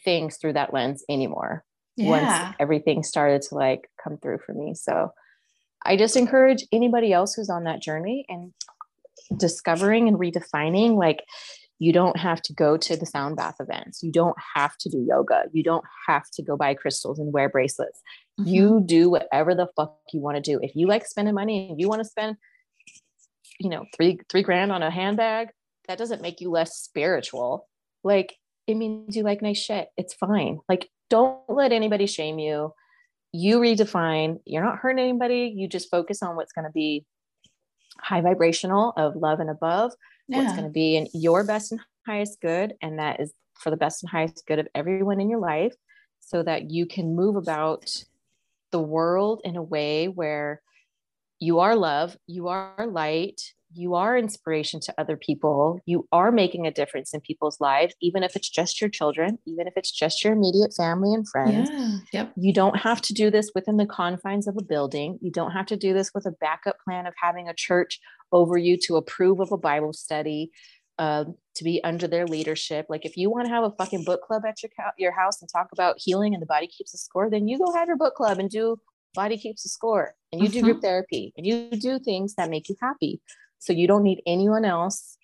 things 0.05 0.37
through 0.39 0.55
that 0.55 0.75
lens 0.75 1.05
anymore 1.09 1.65
Yeah. 1.97 2.09
once 2.09 2.57
everything 2.59 3.03
started 3.03 3.43
to 3.43 3.55
like 3.55 3.89
come 4.03 4.19
through 4.19 4.39
for 4.45 4.53
me. 4.53 4.75
So 4.75 5.13
I 5.85 5.97
just 5.97 6.17
encourage 6.17 6.65
anybody 6.73 7.13
else 7.13 7.35
who's 7.35 7.51
on 7.51 7.65
that 7.65 7.83
journey 7.83 8.25
and 8.29 8.53
discovering 9.37 10.09
and 10.09 10.19
redefining 10.19 10.97
like 10.97 11.25
you 11.79 11.93
don't 11.93 12.17
have 12.17 12.41
to 12.43 12.53
go 12.55 12.77
to 12.77 12.97
the 12.97 13.05
sound 13.05 13.37
bath 13.37 13.57
events. 13.61 14.03
You 14.03 14.13
don't 14.13 14.37
have 14.55 14.77
to 14.79 14.89
do 14.89 15.05
yoga. 15.07 15.45
You 15.53 15.63
don't 15.63 15.85
have 16.09 16.25
to 16.35 16.43
go 16.43 16.57
buy 16.57 16.75
crystals 16.75 17.19
and 17.19 17.33
wear 17.33 17.49
bracelets. 17.49 18.01
Mhm. 18.41 18.47
You 18.47 18.83
do 18.85 19.11
whatever 19.11 19.55
the 19.55 19.69
fuck 19.77 19.99
you 20.13 20.21
want 20.21 20.37
to 20.37 20.41
do. 20.41 20.61
If 20.63 20.75
you 20.77 20.87
like 20.87 21.05
spending 21.07 21.35
money 21.35 21.69
and 21.71 21.81
you 21.81 21.89
want 21.89 22.01
to 22.01 22.05
spend, 22.09 22.37
you 23.59 23.69
know, 23.71 23.85
three, 23.97 24.19
three 24.31 24.43
grand 24.43 24.73
on 24.73 24.83
a 24.83 24.91
handbag, 24.91 25.49
that 25.89 25.99
doesn't 25.99 26.23
make 26.23 26.41
you 26.41 26.51
less 26.51 26.77
spiritual. 26.77 27.69
Like 28.03 28.37
it 28.67 28.77
means 28.77 29.17
you 29.17 29.23
like 29.23 29.43
nice 29.43 29.59
shit. 29.59 29.89
It's 29.97 30.15
fine. 30.15 30.61
Like 30.69 30.89
don't 31.11 31.39
let 31.49 31.73
anybody 31.73 32.07
shame 32.07 32.39
you. 32.39 32.73
You 33.33 33.59
redefine. 33.59 34.41
You're 34.45 34.65
not 34.65 34.79
hurting 34.79 35.03
anybody. 35.03 35.53
You 35.55 35.69
just 35.69 35.91
focus 35.91 36.23
on 36.23 36.37
what's 36.37 36.53
going 36.53 36.67
to 36.67 36.73
be 36.73 37.05
high 38.01 38.21
vibrational 38.21 38.93
of 38.97 39.17
love 39.17 39.41
and 39.41 39.51
above 39.51 39.93
what's 40.27 40.53
going 40.53 40.65
to 40.65 40.71
be 40.71 40.97
in 40.97 41.07
your 41.13 41.45
best 41.45 41.73
and 41.73 41.81
highest 42.07 42.41
good 42.41 42.75
and 42.83 42.99
that 42.99 43.21
is 43.21 43.33
for 43.55 43.71
the 43.71 43.77
best 43.77 44.03
and 44.03 44.11
highest 44.11 44.45
good 44.47 44.59
of 44.59 44.69
everyone 44.75 45.21
in 45.21 45.29
your 45.29 45.39
life 45.39 45.75
so 46.21 46.43
that 46.43 46.71
you 46.71 46.87
can 46.87 47.15
move 47.15 47.37
about 47.37 47.91
the 48.73 48.81
world 48.81 49.41
in 49.45 49.57
a 49.57 49.63
way 49.63 50.09
where 50.09 50.61
you 51.39 51.61
are 51.61 51.77
love 51.77 52.17
you 52.27 52.49
are 52.49 52.87
light 52.87 53.41
you 53.75 53.95
are 53.95 54.17
inspiration 54.17 54.81
to 54.81 54.95
other 54.99 55.17
people 55.17 55.81
you 55.87 56.07
are 56.13 56.31
making 56.31 56.67
a 56.67 56.71
difference 56.71 57.13
in 57.13 57.21
people's 57.21 57.61
lives 57.61 57.95
even 58.01 58.23
if 58.23 58.37
it's 58.37 58.49
just 58.49 58.81
your 58.81 58.91
children 58.91 59.39
even 59.47 59.67
if 59.67 59.75
it's 59.77 59.91
just 59.91 60.23
your 60.23 60.33
immediate 60.33 60.73
family 60.77 61.13
and 61.13 61.29
friends 61.29 61.71
Yeah. 61.73 61.99
Yep. 62.13 62.33
you 62.37 62.53
don't 62.53 62.77
have 62.79 63.01
to 63.03 63.13
do 63.13 63.31
this 63.31 63.51
within 63.55 63.77
the 63.77 63.87
confines 63.87 64.47
of 64.47 64.57
a 64.57 64.63
building. 64.63 65.19
You 65.21 65.31
don't 65.31 65.51
have 65.53 65.67
to 65.67 65.77
do 65.77 65.93
this 65.95 66.13
with 66.15 66.27
a 66.27 66.33
backup 66.41 66.77
plan 66.85 67.07
of 67.07 67.15
having 67.21 67.49
a 67.49 67.55
church 67.55 68.01
over 68.33 68.57
you 68.57 68.77
to 68.87 68.97
approve 68.97 69.41
of 69.41 69.53
a 69.53 69.57
Bible 69.57 69.93
study, 69.93 70.51
um, 70.99 71.37
to 71.57 71.65
be 71.65 71.83
under 71.85 72.07
their 72.07 72.27
leadership. 72.27 72.87
Like 72.89 73.05
if 73.05 73.17
you 73.17 73.31
want 73.31 73.47
to 73.47 73.51
have 73.51 73.65
a 73.65 73.71
fucking 73.73 74.05
book 74.05 74.23
club 74.23 74.43
at 74.47 74.63
your 74.63 74.71
your 74.99 75.13
house 75.13 75.41
and 75.41 75.49
talk 75.51 75.69
about 75.73 75.97
healing 75.99 76.35
and 76.35 76.43
the 76.43 76.47
body 76.47 76.67
keeps 76.67 76.95
a 76.95 76.99
score, 76.99 77.31
then 77.31 77.49
you 77.49 77.59
go 77.59 77.73
have 77.73 77.89
your 77.89 77.97
book 77.97 78.15
club 78.15 78.39
and 78.39 78.51
do 78.51 78.77
body 79.15 79.37
keeps 79.39 79.65
a 79.65 79.69
score, 79.69 80.15
and 80.33 80.43
you 80.43 80.49
do 80.49 80.61
group 80.63 80.83
therapy, 80.83 81.33
and 81.37 81.47
you 81.47 81.71
do 81.71 81.99
things 82.01 82.35
that 82.35 82.51
make 82.51 82.69
you 82.69 82.77
happy. 82.83 83.21
So 83.65 83.73
you 83.73 83.87
don't 83.89 84.03
need 84.03 84.21
anyone 84.27 84.67
else. 84.67 85.17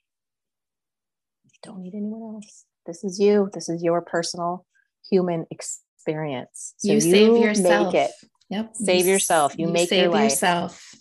You 1.44 1.50
don't 1.62 1.82
need 1.82 1.94
anyone 1.94 2.36
else. 2.36 2.64
This 2.86 3.04
is 3.04 3.20
you. 3.20 3.50
This 3.52 3.68
is 3.68 3.82
your 3.82 4.00
personal 4.00 4.64
human 5.10 5.44
experience. 5.50 6.72
So 6.78 6.92
you 6.94 7.00
save 7.02 7.36
yourself. 7.36 7.92
Make 7.92 8.04
it. 8.06 8.10
Yep. 8.48 8.76
Save 8.76 9.00
s- 9.02 9.06
yourself. 9.06 9.58
You 9.58 9.68
make 9.68 9.90
your 9.90 10.04
save 10.04 10.10
life. 10.12 10.30
yourself. 10.30 10.94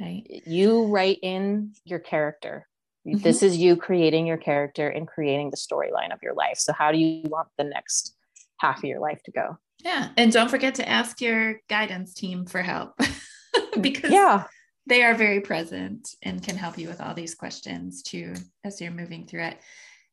Right. 0.00 0.24
You 0.44 0.86
write 0.86 1.18
in 1.22 1.74
your 1.84 2.00
character. 2.00 2.66
Mhm. 3.06 3.22
This 3.22 3.44
is 3.44 3.56
you 3.58 3.76
creating 3.76 4.26
your 4.26 4.36
character 4.38 4.88
and 4.88 5.06
creating 5.06 5.50
the 5.50 5.56
storyline 5.56 6.12
of 6.12 6.20
your 6.20 6.34
life. 6.34 6.58
So 6.58 6.72
how 6.72 6.90
do 6.90 6.98
you 6.98 7.22
want 7.28 7.46
the 7.58 7.64
next 7.64 8.16
half 8.58 8.78
of 8.78 8.84
your 8.84 8.98
life 8.98 9.22
to 9.26 9.30
go? 9.30 9.56
Yeah. 9.84 10.08
And 10.16 10.32
don't 10.32 10.48
forget 10.50 10.74
to 10.76 10.88
ask 10.88 11.20
your 11.20 11.60
guidance 11.68 12.12
team 12.12 12.44
for 12.46 12.60
help 12.62 12.94
because 13.80 14.10
Yeah. 14.10 14.46
They 14.86 15.02
are 15.02 15.14
very 15.14 15.40
present 15.40 16.14
and 16.22 16.42
can 16.42 16.56
help 16.56 16.78
you 16.78 16.88
with 16.88 17.00
all 17.00 17.14
these 17.14 17.34
questions 17.34 18.02
too 18.02 18.34
as 18.64 18.80
you're 18.80 18.90
moving 18.90 19.26
through 19.26 19.44
it. 19.44 19.58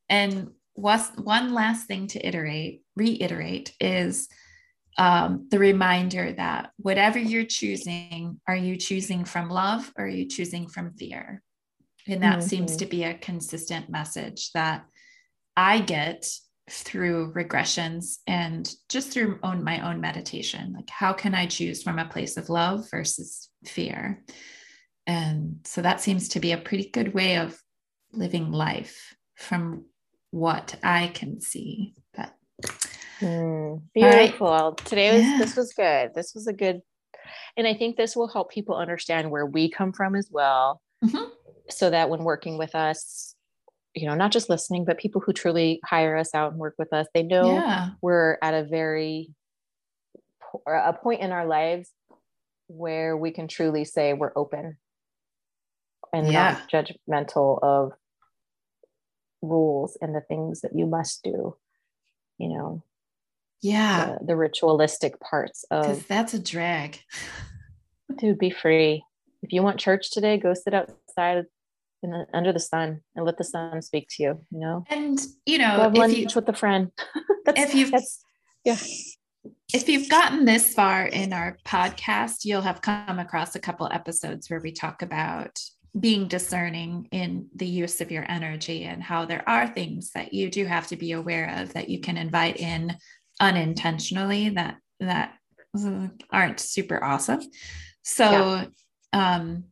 And 0.08 0.50
was 0.76 1.08
one 1.16 1.52
last 1.52 1.86
thing 1.86 2.06
to 2.08 2.26
iterate, 2.26 2.82
reiterate 2.96 3.74
is 3.80 4.28
um, 4.98 5.48
the 5.50 5.58
reminder 5.58 6.32
that 6.32 6.70
whatever 6.76 7.18
you're 7.18 7.44
choosing, 7.44 8.40
are 8.46 8.56
you 8.56 8.76
choosing 8.76 9.24
from 9.24 9.48
love 9.48 9.90
or 9.96 10.04
are 10.04 10.08
you 10.08 10.26
choosing 10.26 10.68
from 10.68 10.92
fear? 10.94 11.42
And 12.06 12.22
that 12.22 12.42
seems 12.42 12.74
Mhm. 12.74 12.78
to 12.78 12.86
be 12.86 13.04
a 13.04 13.18
consistent 13.18 13.90
message 13.90 14.52
that 14.52 14.84
I 15.56 15.80
get 15.80 16.26
through 16.68 17.32
regressions 17.34 18.18
and 18.26 18.72
just 18.88 19.10
through 19.10 19.40
own, 19.42 19.64
my 19.64 19.80
own 19.88 20.00
meditation. 20.00 20.72
Like, 20.72 20.88
how 20.88 21.12
can 21.12 21.34
I 21.34 21.46
choose 21.46 21.82
from 21.82 21.98
a 21.98 22.08
place 22.08 22.36
of 22.36 22.48
love 22.48 22.88
versus 22.90 23.48
fear? 23.64 24.24
And 25.06 25.60
so 25.64 25.82
that 25.82 26.00
seems 26.00 26.28
to 26.30 26.40
be 26.40 26.52
a 26.52 26.58
pretty 26.58 26.90
good 26.90 27.14
way 27.14 27.38
of 27.38 27.60
living 28.12 28.52
life 28.52 29.14
from 29.36 29.84
what 30.30 30.76
I 30.82 31.08
can 31.08 31.40
see. 31.40 31.94
But 32.14 32.34
mm, 33.20 33.82
beautiful. 33.94 34.48
Right. 34.48 34.76
Today 34.78 35.14
was 35.14 35.22
yeah. 35.22 35.38
this 35.38 35.56
was 35.56 35.72
good. 35.72 36.14
This 36.14 36.34
was 36.34 36.46
a 36.46 36.52
good 36.52 36.82
and 37.56 37.66
I 37.66 37.74
think 37.74 37.96
this 37.96 38.16
will 38.16 38.28
help 38.28 38.50
people 38.50 38.76
understand 38.76 39.30
where 39.30 39.46
we 39.46 39.70
come 39.70 39.92
from 39.92 40.14
as 40.14 40.28
well. 40.30 40.80
Mm-hmm. 41.04 41.30
So 41.70 41.90
that 41.90 42.10
when 42.10 42.24
working 42.24 42.58
with 42.58 42.74
us, 42.74 43.34
you 43.94 44.08
know, 44.08 44.14
not 44.14 44.32
just 44.32 44.50
listening, 44.50 44.84
but 44.84 44.98
people 44.98 45.20
who 45.20 45.32
truly 45.32 45.80
hire 45.84 46.16
us 46.16 46.34
out 46.34 46.52
and 46.52 46.60
work 46.60 46.74
with 46.78 46.92
us, 46.92 47.06
they 47.14 47.22
know 47.22 47.54
yeah. 47.54 47.90
we're 48.02 48.38
at 48.42 48.54
a 48.54 48.64
very 48.64 49.30
a 50.66 50.92
point 50.92 51.20
in 51.20 51.30
our 51.30 51.46
lives 51.46 51.90
where 52.66 53.16
we 53.16 53.30
can 53.30 53.46
truly 53.46 53.84
say 53.84 54.12
we're 54.14 54.32
open 54.34 54.76
and 56.12 56.30
yeah. 56.30 56.58
not 56.70 56.86
judgmental 56.86 57.58
of 57.62 57.92
rules 59.42 59.96
and 60.00 60.14
the 60.14 60.20
things 60.20 60.60
that 60.60 60.76
you 60.76 60.86
must 60.86 61.22
do 61.22 61.56
you 62.40 62.48
know? 62.48 62.82
Yeah. 63.62 64.16
The, 64.20 64.26
the 64.26 64.36
ritualistic 64.36 65.20
parts 65.20 65.64
of 65.70 66.08
that's 66.08 66.34
a 66.34 66.38
drag. 66.38 67.00
Dude 68.16 68.38
be 68.38 68.50
free. 68.50 69.04
If 69.42 69.52
you 69.52 69.62
want 69.62 69.78
church 69.78 70.10
today 70.10 70.38
go 70.38 70.54
sit 70.54 70.74
outside 70.74 71.44
in 72.02 72.10
the, 72.10 72.26
under 72.32 72.52
the 72.52 72.58
sun 72.58 73.02
and 73.14 73.26
let 73.26 73.36
the 73.36 73.44
sun 73.44 73.82
speak 73.82 74.08
to 74.16 74.22
you 74.22 74.40
you 74.50 74.60
know? 74.60 74.84
And 74.88 75.20
you 75.44 75.58
know 75.58 75.66
have 75.66 75.94
lunch 75.94 76.16
you, 76.16 76.26
with 76.34 76.48
a 76.48 76.54
friend. 76.54 76.90
If 77.46 77.74
you've 77.74 77.90
that's 77.90 78.24
yeah. 78.64 78.76
If 79.72 79.88
you've 79.88 80.08
gotten 80.08 80.44
this 80.44 80.72
far 80.72 81.06
in 81.06 81.32
our 81.32 81.58
podcast 81.66 82.44
you'll 82.44 82.62
have 82.62 82.80
come 82.80 83.18
across 83.18 83.54
a 83.54 83.60
couple 83.60 83.88
episodes 83.90 84.48
where 84.48 84.60
we 84.60 84.72
talk 84.72 85.02
about 85.02 85.60
being 85.98 86.28
discerning 86.28 87.08
in 87.10 87.48
the 87.54 87.66
use 87.66 88.00
of 88.00 88.12
your 88.12 88.24
energy 88.28 88.84
and 88.84 89.02
how 89.02 89.24
there 89.24 89.46
are 89.48 89.66
things 89.66 90.12
that 90.12 90.32
you 90.32 90.50
do 90.50 90.64
have 90.64 90.86
to 90.86 90.96
be 90.96 91.12
aware 91.12 91.56
of 91.58 91.72
that 91.72 91.88
you 91.88 92.00
can 92.00 92.16
invite 92.16 92.58
in 92.58 92.96
unintentionally 93.40 94.50
that 94.50 94.76
that 95.00 95.34
aren't 96.32 96.60
super 96.60 97.02
awesome 97.02 97.40
so 98.02 98.64
yeah. 99.12 99.36
um 99.36 99.64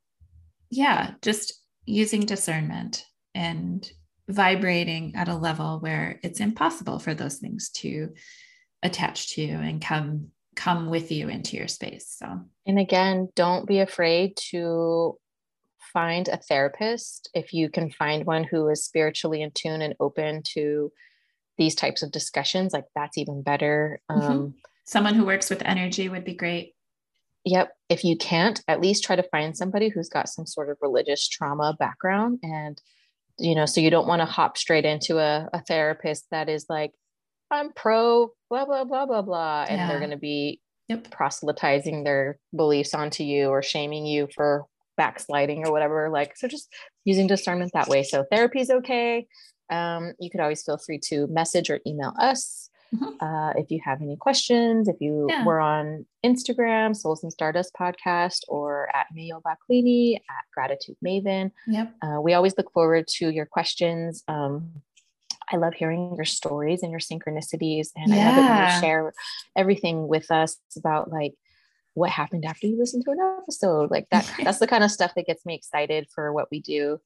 yeah 0.71 1.13
just 1.23 1.63
using 1.85 2.21
discernment 2.21 3.05
and 3.35 3.91
vibrating 4.29 5.15
at 5.17 5.29
a 5.29 5.35
level 5.35 5.79
where 5.81 6.21
it's 6.23 6.41
impossible 6.41 6.99
for 6.99 7.15
those 7.15 7.37
things 7.37 7.71
to 7.71 8.11
attach 8.83 9.35
to 9.35 9.43
you 9.43 9.57
and 9.57 9.81
come 9.81 10.29
come 10.55 10.89
with 10.89 11.13
you 11.13 11.29
into 11.29 11.57
your 11.57 11.69
space 11.69 12.17
so 12.19 12.41
and 12.67 12.79
again 12.79 13.29
don't 13.35 13.67
be 13.67 13.79
afraid 13.79 14.37
to 14.37 15.17
find 15.93 16.29
a 16.29 16.37
therapist 16.37 17.31
if 17.35 17.53
you 17.53 17.69
can 17.69 17.91
find 17.91 18.27
one 18.27 18.45
who 18.45 18.69
is 18.69 18.85
spiritually 18.85 19.43
in 19.43 19.51
tune 19.53 19.83
and 19.83 19.95
open 20.01 20.43
to 20.55 20.93
these 21.57 21.75
types 21.75 22.03
of 22.03 22.13
discussions 22.13 22.73
like 22.73 22.85
that's 22.95 23.19
even 23.19 23.43
better 23.43 24.01
mm-hmm. 24.11 24.23
um, 24.23 24.55
someone 24.85 25.15
who 25.15 25.25
works 25.25 25.51
with 25.51 25.63
energy 25.65 26.09
would 26.09 26.25
be 26.25 26.35
great 26.35 26.75
yep 27.45 27.73
if 27.89 28.05
you 28.05 28.17
can't 28.17 28.63
at 28.69 28.81
least 28.81 29.05
try 29.05 29.17
to 29.17 29.23
find 29.25 29.57
somebody 29.57 29.89
who's 29.89 30.09
got 30.09 30.29
some 30.29 30.47
sort 30.47 30.71
of 30.71 30.77
religious 30.81 31.27
trauma 31.29 31.77
background 31.79 32.39
and 32.43 32.81
you 33.39 33.55
know 33.55 33.67
so 33.67 33.81
you 33.81 33.91
don't 33.91 34.09
want 34.09 34.21
to 34.21 34.27
hop 34.27 34.57
straight 34.57 34.85
into 34.85 35.19
a, 35.19 35.49
a 35.53 35.63
therapist 35.63 36.27
that 36.31 36.49
is 36.49 36.67
like 36.69 36.93
i'm 37.51 37.73
pro 37.73 38.31
blah 38.51 38.65
blah 38.65 38.85
blah 38.85 39.07
blah 39.07 39.23
blah 39.23 39.65
and 39.69 39.79
yeah. 39.79 39.89
they're 39.89 40.01
going 40.01 40.11
to 40.11 40.17
be 40.17 40.61
yep. 40.89 41.11
proselytizing 41.11 42.05
their 42.05 42.39
beliefs 42.55 42.95
onto 42.95 43.23
you 43.23 43.49
or 43.49 43.63
shaming 43.63 44.07
you 44.07 44.29
for 44.35 44.65
backsliding 44.99 45.67
or 45.67 45.73
whatever. 45.73 46.11
Like, 46.11 46.37
so 46.37 46.47
just 46.47 46.69
using 47.07 47.27
discernment 47.27 47.73
that 47.73 47.89
way. 47.89 48.03
So 48.03 48.27
therapy 48.31 48.61
is 48.61 48.69
okay. 48.69 49.27
Um, 49.71 50.13
you 50.21 50.29
could 50.31 50.41
always 50.41 50.63
feel 50.63 50.77
free 50.77 50.99
to 51.05 51.27
message 51.29 51.71
or 51.71 51.81
email 51.87 52.13
us. 52.21 52.69
Mm-hmm. 52.95 53.25
Uh, 53.25 53.51
if 53.61 53.71
you 53.71 53.81
have 53.85 54.01
any 54.01 54.17
questions, 54.17 54.89
if 54.89 54.97
you 55.01 55.27
yeah. 55.29 55.45
were 55.45 55.61
on 55.61 56.07
Instagram, 56.25 56.97
Souls 56.97 57.23
and 57.23 57.33
Stardust 57.33 57.73
podcast, 57.79 58.41
or 58.49 58.89
at 58.97 59.07
Mayo 59.13 59.43
Baclini, 59.47 60.17
at 60.17 60.45
Gratitude 60.55 60.97
Maven. 61.05 61.51
Yep. 61.67 61.95
Uh, 62.03 62.21
we 62.21 62.33
always 62.33 62.55
look 62.57 62.73
forward 62.73 63.07
to 63.19 63.31
your 63.31 63.45
questions. 63.47 64.25
Um, 64.27 64.83
I 65.53 65.57
love 65.57 65.75
hearing 65.75 66.15
your 66.17 66.25
stories 66.25 66.83
and 66.83 66.91
your 66.91 67.01
synchronicities. 67.01 67.89
And 67.95 68.13
yeah. 68.13 68.31
I 68.31 68.31
love 68.31 68.39
it 68.39 68.49
when 68.49 68.75
you 68.75 68.81
share 68.81 69.13
everything 69.57 70.09
with 70.09 70.31
us 70.31 70.57
about 70.77 71.11
like 71.11 71.35
what 71.99 72.11
happened 72.11 72.45
after 72.45 72.67
you 72.67 72.79
listen 72.79 73.03
to 73.03 73.11
an 73.11 73.39
episode 73.43 73.91
like 73.91 74.07
that 74.11 74.31
that's 74.45 74.59
the 74.59 74.67
kind 74.67 74.85
of 74.85 74.91
stuff 74.91 75.13
that 75.15 75.27
gets 75.27 75.45
me 75.45 75.55
excited 75.55 76.07
for 76.15 76.33
what 76.33 76.49
we 76.51 76.61
do 76.61 76.99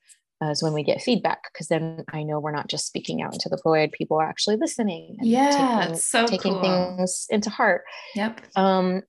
uh, 0.43 0.51
is 0.51 0.63
when 0.63 0.73
we 0.73 0.83
get 0.83 1.01
feedback 1.01 1.43
because 1.53 1.69
then 1.69 2.05
i 2.13 2.23
know 2.23 2.39
we're 2.39 2.53
not 2.53 2.69
just 2.69 2.87
speaking 2.87 3.23
out 3.23 3.33
into 3.33 3.49
the 3.49 3.61
void 3.63 3.91
people 3.93 4.19
are 4.19 4.29
actually 4.29 4.57
listening 4.57 5.17
yeah 5.23 5.81
taking, 5.83 5.97
so 5.97 6.27
taking 6.27 6.53
cool. 6.53 6.63
things 6.63 7.27
into 7.31 7.51
heart. 7.51 7.83
Yep. 8.15 8.41
Um 8.57 9.03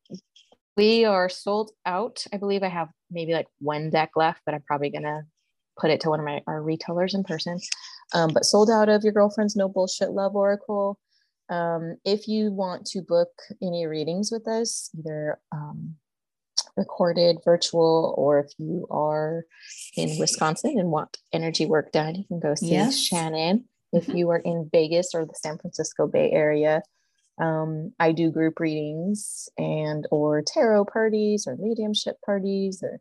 we 0.76 1.05
are 1.05 1.30
sold 1.30 1.69
out. 1.85 2.26
I 2.34 2.38
believe 2.38 2.64
i 2.64 2.68
have 2.68 2.89
maybe 3.11 3.34
like 3.34 3.47
one 3.60 3.89
deck 3.89 4.11
left 4.15 4.41
but 4.45 4.55
i'm 4.55 4.64
probably 4.64 4.89
gonna 4.89 5.23
put 5.80 5.91
it 5.91 6.01
to 6.01 6.10
one 6.10 6.19
of 6.19 6.26
my 6.26 6.41
our 6.47 6.61
retailers 6.61 7.14
in 7.14 7.23
person. 7.23 7.60
Um, 8.14 8.31
but 8.34 8.45
sold 8.45 8.69
out 8.69 8.89
of 8.89 9.03
your 9.03 9.14
girlfriend's 9.14 9.55
no 9.55 9.68
bullshit 9.68 10.11
love 10.11 10.35
oracle 10.35 10.99
um, 11.49 11.98
if 12.06 12.28
you 12.28 12.52
want 12.52 12.86
to 12.88 13.02
book 13.02 13.30
any 13.61 13.86
readings 13.86 14.32
with 14.32 14.48
us, 14.48 14.90
either 14.98 15.40
um, 15.52 15.95
recorded, 16.78 17.38
virtual, 17.44 18.14
or 18.18 18.40
if 18.40 18.52
you 18.57 18.88
are 18.90 19.45
in 19.95 20.18
Wisconsin 20.20 20.78
and 20.78 20.90
want 20.90 21.18
energy 21.32 21.65
work 21.65 21.91
done, 21.91 22.15
you 22.15 22.24
can 22.28 22.40
go 22.40 22.56
see 22.56 22.72
yes. 22.72 22.98
Shannon. 22.98 23.65
If 23.91 24.07
mm-hmm. 24.07 24.18
you 24.18 24.30
are 24.30 24.40
in 24.40 24.70
Vegas 24.72 25.14
or 25.14 25.26
the 25.26 25.36
San 25.36 25.57
Francisco 25.57 26.07
Bay 26.07 26.32
Area, 26.32 26.82
um, 27.40 27.94
I 27.99 28.11
do 28.11 28.32
group 28.32 28.60
readings 28.60 29.49
and 29.57 30.07
or 30.11 30.41
tarot 30.41 30.86
parties 30.86 31.45
or 31.48 31.57
mediumship 31.57 32.18
parties 32.26 32.84
or 32.84 32.99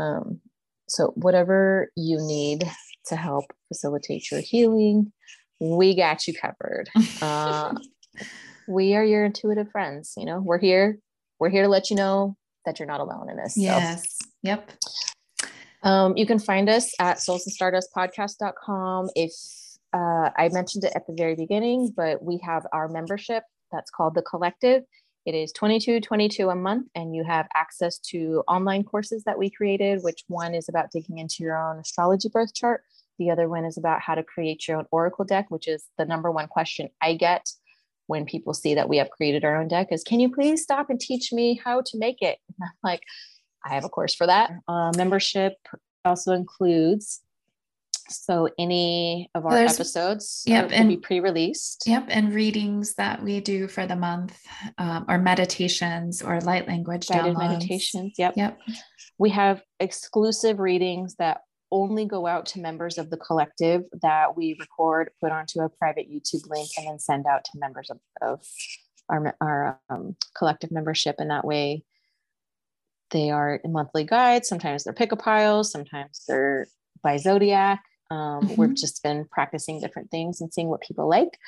um, 0.00 0.40
so 0.88 1.08
whatever 1.16 1.90
you 1.96 2.18
need 2.20 2.64
to 3.06 3.16
help 3.16 3.46
facilitate 3.68 4.30
your 4.30 4.40
healing 4.40 5.12
we 5.62 5.94
got 5.94 6.26
you 6.26 6.34
covered. 6.34 6.90
Uh, 7.20 7.74
we 8.68 8.96
are 8.96 9.04
your 9.04 9.24
intuitive 9.24 9.70
friends. 9.70 10.14
You 10.16 10.26
know, 10.26 10.40
we're 10.40 10.58
here. 10.58 10.98
We're 11.38 11.50
here 11.50 11.62
to 11.62 11.68
let 11.68 11.88
you 11.88 11.96
know 11.96 12.36
that 12.66 12.78
you're 12.78 12.88
not 12.88 13.00
alone 13.00 13.30
in 13.30 13.36
this. 13.36 13.56
Yes. 13.56 14.02
So. 14.02 14.28
Yep. 14.42 14.70
Um, 15.84 16.16
you 16.16 16.26
can 16.26 16.38
find 16.38 16.68
us 16.68 16.92
at 16.98 17.18
soulsandstardustpodcast.com. 17.18 19.10
If 19.14 19.32
uh, 19.92 20.30
I 20.36 20.48
mentioned 20.52 20.84
it 20.84 20.92
at 20.96 21.06
the 21.06 21.14
very 21.16 21.36
beginning, 21.36 21.92
but 21.96 22.22
we 22.22 22.40
have 22.44 22.66
our 22.72 22.88
membership 22.88 23.44
that's 23.70 23.90
called 23.90 24.14
the 24.14 24.22
Collective. 24.22 24.82
It 25.26 25.36
is 25.36 25.52
22 25.52 26.00
22 26.00 26.50
a 26.50 26.56
month, 26.56 26.88
and 26.96 27.14
you 27.14 27.22
have 27.22 27.46
access 27.54 27.98
to 28.10 28.42
online 28.48 28.82
courses 28.82 29.22
that 29.24 29.38
we 29.38 29.48
created, 29.48 30.02
which 30.02 30.24
one 30.26 30.54
is 30.54 30.68
about 30.68 30.90
digging 30.90 31.18
into 31.18 31.36
your 31.44 31.56
own 31.56 31.78
astrology 31.78 32.28
birth 32.28 32.52
chart. 32.52 32.82
The 33.22 33.30
other 33.30 33.48
one 33.48 33.64
is 33.64 33.78
about 33.78 34.00
how 34.00 34.16
to 34.16 34.24
create 34.24 34.66
your 34.66 34.78
own 34.78 34.86
oracle 34.90 35.24
deck, 35.24 35.48
which 35.48 35.68
is 35.68 35.84
the 35.96 36.04
number 36.04 36.28
one 36.32 36.48
question 36.48 36.88
I 37.00 37.14
get 37.14 37.48
when 38.08 38.26
people 38.26 38.52
see 38.52 38.74
that 38.74 38.88
we 38.88 38.96
have 38.96 39.10
created 39.10 39.44
our 39.44 39.60
own 39.60 39.68
deck 39.68 39.92
is 39.92 40.02
can 40.02 40.18
you 40.18 40.28
please 40.28 40.60
stop 40.60 40.90
and 40.90 40.98
teach 40.98 41.32
me 41.32 41.60
how 41.64 41.82
to 41.82 41.98
make 41.98 42.20
it? 42.20 42.38
And 42.48 42.56
I'm 42.64 42.70
like, 42.82 43.04
I 43.64 43.74
have 43.74 43.84
a 43.84 43.88
course 43.88 44.12
for 44.12 44.26
that. 44.26 44.50
Uh, 44.66 44.90
membership 44.96 45.54
also 46.04 46.32
includes 46.32 47.20
so 48.08 48.48
any 48.58 49.30
of 49.36 49.46
our 49.46 49.52
There's, 49.52 49.74
episodes 49.74 50.42
yep, 50.44 50.70
will 50.70 50.74
and, 50.74 50.88
be 50.88 50.96
pre-released. 50.96 51.84
Yep, 51.86 52.06
and 52.08 52.34
readings 52.34 52.94
that 52.94 53.22
we 53.22 53.40
do 53.40 53.68
for 53.68 53.86
the 53.86 53.94
month, 53.94 54.36
um, 54.78 55.04
or 55.08 55.16
meditations 55.16 56.22
or 56.22 56.40
light 56.40 56.66
language 56.66 57.06
guided 57.06 57.36
downloads. 57.36 57.50
meditations. 57.50 58.14
Yep, 58.18 58.34
yep. 58.36 58.58
We 59.16 59.30
have 59.30 59.62
exclusive 59.78 60.58
readings 60.58 61.14
that 61.20 61.42
only 61.72 62.04
go 62.04 62.26
out 62.26 62.46
to 62.46 62.60
members 62.60 62.98
of 62.98 63.10
the 63.10 63.16
collective 63.16 63.82
that 64.02 64.36
we 64.36 64.56
record, 64.60 65.10
put 65.20 65.32
onto 65.32 65.58
a 65.60 65.68
private 65.68 66.08
YouTube 66.08 66.48
link, 66.48 66.68
and 66.76 66.86
then 66.86 67.00
send 67.00 67.26
out 67.26 67.44
to 67.44 67.58
members 67.58 67.90
of, 67.90 67.98
of 68.20 68.46
our, 69.08 69.34
our 69.40 69.80
um, 69.90 70.14
collective 70.36 70.70
membership. 70.70 71.16
And 71.18 71.30
that 71.30 71.44
way, 71.44 71.82
they 73.10 73.30
are 73.30 73.60
monthly 73.64 74.04
guides. 74.04 74.48
Sometimes 74.48 74.84
they're 74.84 74.92
pick 74.92 75.10
a 75.12 75.16
piles, 75.16 75.72
sometimes 75.72 76.22
they're 76.28 76.68
by 77.02 77.16
zodiac. 77.16 77.82
Um, 78.10 78.42
mm-hmm. 78.42 78.60
We've 78.60 78.74
just 78.74 79.02
been 79.02 79.26
practicing 79.30 79.80
different 79.80 80.10
things 80.10 80.40
and 80.40 80.52
seeing 80.52 80.68
what 80.68 80.82
people 80.82 81.08
like. 81.08 81.38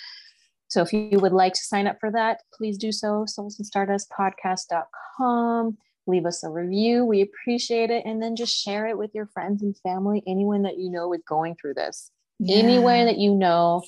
So 0.68 0.80
if 0.82 0.92
you 0.92 1.18
would 1.20 1.32
like 1.32 1.52
to 1.52 1.60
sign 1.60 1.86
up 1.86 2.00
for 2.00 2.10
that, 2.10 2.40
please 2.52 2.76
do 2.78 2.90
so. 2.90 3.26
Soulsandstardustpodcast.com 3.28 5.76
leave 6.06 6.26
us 6.26 6.42
a 6.44 6.50
review. 6.50 7.04
We 7.04 7.22
appreciate 7.22 7.90
it. 7.90 8.04
And 8.04 8.22
then 8.22 8.36
just 8.36 8.56
share 8.56 8.86
it 8.86 8.98
with 8.98 9.10
your 9.14 9.26
friends 9.26 9.62
and 9.62 9.76
family, 9.78 10.22
anyone 10.26 10.62
that 10.62 10.78
you 10.78 10.90
know 10.90 11.12
is 11.12 11.22
going 11.26 11.56
through 11.56 11.74
this. 11.74 12.10
Yeah. 12.38 12.56
Anyone 12.56 13.06
that 13.06 13.18
you 13.18 13.34
know 13.34 13.82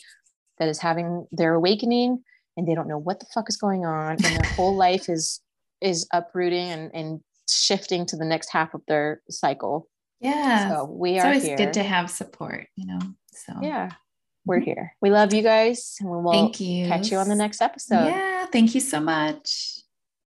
that 0.58 0.68
is 0.68 0.78
having 0.78 1.26
their 1.32 1.54
awakening 1.54 2.22
and 2.56 2.66
they 2.66 2.74
don't 2.74 2.88
know 2.88 2.98
what 2.98 3.20
the 3.20 3.26
fuck 3.34 3.48
is 3.48 3.56
going 3.56 3.84
on 3.84 4.12
and 4.12 4.36
their 4.36 4.50
whole 4.52 4.76
life 4.76 5.08
is 5.08 5.40
is 5.80 6.06
uprooting 6.12 6.70
and, 6.70 6.90
and 6.94 7.20
shifting 7.48 8.06
to 8.06 8.16
the 8.16 8.24
next 8.24 8.50
half 8.50 8.72
of 8.74 8.80
their 8.88 9.20
cycle. 9.28 9.88
Yeah. 10.20 10.70
So 10.70 10.84
we 10.84 11.16
it's 11.16 11.24
are 11.24 11.26
always 11.28 11.44
here. 11.44 11.56
good 11.56 11.74
to 11.74 11.82
have 11.82 12.10
support, 12.10 12.66
you 12.76 12.86
know. 12.86 12.98
So 13.32 13.52
yeah, 13.60 13.90
we're 14.46 14.56
mm-hmm. 14.56 14.64
here. 14.64 14.96
We 15.02 15.10
love 15.10 15.34
you 15.34 15.42
guys, 15.42 15.96
and 16.00 16.08
we'll 16.08 16.32
thank 16.32 16.60
you. 16.60 16.86
catch 16.86 17.10
you 17.10 17.18
on 17.18 17.28
the 17.28 17.34
next 17.34 17.60
episode. 17.60 18.06
Yeah, 18.06 18.46
thank 18.46 18.74
you 18.74 18.80
so 18.80 19.00
much. 19.00 19.75